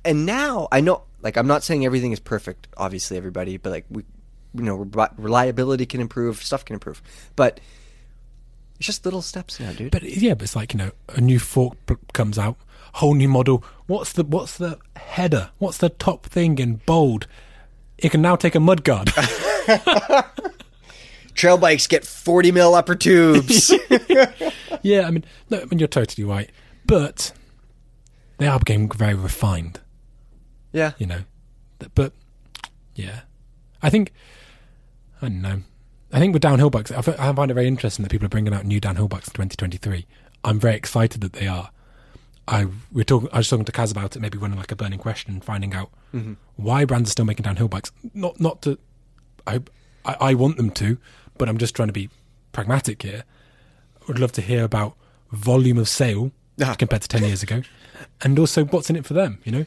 And 0.05 0.25
now 0.25 0.69
I 0.71 0.79
know 0.79 1.03
like 1.21 1.35
I'm 1.35 1.47
not 1.47 1.63
saying 1.63 1.85
everything 1.85 2.13
is 2.13 2.19
perfect, 2.21 2.69
obviously 2.77 3.17
everybody, 3.17 3.57
but 3.57 3.71
like 3.71 3.85
we 3.89 4.03
you 4.53 4.63
know 4.63 4.87
re- 4.93 5.09
reliability 5.17 5.85
can 5.85 5.99
improve, 5.99 6.41
stuff 6.41 6.63
can 6.63 6.75
improve, 6.75 7.01
but 7.35 7.59
it's 8.77 8.85
just 8.85 9.03
little 9.03 9.21
steps 9.21 9.59
now, 9.59 9.73
dude. 9.73 9.91
But 9.91 10.03
yeah, 10.03 10.35
but 10.35 10.43
it's 10.43 10.55
like 10.55 10.73
you 10.73 10.77
know, 10.77 10.91
a 11.09 11.19
new 11.19 11.39
fork 11.39 11.75
comes 12.13 12.39
out, 12.39 12.55
whole 12.93 13.15
new 13.15 13.27
model. 13.27 13.65
What's 13.85 14.13
the 14.13 14.23
what's 14.23 14.57
the 14.57 14.79
header? 14.95 15.49
What's 15.57 15.79
the 15.79 15.89
top 15.89 16.25
thing 16.25 16.57
in 16.57 16.75
bold? 16.85 17.27
It 17.97 18.11
can 18.11 18.21
now 18.21 18.37
take 18.37 18.55
a 18.55 18.61
mud 18.61 18.85
guard. 18.85 19.11
Trail 21.39 21.57
bikes 21.57 21.87
get 21.87 22.05
forty 22.05 22.51
mil 22.51 22.75
upper 22.75 22.95
tubes. 22.95 23.73
yeah, 24.81 25.07
I 25.07 25.11
mean, 25.11 25.23
no, 25.49 25.61
I 25.61 25.65
mean 25.65 25.79
you're 25.79 25.87
totally 25.87 26.25
right, 26.25 26.49
but 26.85 27.31
they 28.39 28.47
are 28.47 28.59
getting 28.59 28.91
very 28.91 29.13
refined. 29.13 29.79
yeah, 30.73 30.91
You 30.97 31.07
know, 31.07 31.21
but 31.95 32.11
yeah, 32.93 33.21
I 33.81 33.89
think 33.89 34.11
I 35.21 35.29
don't 35.29 35.41
know. 35.41 35.61
I 36.11 36.19
think 36.19 36.33
with 36.33 36.41
downhill 36.41 36.69
bikes, 36.69 36.91
I 36.91 37.01
find 37.01 37.51
it 37.51 37.53
very 37.53 37.67
interesting 37.67 38.03
that 38.03 38.09
people 38.09 38.25
are 38.25 38.29
bringing 38.29 38.53
out 38.53 38.65
new 38.65 38.81
downhill 38.81 39.07
bikes 39.07 39.27
in 39.27 39.33
2023. 39.33 40.07
I'm 40.43 40.59
very 40.59 40.75
excited 40.75 41.21
that 41.21 41.33
they 41.33 41.47
are. 41.47 41.69
I 42.49 42.67
we're 42.91 43.05
talking. 43.05 43.29
I 43.31 43.37
was 43.37 43.47
talking 43.47 43.63
to 43.63 43.71
Kaz 43.71 43.91
about 43.91 44.15
it, 44.15 44.19
maybe 44.19 44.37
running 44.37 44.57
like 44.57 44.73
a 44.73 44.75
burning 44.75 44.99
question, 44.99 45.39
finding 45.39 45.73
out 45.73 45.91
mm-hmm. 46.13 46.33
why 46.57 46.83
brands 46.83 47.09
are 47.09 47.11
still 47.11 47.25
making 47.25 47.43
downhill 47.43 47.69
bikes. 47.69 47.93
Not 48.13 48.41
not 48.41 48.61
to, 48.63 48.77
I, 49.47 49.61
I 50.03 50.15
I 50.19 50.33
want 50.33 50.57
them 50.57 50.71
to, 50.71 50.97
but 51.39 51.49
I'm 51.49 51.57
just 51.57 51.75
trying 51.75 51.87
to 51.87 51.93
be 51.93 52.09
pragmatic 52.51 53.01
here. 53.01 53.23
I 53.99 54.05
would 54.07 54.19
love 54.19 54.31
to 54.33 54.41
hear 54.41 54.63
about 54.63 54.95
volume 55.31 55.79
of 55.79 55.89
sale 55.89 56.31
Ah. 56.61 56.75
compared 56.75 57.01
to 57.01 57.07
ten 57.07 57.23
years 57.23 57.41
ago, 57.41 57.63
and 58.21 58.37
also 58.37 58.65
what's 58.65 58.89
in 58.91 58.95
it 58.95 59.05
for 59.05 59.13
them. 59.15 59.39
You 59.45 59.51
know, 59.51 59.65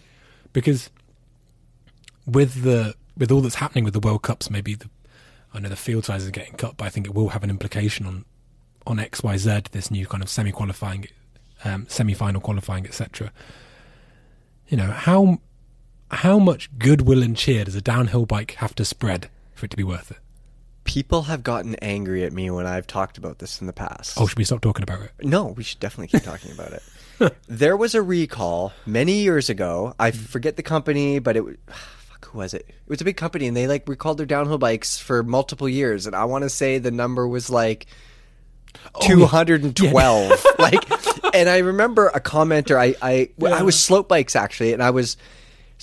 because 0.53 0.91
with 2.27 2.63
the 2.63 2.95
with 3.17 3.31
all 3.33 3.41
that's 3.41 3.57
happening 3.57 3.85
with 3.85 3.95
the 3.95 4.01
World 4.01 4.23
Cups, 4.23 4.51
maybe 4.51 4.75
the 4.75 4.89
I 5.55 5.61
know 5.61 5.69
the 5.69 5.77
field 5.77 6.05
sizes 6.05 6.29
are 6.29 6.33
getting 6.33 6.55
cut, 6.55 6.77
but 6.77 6.85
I 6.87 6.89
think 6.91 7.07
it 7.07 7.15
will 7.15 7.31
have 7.31 7.43
an 7.45 7.51
implication 7.51 8.07
on 8.07 8.25
on 8.87 8.99
X 8.99 9.23
Y 9.23 9.37
Z. 9.37 9.63
This 9.73 9.91
new 9.91 10.07
kind 10.07 10.23
of 10.23 10.29
semi 10.29 10.53
qualifying, 10.53 11.07
um, 11.65 11.87
semi 11.89 12.15
final 12.15 12.41
qualifying, 12.41 12.87
etc. 12.87 13.33
You 14.69 14.77
know 14.77 14.91
how 14.91 15.41
how 16.11 16.39
much 16.39 16.69
goodwill 16.79 17.23
and 17.23 17.37
cheer 17.37 17.65
does 17.65 17.75
a 17.75 17.81
downhill 17.81 18.27
bike 18.27 18.53
have 18.59 18.75
to 18.75 18.85
spread 18.85 19.31
for 19.55 19.65
it 19.67 19.71
to 19.71 19.77
be 19.77 19.85
worth 19.85 20.11
it? 20.11 20.19
People 20.85 21.23
have 21.23 21.43
gotten 21.43 21.75
angry 21.77 22.25
at 22.25 22.33
me 22.33 22.51
when 22.51 22.67
I've 22.67 22.87
talked 22.87 23.19
about 23.19 23.39
this 23.39 23.61
in 23.61 23.67
the 23.67 23.73
past. 23.73 24.21
Oh, 24.21 24.27
should 24.27 24.39
we 24.39 24.45
stop 24.45 24.61
talking 24.61 24.83
about 24.83 25.03
it? 25.03 25.13
No, 25.23 25.47
we 25.47 25.63
should 25.63 25.81
definitely 25.81 26.09
keep 26.09 26.25
talking 26.25 26.53
about 26.53 26.73
it. 26.73 26.83
there 27.49 27.77
was 27.77 27.95
a 27.95 28.03
recall 28.03 28.73
many 28.87 29.23
years 29.23 29.49
ago. 29.49 29.95
I 29.99 30.11
mm. 30.11 30.17
forget 30.17 30.57
the 30.57 30.63
company, 30.63 31.19
but 31.19 31.37
it 31.37 31.45
was 31.45 31.57
fuck 31.67 32.27
who 32.27 32.39
was 32.39 32.55
it? 32.55 32.67
It 32.69 32.89
was 32.89 33.01
a 33.01 33.05
big 33.05 33.17
company, 33.17 33.47
and 33.47 33.57
they 33.57 33.67
like 33.67 33.89
recalled 33.89 34.19
their 34.19 34.27
downhill 34.27 34.59
bikes 34.59 34.99
for 34.99 35.23
multiple 35.23 35.69
years. 35.69 36.07
And 36.07 36.17
I 36.17 36.25
want 36.25 36.43
to 36.43 36.51
say 36.51 36.79
the 36.79 36.91
number 36.91 37.27
was 37.27 37.51
like 37.51 37.87
oh, 38.95 39.01
two 39.03 39.27
hundred 39.27 39.63
and 39.63 39.77
twelve. 39.77 40.45
like, 40.59 40.85
and 41.35 41.49
I 41.49 41.59
remember 41.59 42.09
a 42.09 42.21
commenter. 42.21 42.77
I 42.77 42.95
I 43.01 43.31
I 43.47 43.63
was 43.63 43.79
slope 43.79 44.09
bikes 44.09 44.37
actually, 44.37 44.73
and 44.73 44.83
I 44.83 44.91
was. 44.91 45.17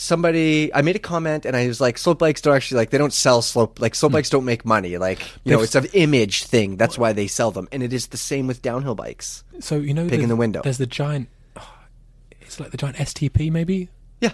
Somebody, 0.02 0.74
I 0.74 0.82
made 0.82 0.96
a 0.96 1.00
comment 1.00 1.46
and 1.46 1.58
I 1.58 1.68
was 1.68 1.82
like, 1.82 1.98
slope 1.98 2.20
bikes 2.20 2.40
don't 2.40 2.56
actually 2.56 2.78
like 2.78 2.90
they 2.90 2.98
don't 2.98 3.12
sell 3.12 3.42
slope 3.42 3.82
like 3.82 3.96
slope 3.96 4.14
bikes 4.14 4.30
don't 4.30 4.46
make 4.46 4.64
money. 4.64 4.98
Like 4.98 5.20
you 5.44 5.52
know, 5.52 5.62
it's 5.62 5.76
an 5.76 5.88
image 5.92 6.46
thing. 6.46 6.78
That's 6.78 6.98
why 6.98 7.12
they 7.12 7.28
sell 7.28 7.52
them, 7.52 7.68
and 7.74 7.84
it 7.84 7.92
is 7.92 8.08
the 8.08 8.16
same 8.16 8.48
with 8.48 8.62
downhill 8.62 8.96
bikes. 8.96 9.44
So 9.60 9.76
you 9.76 9.94
know, 9.94 10.04
Pig 10.04 10.12
there's- 10.12 10.24
in 10.24 10.30
the 10.30 10.38
window. 10.38 10.62
There's 10.64 10.78
the 10.78 10.86
giant. 10.86 11.28
oh, 11.58 11.74
it's 12.42 12.62
like 12.62 12.72
the 12.72 12.78
giant 12.78 12.96
STP, 12.96 13.52
maybe. 13.52 13.90
Yeah, 14.22 14.32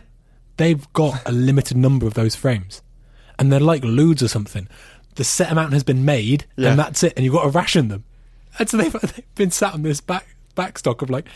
They've 0.58 0.86
got 0.94 1.28
a 1.28 1.32
limited 1.32 1.78
number 1.78 2.06
of 2.06 2.14
those 2.14 2.36
frames, 2.36 2.84
and 3.40 3.52
they're 3.52 3.60
like 3.60 3.82
ludes 3.82 4.22
or 4.22 4.28
something. 4.28 4.68
The 5.16 5.24
set 5.24 5.52
amount 5.52 5.74
has 5.74 5.84
been 5.84 6.06
made, 6.06 6.46
Yeah. 6.58 6.70
and 6.70 6.80
that's 6.80 7.02
it. 7.02 7.14
And 7.18 7.26
you've 7.26 7.34
got 7.34 7.44
to 7.44 7.50
ration 7.50 7.88
them. 7.88 8.04
And 8.60 8.70
so 8.70 8.78
they've, 8.78 8.92
they've 9.02 9.36
been 9.36 9.50
sat 9.50 9.74
on 9.74 9.82
this 9.82 10.00
back 10.00 10.28
back 10.54 10.78
stock 10.78 11.02
of 11.02 11.10
like. 11.10 11.28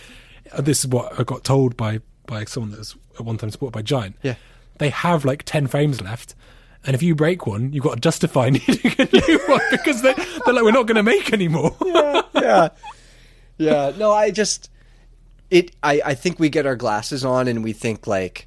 uh, 0.54 0.62
This 0.62 0.82
is 0.82 0.88
what 0.88 1.20
I 1.20 1.24
got 1.24 1.44
told 1.44 1.76
by 1.76 2.02
by 2.30 2.46
someone 2.46 2.72
that 2.72 2.80
was 2.80 2.96
at 3.18 3.26
one 3.26 3.38
time 3.38 3.50
supported 3.52 3.74
by 3.74 3.82
Giant. 3.82 4.16
Yeah. 4.24 4.36
they 4.78 4.90
have 4.90 5.26
like 5.26 5.44
ten 5.44 5.68
frames 5.68 6.02
left. 6.02 6.36
And 6.86 6.96
if 6.96 7.04
you 7.04 7.14
break 7.14 7.46
one, 7.46 7.74
you've 7.74 7.84
got 7.84 7.96
to 7.96 8.00
justify 8.00 8.50
needing 8.52 8.94
a 8.98 9.10
new 9.28 9.40
one 9.48 9.60
because 9.72 10.02
they, 10.02 10.14
they're 10.14 10.54
like, 10.54 10.64
we're 10.64 10.72
not 10.72 10.88
going 10.88 10.96
to 10.96 11.04
make 11.04 11.34
any 11.34 11.50
more. 11.50 11.76
yeah, 12.34 12.70
yeah. 13.58 13.92
No, 13.98 14.12
I 14.14 14.32
just 14.32 14.70
it. 15.50 15.72
I 15.84 16.02
I 16.06 16.14
think 16.14 16.40
we 16.40 16.50
get 16.50 16.66
our 16.66 16.76
glasses 16.78 17.26
on 17.26 17.48
and 17.48 17.64
we 17.64 17.74
think 17.74 18.08
like. 18.08 18.46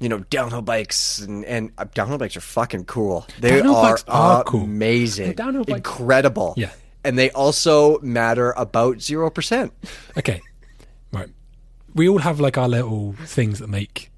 You 0.00 0.08
know, 0.08 0.20
downhill 0.30 0.62
bikes 0.62 1.18
and, 1.18 1.44
and 1.44 1.72
uh, 1.76 1.84
downhill 1.92 2.18
bikes 2.18 2.36
are 2.36 2.40
fucking 2.40 2.84
cool. 2.84 3.26
They 3.40 3.56
Downhill 3.56 3.74
are, 3.74 3.98
are 4.06 4.44
cool. 4.44 4.62
amazing, 4.62 5.32
downhill 5.32 5.64
bikes- 5.64 5.78
incredible. 5.78 6.54
Yeah. 6.56 6.70
and 7.02 7.18
they 7.18 7.32
also 7.32 7.98
matter 7.98 8.52
about 8.56 9.00
zero 9.02 9.28
percent. 9.28 9.72
Okay, 10.16 10.34
right. 10.34 10.40
We 11.98 12.08
all 12.08 12.18
have 12.20 12.40
like 12.40 12.56
our 12.56 12.68
little 12.68 13.14
things 13.24 13.58
that 13.58 13.68
make 13.68 14.10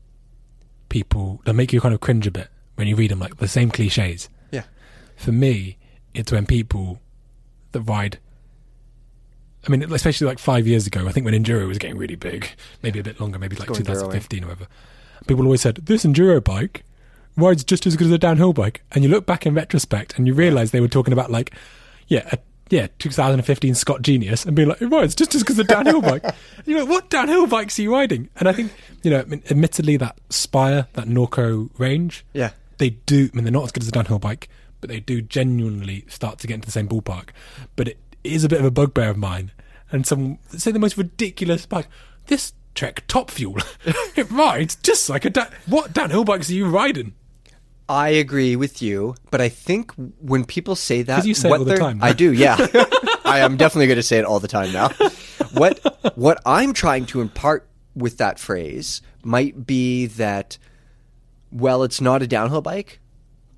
people 0.91 1.41
that 1.47 1.55
make 1.55 1.73
you 1.73 1.81
kind 1.81 1.95
of 1.95 2.01
cringe 2.01 2.27
a 2.27 2.31
bit 2.31 2.49
when 2.75 2.87
you 2.87 2.95
read 2.95 3.11
them, 3.11 3.19
like 3.19 3.39
the 3.39 3.49
same 3.49 3.71
cliches. 3.71 4.29
Yeah, 4.51 4.65
For 5.17 5.33
me, 5.33 5.79
it's 6.15 6.31
when 6.31 6.47
people 6.47 7.01
that 7.73 7.81
ride. 7.81 8.19
I 9.67 9.71
mean, 9.71 9.83
especially 9.93 10.27
like 10.27 10.39
five 10.39 10.67
years 10.67 10.87
ago, 10.87 11.07
I 11.07 11.13
think 11.13 11.25
when 11.25 11.35
enduro 11.35 11.67
was 11.67 11.79
getting 11.79 11.99
really 11.99 12.17
big, 12.17 12.51
maybe 12.83 12.99
a 12.99 13.03
bit 13.03 13.21
longer, 13.21 13.39
maybe 13.39 13.57
like 13.57 13.69
go 13.69 13.75
enduroing. 13.75 14.11
2015 14.11 14.45
or 14.45 14.47
whatever. 14.49 14.67
People 15.27 15.45
always 15.45 15.61
said 15.61 15.77
this 15.77 16.05
enduro 16.05 16.43
bike 16.43 16.85
rides 17.37 17.63
just 17.65 17.87
as 17.87 17.97
good 17.97 18.07
as 18.07 18.13
a 18.13 18.19
downhill 18.19 18.53
bike, 18.53 18.83
and 18.93 19.05
you 19.05 19.11
look 19.11 19.27
back 19.27 19.47
in 19.47 19.55
retrospect 19.55 20.17
and 20.19 20.27
you 20.27 20.35
realise 20.35 20.71
they 20.71 20.81
were 20.81 20.89
talking 20.89 21.13
about 21.13 21.31
like, 21.31 21.55
yeah, 22.09 22.29
a, 22.33 22.39
yeah, 22.71 22.87
2015 22.99 23.75
Scott 23.75 24.03
Genius, 24.03 24.47
and 24.47 24.57
being 24.57 24.69
like, 24.69 24.81
it 24.81 24.87
rides 24.87 25.15
just 25.15 25.33
because 25.33 25.59
a 25.59 25.65
downhill 25.65 26.01
bike. 26.01 26.25
And 26.25 26.35
you're 26.67 26.81
like, 26.81 26.89
what 26.89 27.11
downhill 27.11 27.47
bikes 27.47 27.79
are 27.79 27.83
you 27.83 27.93
riding? 27.93 28.29
And 28.37 28.49
I 28.49 28.53
think 28.53 28.73
you 29.03 29.11
know, 29.11 29.21
I 29.21 29.25
mean, 29.25 29.43
admittedly, 29.51 29.97
that 29.97 30.19
Spire, 30.29 30.87
that 30.95 31.07
Norco 31.07 31.71
range, 31.79 32.25
yeah. 32.33 32.51
they 32.79 32.91
do. 32.91 33.29
I 33.33 33.37
mean, 33.37 33.45
they're 33.45 33.53
not 33.53 33.65
as 33.65 33.73
good 33.73 33.83
as 33.83 33.89
a 33.89 33.93
downhill 33.93 34.19
bike, 34.19 34.49
but 34.81 34.91
they 34.91 35.01
do 35.01 35.23
genuinely 35.23 36.05
start 36.09 36.39
to 36.41 36.47
get 36.47 36.55
into 36.55 36.67
the 36.67 36.73
same 36.73 36.89
ballpark. 36.89 37.31
But 37.77 37.89
it 37.89 37.99
is 38.25 38.45
a 38.45 38.49
bit 38.49 38.61
of 38.61 38.67
a 38.67 38.71
bugbear 38.71 39.11
of 39.11 39.17
mine. 39.17 39.53
And 39.91 40.07
some 40.07 40.39
say 40.51 40.71
the 40.71 40.79
most 40.79 40.97
ridiculous 40.97 41.67
bike. 41.67 41.89
This 42.27 42.53
Trek 42.75 43.03
Top 43.09 43.31
Fuel, 43.31 43.57
it 44.17 44.31
rides 44.31 44.77
just 44.77 45.11
like 45.11 45.25
a 45.25 45.31
da- 45.31 45.49
what 45.67 45.93
downhill 45.93 46.25
bikes 46.25 46.49
are 46.51 46.55
you 46.55 46.69
riding? 46.69 47.15
I 47.91 48.11
agree 48.11 48.55
with 48.55 48.81
you, 48.81 49.17
but 49.33 49.41
I 49.41 49.49
think 49.49 49.91
when 50.21 50.45
people 50.45 50.77
say 50.77 51.03
that, 51.03 51.27
you 51.27 51.35
say 51.35 51.49
it 51.49 51.59
all 51.59 51.65
the 51.65 51.77
time, 51.77 51.99
I 52.01 52.13
do, 52.13 52.33
yeah. 52.33 52.57
I 53.25 53.41
am 53.41 53.57
definitely 53.57 53.89
going 53.89 53.97
to 53.97 54.05
say 54.05 54.19
it 54.19 54.25
all 54.25 54.39
the 54.39 54.47
time 54.47 54.73
now. 54.73 54.91
What 55.55 56.15
what 56.15 56.41
I'm 56.47 56.73
trying 56.73 57.07
to 57.07 57.21
impart 57.21 57.69
with 57.97 58.19
that 58.19 58.39
phrase 58.39 59.03
might 59.25 59.67
be 59.67 60.07
that, 60.07 60.57
well, 61.51 61.83
it's 61.83 62.01
not 62.01 62.23
a 62.23 62.29
downhill 62.29 62.63
bike. 62.63 63.01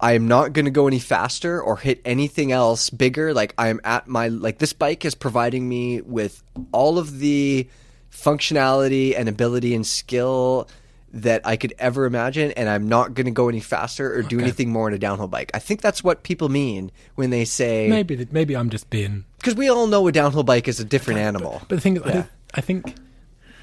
I 0.00 0.12
am 0.12 0.26
not 0.26 0.54
going 0.54 0.64
to 0.64 0.70
go 0.70 0.86
any 0.86 0.98
faster 0.98 1.62
or 1.62 1.76
hit 1.76 2.00
anything 2.06 2.52
else 2.52 2.88
bigger. 2.88 3.34
Like 3.34 3.52
I 3.58 3.68
am 3.68 3.82
at 3.84 4.08
my 4.08 4.28
like 4.28 4.58
this 4.58 4.72
bike 4.72 5.04
is 5.04 5.14
providing 5.14 5.68
me 5.68 6.00
with 6.00 6.42
all 6.72 6.98
of 6.98 7.18
the 7.18 7.68
functionality 8.10 9.14
and 9.14 9.28
ability 9.28 9.74
and 9.74 9.86
skill 9.86 10.68
that 11.14 11.42
I 11.46 11.56
could 11.56 11.74
ever 11.78 12.06
imagine, 12.06 12.52
and 12.52 12.68
I'm 12.68 12.88
not 12.88 13.12
going 13.14 13.26
to 13.26 13.30
go 13.32 13.48
any 13.48 13.60
faster 13.60 14.14
or 14.14 14.22
do 14.22 14.40
anything 14.40 14.70
more 14.70 14.88
in 14.88 14.94
a 14.94 14.98
downhill 14.98 15.28
bike. 15.28 15.50
I 15.52 15.58
think 15.58 15.82
that's 15.82 16.02
what 16.02 16.22
people 16.22 16.48
mean 16.48 16.90
when 17.16 17.28
they 17.30 17.44
say 17.44 17.88
Maybe 17.88 18.26
maybe 18.30 18.56
I'm 18.56 18.70
just 18.70 18.88
being. 18.88 19.24
because 19.38 19.54
we 19.54 19.68
all 19.68 19.86
know 19.86 20.06
a 20.08 20.12
downhill 20.12 20.42
bike 20.42 20.68
is 20.68 20.80
a 20.80 20.84
different 20.84 21.20
animal. 21.20 21.60
But 21.68 21.76
the 21.76 21.80
thing 21.80 21.96
is, 21.96 22.02
I, 22.02 22.12
Yeah. 22.12 22.24
I 22.54 22.60
think 22.62 22.94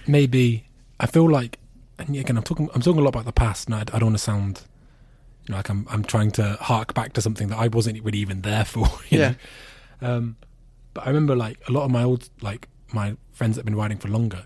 maybe 0.07 0.65
I 0.99 1.05
feel 1.07 1.29
like, 1.29 1.57
and 1.97 2.15
again, 2.15 2.37
I'm 2.37 2.43
talking. 2.43 2.69
I'm 2.73 2.81
talking 2.81 2.99
a 2.99 3.03
lot 3.03 3.09
about 3.09 3.25
the 3.25 3.31
past, 3.31 3.67
and 3.67 3.75
I, 3.75 3.79
I 3.81 3.99
don't 3.99 4.03
want 4.09 4.17
to 4.17 4.23
sound 4.23 4.61
you 5.45 5.51
know, 5.51 5.57
like 5.57 5.69
I'm. 5.69 5.87
I'm 5.89 6.03
trying 6.03 6.31
to 6.31 6.53
hark 6.61 6.93
back 6.93 7.13
to 7.13 7.21
something 7.21 7.47
that 7.49 7.57
I 7.57 7.67
wasn't 7.67 8.01
really 8.03 8.19
even 8.19 8.41
there 8.41 8.65
for. 8.65 8.87
Yeah. 9.09 9.33
Um, 10.01 10.37
but 10.93 11.05
I 11.05 11.07
remember 11.09 11.35
like 11.35 11.59
a 11.67 11.71
lot 11.71 11.83
of 11.85 11.91
my 11.91 12.03
old 12.03 12.29
like 12.41 12.67
my 12.93 13.15
friends 13.31 13.55
that 13.55 13.61
have 13.61 13.65
been 13.65 13.75
riding 13.75 13.97
for 13.97 14.07
longer, 14.07 14.45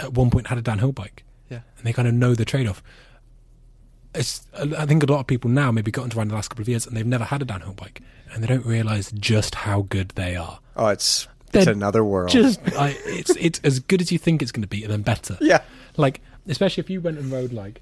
at 0.00 0.14
one 0.14 0.30
point 0.30 0.46
had 0.48 0.58
a 0.58 0.62
downhill 0.62 0.92
bike, 0.92 1.24
Yeah. 1.50 1.60
and 1.76 1.86
they 1.86 1.92
kind 1.92 2.06
of 2.08 2.14
know 2.14 2.34
the 2.34 2.44
trade 2.44 2.66
off. 2.66 2.82
It's, 4.14 4.46
I 4.54 4.86
think 4.86 5.02
a 5.02 5.06
lot 5.06 5.20
of 5.20 5.26
people 5.26 5.50
now 5.50 5.70
maybe 5.70 5.90
got 5.90 6.04
into 6.04 6.16
riding 6.16 6.30
the 6.30 6.34
last 6.34 6.48
couple 6.48 6.62
of 6.62 6.68
years 6.68 6.86
and 6.86 6.96
they've 6.96 7.06
never 7.06 7.24
had 7.24 7.42
a 7.42 7.44
downhill 7.44 7.74
bike 7.74 8.00
and 8.32 8.42
they 8.42 8.46
don't 8.46 8.64
realize 8.66 9.12
just 9.12 9.54
how 9.54 9.82
good 9.82 10.10
they 10.10 10.34
are. 10.34 10.60
Oh, 10.76 10.88
it's 10.88 11.28
it's 11.52 11.64
They're 11.64 11.74
another 11.74 12.02
world. 12.04 12.30
Just 12.30 12.60
I, 12.78 12.96
it's 13.04 13.30
it's 13.38 13.60
as 13.64 13.80
good 13.80 14.00
as 14.00 14.10
you 14.12 14.18
think 14.18 14.42
it's 14.42 14.50
going 14.52 14.62
to 14.62 14.68
be, 14.68 14.82
and 14.82 14.92
then 14.92 15.02
better. 15.02 15.36
yeah. 15.40 15.62
Like 15.96 16.20
especially 16.48 16.82
if 16.82 16.90
you 16.90 17.00
went 17.00 17.18
and 17.18 17.30
rode 17.30 17.52
like, 17.52 17.80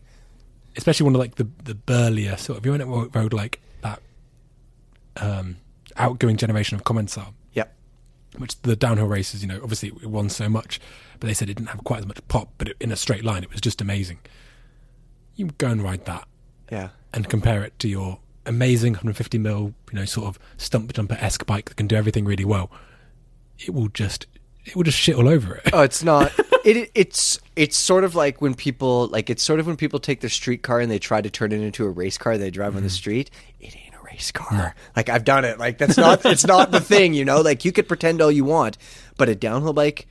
especially 0.77 1.05
one 1.05 1.15
of 1.15 1.21
like 1.21 1.37
the 1.37 1.49
the 1.65 1.75
burlier 1.75 2.37
sort 2.37 2.59
of. 2.59 2.63
If 2.63 2.67
you 2.67 2.73
went 2.73 2.83
and 2.83 3.15
rode 3.15 3.33
like 3.33 3.61
that, 3.83 4.01
um, 5.17 5.57
outgoing 5.97 6.37
generation 6.37 6.77
of 6.77 6.85
Commencal, 6.85 7.33
Yep. 7.55 7.73
which 8.39 8.61
the 8.63 8.77
downhill 8.77 9.07
races, 9.07 9.43
you 9.43 9.49
know, 9.49 9.61
obviously 9.63 9.89
it 9.89 10.07
won 10.07 10.29
so 10.29 10.49
much, 10.49 10.81
but 11.21 11.27
they 11.27 11.35
said 11.35 11.49
it 11.51 11.55
didn't 11.55 11.71
have 11.71 11.85
quite 11.85 12.01
as 12.01 12.07
much 12.07 12.19
pop, 12.29 12.51
but 12.59 12.69
it, 12.69 12.77
in 12.81 12.93
a 12.93 12.97
straight 12.97 13.25
line, 13.25 13.43
it 13.43 13.51
was 13.51 13.61
just 13.61 13.81
amazing. 13.81 14.19
You 15.35 15.47
go 15.59 15.69
and 15.69 15.83
ride 15.83 16.05
that 16.07 16.27
Yeah. 16.71 16.91
and 17.13 17.29
compare 17.29 17.63
it 17.63 17.79
to 17.81 17.89
your 17.89 18.21
amazing 18.47 18.93
150 18.95 19.39
mil, 19.39 19.75
you 19.93 19.99
know, 19.99 20.05
sort 20.05 20.29
of 20.29 20.39
Stumpjumper 20.57 21.21
esque 21.23 21.45
bike 21.47 21.69
that 21.69 21.77
can 21.77 21.87
do 21.87 21.97
everything 21.97 22.25
really 22.25 22.45
well. 22.45 22.71
It 23.59 23.75
will 23.75 23.89
just, 23.89 24.27
it 24.65 24.77
will 24.77 24.85
just 24.85 24.99
shit 24.99 25.17
all 25.17 25.29
over 25.29 25.57
it. 25.57 25.71
Oh, 25.73 25.83
it's 25.83 26.03
not. 26.03 26.33
it 26.67 26.91
it's 26.95 27.39
it's 27.55 27.77
sort 27.77 28.03
of 28.03 28.15
like 28.15 28.43
when 28.43 28.55
people 28.55 29.07
like 29.09 29.31
it's 29.31 29.43
sort 29.43 29.61
of 29.61 29.67
when 29.67 29.77
people 29.77 30.01
take 30.01 30.21
their 30.21 30.31
street 30.31 30.63
car 30.63 30.81
and 30.81 30.91
they 30.91 30.99
try 30.99 31.21
to 31.21 31.31
turn 31.31 31.53
it 31.53 31.61
into 31.61 31.85
a 31.85 31.91
race 31.91 32.19
car. 32.19 32.37
They 32.37 32.51
drive 32.51 32.77
on 32.77 32.83
the 32.83 32.89
mm-hmm. 32.89 32.95
street. 32.95 33.31
It 33.61 33.77
ain't 33.77 33.95
a 33.95 34.05
race 34.05 34.33
car. 34.33 34.75
Like 34.97 35.09
I've 35.09 35.25
done 35.25 35.45
it. 35.45 35.59
Like 35.59 35.79
that's 35.79 35.97
not. 35.97 36.25
it's 36.27 36.47
not 36.47 36.73
the 36.73 36.81
thing. 36.93 37.15
You 37.15 37.25
know. 37.25 37.41
Like 37.41 37.65
you 37.65 37.73
could 37.73 37.87
pretend 37.87 38.21
all 38.21 38.33
you 38.33 38.45
want, 38.45 38.79
but 39.17 39.29
a 39.29 39.35
downhill 39.35 39.73
bike. 39.73 40.09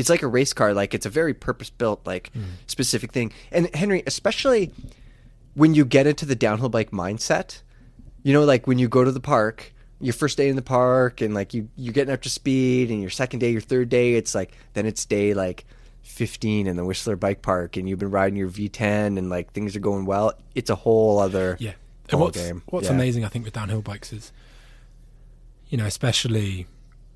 It's 0.00 0.10
like 0.10 0.22
a 0.22 0.28
race 0.28 0.52
car. 0.52 0.74
Like 0.74 0.94
it's 0.94 1.06
a 1.06 1.10
very 1.10 1.34
purpose 1.34 1.70
built, 1.70 2.06
like 2.06 2.32
mm. 2.32 2.44
specific 2.66 3.12
thing. 3.12 3.32
And 3.52 3.72
Henry, 3.74 4.02
especially 4.06 4.72
when 5.54 5.74
you 5.74 5.84
get 5.84 6.06
into 6.06 6.26
the 6.26 6.34
downhill 6.34 6.68
bike 6.68 6.90
mindset, 6.90 7.62
you 8.22 8.32
know, 8.32 8.44
like 8.44 8.66
when 8.66 8.78
you 8.78 8.88
go 8.88 9.04
to 9.04 9.12
the 9.12 9.20
park, 9.20 9.72
your 10.00 10.14
first 10.14 10.36
day 10.36 10.48
in 10.48 10.56
the 10.56 10.62
park, 10.62 11.20
and 11.20 11.34
like 11.34 11.54
you 11.54 11.68
you're 11.76 11.92
getting 11.92 12.12
up 12.12 12.22
to 12.22 12.30
speed, 12.30 12.90
and 12.90 13.00
your 13.00 13.10
second 13.10 13.38
day, 13.38 13.50
your 13.50 13.60
third 13.60 13.88
day, 13.88 14.14
it's 14.14 14.34
like 14.34 14.52
then 14.72 14.86
it's 14.86 15.04
day 15.04 15.34
like 15.34 15.64
15 16.02 16.66
in 16.66 16.76
the 16.76 16.84
Whistler 16.84 17.16
Bike 17.16 17.42
Park, 17.42 17.76
and 17.76 17.88
you've 17.88 17.98
been 17.98 18.10
riding 18.10 18.36
your 18.36 18.48
V10, 18.48 19.18
and 19.18 19.30
like 19.30 19.52
things 19.52 19.76
are 19.76 19.80
going 19.80 20.06
well. 20.06 20.32
It's 20.54 20.70
a 20.70 20.74
whole 20.74 21.18
other 21.18 21.56
Yeah. 21.60 21.72
And 22.10 22.20
what's, 22.20 22.36
game. 22.36 22.62
what's 22.66 22.88
Yeah. 22.88 22.94
amazing, 22.94 23.24
I 23.24 23.28
think, 23.28 23.44
with 23.44 23.54
downhill 23.54 23.82
bikes 23.82 24.12
is, 24.12 24.32
you 25.68 25.78
know, 25.78 25.86
especially 25.86 26.66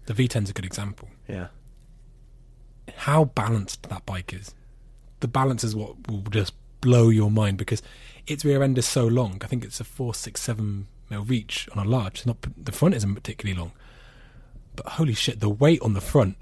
the 0.06 0.14
V10's 0.14 0.50
a 0.50 0.52
good 0.52 0.64
example. 0.64 1.08
Yeah, 1.28 1.48
How 2.96 3.24
balanced 3.26 3.84
that 3.88 4.04
bike 4.06 4.32
is. 4.32 4.54
The 5.20 5.28
balance 5.28 5.64
is 5.64 5.74
what 5.74 6.08
will 6.08 6.22
just 6.30 6.52
blow 6.80 7.08
your 7.08 7.30
mind 7.30 7.56
because 7.58 7.82
its 8.26 8.44
rear 8.44 8.62
end 8.62 8.76
is 8.78 8.86
so 8.86 9.06
long. 9.06 9.38
I 9.42 9.46
think 9.46 9.64
it's 9.64 9.80
a 9.80 9.84
four, 9.84 10.14
six, 10.14 10.40
seven 10.42 10.86
mil 11.10 11.24
reach 11.24 11.68
on 11.74 11.84
a 11.84 11.88
large. 11.88 12.18
It's 12.18 12.26
not 12.26 12.36
the 12.56 12.72
front 12.72 12.94
isn't 12.94 13.14
particularly 13.14 13.58
long, 13.58 13.72
but 14.76 14.86
holy 14.86 15.14
shit, 15.14 15.40
the 15.40 15.48
weight 15.48 15.80
on 15.82 15.94
the 15.94 16.00
front 16.00 16.36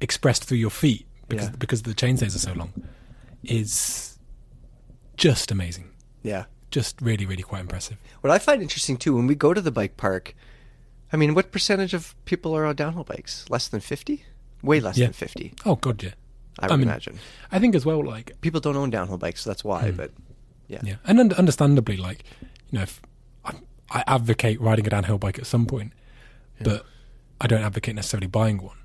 expressed 0.00 0.44
through 0.44 0.58
your 0.58 0.70
feet 0.70 1.06
because 1.28 1.48
Yeah. 1.48 1.56
because 1.58 1.82
the 1.82 1.94
chainstays 1.94 2.34
are 2.34 2.38
so 2.38 2.52
long 2.54 2.72
is 3.44 4.18
just 5.16 5.50
amazing. 5.50 5.90
yeah. 6.22 6.44
Just 6.70 7.00
really, 7.00 7.24
really 7.24 7.42
quite 7.42 7.62
impressive. 7.62 7.96
What 8.20 8.30
I 8.30 8.38
find 8.38 8.60
interesting 8.60 8.98
too, 8.98 9.16
when 9.16 9.26
we 9.26 9.34
go 9.34 9.54
to 9.54 9.60
the 9.62 9.70
bike 9.70 9.96
park, 9.96 10.34
I 11.10 11.16
mean, 11.16 11.32
what 11.34 11.50
percentage 11.50 11.94
of 11.94 12.14
people 12.26 12.54
are 12.54 12.66
on 12.66 12.76
downhill 12.76 13.04
bikes? 13.04 13.46
Less 13.48 13.68
than 13.68 13.80
50? 13.80 14.22
Way 14.62 14.80
less 14.80 14.96
Yeah. 14.98 15.06
than 15.06 15.12
50, 15.14 15.54
Oh 15.64 15.76
god, 15.76 16.02
yeah. 16.02 16.10
I 16.58 16.66
would 16.66 16.72
I 16.72 16.76
mean, 16.76 16.88
imagine. 16.88 17.18
I 17.52 17.58
think 17.60 17.74
as 17.76 17.86
well, 17.86 18.04
like 18.04 18.32
People 18.40 18.60
don't 18.60 18.76
own 18.76 18.90
downhill 18.90 19.18
bikes, 19.18 19.42
so 19.42 19.50
that's 19.50 19.62
why. 19.64 19.90
Hmm. 19.90 19.96
But 19.96 20.10
yeah, 20.66 20.80
yeah, 20.82 20.96
and 21.04 21.20
un- 21.20 21.32
understandably, 21.32 21.96
like 21.96 22.24
you 22.70 22.78
know, 22.78 22.82
if 22.82 23.00
I, 23.44 23.52
I 23.90 24.04
advocate 24.06 24.60
riding 24.60 24.86
a 24.86 24.90
downhill 24.90 25.18
bike 25.18 25.38
at 25.38 25.46
some 25.46 25.66
point, 25.66 25.92
but 26.60 26.84
I 27.40 27.46
don't 27.46 27.62
advocate 27.62 27.94
necessarily 27.94 28.26
buying 28.26 28.58
one. 28.58 28.76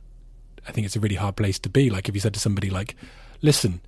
I 0.67 0.71
think 0.71 0.85
it's 0.85 0.95
a 0.95 0.99
really 0.99 1.15
hard 1.15 1.35
place 1.35 1.57
to 1.59 1.69
be. 1.69 1.89
Like 1.89 2.07
if 2.07 2.15
you 2.15 2.21
said 2.21 2.33
to 2.35 2.39
somebody, 2.39 2.69
like, 2.69 2.95
listen, 3.41 3.81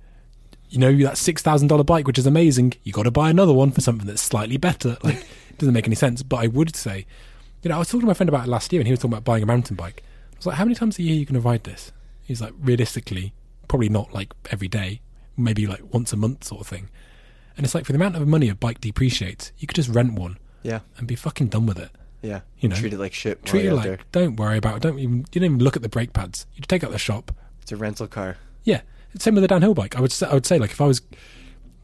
you 0.68 0.78
know 0.78 0.94
that 1.04 1.16
six 1.16 1.40
thousand 1.40 1.68
dollar 1.68 1.84
bike, 1.84 2.06
which 2.08 2.18
is 2.18 2.26
amazing, 2.26 2.74
you 2.82 2.92
got 2.92 3.04
to 3.04 3.10
buy 3.12 3.30
another 3.30 3.52
one 3.52 3.70
for 3.70 3.80
something 3.80 4.06
that's 4.06 4.20
slightly 4.20 4.56
better. 4.56 4.98
Like, 5.04 5.16
it 5.16 5.26
doesn't 5.58 5.72
make 5.72 5.86
any 5.86 5.94
sense. 5.94 6.22
But 6.24 6.38
I 6.38 6.48
would 6.48 6.74
say, 6.74 7.06
you 7.62 7.68
know, 7.70 7.76
I 7.76 7.78
was 7.78 7.86
talking 7.88 8.00
to 8.00 8.06
my 8.08 8.14
friend 8.14 8.28
about 8.28 8.46
it 8.46 8.50
last 8.50 8.72
year, 8.72 8.80
and 8.80 8.86
he 8.88 8.92
was 8.92 8.98
talking 8.98 9.12
about 9.12 9.24
buying 9.24 9.44
a 9.44 9.46
mountain 9.46 9.76
bike. 9.76 10.02
I 10.36 10.38
was 10.38 10.46
like, 10.46 10.56
how 10.56 10.64
many 10.64 10.74
times 10.74 10.98
a 10.98 11.02
year 11.02 11.14
are 11.14 11.18
you 11.18 11.24
going 11.24 11.40
to 11.40 11.46
ride 11.46 11.64
this? 11.64 11.92
He's 12.22 12.40
like, 12.40 12.52
realistically, 12.60 13.32
probably 13.68 13.88
not 13.88 14.12
like 14.12 14.32
every 14.50 14.68
day, 14.68 15.00
maybe 15.36 15.66
like 15.66 15.92
once 15.92 16.12
a 16.12 16.16
month 16.16 16.44
sort 16.44 16.60
of 16.60 16.66
thing. 16.66 16.88
And 17.56 17.64
it's 17.64 17.74
like 17.74 17.86
for 17.86 17.92
the 17.92 17.96
amount 17.96 18.16
of 18.16 18.28
money 18.28 18.48
a 18.48 18.54
bike 18.54 18.80
depreciates, 18.80 19.52
you 19.58 19.66
could 19.66 19.76
just 19.76 19.88
rent 19.88 20.12
one 20.12 20.38
yeah, 20.62 20.80
and 20.98 21.06
be 21.08 21.14
fucking 21.14 21.48
done 21.48 21.64
with 21.66 21.78
it. 21.78 21.90
yeah. 22.20 22.40
You 22.58 22.68
know, 22.68 22.76
treat 22.76 22.92
it 22.92 22.98
like 22.98 23.14
shit. 23.14 23.44
Treat 23.44 23.64
it 23.66 23.72
like 23.74 23.84
there. 23.84 23.98
don't 24.12 24.36
worry 24.36 24.58
about 24.58 24.76
it. 24.76 24.82
Don't 24.82 24.98
even 24.98 25.18
you 25.32 25.40
don't 25.40 25.44
even 25.44 25.58
look 25.58 25.76
at 25.76 25.82
the 25.82 25.88
brake 25.88 26.12
pads. 26.12 26.46
You 26.54 26.62
take 26.62 26.84
out 26.84 26.90
the 26.90 26.98
shop. 26.98 27.32
it's 27.62 27.72
a 27.72 27.76
rental 27.76 28.06
car. 28.06 28.36
Yeah, 28.64 28.82
same 29.18 29.34
with 29.34 29.42
the 29.42 29.48
downhill 29.48 29.74
bike. 29.74 29.96
I 29.96 30.00
would 30.00 30.12
I 30.22 30.34
would 30.34 30.44
say 30.44 30.58
like 30.58 30.72
if 30.72 30.80
I 30.80 30.86
was, 30.86 31.00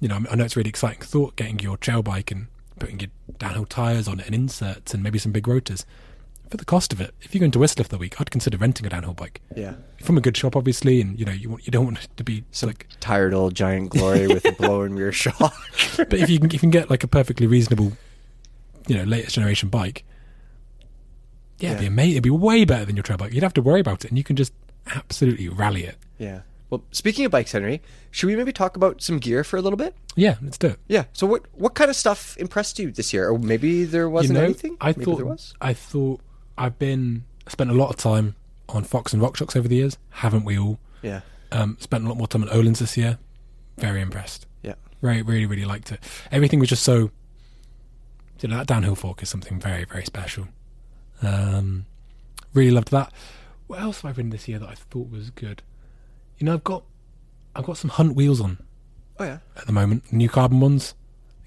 you 0.01 0.09
know, 0.09 0.21
I 0.31 0.35
know 0.35 0.45
it's 0.45 0.57
a 0.57 0.61
really 0.61 0.69
exciting 0.71 1.01
thought 1.01 1.37
getting 1.37 1.59
your 1.61 1.77
trail 1.79 2.03
bike 2.03 2.31
and 2.31 2.49
putting 2.79 3.01
your 3.01 3.11
downhill 3.39 3.65
tires 3.67 4.09
on 4.09 4.21
it 4.21 4.27
and 4.27 4.35
inserts 4.35 4.93
and 4.93 5.03
maybe 5.03 5.19
some 5.19 5.33
big 5.33 5.47
rotors. 5.47 5.87
For 6.53 6.59
the 6.59 6.65
cost 6.67 6.93
of 6.93 7.01
it, 7.01 7.15
if 7.23 7.35
you're 7.35 7.41
going 7.41 7.51
to 7.53 7.59
Whistler 7.59 7.83
for 7.85 7.89
the 7.89 7.97
week, 7.97 8.21
I'd 8.21 8.31
consider 8.31 8.59
renting 8.59 8.85
a 8.85 8.91
downhill 8.91 9.15
bike 9.15 9.41
Yeah. 9.57 9.73
from 10.03 10.19
a 10.19 10.21
good 10.21 10.37
shop, 10.37 10.55
obviously, 10.55 11.01
and 11.01 11.19
you 11.19 11.25
know 11.25 11.33
you 11.33 11.49
want 11.49 11.67
you 11.67 11.71
don't 11.71 11.87
want 11.87 12.05
it 12.05 12.09
to 12.19 12.23
be 12.23 12.45
Some 12.51 12.69
like. 12.69 12.87
tired 13.01 13.33
old 13.33 13.55
giant 13.55 13.89
glory 13.89 14.27
with 14.27 14.45
a 14.45 14.53
blown 14.61 14.93
rear 14.93 15.13
shock. 15.13 15.55
But 15.97 16.13
if 16.15 16.29
you 16.29 16.39
can 16.39 16.47
if 16.49 16.53
you 16.53 16.59
can 16.59 16.69
get 16.71 16.91
like 16.91 17.03
a 17.05 17.09
perfectly 17.09 17.47
reasonable, 17.47 17.93
you 18.87 18.97
know, 18.99 19.05
latest 19.05 19.35
generation 19.35 19.71
bike, 19.71 20.05
yeah, 21.59 21.71
it'd 21.71 21.81
be 21.81 21.87
amazing. 21.87 22.13
It'd 22.13 22.23
be 22.23 22.29
way 22.31 22.67
better 22.67 22.85
than 22.85 22.97
your 22.97 23.03
trail 23.03 23.17
bike. 23.17 23.33
You'd 23.33 23.43
have 23.45 23.55
to 23.55 23.63
worry 23.63 23.81
about 23.81 24.05
it, 24.05 24.11
and 24.11 24.19
you 24.19 24.25
can 24.25 24.37
just 24.37 24.53
absolutely 24.95 25.49
rally 25.49 25.85
it. 25.85 25.97
yeah. 26.19 26.43
Well, 26.69 26.83
speaking 26.91 27.25
of 27.27 27.31
bikes, 27.31 27.53
Henry, 27.53 27.83
should 28.11 28.29
we 28.29 28.37
maybe 28.37 28.53
talk 28.53 28.77
about 28.77 29.03
some 29.03 29.19
gear 29.19 29.45
for 29.45 29.59
a 29.59 29.63
little 29.63 29.77
bit? 29.77 29.95
Yeah, 30.17 30.37
let's 30.43 30.57
do 30.57 30.69
it. 30.69 30.79
Yeah. 30.89 31.05
So 31.15 31.27
what 31.27 31.45
what 31.53 31.75
kind 31.75 31.89
of 31.91 31.97
stuff 31.97 32.37
impressed 32.39 32.79
you 32.79 32.91
this 32.91 33.13
year? 33.15 33.29
Or 33.31 33.39
maybe 33.39 33.85
there 33.85 34.09
wasn't 34.11 34.35
you 34.37 34.39
know, 34.41 34.45
anything. 34.45 34.77
I 34.83 34.89
maybe 34.89 35.05
thought 35.07 35.17
there 35.17 35.25
was. 35.27 35.55
I 35.63 35.73
thought 35.73 36.21
I've 36.59 36.79
been 36.79 37.25
spent 37.49 37.71
a 37.71 37.75
lot 37.75 37.91
of 37.91 37.97
time 37.97 38.37
on 38.69 38.85
Fox 38.85 39.13
and 39.13 39.21
RockShox 39.23 39.57
over 39.57 39.69
the 39.69 39.77
years. 39.77 39.99
Haven't 40.11 40.45
we 40.45 40.59
all? 40.59 40.79
Yeah. 41.03 41.21
Um, 41.51 41.77
spent 41.81 42.05
a 42.05 42.09
lot 42.09 42.17
more 42.17 42.27
time 42.27 42.43
on 42.43 42.49
Öhlins 42.49 42.79
this 42.79 42.97
year. 42.97 43.19
Very 43.79 44.01
impressed. 44.01 44.47
Yeah. 44.63 44.75
Very, 45.03 45.23
really, 45.23 45.47
really 45.47 45.65
liked 45.65 45.93
it. 45.93 46.01
Everything 46.31 46.61
was 46.61 46.69
just 46.69 46.83
so. 46.83 47.11
You 48.41 48.49
know, 48.49 48.57
that 48.57 48.67
downhill 48.67 48.97
fork 48.97 49.23
is 49.23 49.29
something 49.29 49.61
very, 49.61 49.85
very 49.85 50.05
special. 50.05 50.49
Um, 51.23 51.87
really 52.55 52.73
loved 52.73 52.91
that. 52.91 53.13
What 53.69 53.81
else 53.81 54.01
have 54.01 54.07
I 54.07 54.15
ridden 54.17 54.31
this 54.31 54.49
year 54.49 54.59
that 54.59 54.69
I 54.69 54.75
thought 54.75 55.11
was 55.11 55.31
good? 55.31 55.63
You 56.39 56.47
know, 56.47 56.55
I've 56.55 56.65
got, 56.65 56.83
I've 57.55 57.65
got 57.65 57.77
some 57.77 57.91
Hunt 57.91 58.17
wheels 58.17 58.41
on 58.41 58.59
Oh 59.21 59.25
yeah. 59.25 59.39
at 59.57 59.67
the 59.67 59.73
moment. 59.73 60.13
New 60.13 60.29
carbon 60.29 60.59
ones, 60.59 60.95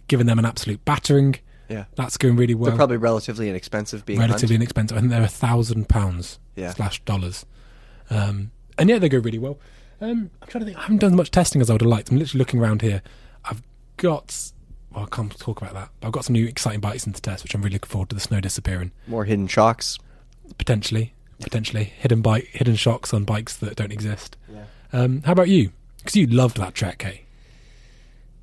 giving 0.07 0.25
them 0.25 0.39
an 0.39 0.45
absolute 0.45 0.85
battering. 0.85 1.35
Yeah. 1.69 1.85
That's 1.95 2.17
going 2.17 2.35
really 2.35 2.55
well. 2.55 2.69
They're 2.71 2.77
probably 2.77 2.97
relatively 2.97 3.49
inexpensive 3.49 4.05
being 4.05 4.19
relatively 4.19 4.55
Hunt. 4.55 4.61
inexpensive. 4.63 4.97
I 4.97 4.99
think 5.01 5.11
they're 5.11 5.23
a 5.23 5.27
thousand 5.27 5.89
pounds 5.89 6.39
slash 6.73 7.01
dollars. 7.05 7.45
Um, 8.09 8.51
and 8.77 8.89
yeah, 8.89 8.99
they 8.99 9.09
go 9.09 9.17
really 9.19 9.39
well. 9.39 9.57
Um, 10.01 10.29
I'm 10.41 10.47
trying 10.47 10.61
to 10.61 10.65
think. 10.65 10.77
I 10.77 10.81
haven't 10.81 10.97
done 10.99 11.11
as 11.11 11.17
much 11.17 11.31
testing 11.31 11.61
as 11.61 11.69
I 11.69 11.73
would 11.73 11.81
have 11.81 11.89
liked. 11.89 12.11
I'm 12.11 12.17
literally 12.17 12.39
looking 12.39 12.59
around 12.59 12.81
here. 12.81 13.01
I've 13.45 13.63
got. 13.97 14.51
Well, 14.93 15.05
I 15.11 15.15
can't 15.15 15.37
talk 15.39 15.61
about 15.61 15.73
that. 15.73 15.89
But 15.99 16.07
I've 16.07 16.13
got 16.13 16.25
some 16.25 16.33
new 16.33 16.45
exciting 16.45 16.79
bikes 16.81 17.07
into 17.07 17.21
test, 17.21 17.43
which 17.43 17.53
I'm 17.55 17.61
really 17.61 17.75
looking 17.75 17.89
forward 17.89 18.09
to. 18.09 18.15
The 18.15 18.21
snow 18.21 18.39
disappearing, 18.41 18.91
More 19.07 19.25
hidden 19.25 19.47
shocks. 19.47 19.97
potentially, 20.57 21.13
potentially 21.39 21.85
hidden 21.85 22.21
bike, 22.21 22.45
hidden 22.51 22.75
shocks 22.75 23.13
on 23.13 23.23
bikes 23.23 23.57
that 23.57 23.75
don't 23.75 23.91
exist. 23.91 24.37
Yeah. 24.53 24.63
Um, 24.93 25.21
how 25.23 25.31
about 25.31 25.49
you? 25.49 25.71
Because 25.97 26.15
you 26.15 26.27
loved 26.27 26.57
that 26.57 26.73
Trek, 26.75 27.01
hey? 27.01 27.24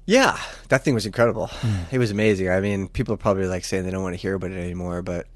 Yeah, 0.07 0.39
that 0.69 0.85
thing 0.85 0.95
was 0.95 1.07
incredible. 1.07 1.47
Hmm. 1.47 1.83
It 1.93 1.99
was 1.99 2.11
amazing. 2.11 2.49
I 2.51 2.61
mean, 2.61 2.89
people 2.89 3.15
are 3.15 3.19
probably 3.19 3.47
like 3.47 3.65
saying 3.65 3.85
they 3.85 3.91
don't 3.91 4.03
want 4.03 4.15
to 4.15 4.21
hear 4.21 4.35
about 4.35 4.51
it 4.51 4.59
anymore, 4.59 5.03
but 5.03 5.27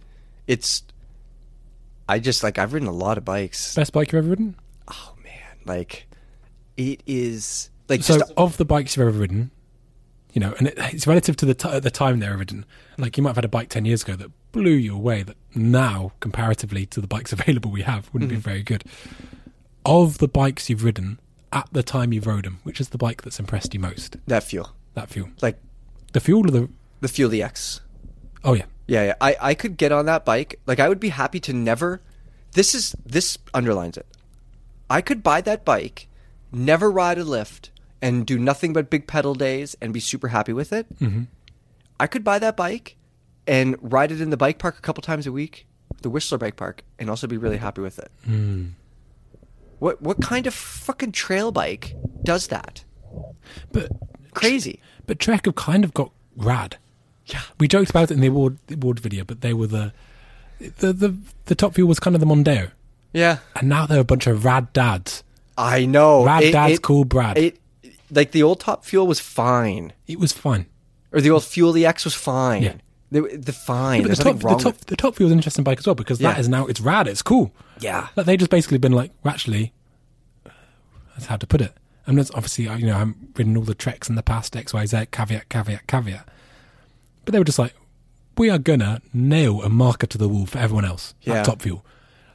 it's. 0.47 0.83
I 2.09 2.19
just 2.19 2.43
like 2.43 2.59
I've 2.59 2.73
ridden 2.73 2.89
a 2.89 2.93
lot 2.93 3.19
of 3.19 3.25
bikes. 3.25 3.75
Best 3.75 3.93
bike 3.93 4.13
you've 4.13 4.19
ever 4.25 4.31
ridden? 4.31 4.57
Oh 4.89 5.15
man, 5.25 5.59
like 5.65 6.07
it 6.77 7.01
is 7.07 7.71
like 7.89 8.03
So, 8.03 8.19
just 8.19 8.33
of 8.37 8.57
the 8.57 8.65
bikes 8.65 8.97
you've 8.97 9.07
ever 9.09 9.19
ridden, 9.19 9.51
you 10.33 10.41
know, 10.41 10.55
and 10.59 10.69
it, 10.69 10.75
it's 10.79 11.07
relative 11.07 11.37
to 11.37 11.47
the 11.47 11.55
t- 11.55 11.79
the 11.81 11.91
time 11.91 12.19
they 12.21 12.29
were 12.29 12.37
ridden. 12.37 12.65
Like 12.99 13.17
you 13.17 13.23
might 13.23 13.31
have 13.31 13.37
had 13.37 13.45
a 13.45 13.49
bike 13.49 13.69
ten 13.69 13.85
years 13.85 14.03
ago 14.03 14.15
that 14.17 14.31
blew 14.53 14.73
you 14.73 14.95
away. 14.95 15.23
That 15.23 15.37
now, 15.55 16.13
comparatively 16.21 16.87
to 16.87 17.01
the 17.01 17.07
bikes 17.09 17.33
available 17.39 17.71
we 17.71 17.83
have, 17.83 18.09
wouldn't 18.13 18.31
Mm-hmm. 18.31 18.39
be 18.39 18.43
very 18.43 18.63
good. 18.63 18.85
Of 19.85 20.19
the 20.19 20.29
bikes 20.29 20.69
you've 20.71 20.83
ridden 20.85 21.19
at 21.53 21.69
the 21.73 21.83
time 21.83 22.13
you 22.13 22.21
rode 22.21 22.45
them, 22.45 22.61
which 22.63 22.81
is 22.81 22.91
the 22.91 22.99
bike 22.99 23.23
that's 23.23 23.39
impressed 23.39 23.75
you 23.75 23.81
most? 23.81 24.17
that 24.27 24.45
fuel, 24.45 24.71
That 24.95 25.09
fuel, 25.09 25.29
like 25.41 25.59
the 26.13 26.21
fuel, 26.21 26.47
or 26.47 26.51
the 26.51 26.69
the 27.01 27.09
Fuel 27.09 27.33
EX. 27.35 27.81
oh 28.43 28.55
yeah, 28.55 28.65
Yeah, 28.87 29.05
yeah. 29.05 29.15
I, 29.21 29.37
I 29.41 29.55
could 29.55 29.77
get 29.77 29.93
on 29.93 30.07
that 30.07 30.25
bike. 30.25 30.59
Like 30.67 30.81
I 30.81 30.89
would 30.89 31.01
be 31.01 31.11
happy 31.11 31.41
to 31.41 31.53
never 31.53 32.01
this 32.53 32.75
is 32.75 32.97
this 33.05 33.39
underlines 33.53 33.97
it. 33.97 34.07
I 34.89 35.01
could 35.01 35.23
buy 35.23 35.41
that 35.43 35.65
bike, 35.65 36.09
never 36.53 36.91
ride 36.91 37.19
a 37.19 37.25
lift, 37.25 37.71
and 38.01 38.27
do 38.27 38.39
nothing 38.39 38.73
but 38.73 38.91
big 38.91 39.07
pedal 39.07 39.35
days 39.35 39.77
and 39.81 39.93
be 39.93 40.01
super 40.01 40.29
happy 40.29 40.53
with 40.53 40.73
it, 40.73 40.87
mm-hmm. 40.99 41.25
I 41.99 42.07
could 42.07 42.25
buy 42.25 42.39
that 42.39 42.57
bike 42.57 42.97
and 43.47 43.77
ride 43.81 44.13
it 44.13 44.21
in 44.21 44.31
the 44.31 44.37
bike 44.37 44.59
park 44.59 44.79
a 44.79 44.81
couple 44.81 45.03
times 45.03 45.27
a 45.27 45.33
week, 45.33 45.67
the 46.03 46.11
Whistler 46.11 46.39
Bike 46.39 46.57
Park, 46.57 46.83
and 46.99 47.09
also 47.09 47.27
be 47.27 47.37
really 47.37 47.57
happy 47.57 47.81
with 47.81 47.99
it. 47.99 48.11
Hmm. 48.25 48.69
What 49.79 50.01
what 50.03 50.21
kind 50.23 50.47
of 50.47 50.55
fucking 50.55 51.13
trail 51.13 51.53
bike 51.53 51.95
does 52.25 52.49
that? 52.49 52.85
But 53.73 53.91
Crazy. 54.35 54.81
but 55.07 55.19
Trek 55.19 55.45
have 55.47 55.55
kind 55.55 55.85
of 55.85 55.95
got 55.95 56.11
rad. 56.37 56.77
Yeah. 57.27 57.41
We 57.59 57.69
joked 57.69 57.91
about 57.91 58.11
it 58.11 58.15
in 58.15 58.21
the 58.21 58.29
award 58.29 58.59
the 58.69 58.75
award 58.75 59.01
video, 59.01 59.25
but 59.25 59.41
they 59.41 59.53
were 59.55 59.67
the 59.67 59.93
the 60.59 60.93
the, 60.93 61.17
the 61.47 61.55
Top 61.55 61.75
Fuel 61.75 61.89
was 61.89 62.01
kind 62.01 62.15
of 62.17 62.21
the 62.21 62.27
Mondeo, 62.27 62.71
Yeah. 63.13 63.39
and 63.57 63.69
now 63.69 63.87
they're 63.87 64.01
a 64.01 64.05
bunch 64.05 64.27
of 64.27 64.45
rad 64.45 64.73
dads. 64.73 65.23
I 65.59 65.87
know. 65.87 66.25
Rad 66.25 66.43
It- 66.45 66.53
dad's 66.53 66.75
it- 66.75 66.83
cool, 66.83 67.05
Brad. 67.05 67.37
It, 67.39 67.59
like 68.11 68.31
the 68.33 68.43
old 68.43 68.61
Top 68.61 68.85
Fuel 68.85 69.07
was 69.07 69.21
fine, 69.21 69.93
It 70.07 70.19
was 70.21 70.33
fine. 70.33 70.67
or 71.13 71.21
the 71.21 71.31
old 71.31 71.45
Fuel 71.45 71.77
EX 71.77 72.05
was 72.05 72.15
fine. 72.15 72.63
Yeah. 72.63 72.75
The, 73.11 73.21
the 73.37 73.53
fine. 73.53 74.03
But 74.03 74.17
the 74.17 74.23
top, 74.25 74.39
the 74.39 74.49
top, 74.49 74.65
with. 74.65 74.87
the 74.87 74.97
Top 74.97 75.15
Fuel 75.17 75.29
is 75.29 75.33
an 75.33 75.39
interesting 75.39 75.65
bike 75.65 75.79
as 75.79 75.87
well 75.87 75.95
because 75.95 76.19
that 76.19 76.37
Yeah. 76.37 76.41
is 76.41 76.49
now 76.49 76.67
it's 76.67 76.81
rad. 76.81 77.07
It's 77.09 77.23
cool. 77.23 77.53
Yeah. 77.81 78.09
Like 78.17 78.27
they 78.27 78.37
just 78.37 78.51
basically 78.51 78.79
been 78.79 78.93
like, 78.93 79.11
well, 79.23 79.33
actually, 79.35 79.73
that's 81.15 81.27
how 81.27 81.37
to 81.37 81.47
put 81.47 81.61
it. 81.61 81.73
And 82.07 82.19
that's 82.19 82.31
obviously, 82.33 82.69
I- 82.69 82.77
you 82.77 82.87
know, 82.87 82.95
I 82.95 82.99
haven't 82.99 83.31
ridden 83.37 83.57
all 83.57 83.65
the 83.65 83.75
treks 83.75 84.09
in 84.09 84.15
the 84.15 84.23
past, 84.23 84.55
X, 84.57 84.73
Y, 84.73 84.87
Z, 84.87 85.07
caveat, 85.11 85.49
caveat, 85.49 85.87
caveat. 85.87 86.29
But 87.25 87.33
they 87.33 87.39
were 87.39 87.45
just 87.45 87.59
like, 87.59 87.75
we 88.39 88.51
are 88.51 88.59
gonna 88.59 89.01
nail 89.13 89.63
a 89.63 89.69
marker 89.69 90.07
to 90.07 90.19
the 90.19 90.29
wall 90.29 90.47
for 90.47 90.59
everyone 90.59 90.85
else. 90.85 91.15
Yeah. 91.23 91.37
At 91.41 91.47
Top 91.47 91.63
Fuel. 91.63 91.85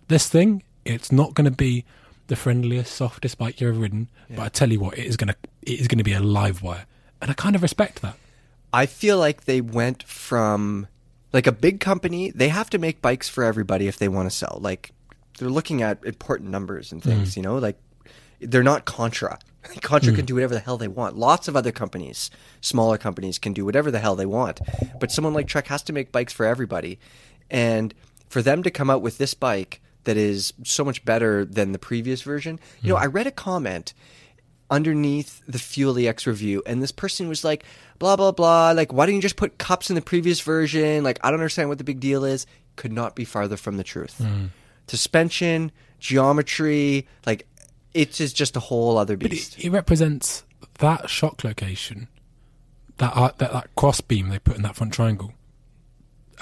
This 0.08 0.28
thing, 0.28 0.64
it's 0.84 1.12
not 1.12 1.36
gonna 1.36 1.52
be 1.52 1.86
the 2.28 2.36
friendliest, 2.36 2.94
softest 2.94 3.38
bike 3.38 3.62
you've 3.62 3.70
ever 3.72 3.80
ridden. 3.80 4.10
But 4.30 4.40
I 4.40 4.50
tell 4.50 4.72
you 4.72 4.80
what, 4.80 4.98
it 4.98 5.06
is 5.06 5.16
gonna, 5.16 5.36
it 5.62 5.80
is 5.80 5.88
gonna 5.88 6.04
be 6.04 6.14
a 6.14 6.20
live 6.20 6.62
wire, 6.62 6.86
and 7.22 7.30
I 7.30 7.34
kind 7.34 7.56
of 7.56 7.62
respect 7.62 8.02
that. 8.02 8.16
I 8.74 8.86
feel 8.86 9.18
like 9.18 9.44
they 9.46 9.60
went 9.62 10.04
from 10.04 10.88
like 11.34 11.46
a 11.48 11.52
big 11.52 11.80
company. 11.80 12.32
They 12.32 12.48
have 12.50 12.70
to 12.72 12.78
make 12.78 13.02
bikes 13.02 13.30
for 13.30 13.44
everybody 13.44 13.88
if 13.88 13.98
they 13.98 14.08
want 14.08 14.30
to 14.30 14.36
sell. 14.36 14.58
Like 14.62 14.92
they're 15.38 15.50
looking 15.50 15.82
at 15.82 16.04
important 16.06 16.50
numbers 16.50 16.92
and 16.92 17.04
things. 17.04 17.32
Mm-hmm. 17.32 17.40
You 17.40 17.44
know, 17.44 17.58
like 17.58 17.78
they're 18.40 18.64
not 18.64 18.86
Contra. 18.86 19.40
Contra 19.82 20.14
can 20.14 20.24
mm. 20.24 20.28
do 20.28 20.36
whatever 20.36 20.56
the 20.56 20.60
hell 20.60 20.78
they 20.78 20.88
want. 20.88 21.16
Lots 21.16 21.48
of 21.48 21.56
other 21.56 21.72
companies, 21.72 22.32
smaller 22.62 22.98
companies, 22.98 23.38
can 23.38 23.54
do 23.54 23.64
whatever 23.64 23.92
the 23.92 24.00
hell 24.00 24.16
they 24.16 24.26
want. 24.26 24.60
But 25.00 25.12
someone 25.12 25.34
like 25.34 25.48
Trek 25.48 25.68
has 25.68 25.84
to 25.84 25.94
make 25.94 26.12
bikes 26.12 26.34
for 26.34 26.46
everybody, 26.46 27.00
and 27.50 27.94
for 28.30 28.42
them 28.42 28.64
to 28.64 28.72
come 28.72 28.90
out 28.90 29.02
with 29.02 29.18
this 29.18 29.34
bike 29.34 29.82
that 30.06 30.18
is 30.18 30.54
so 30.64 30.84
much 30.84 31.06
better 31.06 31.46
than 31.46 31.74
the 31.74 31.80
previous 31.80 32.24
version. 32.24 32.60
You 32.82 32.90
know, 32.90 32.96
mm. 32.96 33.02
I 33.02 33.06
read 33.06 33.28
a 33.28 33.32
comment 33.32 33.94
underneath 34.72 35.44
the 35.46 35.60
Fuel 35.60 35.98
EX 35.98 36.26
review, 36.26 36.64
and 36.66 36.82
this 36.82 36.92
person 36.92 37.28
was 37.28 37.44
like, 37.44 37.64
blah, 38.00 38.16
blah, 38.16 38.32
blah. 38.32 38.72
Like, 38.72 38.94
why 38.94 39.06
didn't 39.06 39.18
you 39.18 39.22
just 39.22 39.36
put 39.36 39.58
cups 39.58 39.90
in 39.90 39.96
the 39.96 40.02
previous 40.02 40.42
version? 40.42 41.04
Like, 41.04 41.20
I 41.24 41.30
don't 41.30 41.40
understand 41.40 41.70
what 41.70 41.78
the 41.78 41.84
big 41.84 42.00
deal 42.00 42.24
is. 42.24 42.48
Could 42.78 42.94
not 42.94 43.16
be 43.16 43.26
farther 43.26 43.58
from 43.58 43.78
the 43.78 43.84
truth. 43.84 44.16
Mm. 44.20 44.50
Suspension, 44.88 45.72
geometry, 46.00 47.08
like, 47.26 47.48
it 47.94 48.20
is 48.22 48.34
just 48.34 48.56
a 48.56 48.60
whole 48.60 48.98
other 48.98 49.18
beast. 49.18 49.58
it, 49.58 49.66
it 49.66 49.70
represents 49.72 50.44
that 50.80 51.10
shock 51.10 51.44
location, 51.44 52.08
that, 52.98 53.16
art, 53.16 53.38
that 53.40 53.52
that 53.54 53.76
cross 53.76 54.02
beam 54.02 54.30
they 54.30 54.40
put 54.40 54.56
in 54.56 54.64
that 54.64 54.76
front 54.76 54.94
triangle. 54.94 55.34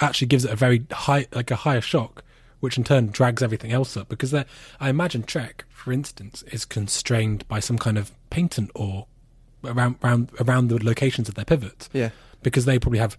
Actually, 0.00 0.28
gives 0.28 0.44
it 0.44 0.50
a 0.50 0.56
very 0.56 0.86
high, 0.90 1.26
like 1.32 1.50
a 1.50 1.56
higher 1.56 1.80
shock, 1.80 2.24
which 2.60 2.78
in 2.78 2.84
turn 2.84 3.08
drags 3.08 3.42
everything 3.42 3.70
else 3.72 3.96
up. 3.96 4.08
Because 4.08 4.32
I 4.34 4.44
imagine 4.80 5.22
Trek, 5.24 5.64
for 5.68 5.92
instance, 5.92 6.42
is 6.44 6.64
constrained 6.64 7.46
by 7.48 7.60
some 7.60 7.76
kind 7.78 7.98
of 7.98 8.12
patent 8.30 8.70
or 8.74 9.06
around 9.62 9.96
around 10.02 10.30
around 10.40 10.68
the 10.68 10.82
locations 10.82 11.28
of 11.28 11.34
their 11.34 11.44
pivots. 11.44 11.90
Yeah. 11.92 12.10
because 12.42 12.64
they 12.64 12.78
probably 12.78 12.98
have, 12.98 13.18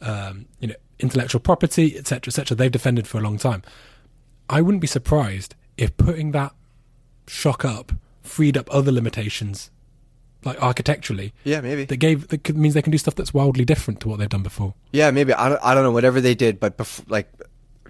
um, 0.00 0.46
you 0.58 0.68
know, 0.68 0.74
intellectual 0.98 1.40
property, 1.40 1.96
etc., 1.96 2.30
etc. 2.30 2.56
They've 2.56 2.72
defended 2.72 3.06
for 3.06 3.18
a 3.18 3.20
long 3.20 3.38
time. 3.38 3.62
I 4.48 4.60
wouldn't 4.62 4.80
be 4.80 4.86
surprised 4.86 5.54
if 5.76 5.96
putting 5.96 6.32
that 6.32 6.52
shock 7.26 7.64
up 7.64 7.92
freed 8.22 8.56
up 8.56 8.68
other 8.74 8.90
limitations, 8.92 9.70
like 10.44 10.60
architecturally, 10.62 11.32
yeah, 11.44 11.60
maybe. 11.60 11.84
that 11.84 11.96
gave 11.96 12.28
that 12.28 12.54
means 12.56 12.74
they 12.74 12.82
can 12.82 12.90
do 12.92 12.98
stuff 12.98 13.14
that's 13.14 13.32
wildly 13.34 13.64
different 13.64 14.00
to 14.00 14.08
what 14.08 14.18
they've 14.18 14.28
done 14.28 14.42
before. 14.42 14.74
Yeah, 14.92 15.10
maybe. 15.10 15.32
I 15.32 15.48
don't, 15.48 15.60
I 15.62 15.74
don't 15.74 15.84
know. 15.84 15.90
Whatever 15.92 16.20
they 16.20 16.34
did, 16.34 16.58
but 16.60 16.76
bef- 16.76 17.08
like 17.08 17.28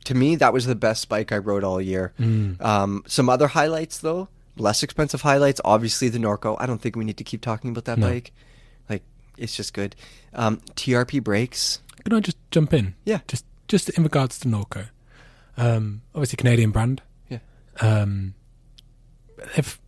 to 0.04 0.14
me, 0.14 0.36
that 0.36 0.52
was 0.52 0.66
the 0.66 0.74
best 0.74 1.08
bike 1.08 1.32
I 1.32 1.38
rode 1.38 1.64
all 1.64 1.80
year. 1.80 2.12
Um, 2.60 3.02
some 3.06 3.28
other 3.28 3.48
highlights, 3.48 3.98
though, 3.98 4.28
less 4.56 4.82
expensive 4.82 5.22
highlights. 5.22 5.60
Obviously, 5.64 6.08
the 6.08 6.18
Norco. 6.18 6.56
I 6.60 6.66
don't 6.66 6.80
think 6.80 6.96
we 6.96 7.04
need 7.04 7.16
to 7.18 7.24
keep 7.24 7.40
talking 7.42 7.70
about 7.70 7.84
that 7.86 7.98
No. 7.98 8.08
bike. 8.08 8.32
Like, 8.88 9.02
it's 9.36 9.56
just 9.56 9.74
good. 9.74 9.96
Um, 10.32 10.58
TRP 10.76 11.22
brakes. 11.22 11.80
Can 12.04 12.14
I 12.14 12.20
just 12.20 12.36
jump 12.50 12.72
in? 12.72 12.94
Yeah. 13.04 13.20
Just 13.26 13.44
just 13.68 13.88
in 13.90 14.04
regards 14.04 14.38
to 14.40 14.48
Norco, 14.48 14.88
um, 15.56 16.02
obviously 16.14 16.36
Canadian 16.36 16.70
brand. 16.70 17.02
Yeah. 17.28 17.38
Um, 17.80 18.34
they've 19.54 19.78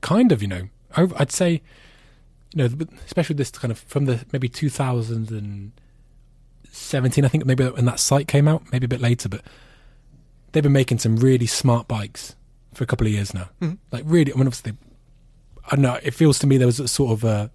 kind 0.00 0.32
of, 0.32 0.42
you 0.42 0.48
know, 0.48 0.68
over, 0.96 1.14
I'd 1.18 1.32
say, 1.32 1.62
you 2.54 2.68
know, 2.68 2.86
especially 3.06 3.36
this 3.36 3.50
kind 3.50 3.70
of 3.70 3.78
from 3.78 4.06
the 4.06 4.24
maybe 4.32 4.48
2017, 4.48 7.24
I 7.24 7.28
think 7.28 7.46
maybe 7.46 7.64
when 7.64 7.84
that 7.84 8.00
Sight 8.00 8.26
came 8.26 8.48
out, 8.48 8.64
maybe 8.72 8.86
a 8.86 8.88
bit 8.88 9.00
later, 9.00 9.28
but 9.28 9.42
they've 10.52 10.62
been 10.62 10.72
making 10.72 10.98
some 10.98 11.16
really 11.16 11.46
smart 11.46 11.88
bikes 11.88 12.34
for 12.74 12.84
a 12.84 12.86
couple 12.86 13.06
of 13.06 13.12
years 13.12 13.34
now. 13.34 13.50
Like 13.92 14.04
really, 14.06 14.32
I 14.32 14.36
mean, 14.36 14.46
obviously, 14.46 14.72
I 15.66 15.76
don't 15.76 15.82
know. 15.82 15.98
It 16.02 16.14
feels 16.14 16.38
to 16.40 16.46
me 16.46 16.56
there 16.56 16.66
was 16.66 16.80
a 16.80 16.88
sort 16.88 17.12
of 17.12 17.24
a, 17.24 17.50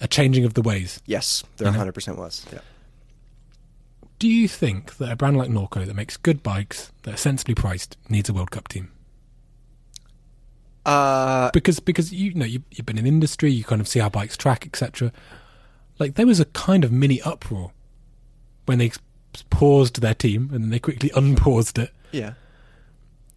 a 0.00 0.08
changing 0.08 0.44
of 0.44 0.54
the 0.54 0.62
ways. 0.62 1.00
Yes, 1.06 1.44
there 1.56 1.70
100% 1.70 2.16
was. 2.16 2.46
Yeah. 2.52 2.60
Do 4.18 4.28
you 4.28 4.48
think 4.48 4.96
that 4.96 5.12
a 5.12 5.16
brand 5.16 5.36
like 5.36 5.48
Norco 5.50 5.86
that 5.86 5.94
makes 5.94 6.16
good 6.16 6.42
bikes 6.42 6.90
that 7.02 7.14
are 7.14 7.18
sensibly 7.18 7.54
priced 7.54 7.96
needs 8.08 8.28
a 8.28 8.32
World 8.32 8.50
Cup 8.50 8.66
team? 8.68 8.90
Uh, 10.84 11.50
Because 11.52 11.80
because 11.80 12.12
you, 12.12 12.34
know 12.34 12.44
you, 12.46 12.62
you've 12.70 12.86
been 12.86 12.98
in 12.98 13.06
industry, 13.06 13.50
you 13.52 13.64
kind 13.64 13.80
of 13.80 13.88
see 13.88 14.00
how 14.00 14.08
bikes 14.08 14.36
track, 14.36 14.66
etc. 14.66 15.12
Like 15.98 16.14
there 16.14 16.26
was 16.26 16.40
a 16.40 16.46
kind 16.46 16.84
of 16.84 16.90
mini 16.92 17.20
uproar 17.22 17.72
when 18.66 18.78
they 18.78 18.90
paused 19.50 20.00
their 20.00 20.14
team 20.14 20.50
and 20.52 20.64
then 20.64 20.70
they 20.70 20.78
quickly 20.78 21.10
unpaused 21.14 21.78
it. 21.78 21.92
yeah. 22.12 22.34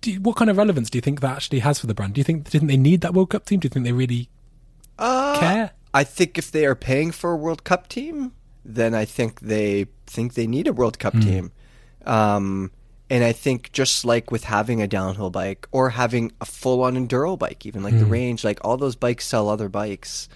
Do 0.02 0.12
you, 0.12 0.20
what 0.20 0.36
kind 0.36 0.50
of 0.50 0.58
relevance 0.58 0.90
do 0.90 0.98
you 0.98 1.02
think 1.02 1.20
that 1.22 1.36
actually 1.36 1.60
has 1.60 1.78
for 1.80 1.86
the 1.86 1.93
brand? 1.93 2.16
Do 2.16 2.20
you 2.20 2.24
think 2.26 2.50
didn't 2.50 2.70
they 2.70 2.78
need 2.78 3.01
that 3.01 3.14
World 3.14 3.30
Cup 3.30 3.46
team? 3.46 3.60
Do 3.60 3.68
you 3.68 3.70
think 3.70 3.86
they 3.86 3.92
really 3.92 4.30
Uh, 4.97 5.39
care? 5.39 5.72
I 5.93 6.04
think 6.04 6.39
if 6.39 6.50
they 6.50 6.66
are 6.66 6.74
paying 6.74 7.12
for 7.12 7.32
a 7.32 7.36
World 7.36 7.64
Cup 7.64 7.88
team, 7.88 8.32
then 8.63 8.93
I 8.93 9.05
think 9.05 9.39
they 9.42 9.88
think 10.05 10.33
they 10.33 10.47
need 10.47 10.67
a 10.67 10.74
World 10.74 11.00
Cup 11.00 11.13
team. 11.13 11.51
Um, 12.05 12.71
and 13.09 13.25
I 13.25 13.33
think 13.33 13.74
just 13.74 14.05
like 14.05 14.32
with 14.32 14.46
having 14.46 14.82
a 14.82 14.88
downhill 14.88 15.29
bike 15.29 15.67
or 15.71 15.89
having 15.89 16.32
a 16.39 16.46
full 16.46 16.82
on 16.83 16.96
enduro 16.96 17.38
bike, 17.38 17.66
even 17.66 17.83
like 17.83 17.97
the 18.00 18.05
range, 18.05 18.43
like 18.43 18.59
all 18.63 18.78
those 18.78 18.96
bikes 18.96 19.25
sell 19.28 19.50
other 19.50 19.67
bikes. 19.67 20.29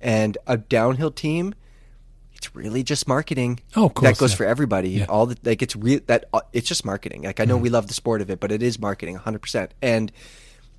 And 0.00 0.38
a 0.46 0.56
downhill 0.56 1.10
team, 1.10 1.54
it's 2.34 2.54
really 2.54 2.82
just 2.82 3.06
marketing. 3.06 3.60
Oh, 3.76 3.84
of 3.86 3.94
course, 3.94 4.10
that 4.10 4.18
goes 4.18 4.32
yeah. 4.32 4.36
for 4.38 4.46
everybody. 4.46 4.90
Yeah. 4.90 5.06
All 5.10 5.26
the 5.26 5.36
like 5.44 5.60
it's 5.60 5.76
real 5.76 6.00
that 6.06 6.24
uh, 6.32 6.40
it's 6.54 6.66
just 6.66 6.84
marketing. 6.84 7.22
Like 7.22 7.38
I 7.38 7.44
know 7.44 7.56
we 7.58 7.68
love 7.68 7.86
the 7.88 7.94
sport 7.94 8.22
of 8.22 8.30
it, 8.30 8.40
but 8.40 8.50
it 8.50 8.62
is 8.62 8.78
marketing 8.78 9.18
100%. 9.18 9.68
And 9.82 10.10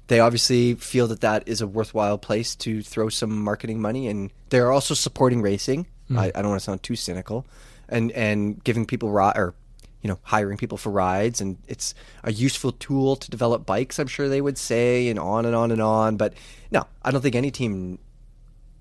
they 0.08 0.20
obviously 0.20 0.74
feel 0.74 1.08
that 1.08 1.22
that 1.22 1.48
is 1.48 1.62
a 1.62 1.68
worthwhile 1.68 2.18
place 2.18 2.56
to 2.58 2.82
throw 2.82 3.10
some 3.10 3.44
marketing 3.44 3.80
money 3.80 4.08
and 4.08 4.32
they're 4.50 4.72
also 4.72 4.94
supporting 4.94 5.42
racing 5.42 5.88
Hmm. 6.14 6.20
I, 6.20 6.32
I 6.36 6.42
don't 6.42 6.50
want 6.50 6.62
to 6.62 6.66
sound 6.66 6.84
too 6.84 6.96
cynical. 6.96 7.46
And 7.90 8.12
and 8.12 8.64
giving 8.64 8.86
people 8.86 9.12
ri- 9.12 9.34
or 9.36 9.54
you 10.02 10.10
know 10.10 10.20
hiring 10.24 10.58
people 10.58 10.78
for 10.78 10.90
rides 10.90 11.40
and 11.40 11.58
it's 11.68 11.94
a 12.24 12.32
useful 12.32 12.72
tool 12.74 13.16
to 13.16 13.32
develop 13.32 13.66
bikes 13.66 14.00
i'm 14.00 14.08
sure 14.08 14.28
they 14.28 14.42
would 14.42 14.58
say 14.58 15.08
and 15.08 15.18
on 15.18 15.46
and 15.46 15.56
on 15.56 15.72
and 15.72 15.82
on. 15.82 16.18
But 16.18 16.34
no 16.72 16.88
i 17.04 17.12
don't 17.12 17.22
think 17.22 17.36
any 17.36 17.52
team 17.52 18.00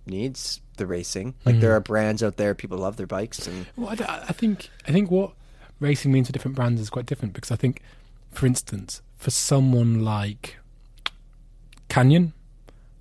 needs 0.06 0.60
the 0.76 0.86
racing. 0.86 1.34
Like 1.44 1.60
there 1.60 1.70
hmm. 1.70 1.76
are 1.76 1.80
brands 1.80 2.22
out 2.22 2.36
there 2.36 2.54
people 2.54 2.78
love 2.78 2.96
their 2.96 3.06
bikes 3.06 3.46
and 3.46 3.66
Well, 3.76 3.90
I, 3.90 3.94
d- 3.94 4.04
I 4.06 4.32
think 4.32 4.70
I 4.86 4.92
think 4.92 5.10
what 5.10 5.32
racing 5.80 6.12
means 6.12 6.26
to 6.28 6.32
different 6.32 6.56
brands 6.56 6.80
is 6.80 6.90
quite 6.90 7.06
different 7.06 7.34
because 7.34 7.50
I 7.50 7.56
think, 7.56 7.82
for 8.30 8.46
instance, 8.46 9.02
for 9.16 9.30
someone 9.30 10.04
like 10.04 10.56
Canyon, 11.88 12.32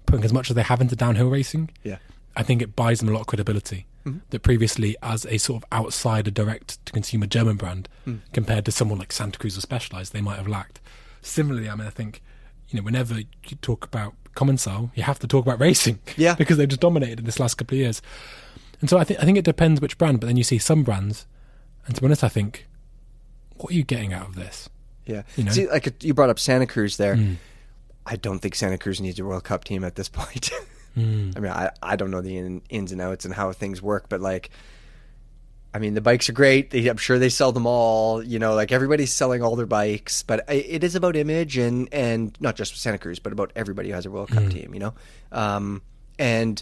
putting 0.05 0.25
as 0.25 0.33
much 0.33 0.49
as 0.49 0.55
they 0.55 0.63
have 0.63 0.81
into 0.81 0.95
downhill 0.95 1.29
racing, 1.29 1.69
yeah. 1.83 1.97
I 2.35 2.43
think 2.43 2.61
it 2.61 2.75
buys 2.75 2.99
them 2.99 3.09
a 3.09 3.13
lot 3.13 3.21
of 3.21 3.27
credibility. 3.27 3.85
Mm-hmm. 4.05 4.19
That 4.31 4.39
previously, 4.41 4.95
as 5.03 5.25
a 5.25 5.37
sort 5.37 5.63
of 5.63 5.69
outsider, 5.71 6.31
direct 6.31 6.83
to 6.85 6.91
consumer 6.91 7.27
German 7.27 7.55
brand, 7.55 7.87
mm. 8.07 8.19
compared 8.33 8.65
to 8.65 8.71
someone 8.71 8.97
like 8.99 9.11
Santa 9.11 9.37
Cruz 9.37 9.57
or 9.57 9.61
Specialized, 9.61 10.11
they 10.13 10.21
might 10.21 10.37
have 10.37 10.47
lacked. 10.47 10.79
Similarly, 11.21 11.69
I 11.69 11.75
mean, 11.75 11.85
I 11.87 11.91
think 11.91 12.21
you 12.69 12.77
know 12.79 12.83
whenever 12.83 13.19
you 13.19 13.55
talk 13.61 13.85
about 13.85 14.13
Commencal, 14.35 14.91
you 14.95 15.03
have 15.03 15.19
to 15.19 15.27
talk 15.27 15.45
about 15.45 15.59
racing, 15.59 15.99
Yeah. 16.17 16.35
because 16.35 16.57
they've 16.57 16.67
just 16.67 16.81
dominated 16.81 17.19
in 17.19 17.25
this 17.25 17.39
last 17.39 17.55
couple 17.55 17.75
of 17.75 17.79
years. 17.81 18.01
And 18.79 18.89
so 18.89 18.97
I 18.97 19.03
think 19.03 19.19
I 19.19 19.23
think 19.25 19.37
it 19.37 19.45
depends 19.45 19.79
which 19.81 19.97
brand, 19.97 20.19
but 20.19 20.27
then 20.27 20.37
you 20.37 20.43
see 20.43 20.57
some 20.57 20.83
brands, 20.83 21.27
and 21.85 21.93
to 21.95 22.01
be 22.01 22.05
honest, 22.07 22.23
I 22.23 22.29
think, 22.29 22.65
what 23.57 23.71
are 23.71 23.75
you 23.75 23.83
getting 23.83 24.13
out 24.13 24.27
of 24.29 24.35
this? 24.35 24.67
yeah 25.05 25.23
You 25.35 25.43
know? 25.43 25.51
see 25.51 25.67
like 25.67 26.03
you 26.03 26.13
brought 26.13 26.29
up 26.29 26.37
santa 26.37 26.67
cruz 26.67 26.97
there 26.97 27.15
mm. 27.15 27.37
i 28.05 28.15
don't 28.15 28.37
think 28.37 28.53
santa 28.53 28.77
cruz 28.77 29.01
needs 29.01 29.19
a 29.19 29.25
world 29.25 29.43
cup 29.43 29.63
team 29.63 29.83
at 29.83 29.95
this 29.95 30.07
point 30.07 30.51
I 31.37 31.39
mean, 31.39 31.51
I, 31.51 31.71
I 31.81 31.95
don't 31.95 32.11
know 32.11 32.21
the 32.21 32.37
in, 32.37 32.61
ins 32.69 32.91
and 32.91 33.01
outs 33.01 33.25
and 33.25 33.33
how 33.33 33.51
things 33.51 33.81
work, 33.81 34.09
but 34.09 34.21
like, 34.21 34.49
I 35.73 35.79
mean, 35.79 35.93
the 35.93 36.01
bikes 36.01 36.27
are 36.27 36.33
great. 36.33 36.71
They, 36.71 36.87
I'm 36.87 36.97
sure 36.97 37.17
they 37.17 37.29
sell 37.29 37.51
them 37.53 37.65
all. 37.65 38.21
You 38.21 38.39
know, 38.39 38.55
like 38.55 38.71
everybody's 38.71 39.13
selling 39.13 39.41
all 39.41 39.55
their 39.55 39.65
bikes, 39.65 40.23
but 40.23 40.43
it 40.49 40.83
is 40.83 40.95
about 40.95 41.15
image 41.15 41.57
and 41.57 41.87
and 41.93 42.35
not 42.41 42.55
just 42.55 42.75
Santa 42.77 42.97
Cruz, 42.97 43.19
but 43.19 43.31
about 43.31 43.51
everybody 43.55 43.89
who 43.89 43.95
has 43.95 44.05
a 44.05 44.11
World 44.11 44.29
Cup 44.29 44.49
team. 44.49 44.73
You 44.73 44.79
know, 44.81 44.93
um, 45.31 45.81
and 46.19 46.61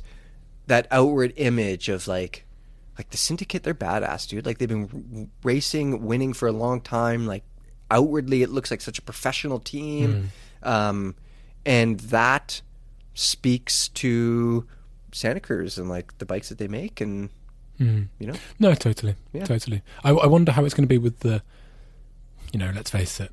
that 0.68 0.88
outward 0.91 1.34
image 1.38 1.89
of 1.89 2.07
like 2.07 2.45
like 2.97 3.10
the 3.10 3.18
syndicate 3.18 3.64
they're 3.64 3.73
badass 3.73 4.27
dude 4.27 4.45
like 4.45 4.57
they've 4.60 4.69
been 4.69 5.31
racing 5.43 6.06
winning 6.06 6.34
for 6.34 6.47
a 6.47 6.51
long 6.51 6.80
time 6.81 7.26
like 7.26 7.43
outwardly 7.89 8.43
it 8.43 8.49
looks 8.49 8.69
like 8.69 8.81
such 8.81 8.99
a 8.99 9.01
professional 9.01 9.60
team 9.60 10.31
um, 10.64 11.15
and 11.65 11.99
that 12.01 12.61
speaks 13.20 13.90
to 13.90 14.66
santa 15.12 15.40
cruz 15.40 15.78
and 15.78 15.90
like 15.90 16.18
the 16.20 16.26
bikes 16.26 16.50
that 16.50 16.58
they 16.58 16.68
make 16.68 17.02
and 17.02 17.30
hmm. 17.78 18.04
you 18.20 18.28
know 18.28 18.36
No, 18.60 18.74
totally, 18.76 19.16
Yeah. 19.34 19.46
totally. 19.46 19.82
I, 20.04 20.12
I 20.12 20.28
wonder 20.28 20.52
how 20.52 20.64
it's 20.66 20.74
going 20.74 20.88
to 20.88 20.94
be 20.94 20.98
with 20.98 21.20
the, 21.20 21.41
you 22.54 22.60
know, 22.60 22.72
let's 22.74 22.91
face 22.91 23.20
it, 23.20 23.32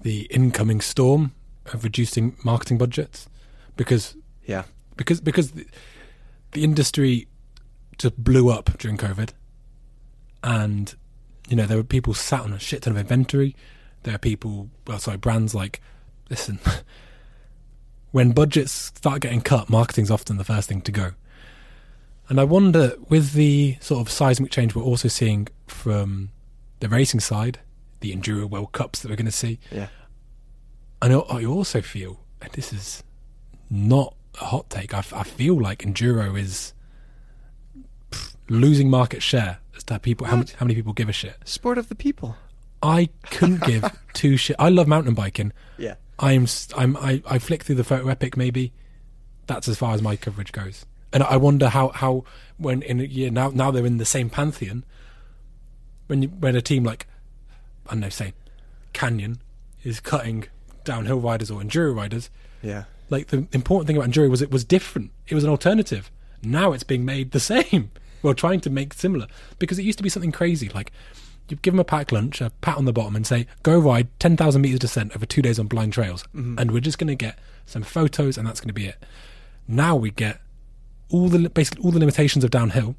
the 0.00 0.22
incoming 0.30 0.80
storm 0.80 1.32
of 1.72 1.84
reducing 1.84 2.36
marketing 2.44 2.78
budgets, 2.78 3.28
because 3.76 4.16
yeah 4.44 4.64
because 4.96 5.20
because 5.20 5.52
the, 5.52 5.66
the 6.52 6.62
industry 6.64 7.26
just 7.98 8.22
blew 8.22 8.50
up 8.50 8.76
during 8.78 8.96
COVID, 8.98 9.30
and 10.42 10.94
you 11.48 11.56
know 11.56 11.66
there 11.66 11.76
were 11.76 11.84
people 11.84 12.14
sat 12.14 12.40
on 12.42 12.52
a 12.52 12.58
shit 12.58 12.82
ton 12.82 12.92
of 12.92 12.98
inventory. 12.98 13.56
There 14.02 14.14
are 14.14 14.18
people, 14.18 14.68
well, 14.86 14.98
sorry, 14.98 15.16
brands 15.16 15.54
like, 15.54 15.80
listen, 16.28 16.58
when 18.14 18.30
budgets 18.30 18.70
start 18.70 19.20
getting 19.22 19.40
cut, 19.40 19.68
marketing's 19.68 20.08
often 20.08 20.36
the 20.36 20.44
first 20.44 20.68
thing 20.68 20.80
to 20.80 20.92
go. 20.92 21.14
And 22.28 22.38
I 22.38 22.44
wonder, 22.44 22.92
with 23.08 23.32
the 23.32 23.76
sort 23.80 24.00
of 24.00 24.08
seismic 24.08 24.52
change 24.52 24.72
we're 24.72 24.84
also 24.84 25.08
seeing 25.08 25.48
from 25.66 26.30
the 26.78 26.88
racing 26.88 27.18
side, 27.18 27.58
the 27.98 28.14
Enduro 28.14 28.48
World 28.48 28.70
Cups 28.70 29.00
that 29.00 29.08
we're 29.08 29.16
going 29.16 29.26
to 29.26 29.32
see, 29.32 29.58
yeah 29.72 29.88
I 31.02 31.08
know 31.08 31.22
I 31.22 31.44
also 31.44 31.82
feel, 31.82 32.20
and 32.40 32.52
this 32.52 32.72
is 32.72 33.02
not 33.68 34.14
a 34.40 34.44
hot 34.44 34.70
take—I 34.70 35.02
feel 35.02 35.60
like 35.60 35.80
Enduro 35.80 36.38
is 36.38 36.72
pff, 38.12 38.36
losing 38.48 38.88
market 38.88 39.24
share 39.24 39.58
as 39.76 39.82
to 39.84 39.98
people, 39.98 40.28
how, 40.28 40.36
how 40.36 40.66
many 40.66 40.76
people 40.76 40.92
give 40.92 41.08
a 41.08 41.12
shit. 41.12 41.36
sport 41.44 41.78
of 41.78 41.88
the 41.88 41.96
people 41.96 42.36
I 42.80 43.08
couldn't 43.32 43.62
give 43.62 43.84
two 44.12 44.36
shit. 44.36 44.54
I 44.56 44.68
love 44.68 44.86
mountain 44.86 45.14
biking. 45.14 45.52
yeah 45.78 45.96
I'm, 46.18 46.46
I'm, 46.76 46.96
I, 46.96 47.22
I 47.26 47.38
flick 47.38 47.64
through 47.64 47.76
the 47.76 47.84
photo 47.84 48.08
epic 48.08 48.36
maybe. 48.36 48.72
That's 49.46 49.68
as 49.68 49.78
far 49.78 49.94
as 49.94 50.02
my 50.02 50.16
coverage 50.16 50.52
goes. 50.52 50.86
And 51.12 51.22
I 51.22 51.36
wonder 51.36 51.68
how, 51.68 51.88
how 51.88 52.24
when 52.56 52.82
in 52.82 53.00
a 53.00 53.04
year 53.04 53.30
now, 53.30 53.50
now 53.50 53.70
they're 53.70 53.86
in 53.86 53.98
the 53.98 54.04
same 54.04 54.30
pantheon. 54.30 54.84
When 56.06 56.22
you, 56.22 56.28
when 56.28 56.56
a 56.56 56.62
team 56.62 56.84
like, 56.84 57.06
I 57.86 57.92
don't 57.92 58.00
know, 58.00 58.08
say, 58.08 58.32
Canyon 58.92 59.40
is 59.82 60.00
cutting 60.00 60.46
downhill 60.84 61.20
riders 61.20 61.50
or 61.50 61.60
enduro 61.60 61.94
riders, 61.94 62.30
yeah 62.62 62.84
like 63.10 63.28
the 63.28 63.46
important 63.52 63.86
thing 63.86 63.96
about 63.96 64.08
enduro 64.08 64.30
was 64.30 64.42
it 64.42 64.50
was 64.50 64.64
different. 64.64 65.10
It 65.28 65.34
was 65.34 65.44
an 65.44 65.50
alternative. 65.50 66.10
Now 66.42 66.72
it's 66.72 66.84
being 66.84 67.04
made 67.04 67.30
the 67.30 67.40
same. 67.54 67.90
Well, 68.22 68.34
trying 68.34 68.60
to 68.60 68.70
make 68.70 68.94
similar 68.94 69.26
because 69.58 69.78
it 69.78 69.84
used 69.84 69.98
to 69.98 70.02
be 70.02 70.08
something 70.08 70.32
crazy. 70.32 70.68
Like 70.70 70.92
you 71.48 71.56
give 71.56 71.74
them 71.74 71.80
a 71.80 71.84
packed 71.84 72.12
lunch, 72.12 72.40
a 72.40 72.50
pat 72.60 72.76
on 72.76 72.84
the 72.84 72.92
bottom, 72.92 73.14
and 73.16 73.26
say, 73.26 73.46
"Go 73.62 73.78
ride 73.78 74.08
ten 74.18 74.36
thousand 74.36 74.62
meters 74.62 74.80
descent 74.80 75.14
over 75.14 75.26
two 75.26 75.42
days 75.42 75.58
on 75.58 75.66
blind 75.66 75.92
trails," 75.92 76.24
and 76.32 76.70
we're 76.70 76.80
just 76.80 76.98
going 76.98 77.08
to 77.08 77.14
get 77.14 77.38
some 77.66 77.82
photos, 77.82 78.38
and 78.38 78.46
that's 78.46 78.60
going 78.60 78.68
to 78.68 78.74
be 78.74 78.86
it. 78.86 79.02
Now 79.68 79.96
we 79.96 80.10
get 80.10 80.40
all 81.10 81.28
the 81.28 81.48
basically 81.50 81.82
all 81.84 81.90
the 81.90 81.98
limitations 81.98 82.44
of 82.44 82.50
downhill 82.50 82.96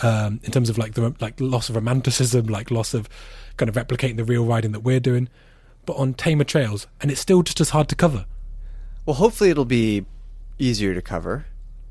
um, 0.00 0.40
in 0.44 0.52
terms 0.52 0.68
of 0.70 0.78
like 0.78 0.94
the 0.94 1.14
like 1.20 1.40
loss 1.40 1.68
of 1.68 1.74
romanticism, 1.74 2.46
like 2.46 2.70
loss 2.70 2.94
of 2.94 3.08
kind 3.56 3.68
of 3.68 3.74
replicating 3.74 4.16
the 4.16 4.24
real 4.24 4.44
riding 4.44 4.72
that 4.72 4.80
we're 4.80 5.00
doing, 5.00 5.28
but 5.86 5.94
on 5.94 6.14
tamer 6.14 6.44
trails, 6.44 6.86
and 7.00 7.10
it's 7.10 7.20
still 7.20 7.42
just 7.42 7.60
as 7.60 7.70
hard 7.70 7.88
to 7.88 7.94
cover. 7.94 8.26
well 9.06 9.16
hopefully 9.16 9.50
it'll 9.50 9.64
be 9.64 10.04
easier 10.58 10.92
to 10.94 11.00
cover 11.00 11.46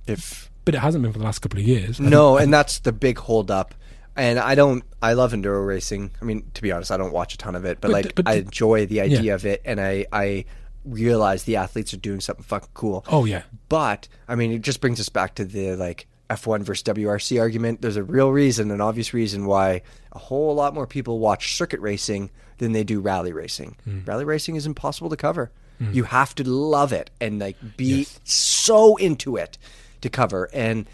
if 0.05 0.51
but 0.65 0.75
it 0.75 0.79
hasn't 0.79 1.01
been 1.01 1.13
for 1.13 1.19
the 1.19 1.25
last 1.25 1.39
couple 1.39 1.59
of 1.59 1.65
years. 1.65 1.99
No, 1.99 2.35
and 2.37 2.53
that's 2.53 2.79
the 2.79 2.91
big 2.91 3.17
holdup. 3.19 3.73
And 4.17 4.39
I 4.39 4.55
don't. 4.55 4.83
I 5.01 5.13
love 5.13 5.31
enduro 5.33 5.65
racing. 5.65 6.11
I 6.21 6.25
mean, 6.25 6.49
to 6.55 6.61
be 6.61 6.71
honest, 6.71 6.91
I 6.91 6.97
don't 6.97 7.13
watch 7.13 7.33
a 7.35 7.37
ton 7.37 7.55
of 7.55 7.63
it, 7.65 7.79
but, 7.79 7.89
But 7.89 7.91
like 7.93 8.15
but 8.15 8.27
I 8.27 8.33
enjoy 8.35 8.85
the 8.87 8.99
idea 9.01 9.21
Yeah. 9.21 9.35
of 9.35 9.45
it, 9.45 9.61
and 9.63 9.79
I 9.79 10.07
I 10.11 10.45
realize 10.83 11.43
the 11.43 11.57
athletes 11.57 11.93
are 11.93 11.97
doing 11.97 12.19
something 12.19 12.43
fucking 12.43 12.69
cool. 12.73 13.05
Oh 13.09 13.25
yeah, 13.25 13.43
But 13.69 14.07
I 14.27 14.35
mean, 14.35 14.51
it 14.51 14.61
just 14.61 14.81
brings 14.81 14.99
us 14.99 15.09
back 15.09 15.35
to 15.35 15.45
the 15.45 15.75
like 15.75 16.07
F1 16.29 16.61
versus 16.63 16.83
WRC 16.83 17.39
argument. 17.39 17.81
There's 17.81 17.95
a 17.97 18.03
real 18.03 18.31
reason, 18.31 18.71
an 18.71 18.81
obvious 18.81 19.13
reason 19.13 19.45
why 19.45 19.81
a 20.13 20.19
whole 20.19 20.55
lot 20.55 20.73
more 20.73 20.87
people 20.87 21.19
watch 21.19 21.55
circuit 21.55 21.79
racing 21.79 22.31
than 22.57 22.71
they 22.71 22.83
do 22.83 22.99
rally 22.99 23.31
racing. 23.33 23.75
Hmm. 23.83 23.99
Rally 24.05 24.25
racing 24.25 24.55
is 24.55 24.65
impossible 24.65 25.09
to 25.09 25.17
cover. 25.17 25.51
You 25.91 26.05
have 26.05 26.33
to 26.35 26.43
love 26.43 26.91
it 26.91 27.11
and 27.21 27.37
like 27.39 27.55
be 27.77 27.99
Yes. 27.99 28.19
so 28.23 28.95
into 28.95 29.35
it 29.35 29.59
to 30.01 30.09
cover. 30.09 30.49
And 30.51 30.87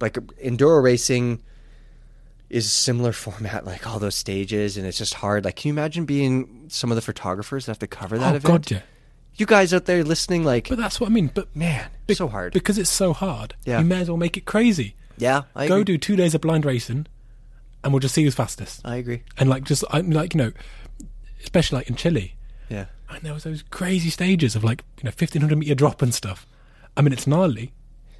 like 0.00 0.12
enduro 0.14 0.80
racing 0.80 1.42
is 2.50 2.66
a 2.66 2.70
similar 2.70 3.12
format, 3.12 3.64
like 3.66 3.86
all 3.86 3.98
those 3.98 4.14
stages, 4.14 4.76
and 4.76 4.86
it's 4.86 4.98
just 4.98 5.14
hard. 5.14 5.44
Like, 5.44 5.56
can 5.56 5.68
you 5.68 5.74
imagine 5.74 6.04
being 6.06 6.64
some 6.68 6.90
of 6.90 6.96
the 6.96 7.02
photographers 7.02 7.66
that 7.66 7.72
have 7.72 7.78
to 7.80 7.86
cover 7.86 8.16
that 8.18 8.32
oh 8.32 8.36
event? 8.36 8.44
god, 8.44 8.70
yeah. 8.70 8.80
You 9.36 9.46
guys 9.46 9.72
out 9.72 9.84
there 9.84 10.02
listening, 10.02 10.44
like, 10.44 10.68
But 10.68 10.78
that's 10.78 10.98
what 11.00 11.08
I 11.08 11.12
mean. 11.12 11.30
But 11.32 11.54
man, 11.54 11.90
be- 12.06 12.14
so 12.14 12.26
hard. 12.26 12.52
because 12.52 12.76
it's 12.78 12.90
so 12.90 13.12
hard. 13.12 13.54
Yeah. 13.64 13.78
You 13.78 13.84
may 13.84 14.00
as 14.00 14.08
well 14.08 14.16
make 14.16 14.36
it 14.36 14.46
crazy. 14.46 14.94
yeah, 15.16 15.42
I 15.54 15.68
Go 15.68 15.74
agree. 15.76 15.84
do 15.84 15.98
two 15.98 16.16
days 16.16 16.34
of 16.34 16.40
blind 16.40 16.64
racing, 16.64 17.06
and 17.84 17.92
we'll 17.92 18.00
just 18.00 18.14
see 18.14 18.24
who's 18.24 18.34
fastest. 18.34 18.80
I 18.84 18.96
agree. 18.96 19.22
And 19.36 19.48
like 19.48 19.64
just 19.64 19.84
I'm 19.90 20.10
like 20.10 20.34
you 20.34 20.38
know, 20.38 20.52
especially 21.42 21.76
like 21.78 21.88
in 21.88 21.96
Chile, 21.96 22.34
Yeah. 22.68 22.86
and 23.10 23.22
there 23.22 23.34
was 23.34 23.44
those 23.44 23.62
crazy 23.70 24.10
stages 24.10 24.56
of 24.56 24.64
like 24.64 24.82
you 24.98 25.04
know 25.04 25.10
fifteen 25.12 25.42
hundred 25.42 25.58
meter 25.58 25.74
drop 25.74 26.02
and 26.02 26.12
stuff. 26.12 26.46
I 26.96 27.02
mean, 27.02 27.12
it's 27.12 27.26
gnarly, 27.26 27.72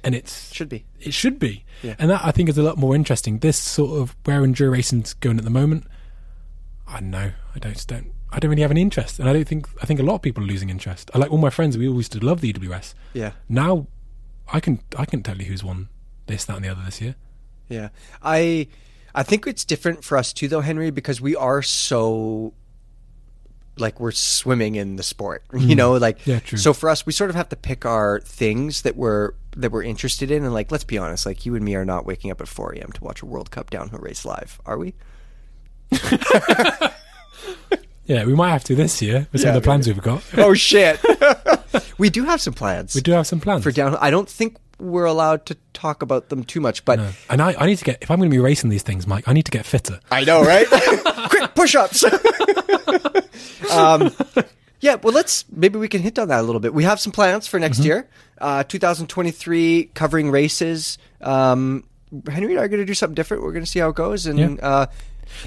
and 0.03 0.15
it's 0.15 0.53
Should 0.53 0.69
be. 0.69 0.85
it 0.99 1.13
should 1.13 1.39
be, 1.39 1.65
Yeah. 1.83 1.95
and 1.99 2.09
that 2.09 2.21
I 2.23 2.31
think 2.31 2.49
is 2.49 2.57
a 2.57 2.63
lot 2.63 2.77
more 2.77 2.95
interesting. 2.95 3.39
This 3.39 3.57
sort 3.57 3.99
of 4.01 4.15
where 4.25 4.41
enduro 4.41 4.71
racing's 4.71 5.13
going 5.13 5.37
at 5.37 5.43
the 5.43 5.49
moment, 5.49 5.85
I 6.87 6.99
don't 6.99 7.11
know. 7.11 7.31
I 7.55 7.59
don't 7.59 7.87
don't. 7.87 8.11
I 8.31 8.37
don't 8.39 8.49
really 8.49 8.61
have 8.61 8.71
any 8.71 8.81
interest, 8.81 9.19
and 9.19 9.27
I 9.29 9.33
don't 9.33 9.47
think 9.47 9.67
I 9.81 9.85
think 9.85 9.99
a 9.99 10.03
lot 10.03 10.15
of 10.15 10.21
people 10.21 10.43
are 10.43 10.47
losing 10.47 10.69
interest. 10.69 11.09
I 11.13 11.17
like 11.17 11.31
all 11.31 11.37
my 11.37 11.49
friends. 11.49 11.77
We 11.77 11.87
always 11.87 12.09
did 12.09 12.23
love 12.23 12.41
the 12.41 12.53
EWS. 12.53 12.93
Yeah. 13.13 13.31
Now, 13.47 13.87
I 14.53 14.59
can 14.59 14.79
I 14.97 15.05
can 15.05 15.23
tell 15.23 15.37
you 15.37 15.45
who's 15.45 15.63
won 15.63 15.89
this, 16.27 16.45
that, 16.45 16.55
and 16.57 16.65
the 16.65 16.69
other 16.69 16.83
this 16.85 17.01
year. 17.01 17.15
Yeah. 17.69 17.89
I 18.21 18.67
I 19.15 19.23
think 19.23 19.47
it's 19.47 19.65
different 19.65 20.03
for 20.03 20.17
us 20.17 20.31
too 20.33 20.47
though, 20.47 20.61
Henry, 20.61 20.91
because 20.91 21.19
we 21.21 21.35
are 21.35 21.61
so 21.63 22.53
like 23.79 23.99
we're 23.99 24.11
swimming 24.11 24.75
in 24.75 24.95
the 24.95 25.03
sport. 25.03 25.43
You 25.53 25.75
mm. 25.75 25.77
know, 25.77 25.93
like 25.93 26.25
Yeah, 26.25 26.39
true. 26.39 26.57
so 26.57 26.73
for 26.73 26.89
us 26.89 27.05
we 27.05 27.11
sort 27.13 27.29
of 27.29 27.35
have 27.35 27.49
to 27.49 27.55
pick 27.55 27.85
our 27.85 28.19
things 28.21 28.81
that 28.83 28.95
we're 28.95 29.33
that 29.57 29.71
we're 29.71 29.83
interested 29.83 30.31
in 30.31 30.43
and 30.43 30.53
like 30.53 30.71
let's 30.71 30.83
be 30.83 30.97
honest, 30.97 31.25
like 31.25 31.45
you 31.45 31.55
and 31.55 31.63
me 31.65 31.75
are 31.75 31.85
not 31.85 32.05
waking 32.05 32.31
up 32.31 32.39
at 32.41 32.47
four 32.47 32.75
AM 32.75 32.91
to 32.93 33.03
watch 33.03 33.21
a 33.21 33.25
World 33.25 33.51
Cup 33.51 33.69
downhill 33.69 33.99
race 33.99 34.25
live, 34.25 34.59
are 34.65 34.77
we? 34.77 34.93
Yeah, 38.05 38.25
we 38.25 38.33
might 38.33 38.49
have 38.49 38.63
to 38.63 38.73
this 38.75 39.03
year 39.03 39.27
with 39.31 39.41
some 39.41 39.49
Yeah, 39.51 39.57
of 39.57 39.61
the 39.61 39.67
plans 39.67 39.85
we've 39.87 40.01
got. 40.01 40.23
oh 40.39 40.55
shit. 40.55 40.99
we 41.99 42.09
do 42.09 42.23
have 42.25 42.41
some 42.41 42.53
plans. 42.53 42.95
We 42.95 43.01
do 43.01 43.11
have 43.11 43.27
some 43.27 43.39
plans. 43.39 43.63
for 43.63 43.71
downhill. 43.71 43.99
I 44.01 44.09
don't 44.09 44.27
think 44.27 44.57
we're 44.79 45.05
allowed 45.05 45.45
to 45.45 45.57
talk 45.73 46.01
about 46.01 46.29
them 46.29 46.43
too 46.43 46.59
much, 46.59 46.83
but 46.85 46.97
No. 46.97 47.11
And 47.29 47.39
I, 47.39 47.53
I 47.59 47.67
need 47.67 47.77
to 47.77 47.85
get 47.85 47.99
if 48.01 48.09
I'm 48.09 48.17
going 48.17 48.31
to 48.31 48.33
be 48.33 48.39
racing 48.39 48.71
these 48.71 48.81
things, 48.81 49.05
Mike. 49.05 49.27
I 49.27 49.33
need 49.33 49.45
to 49.45 49.51
get 49.51 49.63
fitter. 49.63 49.99
I 50.09 50.23
know, 50.23 50.41
right? 50.43 50.65
Quick 51.29 51.53
push-ups. 51.53 52.03
Um, 53.71 54.11
yeah, 54.81 54.95
well, 54.95 55.13
let's 55.13 55.45
maybe 55.51 55.77
we 55.79 55.87
can 55.87 56.01
hint 56.01 56.17
on 56.19 56.27
that 56.29 56.39
a 56.39 56.43
little 56.43 56.61
bit. 56.61 56.73
We 56.73 56.83
have 56.83 56.99
some 56.99 57.11
plans 57.11 57.47
for 57.47 57.59
next 57.59 57.79
year, 57.79 58.07
uh, 58.39 58.63
2023, 58.63 59.91
covering 59.93 60.31
races. 60.31 60.97
Um, 61.21 61.83
Henry 62.29 62.51
and 62.53 62.59
I 62.59 62.63
are 62.63 62.67
going 62.67 62.79
to 62.81 62.85
do 62.85 62.93
something 62.93 63.15
different. 63.15 63.43
We're 63.43 63.51
going 63.53 63.65
to 63.65 63.69
see 63.69 63.79
how 63.79 63.89
it 63.89 63.95
goes, 63.95 64.25
and 64.25 64.39
Yeah. 64.39 64.55
uh, 64.61 64.85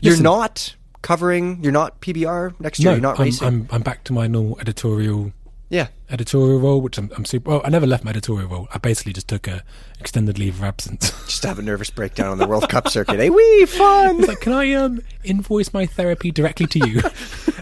you're 0.00 0.12
Listen. 0.12 0.24
not 0.24 0.76
covering. 1.02 1.58
You're 1.62 1.72
not 1.72 2.00
PBR 2.00 2.60
next 2.60 2.78
year. 2.78 2.90
no, 2.90 2.92
you're 2.92 3.00
not 3.02 3.18
I'm, 3.18 3.24
racing. 3.24 3.48
I'm 3.48 3.68
I'm 3.72 3.82
back 3.82 4.04
to 4.04 4.12
my 4.12 4.26
normal 4.28 4.58
editorial 4.60 5.32
yeah, 5.72 5.88
editorial 6.10 6.60
role, 6.60 6.82
which 6.82 6.98
I'm, 6.98 7.10
I'm 7.16 7.24
super. 7.24 7.48
Well, 7.48 7.62
I 7.64 7.70
never 7.70 7.86
left 7.86 8.04
my 8.04 8.10
editorial 8.10 8.46
role. 8.46 8.68
I 8.74 8.78
basically 8.78 9.14
just 9.14 9.26
took 9.26 9.48
a 9.48 9.64
extended 9.98 10.38
leave 10.38 10.58
of 10.58 10.64
absence. 10.64 11.10
just 11.26 11.40
to 11.42 11.48
have 11.48 11.58
a 11.58 11.62
nervous 11.62 11.88
breakdown 11.88 12.28
on 12.28 12.36
the 12.36 12.46
World 12.46 12.68
Cup 12.68 12.88
circuit. 12.88 13.16
Hey, 13.16 13.30
wee 13.30 13.64
fun. 13.64 14.18
It's 14.18 14.28
like, 14.28 14.40
can 14.40 14.52
I 14.52 14.74
um 14.74 15.00
invoice 15.24 15.72
my 15.72 15.86
therapy 15.86 16.30
directly 16.30 16.66
to 16.66 16.88
you? 16.88 17.00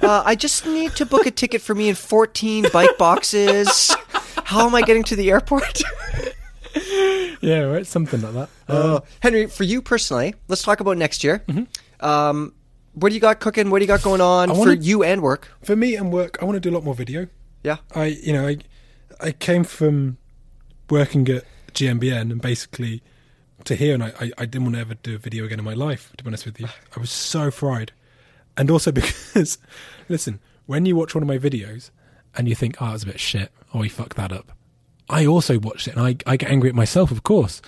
Uh, 0.00 0.22
I 0.24 0.34
just 0.34 0.64
need 0.64 0.96
to 0.96 1.04
book 1.04 1.26
a 1.26 1.30
ticket 1.30 1.60
for 1.60 1.74
me 1.74 1.90
and 1.90 1.96
14 1.96 2.68
bike 2.72 2.96
boxes. 2.96 3.94
How 4.44 4.66
am 4.66 4.74
I 4.74 4.80
getting 4.80 5.04
to 5.04 5.14
the 5.14 5.30
airport? 5.30 5.82
yeah, 7.42 7.64
right, 7.64 7.86
something 7.86 8.22
like 8.22 8.32
that. 8.32 8.48
Uh, 8.66 9.00
Henry, 9.20 9.46
for 9.46 9.64
you 9.64 9.82
personally, 9.82 10.34
let's 10.48 10.62
talk 10.62 10.80
about 10.80 10.96
next 10.96 11.22
year. 11.22 11.44
Um, 12.00 12.54
what 12.94 13.10
do 13.10 13.14
you 13.14 13.20
got 13.20 13.40
cooking? 13.40 13.68
What 13.68 13.80
do 13.80 13.84
you 13.84 13.88
got 13.88 14.02
going 14.02 14.22
on 14.22 14.48
for 14.48 14.54
wanna- 14.54 14.76
you 14.76 15.02
and 15.04 15.20
work? 15.20 15.52
For 15.62 15.76
me 15.76 15.96
and 15.96 16.10
work, 16.10 16.38
I 16.40 16.46
want 16.46 16.56
to 16.56 16.60
do 16.60 16.70
a 16.70 16.74
lot 16.74 16.82
more 16.82 16.94
video. 16.94 17.28
Yeah. 17.62 17.78
I 17.94 18.06
you 18.06 18.32
know 18.32 18.46
I 18.46 18.58
I 19.20 19.32
came 19.32 19.64
from 19.64 20.18
working 20.88 21.28
at 21.28 21.44
GMBN 21.72 22.32
and 22.32 22.40
basically 22.40 23.02
to 23.64 23.74
here, 23.74 23.94
and 23.94 24.02
I, 24.02 24.12
I, 24.20 24.32
I 24.38 24.46
didn't 24.46 24.64
want 24.64 24.76
to 24.76 24.80
ever 24.80 24.94
do 24.94 25.14
a 25.14 25.18
video 25.18 25.44
again 25.44 25.58
in 25.58 25.64
my 25.64 25.74
life, 25.74 26.12
to 26.16 26.24
be 26.24 26.28
honest 26.28 26.46
with 26.46 26.60
you. 26.60 26.68
I 26.96 27.00
was 27.00 27.10
so 27.10 27.50
fried. 27.50 27.92
And 28.56 28.70
also 28.70 28.92
because, 28.92 29.58
listen, 30.08 30.40
when 30.66 30.86
you 30.86 30.96
watch 30.96 31.14
one 31.14 31.22
of 31.22 31.28
my 31.28 31.38
videos 31.38 31.90
and 32.36 32.48
you 32.48 32.54
think, 32.54 32.76
oh, 32.80 32.92
was 32.92 33.02
a 33.02 33.06
bit 33.06 33.20
shit, 33.20 33.52
oh, 33.74 33.82
he 33.82 33.88
fucked 33.88 34.16
that 34.16 34.32
up, 34.32 34.52
I 35.08 35.26
also 35.26 35.58
watched 35.58 35.88
it 35.88 35.96
and 35.96 36.06
I, 36.06 36.16
I 36.26 36.36
get 36.36 36.50
angry 36.50 36.68
at 36.68 36.74
myself, 36.74 37.10
of 37.10 37.22
course. 37.22 37.60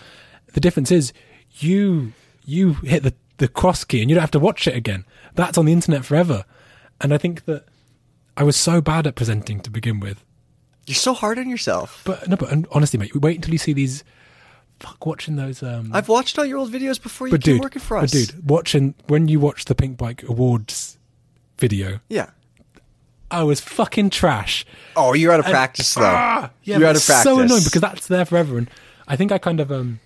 The 0.55 0.61
difference 0.61 0.93
is 0.93 1.13
you 1.59 2.13
you 2.45 2.75
hit 2.75 3.03
the, 3.03 3.15
the 3.39 3.49
cross 3.49 3.85
key 3.85 4.01
and 4.01 4.11
you 4.11 4.15
don't 4.15 4.23
have 4.23 4.31
to 4.33 4.39
watch 4.39 4.67
it 4.67 4.77
again. 4.77 5.05
That's 5.35 5.59
on 5.59 5.65
the 5.65 5.73
internet 5.73 6.05
forever. 6.05 6.45
And 7.01 7.13
I 7.15 7.19
think 7.19 7.45
that 7.45 7.67
I 8.37 8.45
was 8.45 8.57
so 8.57 8.81
bad 8.81 9.07
at 9.07 9.15
presenting 9.15 9.61
to 9.61 9.71
begin 9.71 10.01
with. 10.01 10.25
You're 10.87 10.95
so 10.97 11.15
hard 11.15 11.39
on 11.39 11.49
yourself. 11.49 12.03
But 12.05 12.29
no, 12.29 12.37
but 12.37 12.51
and 12.51 12.67
honestly, 12.73 12.99
mate, 12.99 13.15
wait 13.17 13.37
until 13.37 13.53
you 13.53 13.59
see 13.59 13.73
these. 13.73 14.05
Fuck, 14.81 15.07
watching 15.07 15.37
those. 15.37 15.63
Um, 15.63 15.91
I've 15.93 16.09
watched 16.09 16.39
all 16.39 16.45
your 16.45 16.59
old 16.59 16.73
videos 16.73 17.01
before 17.01 17.29
you 17.29 17.33
but 17.33 17.43
came 17.45 17.55
dude, 17.55 17.63
working 17.63 17.81
for 17.83 17.99
but 17.99 18.05
us. 18.05 18.11
dude, 18.11 18.49
watching 18.51 18.95
when 19.07 19.29
you 19.29 19.39
watch 19.39 19.67
the 19.67 19.75
Pinkbike 19.77 20.25
Awards 20.29 20.99
video, 21.59 22.01
Yeah. 22.09 22.31
I 23.31 23.45
was 23.45 23.61
fucking 23.61 24.11
trash. 24.11 24.67
Oh, 24.95 25.15
you're 25.15 25.33
out 25.33 25.41
of 25.41 25.47
practice 25.47 25.95
though. 25.95 26.03
Ah, 26.05 26.51
yeah, 26.65 26.77
you're 26.79 26.89
out 26.89 26.97
of 26.97 27.05
practice. 27.07 27.23
So 27.23 27.39
annoying 27.41 27.63
because 27.65 27.81
that's 27.81 28.07
there 28.07 28.27
forever, 28.27 28.59
and 28.59 28.69
I 29.09 29.17
think 29.17 29.33
I 29.33 29.39
kind 29.39 29.59
of 29.59 29.73
um, 29.73 30.01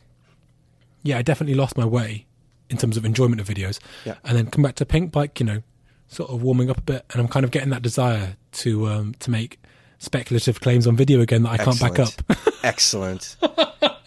yeah, 1.02 1.18
I 1.18 1.22
definitely 1.22 1.54
lost 1.56 1.76
my 1.76 1.84
way 1.84 2.26
in 2.70 2.76
terms 2.76 2.96
of 2.96 3.04
enjoyment 3.04 3.40
of 3.40 3.48
videos. 3.48 3.80
Yeah. 4.04 4.14
and 4.24 4.36
then 4.36 4.46
come 4.48 4.62
back 4.62 4.76
to 4.76 4.84
Pinkbike, 4.84 5.40
you 5.40 5.46
know, 5.46 5.62
sort 6.08 6.30
of 6.30 6.42
warming 6.42 6.70
up 6.70 6.78
a 6.78 6.82
bit, 6.82 7.04
and 7.12 7.20
I'm 7.20 7.28
kind 7.28 7.44
of 7.44 7.50
getting 7.50 7.70
that 7.70 7.82
desire 7.82 8.36
to 8.52 8.86
um 8.88 9.14
to 9.20 9.30
make 9.30 9.60
speculative 9.98 10.60
claims 10.60 10.86
on 10.86 10.96
video 10.96 11.20
again 11.20 11.42
that 11.44 11.50
I 11.52 11.56
can't 11.58 11.80
back 11.80 11.98
up. 11.98 12.10
Excellent. 12.62 13.36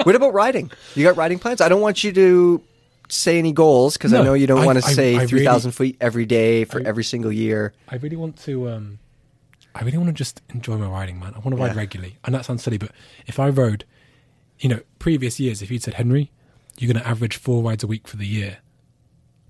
what 0.04 0.16
about 0.16 0.34
riding? 0.34 0.72
You 0.96 1.04
got 1.04 1.18
riding 1.18 1.40
plans? 1.40 1.62
I 1.62 1.70
don't 1.70 1.82
want 1.82 2.04
you 2.04 2.12
to 2.14 2.62
say 3.10 3.40
any 3.40 3.52
goals 3.52 3.98
because 3.98 4.14
I 4.14 4.22
know 4.24 4.34
you 4.36 4.46
don't 4.48 4.62
I- 4.62 4.66
want 4.66 4.80
to 4.80 4.86
I- 4.86 4.92
say 4.94 5.14
I 5.16 5.20
really- 5.24 5.28
3,000 5.28 5.72
feet 5.72 5.98
every 6.00 6.26
day 6.26 6.64
for 6.66 6.80
every 6.82 7.04
single 7.04 7.32
year. 7.32 7.74
I 7.88 7.96
really 7.96 8.16
want 8.18 8.38
to. 8.44 8.70
Um, 8.70 9.00
I 9.76 9.84
really 9.84 9.98
want 9.98 10.10
to 10.10 10.14
just 10.14 10.42
enjoy 10.50 10.78
my 10.78 10.88
riding, 10.88 11.20
man. 11.20 11.34
I 11.36 11.40
want 11.40 11.52
to 11.52 11.56
ride 11.56 11.72
Yeah. 11.74 11.78
regularly, 11.78 12.18
and 12.26 12.34
that 12.36 12.46
sounds 12.46 12.64
silly, 12.64 12.78
but 12.78 12.92
if 13.28 13.40
I 13.40 13.50
rode, 13.50 13.86
you 14.60 14.68
know, 14.70 14.80
previous 15.00 15.40
years, 15.40 15.62
if 15.62 15.70
you'd 15.72 15.84
said 15.84 15.94
Henry, 15.96 16.32
you're 16.78 16.92
going 16.92 17.02
to 17.04 17.08
average 17.10 17.36
four 17.38 17.64
rides 17.64 17.84
a 17.84 17.88
week 17.88 18.08
for 18.08 18.18
the 18.18 18.26
year, 18.28 18.58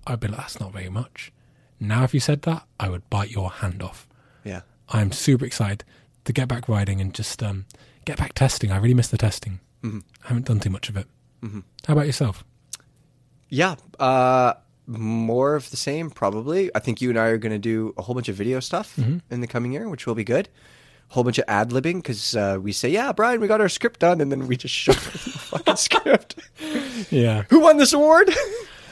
I'd 0.07 0.19
be 0.19 0.27
like, 0.27 0.37
that's 0.37 0.59
not 0.59 0.71
very 0.73 0.89
much. 0.89 1.31
Now, 1.79 2.03
if 2.03 2.13
you 2.13 2.19
said 2.19 2.41
that, 2.43 2.63
I 2.79 2.89
would 2.89 3.09
bite 3.09 3.31
your 3.31 3.49
hand 3.49 3.81
off. 3.81 4.07
Yeah. 4.43 4.61
I'm 4.89 5.11
super 5.11 5.45
excited 5.45 5.83
to 6.25 6.33
get 6.33 6.47
back 6.47 6.67
riding 6.67 6.99
and 6.99 7.13
just 7.13 7.41
um, 7.41 7.65
get 8.05 8.17
back 8.17 8.33
testing. 8.33 8.71
I 8.71 8.77
really 8.77 8.93
miss 8.93 9.07
the 9.07 9.17
testing. 9.17 9.59
Mm-hmm. 9.83 9.99
I 10.25 10.27
haven't 10.27 10.45
done 10.47 10.59
too 10.59 10.69
much 10.69 10.89
of 10.89 10.97
it. 10.97 11.07
How 11.87 11.93
about 11.93 12.05
yourself? 12.05 12.43
Yeah. 13.47 13.75
Uh, 13.97 14.53
more 14.87 15.55
of 15.55 15.69
the 15.71 15.77
same, 15.77 16.09
probably. 16.09 16.69
I 16.75 16.79
think 16.79 17.01
you 17.01 17.09
and 17.09 17.17
I 17.19 17.27
are 17.27 17.37
going 17.37 17.53
to 17.53 17.59
do 17.59 17.93
a 17.97 18.01
whole 18.01 18.13
bunch 18.15 18.27
of 18.27 18.35
video 18.35 18.59
stuff 18.59 18.95
Mm-hmm. 18.97 19.17
in 19.33 19.41
the 19.41 19.47
coming 19.47 19.71
year, 19.71 19.87
which 19.87 20.05
will 20.05 20.15
be 20.15 20.23
good. 20.25 20.49
A 21.09 21.13
whole 21.13 21.23
bunch 21.23 21.37
of 21.39 21.45
ad 21.47 21.69
libbing 21.69 21.95
because 22.03 22.35
uh, 22.35 22.57
we 22.61 22.71
say, 22.73 22.89
yeah, 22.89 23.11
Brian, 23.13 23.39
we 23.39 23.47
got 23.47 23.61
our 23.61 23.69
script 23.69 23.99
done. 24.01 24.19
And 24.21 24.31
then 24.31 24.47
we 24.47 24.57
just 24.57 24.75
show 24.75 24.91
the 24.91 24.99
fucking 25.19 25.75
script. 25.77 26.35
Yeah, 27.09 27.43
Who 27.49 27.61
won 27.61 27.77
this 27.77 27.93
award? 27.93 28.29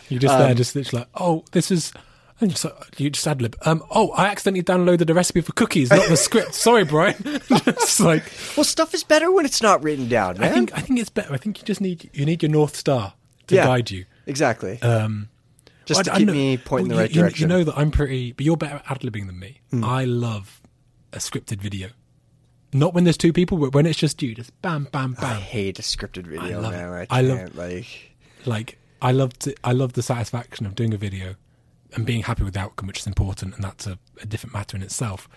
you're 0.10 0.20
just 0.22 0.38
there, 0.38 0.54
just 0.56 0.74
literally 0.76 1.02
like, 1.02 1.10
oh, 1.16 1.44
this 1.52 1.70
is. 1.70 1.92
And 2.40 2.52
just, 2.52 2.66
you 2.98 3.10
just 3.10 3.26
ad 3.28 3.42
lib. 3.42 3.56
Um, 3.66 3.84
oh, 3.90 4.12
I 4.12 4.28
accidentally 4.28 4.64
downloaded 4.64 5.10
a 5.10 5.14
recipe 5.14 5.42
for 5.42 5.54
cookies, 5.54 5.90
not 5.90 6.08
the 6.08 6.18
script. 6.18 6.54
Sorry, 6.54 6.84
Brian. 6.86 7.16
just 7.48 8.00
like 8.00 8.24
well, 8.56 8.64
stuff 8.64 8.94
is 8.94 9.04
better 9.04 9.32
when 9.32 9.46
it's 9.46 9.62
not 9.62 9.82
written 9.84 10.08
down, 10.08 10.38
man. 10.40 10.52
I 10.52 10.54
think, 10.54 10.78
I 10.78 10.82
think 10.82 11.00
it's 11.00 11.10
better. 11.10 11.34
I 11.34 11.38
think 11.38 11.60
you 11.60 11.66
just 11.66 11.82
need 11.82 12.10
you 12.14 12.26
need 12.26 12.44
your 12.44 12.52
north 12.52 12.76
star 12.76 13.14
to 13.48 13.56
Yeah. 13.56 13.66
guide 13.66 13.90
you. 13.90 14.06
exactly. 14.28 14.80
Um, 14.84 15.30
just 15.86 16.02
I- 16.02 16.04
to 16.04 16.14
I 16.14 16.18
keep 16.20 16.28
know- 16.28 16.34
me 16.34 16.58
pointing 16.58 16.90
well, 16.90 16.98
the 16.98 17.04
right 17.04 17.12
you, 17.12 17.22
direction. 17.22 17.50
You 17.50 17.58
know 17.58 17.64
that 17.64 17.78
I'm 17.78 17.90
pretty, 17.92 18.34
but 18.34 18.46
you're 18.46 18.58
better 18.58 18.76
at 18.76 18.92
ad 18.92 19.00
libbing 19.00 19.26
than 19.26 19.40
me. 19.40 19.62
I 19.84 20.06
love 20.06 20.62
a 21.14 21.18
scripted 21.18 21.60
video. 21.60 21.90
Not 22.74 22.94
when 22.94 23.06
there's 23.06 23.18
two 23.18 23.32
people, 23.34 23.58
but 23.58 23.74
when 23.74 23.86
it's 23.86 23.98
just 23.98 24.22
you, 24.22 24.36
just 24.36 24.52
bam, 24.62 24.90
bam, 24.92 25.14
bam. 25.14 25.24
I 25.24 25.40
hate 25.40 25.80
a 25.80 25.82
scripted 25.82 26.28
video, 26.28 26.60
love 26.62 26.74
man. 26.74 26.90
I, 26.92 27.08
I 27.10 27.22
love- 27.22 27.38
can't, 27.38 27.56
like. 27.56 28.12
Like 28.46 28.78
I 29.02 29.12
love 29.12 29.38
to, 29.40 29.56
I 29.64 29.72
love 29.72 29.94
the 29.94 30.04
satisfaction 30.04 30.66
of 30.66 30.76
doing 30.76 30.94
a 30.94 30.98
video 30.98 31.36
and 31.94 32.06
being 32.06 32.24
happy 32.24 32.44
with 32.44 32.54
the 32.54 32.60
outcome, 32.60 32.88
which 32.88 33.00
is 33.00 33.08
important, 33.08 33.56
and 33.56 33.64
that's 33.64 33.88
a, 33.88 33.98
a 34.22 34.26
different 34.26 34.54
matter 34.54 34.78
in 34.78 34.84
itself. 34.84 35.28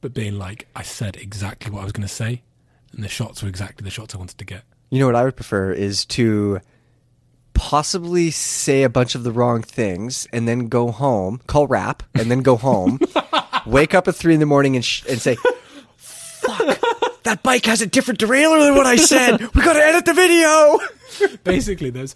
But 0.00 0.14
being 0.14 0.38
like, 0.38 0.68
I 0.76 0.82
said 0.82 1.16
exactly 1.16 1.70
what 1.70 1.80
I 1.80 1.84
was 1.84 1.92
going 1.92 2.06
to 2.06 2.12
say, 2.12 2.42
and 2.92 3.02
the 3.02 3.08
shots 3.08 3.42
were 3.42 3.48
exactly 3.48 3.84
the 3.84 3.90
shots 3.90 4.14
I 4.14 4.18
wanted 4.18 4.38
to 4.38 4.44
get. 4.44 4.62
You 4.90 5.00
know 5.00 5.06
what 5.06 5.16
I 5.16 5.24
would 5.24 5.36
prefer 5.36 5.72
is 5.72 6.04
to 6.06 6.60
possibly 7.54 8.30
say 8.30 8.84
a 8.84 8.88
bunch 8.88 9.14
of 9.14 9.24
the 9.24 9.32
wrong 9.32 9.62
things 9.62 10.28
and 10.32 10.46
then 10.46 10.68
go 10.68 10.90
home, 10.90 11.40
call 11.46 11.66
rap, 11.66 12.02
and 12.14 12.30
then 12.30 12.40
go 12.40 12.56
home, 12.56 13.00
wake 13.66 13.94
up 13.94 14.08
at 14.08 14.14
three 14.14 14.34
in 14.34 14.40
the 14.40 14.46
morning 14.46 14.76
and, 14.76 14.84
sh- 14.84 15.04
and 15.08 15.20
say, 15.20 15.36
"Fuck, 15.96 17.22
that 17.24 17.42
bike 17.42 17.66
has 17.66 17.82
a 17.82 17.86
different 17.86 18.20
derailleur 18.20 18.64
than 18.64 18.76
what 18.76 18.86
I 18.86 18.96
said. 18.96 19.40
We 19.54 19.62
got 19.62 19.74
to 19.74 19.82
edit 19.84 20.04
the 20.04 20.14
video." 20.14 20.78
basically 21.44 21.90
there's 21.90 22.14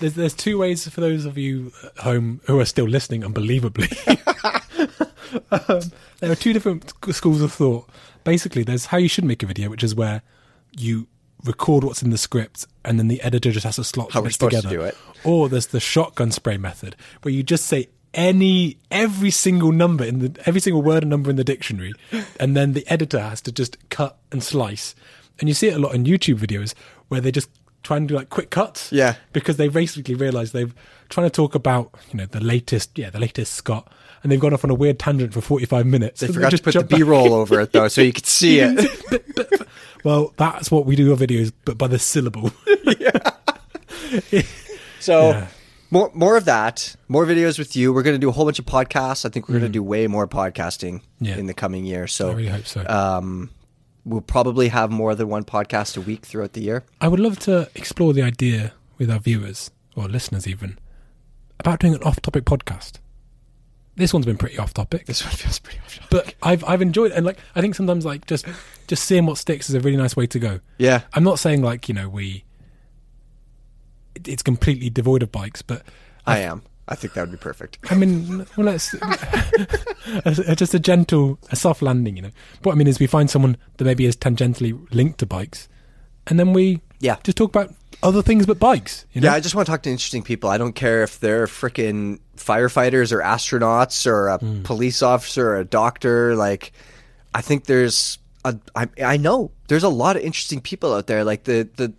there's 0.00 0.14
there's 0.14 0.34
two 0.34 0.58
ways 0.58 0.88
for 0.88 1.00
those 1.00 1.24
of 1.24 1.36
you 1.38 1.72
at 1.84 1.98
home 1.98 2.40
who 2.46 2.58
are 2.60 2.64
still 2.64 2.86
listening 2.86 3.24
unbelievably. 3.24 3.88
Um, 5.50 5.80
there 6.20 6.30
are 6.30 6.36
two 6.36 6.52
different 6.52 6.92
schools 7.10 7.42
of 7.42 7.52
thought. 7.52 7.88
Basically 8.24 8.62
there's 8.62 8.86
how 8.86 8.96
you 8.96 9.08
should 9.08 9.24
make 9.24 9.42
a 9.42 9.46
video 9.46 9.68
which 9.68 9.82
is 9.84 9.94
where 9.94 10.22
you 10.76 11.08
record 11.44 11.84
what's 11.84 12.02
in 12.02 12.10
the 12.10 12.18
script 12.18 12.66
and 12.84 12.98
then 12.98 13.08
the 13.08 13.20
editor 13.22 13.50
just 13.50 13.64
has 13.64 13.76
to 13.76 13.84
slot 13.84 14.12
How 14.12 14.22
bits 14.22 14.38
to 14.38 14.46
together. 14.46 14.68
do 14.70 14.80
it. 14.82 14.96
or 15.24 15.48
there's 15.48 15.66
the 15.68 15.80
shotgun 15.80 16.30
spray 16.32 16.56
method 16.56 16.96
where 17.22 17.32
you 17.34 17.42
just 17.42 17.66
say 17.66 17.88
any 18.14 18.78
every 18.90 19.30
single 19.30 19.72
number 19.72 20.04
in 20.04 20.20
the 20.20 20.42
every 20.46 20.60
single 20.60 20.80
word 20.82 21.02
and 21.02 21.10
number 21.10 21.28
in 21.28 21.36
the 21.36 21.44
dictionary 21.44 21.92
and 22.40 22.56
then 22.56 22.72
the 22.72 22.86
editor 22.88 23.20
has 23.20 23.40
to 23.42 23.52
just 23.52 23.76
cut 23.90 24.18
and 24.32 24.42
slice. 24.42 24.94
And 25.38 25.48
you 25.48 25.54
see 25.54 25.68
it 25.68 25.74
a 25.74 25.78
lot 25.78 25.94
in 25.94 26.04
youtube 26.04 26.38
videos 26.38 26.72
where 27.08 27.20
they 27.20 27.30
just 27.32 27.50
try 27.82 27.98
to 27.98 28.04
do 28.06 28.14
like 28.16 28.28
quick 28.30 28.50
cuts 28.50 28.90
Yeah. 28.92 29.14
because 29.32 29.56
they 29.56 29.68
basically 29.68 30.14
realized 30.14 30.52
they've 30.52 30.74
trying 31.08 31.26
to 31.26 31.30
talk 31.30 31.54
about 31.54 31.94
you 32.10 32.18
know 32.18 32.26
the 32.26 32.40
latest 32.40 32.98
yeah 32.98 33.10
the 33.10 33.20
latest 33.20 33.54
scott 33.54 33.90
and 34.22 34.32
they've 34.32 34.40
gone 34.40 34.52
off 34.52 34.64
on 34.64 34.70
a 34.70 34.74
weird 34.74 34.98
tangent 34.98 35.32
for 35.32 35.40
45 35.40 35.86
minutes 35.86 36.20
They 36.20 36.26
forgot 36.28 36.46
to 36.46 36.58
just 36.58 36.64
put 36.64 36.74
the 36.74 36.82
B-roll 36.96 37.32
over 37.32 37.60
it 37.60 37.70
though, 37.72 37.86
so 37.88 38.00
you 38.02 38.12
could 38.12 38.26
see 38.26 38.58
it. 38.60 39.68
well 40.04 40.32
that's 40.36 40.70
what 40.70 40.84
we 40.86 40.96
do 40.96 41.12
our 41.12 41.16
videos 41.16 41.52
but 41.64 41.78
by 41.78 41.86
the 41.86 41.98
syllable 41.98 42.50
So 45.00 45.30
Yeah. 45.30 45.46
more 45.90 46.10
more 46.14 46.36
of 46.36 46.44
that, 46.46 46.96
more 47.08 47.24
videos 47.26 47.58
with 47.58 47.76
you. 47.76 47.92
We're 47.92 48.02
going 48.02 48.14
to 48.16 48.20
do 48.20 48.28
a 48.28 48.32
whole 48.32 48.44
bunch 48.44 48.58
of 48.58 48.64
podcasts. 48.66 49.24
I 49.24 49.28
think 49.28 49.48
we're 49.48 49.54
going 49.60 49.70
to 49.72 49.76
do 49.78 49.82
way 49.82 50.06
more 50.08 50.26
podcasting 50.26 51.02
Yeah. 51.20 51.36
in 51.36 51.46
the 51.46 51.54
coming 51.54 51.84
year. 51.84 52.06
So 52.08 52.30
i 52.30 52.32
really 52.34 52.48
hope 52.48 52.66
so 52.66 52.84
um, 52.88 53.50
we'll 54.06 54.20
probably 54.20 54.68
have 54.68 54.90
more 54.90 55.14
than 55.16 55.28
one 55.28 55.42
podcast 55.44 55.96
a 55.96 56.00
week 56.00 56.24
throughout 56.24 56.52
the 56.52 56.62
year. 56.62 56.84
I 57.00 57.08
would 57.08 57.18
love 57.20 57.38
to 57.40 57.68
explore 57.74 58.12
the 58.14 58.22
idea 58.22 58.72
with 58.98 59.10
our 59.10 59.18
viewers 59.18 59.70
or 59.96 60.06
listeners 60.08 60.46
even 60.46 60.78
about 61.58 61.80
doing 61.80 61.94
an 61.94 62.02
off-topic 62.04 62.44
podcast. 62.44 63.00
This 63.96 64.12
one's 64.14 64.24
been 64.26 64.36
pretty 64.36 64.58
off-topic, 64.58 65.06
This 65.06 65.24
one 65.24 65.32
feels 65.34 65.58
pretty 65.58 65.80
off. 65.80 65.94
Topic. 65.98 66.08
But 66.10 66.34
I've 66.42 66.62
I've 66.64 66.82
enjoyed 66.82 67.10
it. 67.10 67.16
and 67.16 67.26
like 67.26 67.38
I 67.56 67.60
think 67.60 67.74
sometimes 67.74 68.04
like 68.04 68.26
just 68.26 68.46
just 68.86 69.04
seeing 69.04 69.26
what 69.26 69.38
sticks 69.38 69.68
is 69.68 69.74
a 69.74 69.80
really 69.80 69.96
nice 69.96 70.14
way 70.14 70.26
to 70.28 70.38
go. 70.38 70.60
Yeah, 70.78 71.00
I'm 71.14 71.24
not 71.24 71.38
saying 71.40 71.62
like 71.62 71.88
you 71.88 71.94
know 71.94 72.08
we 72.08 72.44
it- 74.14 74.28
it's 74.28 74.42
completely 74.42 74.90
devoid 74.90 75.22
of 75.22 75.32
bikes, 75.32 75.62
but 75.62 75.82
I 76.26 76.38
am. 76.40 76.62
I 76.88 76.94
think 76.94 77.14
that 77.14 77.22
would 77.22 77.32
be 77.32 77.36
perfect. 77.36 77.78
I 77.90 77.96
mean, 77.96 78.46
well, 78.56 78.68
a- 78.68 78.76
just 80.56 80.74
a 80.74 80.78
gentle, 80.78 81.38
a 81.50 81.56
soft 81.56 81.82
landing, 81.82 82.16
you 82.16 82.22
know. 82.22 82.30
But 82.62 82.66
what 82.66 82.72
I 82.72 82.78
mean 82.78 82.86
is, 82.86 83.00
we 83.00 83.08
find 83.08 83.28
someone 83.28 83.56
that 83.76 83.84
maybe 83.84 84.06
is 84.06 84.16
tangentially 84.16 84.86
linked 84.94 85.18
to 85.18 85.26
bikes, 85.26 85.68
and 86.26 86.38
then 86.38 86.52
we 86.52 86.80
Yeah. 87.00 87.16
just 87.24 87.36
talk 87.38 87.48
about 87.48 87.74
other 88.02 88.22
things 88.22 88.46
but 88.46 88.58
bikes. 88.58 89.04
You 89.12 89.20
know? 89.20 89.28
Yeah, 89.28 89.34
I 89.34 89.40
just 89.40 89.54
want 89.54 89.66
to 89.66 89.72
talk 89.72 89.82
to 89.82 89.90
interesting 89.90 90.22
people. 90.22 90.48
I 90.48 90.58
don't 90.58 90.74
care 90.74 91.02
if 91.02 91.18
they're 91.18 91.46
freaking 91.46 92.20
firefighters 92.36 93.12
or 93.12 93.20
astronauts 93.20 94.06
or 94.06 94.28
a 94.28 94.38
mm. 94.38 94.62
police 94.62 95.02
officer 95.02 95.50
or 95.50 95.56
a 95.56 95.64
doctor. 95.64 96.36
Like, 96.36 96.72
I 97.34 97.40
think 97.40 97.64
there's 97.64 98.18
a. 98.44 98.56
I, 98.76 98.88
I 99.04 99.16
know 99.16 99.50
there's 99.68 99.82
a 99.84 99.88
lot 99.88 100.16
of 100.16 100.22
interesting 100.22 100.60
people 100.60 100.94
out 100.94 101.08
there. 101.08 101.24
Like 101.24 101.44
the 101.44 101.68
the 101.76 101.92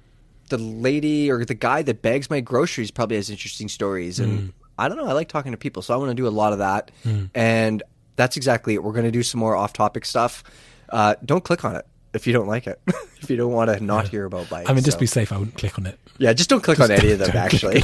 the 0.50 0.58
lady 0.58 1.30
or 1.30 1.44
the 1.44 1.54
guy 1.54 1.82
that 1.82 2.02
bags 2.02 2.30
my 2.30 2.40
groceries 2.40 2.92
probably 2.92 3.18
has 3.18 3.30
interesting 3.30 3.68
stories, 3.68 4.20
and 4.20 4.40
mm. 4.40 4.54
I 4.78 4.88
don't 4.88 4.98
know. 4.98 5.08
I 5.08 5.14
like 5.14 5.28
talking 5.28 5.52
to 5.54 5.58
people, 5.58 5.82
so 5.82 5.94
I 5.94 5.98
want 5.98 6.10
to 6.10 6.16
do 6.16 6.28
a 6.28 6.30
lot 6.30 6.54
of 6.54 6.60
that. 6.60 6.92
And 7.34 7.84
that's 8.16 8.38
exactly 8.38 8.74
it. 8.74 8.84
We're 8.84 8.92
going 8.94 9.06
to 9.06 9.12
do 9.12 9.24
some 9.24 9.40
more 9.40 9.56
off-topic 9.56 10.06
stuff. 10.06 10.44
Uh, 10.90 11.16
don't 11.26 11.44
click 11.44 11.66
on 11.66 11.76
it 11.76 11.86
if 12.14 12.28
you 12.28 12.34
don't 12.34 12.48
like 12.48 12.68
it. 12.68 12.80
if 13.22 13.30
you 13.30 13.36
don't 13.38 13.52
want 13.52 13.70
to 13.70 13.84
not 13.84 14.08
hear 14.08 14.26
about 14.26 14.50
bikes. 14.50 14.70
I 14.70 14.74
mean, 14.74 14.84
just 14.84 14.98
so. 14.98 15.00
be 15.00 15.06
safe. 15.08 15.32
I 15.32 15.38
wouldn't 15.38 15.58
click 15.58 15.78
on 15.78 15.86
it. 15.86 16.00
Yeah, 16.18 16.34
just 16.34 16.50
don't 16.50 16.64
click 16.64 16.80
on 16.80 16.92
any 16.92 17.12
of 17.12 17.20
them, 17.20 17.36
actually. 17.36 17.84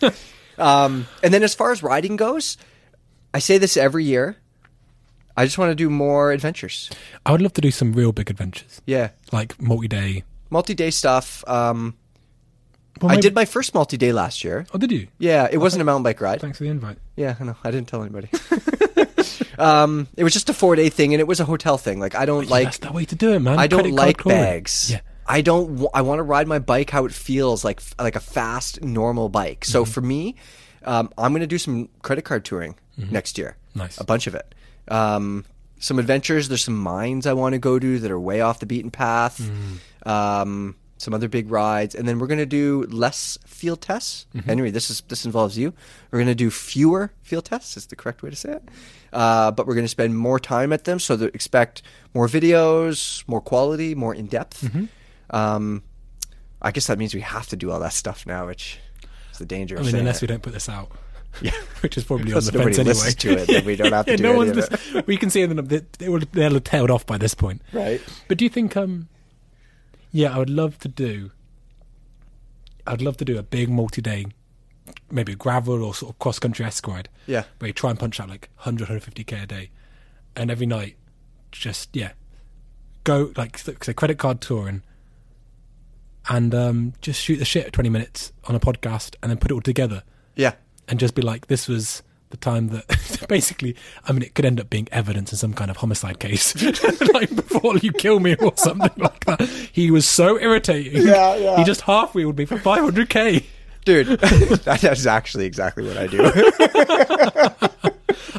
um, 0.58 1.06
and 1.22 1.32
then 1.32 1.42
as 1.42 1.54
far 1.54 1.72
as 1.72 1.82
riding 1.82 2.16
goes, 2.16 2.56
I 3.32 3.38
say 3.38 3.58
this 3.58 3.76
every 3.76 4.04
year. 4.04 4.36
I 5.36 5.44
just 5.44 5.58
want 5.58 5.70
to 5.70 5.76
do 5.76 5.88
more 5.88 6.32
adventures. 6.32 6.90
I 7.24 7.30
would 7.30 7.40
love 7.40 7.52
to 7.52 7.60
do 7.60 7.70
some 7.70 7.92
real 7.92 8.10
big 8.10 8.28
adventures, 8.28 8.82
Yeah, 8.86 9.10
like 9.30 9.60
multi-day. 9.62 10.24
multi-day 10.50 10.90
stuff. 10.90 11.44
Um, 11.46 11.96
Well, 13.00 13.10
I 13.10 13.14
maybe- 13.14 13.22
did 13.22 13.34
my 13.34 13.44
first 13.44 13.74
multi 13.74 13.96
day 13.96 14.12
last 14.12 14.44
year. 14.44 14.66
Oh, 14.74 14.78
did 14.78 14.90
you? 14.92 15.08
Yeah, 15.18 15.48
it 15.50 15.58
wasn't 15.58 15.82
a 15.82 15.84
mountain 15.84 16.02
bike 16.04 16.20
ride. 16.20 16.40
Thanks 16.40 16.58
for 16.58 16.64
the 16.64 16.70
invite. 16.70 16.98
Yeah, 17.16 17.36
I 17.38 17.44
know. 17.44 17.56
I 17.64 17.70
didn't 17.70 17.88
tell 17.88 18.02
anybody. 18.02 18.28
um, 19.58 20.08
it 20.16 20.24
was 20.24 20.32
just 20.32 20.48
a 20.48 20.54
four 20.54 20.76
day 20.76 20.88
thing, 20.88 21.14
and 21.14 21.20
it 21.20 21.26
was 21.26 21.40
a 21.40 21.44
hotel 21.44 21.78
thing. 21.78 21.98
Like 22.00 22.14
I 22.14 22.24
don't 22.26 22.44
Yeah, 22.44 22.50
like 22.50 22.64
that's 22.64 22.78
the 22.78 22.92
way 22.92 23.04
to 23.04 23.14
do 23.16 23.32
it, 23.32 23.40
man. 23.40 23.58
I 23.58 23.66
don't 23.66 23.80
Credit 23.80 23.96
card 23.96 24.06
like 24.08 24.24
bags. 24.24 24.90
Yeah. 24.92 25.00
I 25.26 25.40
don't. 25.42 25.68
W- 25.72 25.90
I 25.92 26.02
want 26.02 26.18
to 26.20 26.22
ride 26.22 26.48
my 26.48 26.58
bike 26.58 26.90
how 26.90 27.04
it 27.04 27.12
feels 27.12 27.64
like 27.64 27.82
like 27.98 28.16
a 28.16 28.20
fast 28.20 28.82
normal 28.82 29.28
bike. 29.28 29.64
So 29.64 29.82
Mm-hmm. 29.82 29.92
for 29.92 30.00
me, 30.00 30.36
um, 30.84 31.10
I'm 31.18 31.32
going 31.32 31.40
to 31.40 31.46
do 31.46 31.58
some 31.58 31.88
credit 32.02 32.22
card 32.24 32.44
touring 32.44 32.76
next 32.96 33.36
year. 33.38 33.56
Mm-hmm. 33.70 33.78
Nice. 33.80 34.00
a 34.00 34.04
bunch 34.04 34.26
of 34.26 34.34
it. 34.34 34.54
Um, 34.88 35.44
some 35.78 35.98
adventures. 35.98 36.48
There's 36.48 36.64
some 36.64 36.78
mines 36.78 37.26
I 37.26 37.34
want 37.34 37.52
to 37.52 37.58
go 37.58 37.78
to 37.78 37.98
that 38.00 38.10
are 38.10 38.18
way 38.18 38.40
off 38.40 38.58
the 38.60 38.66
beaten 38.66 38.90
path. 38.90 39.38
Mm. 39.40 40.08
Um, 40.10 40.76
some 40.98 41.14
other 41.14 41.28
big 41.28 41.50
rides, 41.50 41.94
and 41.94 42.06
then 42.06 42.18
we're 42.18 42.26
going 42.26 42.38
to 42.38 42.46
do 42.46 42.84
less 42.90 43.38
field 43.46 43.80
tests. 43.80 44.26
Mm-hmm. 44.34 44.48
Henry, 44.48 44.70
this 44.70 44.90
is 44.90 45.00
this 45.08 45.24
involves 45.24 45.56
you. 45.56 45.72
We're 46.10 46.18
going 46.18 46.26
to 46.28 46.34
do 46.34 46.50
fewer 46.50 47.12
field 47.22 47.46
tests. 47.46 47.76
Is 47.76 47.86
the 47.86 47.96
correct 47.96 48.22
way 48.22 48.30
to 48.30 48.36
say 48.36 48.52
it. 48.52 48.68
Uh, 49.12 49.50
but 49.50 49.66
we're 49.66 49.74
going 49.74 49.84
to 49.84 49.88
spend 49.88 50.18
more 50.18 50.38
time 50.38 50.72
at 50.72 50.84
them, 50.84 50.98
so 50.98 51.16
that 51.16 51.34
expect 51.34 51.82
more 52.12 52.26
videos, 52.26 53.24
more 53.26 53.40
quality, 53.40 53.94
more 53.94 54.14
in 54.14 54.26
depth. 54.26 54.62
Mm-hmm. 54.62 54.84
Um, 55.34 55.82
I 56.60 56.72
guess 56.72 56.88
that 56.88 56.98
means 56.98 57.14
we 57.14 57.20
have 57.20 57.46
to 57.48 57.56
do 57.56 57.70
all 57.70 57.80
that 57.80 57.92
stuff 57.92 58.26
now, 58.26 58.46
which 58.46 58.78
is 59.32 59.38
the 59.38 59.46
danger. 59.46 59.78
I 59.78 59.82
mean, 59.82 59.94
unless 59.94 60.16
it. 60.16 60.22
we 60.22 60.26
don't 60.26 60.42
put 60.42 60.52
this 60.52 60.68
out. 60.68 60.90
Yeah. 61.42 61.52
Which 61.82 61.96
is 61.96 62.04
probably 62.04 62.32
on 62.32 62.42
the 62.42 62.50
fence 62.50 62.78
anyway. 62.78 63.10
to 63.10 63.32
it, 63.38 63.46
then 63.46 63.64
we 63.64 63.76
don't 63.76 63.92
have 63.92 64.06
to 64.06 64.12
yeah, 64.12 64.16
do 64.16 64.22
no 64.24 64.28
any 64.30 64.38
one's 64.38 64.56
of 64.56 64.96
it. 64.96 65.06
We 65.06 65.16
can 65.16 65.30
see 65.30 65.44
them. 65.44 65.64
They, 65.66 65.82
they 65.98 66.08
will, 66.08 66.22
they'll 66.32 66.54
have 66.54 66.64
tailed 66.64 66.90
off 66.90 67.06
by 67.06 67.18
this 67.18 67.34
point. 67.34 67.62
Right. 67.72 68.00
But 68.26 68.38
do 68.38 68.44
you 68.44 68.48
think? 68.48 68.76
Um, 68.76 69.08
yeah, 70.12 70.34
I 70.34 70.38
would 70.38 70.50
love 70.50 70.78
to 70.80 70.88
do. 70.88 71.30
I'd 72.86 73.02
love 73.02 73.16
to 73.18 73.24
do 73.24 73.38
a 73.38 73.42
big 73.42 73.68
multi-day, 73.68 74.26
maybe 75.10 75.34
gravel 75.34 75.82
or 75.84 75.94
sort 75.94 76.12
of 76.14 76.18
cross-country 76.18 76.64
esque 76.64 76.86
ride. 76.86 77.08
Yeah. 77.26 77.44
where 77.58 77.68
you 77.68 77.74
try 77.74 77.90
and 77.90 77.98
punch 77.98 78.18
out 78.20 78.28
like 78.30 78.48
100, 78.56 78.88
150k 78.88 79.42
a 79.42 79.46
day, 79.46 79.70
and 80.34 80.50
every 80.50 80.66
night, 80.66 80.96
just 81.52 81.94
yeah, 81.94 82.12
go 83.04 83.32
like 83.36 83.58
say 83.58 83.92
credit 83.92 84.18
card 84.18 84.40
touring, 84.40 84.82
and 86.28 86.54
um, 86.54 86.92
just 87.02 87.20
shoot 87.20 87.36
the 87.36 87.44
shit 87.44 87.66
at 87.66 87.72
20 87.72 87.88
minutes 87.90 88.32
on 88.44 88.54
a 88.54 88.60
podcast, 88.60 89.16
and 89.22 89.30
then 89.30 89.36
put 89.38 89.50
it 89.50 89.54
all 89.54 89.60
together 89.60 90.02
Yeah. 90.36 90.52
and 90.88 90.98
just 90.98 91.14
be 91.14 91.22
like, 91.22 91.46
this 91.48 91.68
was 91.68 92.02
the 92.30 92.36
time 92.36 92.68
that 92.68 93.26
basically, 93.28 93.76
I 94.04 94.12
mean, 94.12 94.22
it 94.22 94.34
could 94.34 94.44
end 94.44 94.60
up 94.60 94.70
being 94.70 94.88
evidence 94.92 95.32
in 95.32 95.38
some 95.38 95.54
kind 95.54 95.70
of 95.70 95.78
homicide 95.78 96.18
case, 96.18 96.54
like 97.14 97.34
before 97.34 97.78
you 97.78 97.92
kill 97.92 98.20
me 98.20 98.36
or 98.36 98.52
something 98.56 98.90
like 98.96 99.24
that. 99.26 99.42
He 99.72 99.90
was 99.90 100.06
so 100.06 100.38
irritating. 100.38 101.06
Yeah, 101.06 101.36
yeah. 101.36 101.56
He 101.56 101.64
just 101.64 101.82
half 101.82 102.14
wheeled 102.14 102.38
me 102.38 102.44
for 102.44 102.56
500k. 102.56 103.44
Dude, 103.84 104.06
that 104.64 104.84
is 104.84 105.06
actually 105.06 105.46
exactly 105.46 105.86
what 105.86 105.96
I 105.96 106.06
do. 106.06 106.20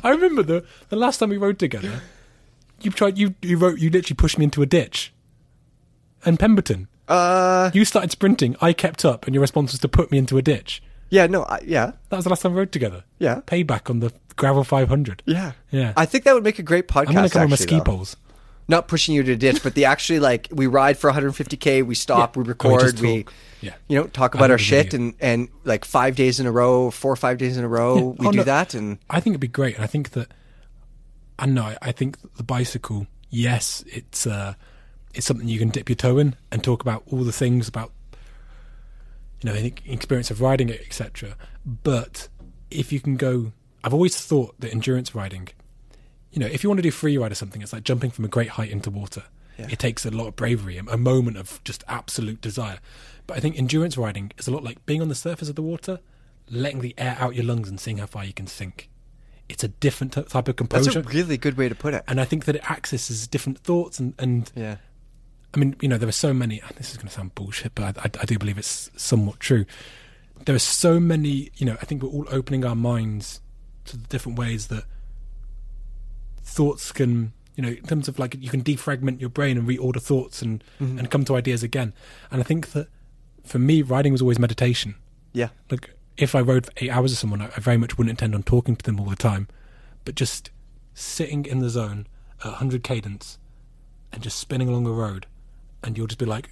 I 0.04 0.12
remember 0.12 0.44
the 0.44 0.66
the 0.90 0.96
last 0.96 1.18
time 1.18 1.30
we 1.30 1.38
rode 1.38 1.58
together, 1.58 2.02
you 2.82 2.92
tried 2.92 3.18
you 3.18 3.34
you 3.42 3.58
wrote 3.58 3.80
you 3.80 3.90
literally 3.90 4.16
pushed 4.16 4.38
me 4.38 4.44
into 4.46 4.62
a 4.62 4.68
ditch. 4.68 5.12
And 6.26 6.38
Pemberton, 6.38 6.88
uh, 7.08 7.72
you 7.74 7.86
started 7.86 8.12
sprinting. 8.12 8.56
I 8.62 8.74
kept 8.74 9.04
up, 9.06 9.26
and 9.26 9.34
your 9.34 9.42
response 9.42 9.72
was 9.72 9.80
to 9.80 9.88
put 9.88 10.12
me 10.12 10.18
into 10.18 10.38
a 10.38 10.42
ditch. 10.42 10.84
Yeah, 11.10 11.28
no, 11.28 11.44
I, 11.44 11.60
yeah, 11.66 11.92
That 12.10 12.16
was 12.16 12.24
the 12.26 12.30
last 12.30 12.42
time 12.42 12.54
we 12.54 12.60
rode 12.60 12.72
together. 12.72 13.04
Yeah. 13.20 13.42
Payback 13.46 13.90
on 13.90 14.00
the 14.00 14.12
gravel 14.36 14.64
500. 14.64 15.24
yeah, 15.26 15.52
Yeah. 15.72 15.94
I 15.98 16.06
think 16.06 16.24
that 16.24 16.34
would 16.34 16.44
make 16.44 16.60
a 16.60 16.64
great 16.64 16.88
podcast. 16.88 17.08
I'm 17.10 17.14
gonna 17.16 17.30
come 17.30 17.42
with 17.44 17.50
my 17.52 17.54
actually, 17.56 17.66
ski 17.68 17.76
though. 17.78 17.84
poles. 17.84 18.16
Not 18.68 18.88
pushing 18.88 19.16
you 19.16 19.24
to 19.24 19.32
a 19.32 19.36
ditch, 19.36 19.64
but 19.64 19.74
the 19.74 19.86
actually 19.86 20.20
like 20.20 20.48
we 20.52 20.68
ride 20.68 20.98
for 20.98 21.12
150k, 21.12 21.84
we 21.84 21.96
stop, 21.96 22.36
Yeah. 22.36 22.40
we 22.40 22.44
we 22.44 22.50
record, 22.50 23.00
we, 23.00 23.24
talk. 23.24 23.34
Yeah. 23.62 23.74
you 23.88 23.98
know, 23.98 24.06
talk 24.08 24.36
about 24.36 24.52
our 24.52 24.60
shit, 24.60 24.94
and 24.94 25.16
and 25.20 25.50
like 25.64 25.84
five 25.86 26.16
days 26.16 26.40
in 26.40 26.46
a 26.46 26.52
row, 26.52 26.92
four 26.92 27.12
or 27.12 27.16
five 27.16 27.40
days 27.40 27.58
in 27.58 27.64
a 27.64 27.68
row, 27.68 28.16
we 28.20 28.28
Oh, 28.28 28.32
do 28.32 28.38
no. 28.38 28.44
that, 28.44 28.76
and 28.76 29.00
I 29.10 29.20
think 29.22 29.34
it'd 29.34 29.42
be 29.42 29.48
great, 29.48 29.76
and 29.76 29.84
I 29.84 29.88
think 29.88 30.12
that 30.12 30.28
I 31.40 31.46
know. 31.48 31.64
I- 31.64 31.78
I 31.82 31.92
think 31.92 32.18
the 32.38 32.44
bicycle, 32.44 33.08
yes, 33.32 33.84
it's 33.88 34.28
uh, 34.28 34.54
it's 35.16 35.26
something 35.26 35.48
you 35.48 35.58
can 35.58 35.70
dip 35.70 35.90
your 35.90 35.96
toe 35.96 36.20
in 36.20 36.36
and 36.52 36.64
talk 36.64 36.82
about 36.84 37.04
all 37.12 37.24
the 37.24 37.32
things 37.32 37.68
about 37.68 37.92
you 39.42 39.50
know 39.50 39.56
any 39.56 39.74
experience 39.86 40.32
of 40.32 40.42
riding 40.42 40.70
it, 40.70 40.82
etc. 40.86 41.36
But 41.66 42.28
if 42.72 42.92
you 42.92 43.00
can 43.00 43.16
go, 43.18 43.52
I've 43.84 43.94
always 43.94 44.20
thought 44.20 44.60
that 44.60 44.72
endurance 44.72 45.16
riding, 45.16 45.50
you 46.32 46.40
know, 46.40 46.46
if 46.48 46.64
you 46.64 46.70
want 46.70 46.78
to 46.80 46.84
do 46.84 46.92
free 46.92 47.18
ride 47.18 47.32
or 47.32 47.36
something, 47.36 47.62
it's 47.62 47.74
like 47.74 47.84
jumping 47.84 48.12
from 48.12 48.26
a 48.26 48.28
great 48.28 48.50
height 48.50 48.72
into 48.72 48.90
water. 48.90 49.24
It 49.58 49.78
takes 49.78 50.06
a 50.06 50.10
lot 50.12 50.28
of 50.28 50.38
bravery, 50.38 50.78
a, 50.78 50.84
a 50.84 50.98
moment 50.98 51.36
of 51.36 51.62
just 51.66 51.84
absolute 51.90 52.40
desire. 52.40 52.80
But 53.28 53.36
I 53.36 53.40
think 53.42 53.58
endurance 53.58 53.98
riding 53.98 54.32
is 54.38 54.48
a 54.48 54.52
lot 54.52 54.64
like 54.64 54.86
being 54.86 55.02
on 55.02 55.10
the 55.10 55.16
surface 55.16 55.50
of 55.50 55.56
the 55.56 55.62
water, 55.62 56.00
letting 56.50 56.80
the 56.80 56.96
air 56.98 57.18
out 57.20 57.36
your 57.36 57.44
lungs 57.44 57.68
and 57.68 57.78
seeing 57.78 57.98
how 57.98 58.06
far 58.06 58.24
you 58.24 58.32
can 58.32 58.48
sink. 58.48 58.90
It's 59.50 59.62
a 59.62 59.68
different 59.68 60.14
type 60.14 60.48
of 60.48 60.56
composure. 60.56 60.92
that's 60.92 60.96
a 60.96 61.14
really 61.14 61.36
good 61.36 61.58
way 61.58 61.68
to 61.68 61.76
put 61.76 61.94
it. 61.94 62.06
and 62.08 62.22
I 62.22 62.26
think 62.26 62.46
that 62.46 62.56
it 62.56 62.72
accesses 62.72 63.28
different 63.28 63.58
thoughts 63.60 64.00
and, 64.00 64.14
and 64.18 64.50
Yeah, 64.56 64.78
I 65.54 65.58
mean, 65.60 65.76
you 65.82 65.88
know, 65.88 65.98
there 65.98 66.10
are 66.10 66.14
so 66.14 66.34
many. 66.34 66.60
and 66.60 66.78
This 66.78 66.92
is 66.92 66.98
going 66.98 67.08
to 67.08 67.14
sound 67.14 67.36
bullshit, 67.36 67.74
but 67.76 67.98
I, 67.98 68.02
I, 68.02 68.10
I 68.22 68.26
do 68.26 68.38
believe 68.38 68.58
it's 68.58 68.92
somewhat 68.96 69.40
true. 69.40 69.66
There 70.46 70.56
are 70.56 70.60
so 70.60 71.00
many. 71.00 71.52
You 71.56 71.66
know, 71.66 71.78
I 71.82 71.86
think 71.86 72.04
we're 72.04 72.10
all 72.10 72.28
opening 72.30 72.66
our 72.66 72.76
minds 72.76 73.42
to 73.86 73.98
the 73.98 74.08
different 74.08 74.38
ways 74.38 74.68
that 74.68 74.84
thoughts 76.42 76.92
can. 76.92 77.34
You 77.56 77.64
know, 77.64 77.70
in 77.70 77.84
terms 77.84 78.08
of 78.08 78.20
like 78.20 78.36
you 78.40 78.50
can 78.50 78.64
defragment 78.64 79.20
your 79.20 79.30
brain 79.30 79.58
and 79.58 79.68
reorder 79.68 80.02
thoughts 80.02 80.42
and 80.42 80.64
mm-hmm. 80.80 80.98
and 80.98 81.12
come 81.12 81.26
to 81.26 81.36
ideas 81.36 81.62
again. 81.62 81.94
And 82.32 82.40
I 82.40 82.44
think 82.44 82.72
that 82.72 82.88
for 83.44 83.60
me, 83.60 83.82
writing 83.82 84.14
was 84.14 84.22
always 84.22 84.40
meditation. 84.40 84.96
yeah, 85.34 85.50
Like 85.70 85.90
if 86.20 86.36
I 86.36 86.42
rode 86.42 86.68
for 86.68 86.72
eight 86.78 86.90
hours 86.90 87.12
with 87.12 87.20
someone, 87.20 87.42
I, 87.42 87.48
very 87.60 87.78
much 87.78 87.98
wouldn't 87.98 88.12
intend 88.12 88.36
on 88.36 88.44
talking 88.44 88.76
to 88.76 88.84
them 88.84 89.00
all 89.00 89.08
the 89.08 89.16
time, 89.16 89.48
but 90.06 90.16
just 90.16 90.52
sitting 90.94 91.46
in 91.46 91.60
the 91.60 91.70
zone 91.70 92.08
at 92.42 92.46
100 92.46 92.84
cadence 92.84 93.38
and 94.12 94.22
just 94.22 94.38
spinning 94.38 94.68
along 94.68 94.84
the 94.84 94.92
road, 94.92 95.28
and 95.84 95.98
you'll 95.98 96.08
just 96.08 96.20
be 96.20 96.26
like, 96.26 96.50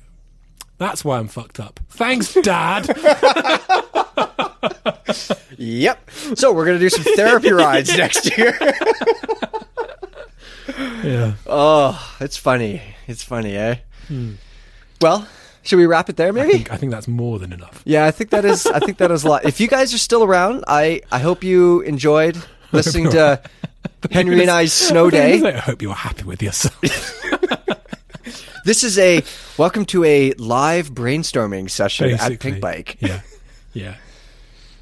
"That's 0.77 1.03
why 1.05 1.19
I'm 1.19 1.27
fucked 1.27 1.59
up." 1.59 1.79
Thanks, 1.89 2.33
Dad. 2.33 2.87
yep. 5.57 6.09
So 6.35 6.53
we're 6.53 6.65
gonna 6.65 6.79
do 6.79 6.89
some 6.89 7.03
therapy 7.15 7.51
rides 7.51 7.95
next 7.97 8.37
year. 8.37 8.57
yeah. 11.03 11.33
oh, 11.45 12.15
it's 12.19 12.37
funny. 12.37 12.81
It's 13.07 13.23
funny, 13.23 13.55
eh? 13.55 13.75
Well, 15.01 15.27
should 15.63 15.77
we 15.77 15.85
wrap 15.85 16.09
it 16.09 16.15
there, 16.15 16.29
I 16.29 16.31
maybe? 16.31 16.53
think, 16.53 16.71
I 16.71 16.77
think 16.77 16.91
that's 16.91 17.07
more 17.07 17.39
than 17.39 17.51
enough. 17.51 17.81
Yeah, 17.85 18.05
I 18.05 18.11
think 18.11 18.29
that 18.31 18.45
is. 18.45 18.65
I 18.65 18.79
think 18.79 18.97
that 18.99 19.11
is 19.11 19.23
a 19.23 19.29
lot. 19.29 19.45
If 19.45 19.59
you 19.59 19.67
guys 19.67 19.93
are 19.93 19.97
still 19.97 20.23
around, 20.23 20.63
I 20.67 21.01
I 21.11 21.19
hope 21.19 21.43
you 21.43 21.81
enjoyed 21.81 22.41
listening 22.71 23.09
to 23.11 23.41
Henry 24.11 24.41
and 24.41 24.49
I's 24.49 24.73
snow 24.73 25.09
day. 25.09 25.41
I 25.43 25.57
hope 25.57 25.81
you're 25.81 25.93
happy 25.93 26.23
with 26.23 26.41
yourself. 26.41 26.75
This 28.67 28.83
is 28.83 28.99
a 28.99 29.23
welcome 29.57 29.85
to 29.85 30.03
a 30.03 30.33
live 30.33 30.89
brainstorming 30.91 31.69
session 31.69 32.11
at 32.11 32.33
Pinkbike. 32.33 32.97
Yeah. 32.99 33.21
Yeah. 33.71 33.95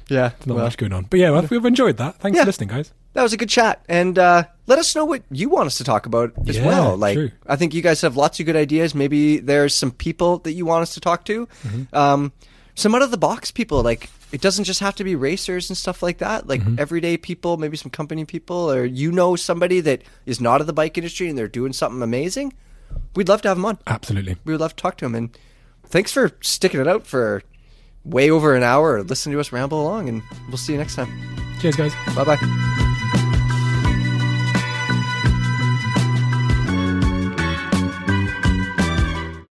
Yeah, 0.08 0.30
Not 0.44 0.54
well, 0.54 0.64
much 0.64 0.76
going 0.76 0.92
on. 0.92 1.04
But 1.04 1.18
yeah, 1.20 1.40
we've 1.50 1.64
enjoyed 1.64 1.96
that. 1.98 2.18
Thanks 2.20 2.36
Yeah. 2.36 2.42
for 2.42 2.46
listening, 2.46 2.68
guys. 2.68 2.92
that 3.14 3.22
was 3.24 3.32
a 3.32 3.36
good 3.36 3.48
chat, 3.48 3.84
and 3.88 4.16
uh, 4.18 4.44
let 4.68 4.78
us 4.80 4.94
know 4.94 5.04
what 5.04 5.22
you 5.32 5.48
want 5.48 5.66
us 5.66 5.78
to 5.78 5.84
talk 5.84 6.06
about 6.06 6.32
as 6.48 6.56
Yeah, 6.58 6.66
well. 6.66 6.96
Like, 6.96 7.14
true. 7.16 7.30
I 7.48 7.54
think 7.56 7.74
you 7.74 7.82
guys 7.82 8.00
have 8.02 8.16
lots 8.16 8.38
of 8.40 8.46
good 8.46 8.54
ideas. 8.56 8.94
Maybe 8.94 9.38
there's 9.38 9.74
some 9.74 9.90
people 9.92 10.38
that 10.40 10.52
you 10.52 10.64
want 10.64 10.82
us 10.82 10.94
to 10.94 11.00
talk 11.00 11.24
to. 11.24 11.46
Mm-hmm. 11.46 11.96
Um, 11.96 12.32
some 12.76 12.94
out 12.94 13.02
of 13.02 13.10
the 13.12 13.16
box 13.18 13.50
people. 13.52 13.82
Like, 13.82 14.10
it 14.30 14.40
doesn't 14.40 14.62
just 14.64 14.78
have 14.80 14.94
to 14.96 15.02
be 15.04 15.14
racers 15.16 15.70
and 15.70 15.76
stuff 15.76 16.02
like 16.04 16.18
that. 16.18 16.46
Like 16.46 16.60
Mm-hmm. 16.60 16.78
everyday 16.78 17.16
people, 17.16 17.56
maybe 17.56 17.76
some 17.76 17.90
company 17.90 18.24
people, 18.24 18.70
or 18.70 18.84
you 18.84 19.10
know 19.12 19.34
somebody 19.34 19.80
that 19.80 20.02
is 20.24 20.40
not 20.40 20.60
in 20.60 20.66
the 20.68 20.72
bike 20.72 20.96
industry 20.98 21.28
and 21.28 21.36
they're 21.36 21.48
doing 21.48 21.72
something 21.72 22.00
amazing. 22.02 22.52
We'd 23.14 23.28
love 23.28 23.42
to 23.42 23.48
have 23.48 23.56
him 23.56 23.64
on. 23.64 23.78
Absolutely. 23.86 24.36
we 24.44 24.52
would 24.52 24.60
love 24.60 24.76
to 24.76 24.82
talk 24.82 24.96
to 24.98 25.06
him. 25.06 25.14
And 25.14 25.36
thanks 25.86 26.12
for 26.12 26.32
sticking 26.42 26.80
it 26.80 26.88
out 26.88 27.06
for 27.06 27.42
way 28.04 28.30
over 28.30 28.54
an 28.54 28.62
hour 28.62 28.94
or 28.94 29.02
listening 29.02 29.34
to 29.34 29.40
us 29.40 29.52
ramble 29.52 29.80
along. 29.80 30.08
And 30.08 30.22
we'll 30.48 30.58
see 30.58 30.72
you 30.72 30.78
next 30.78 30.96
time. 30.96 31.08
Cheers, 31.60 31.76
guys. 31.76 31.94
Bye 32.14 32.24
bye. 32.24 32.82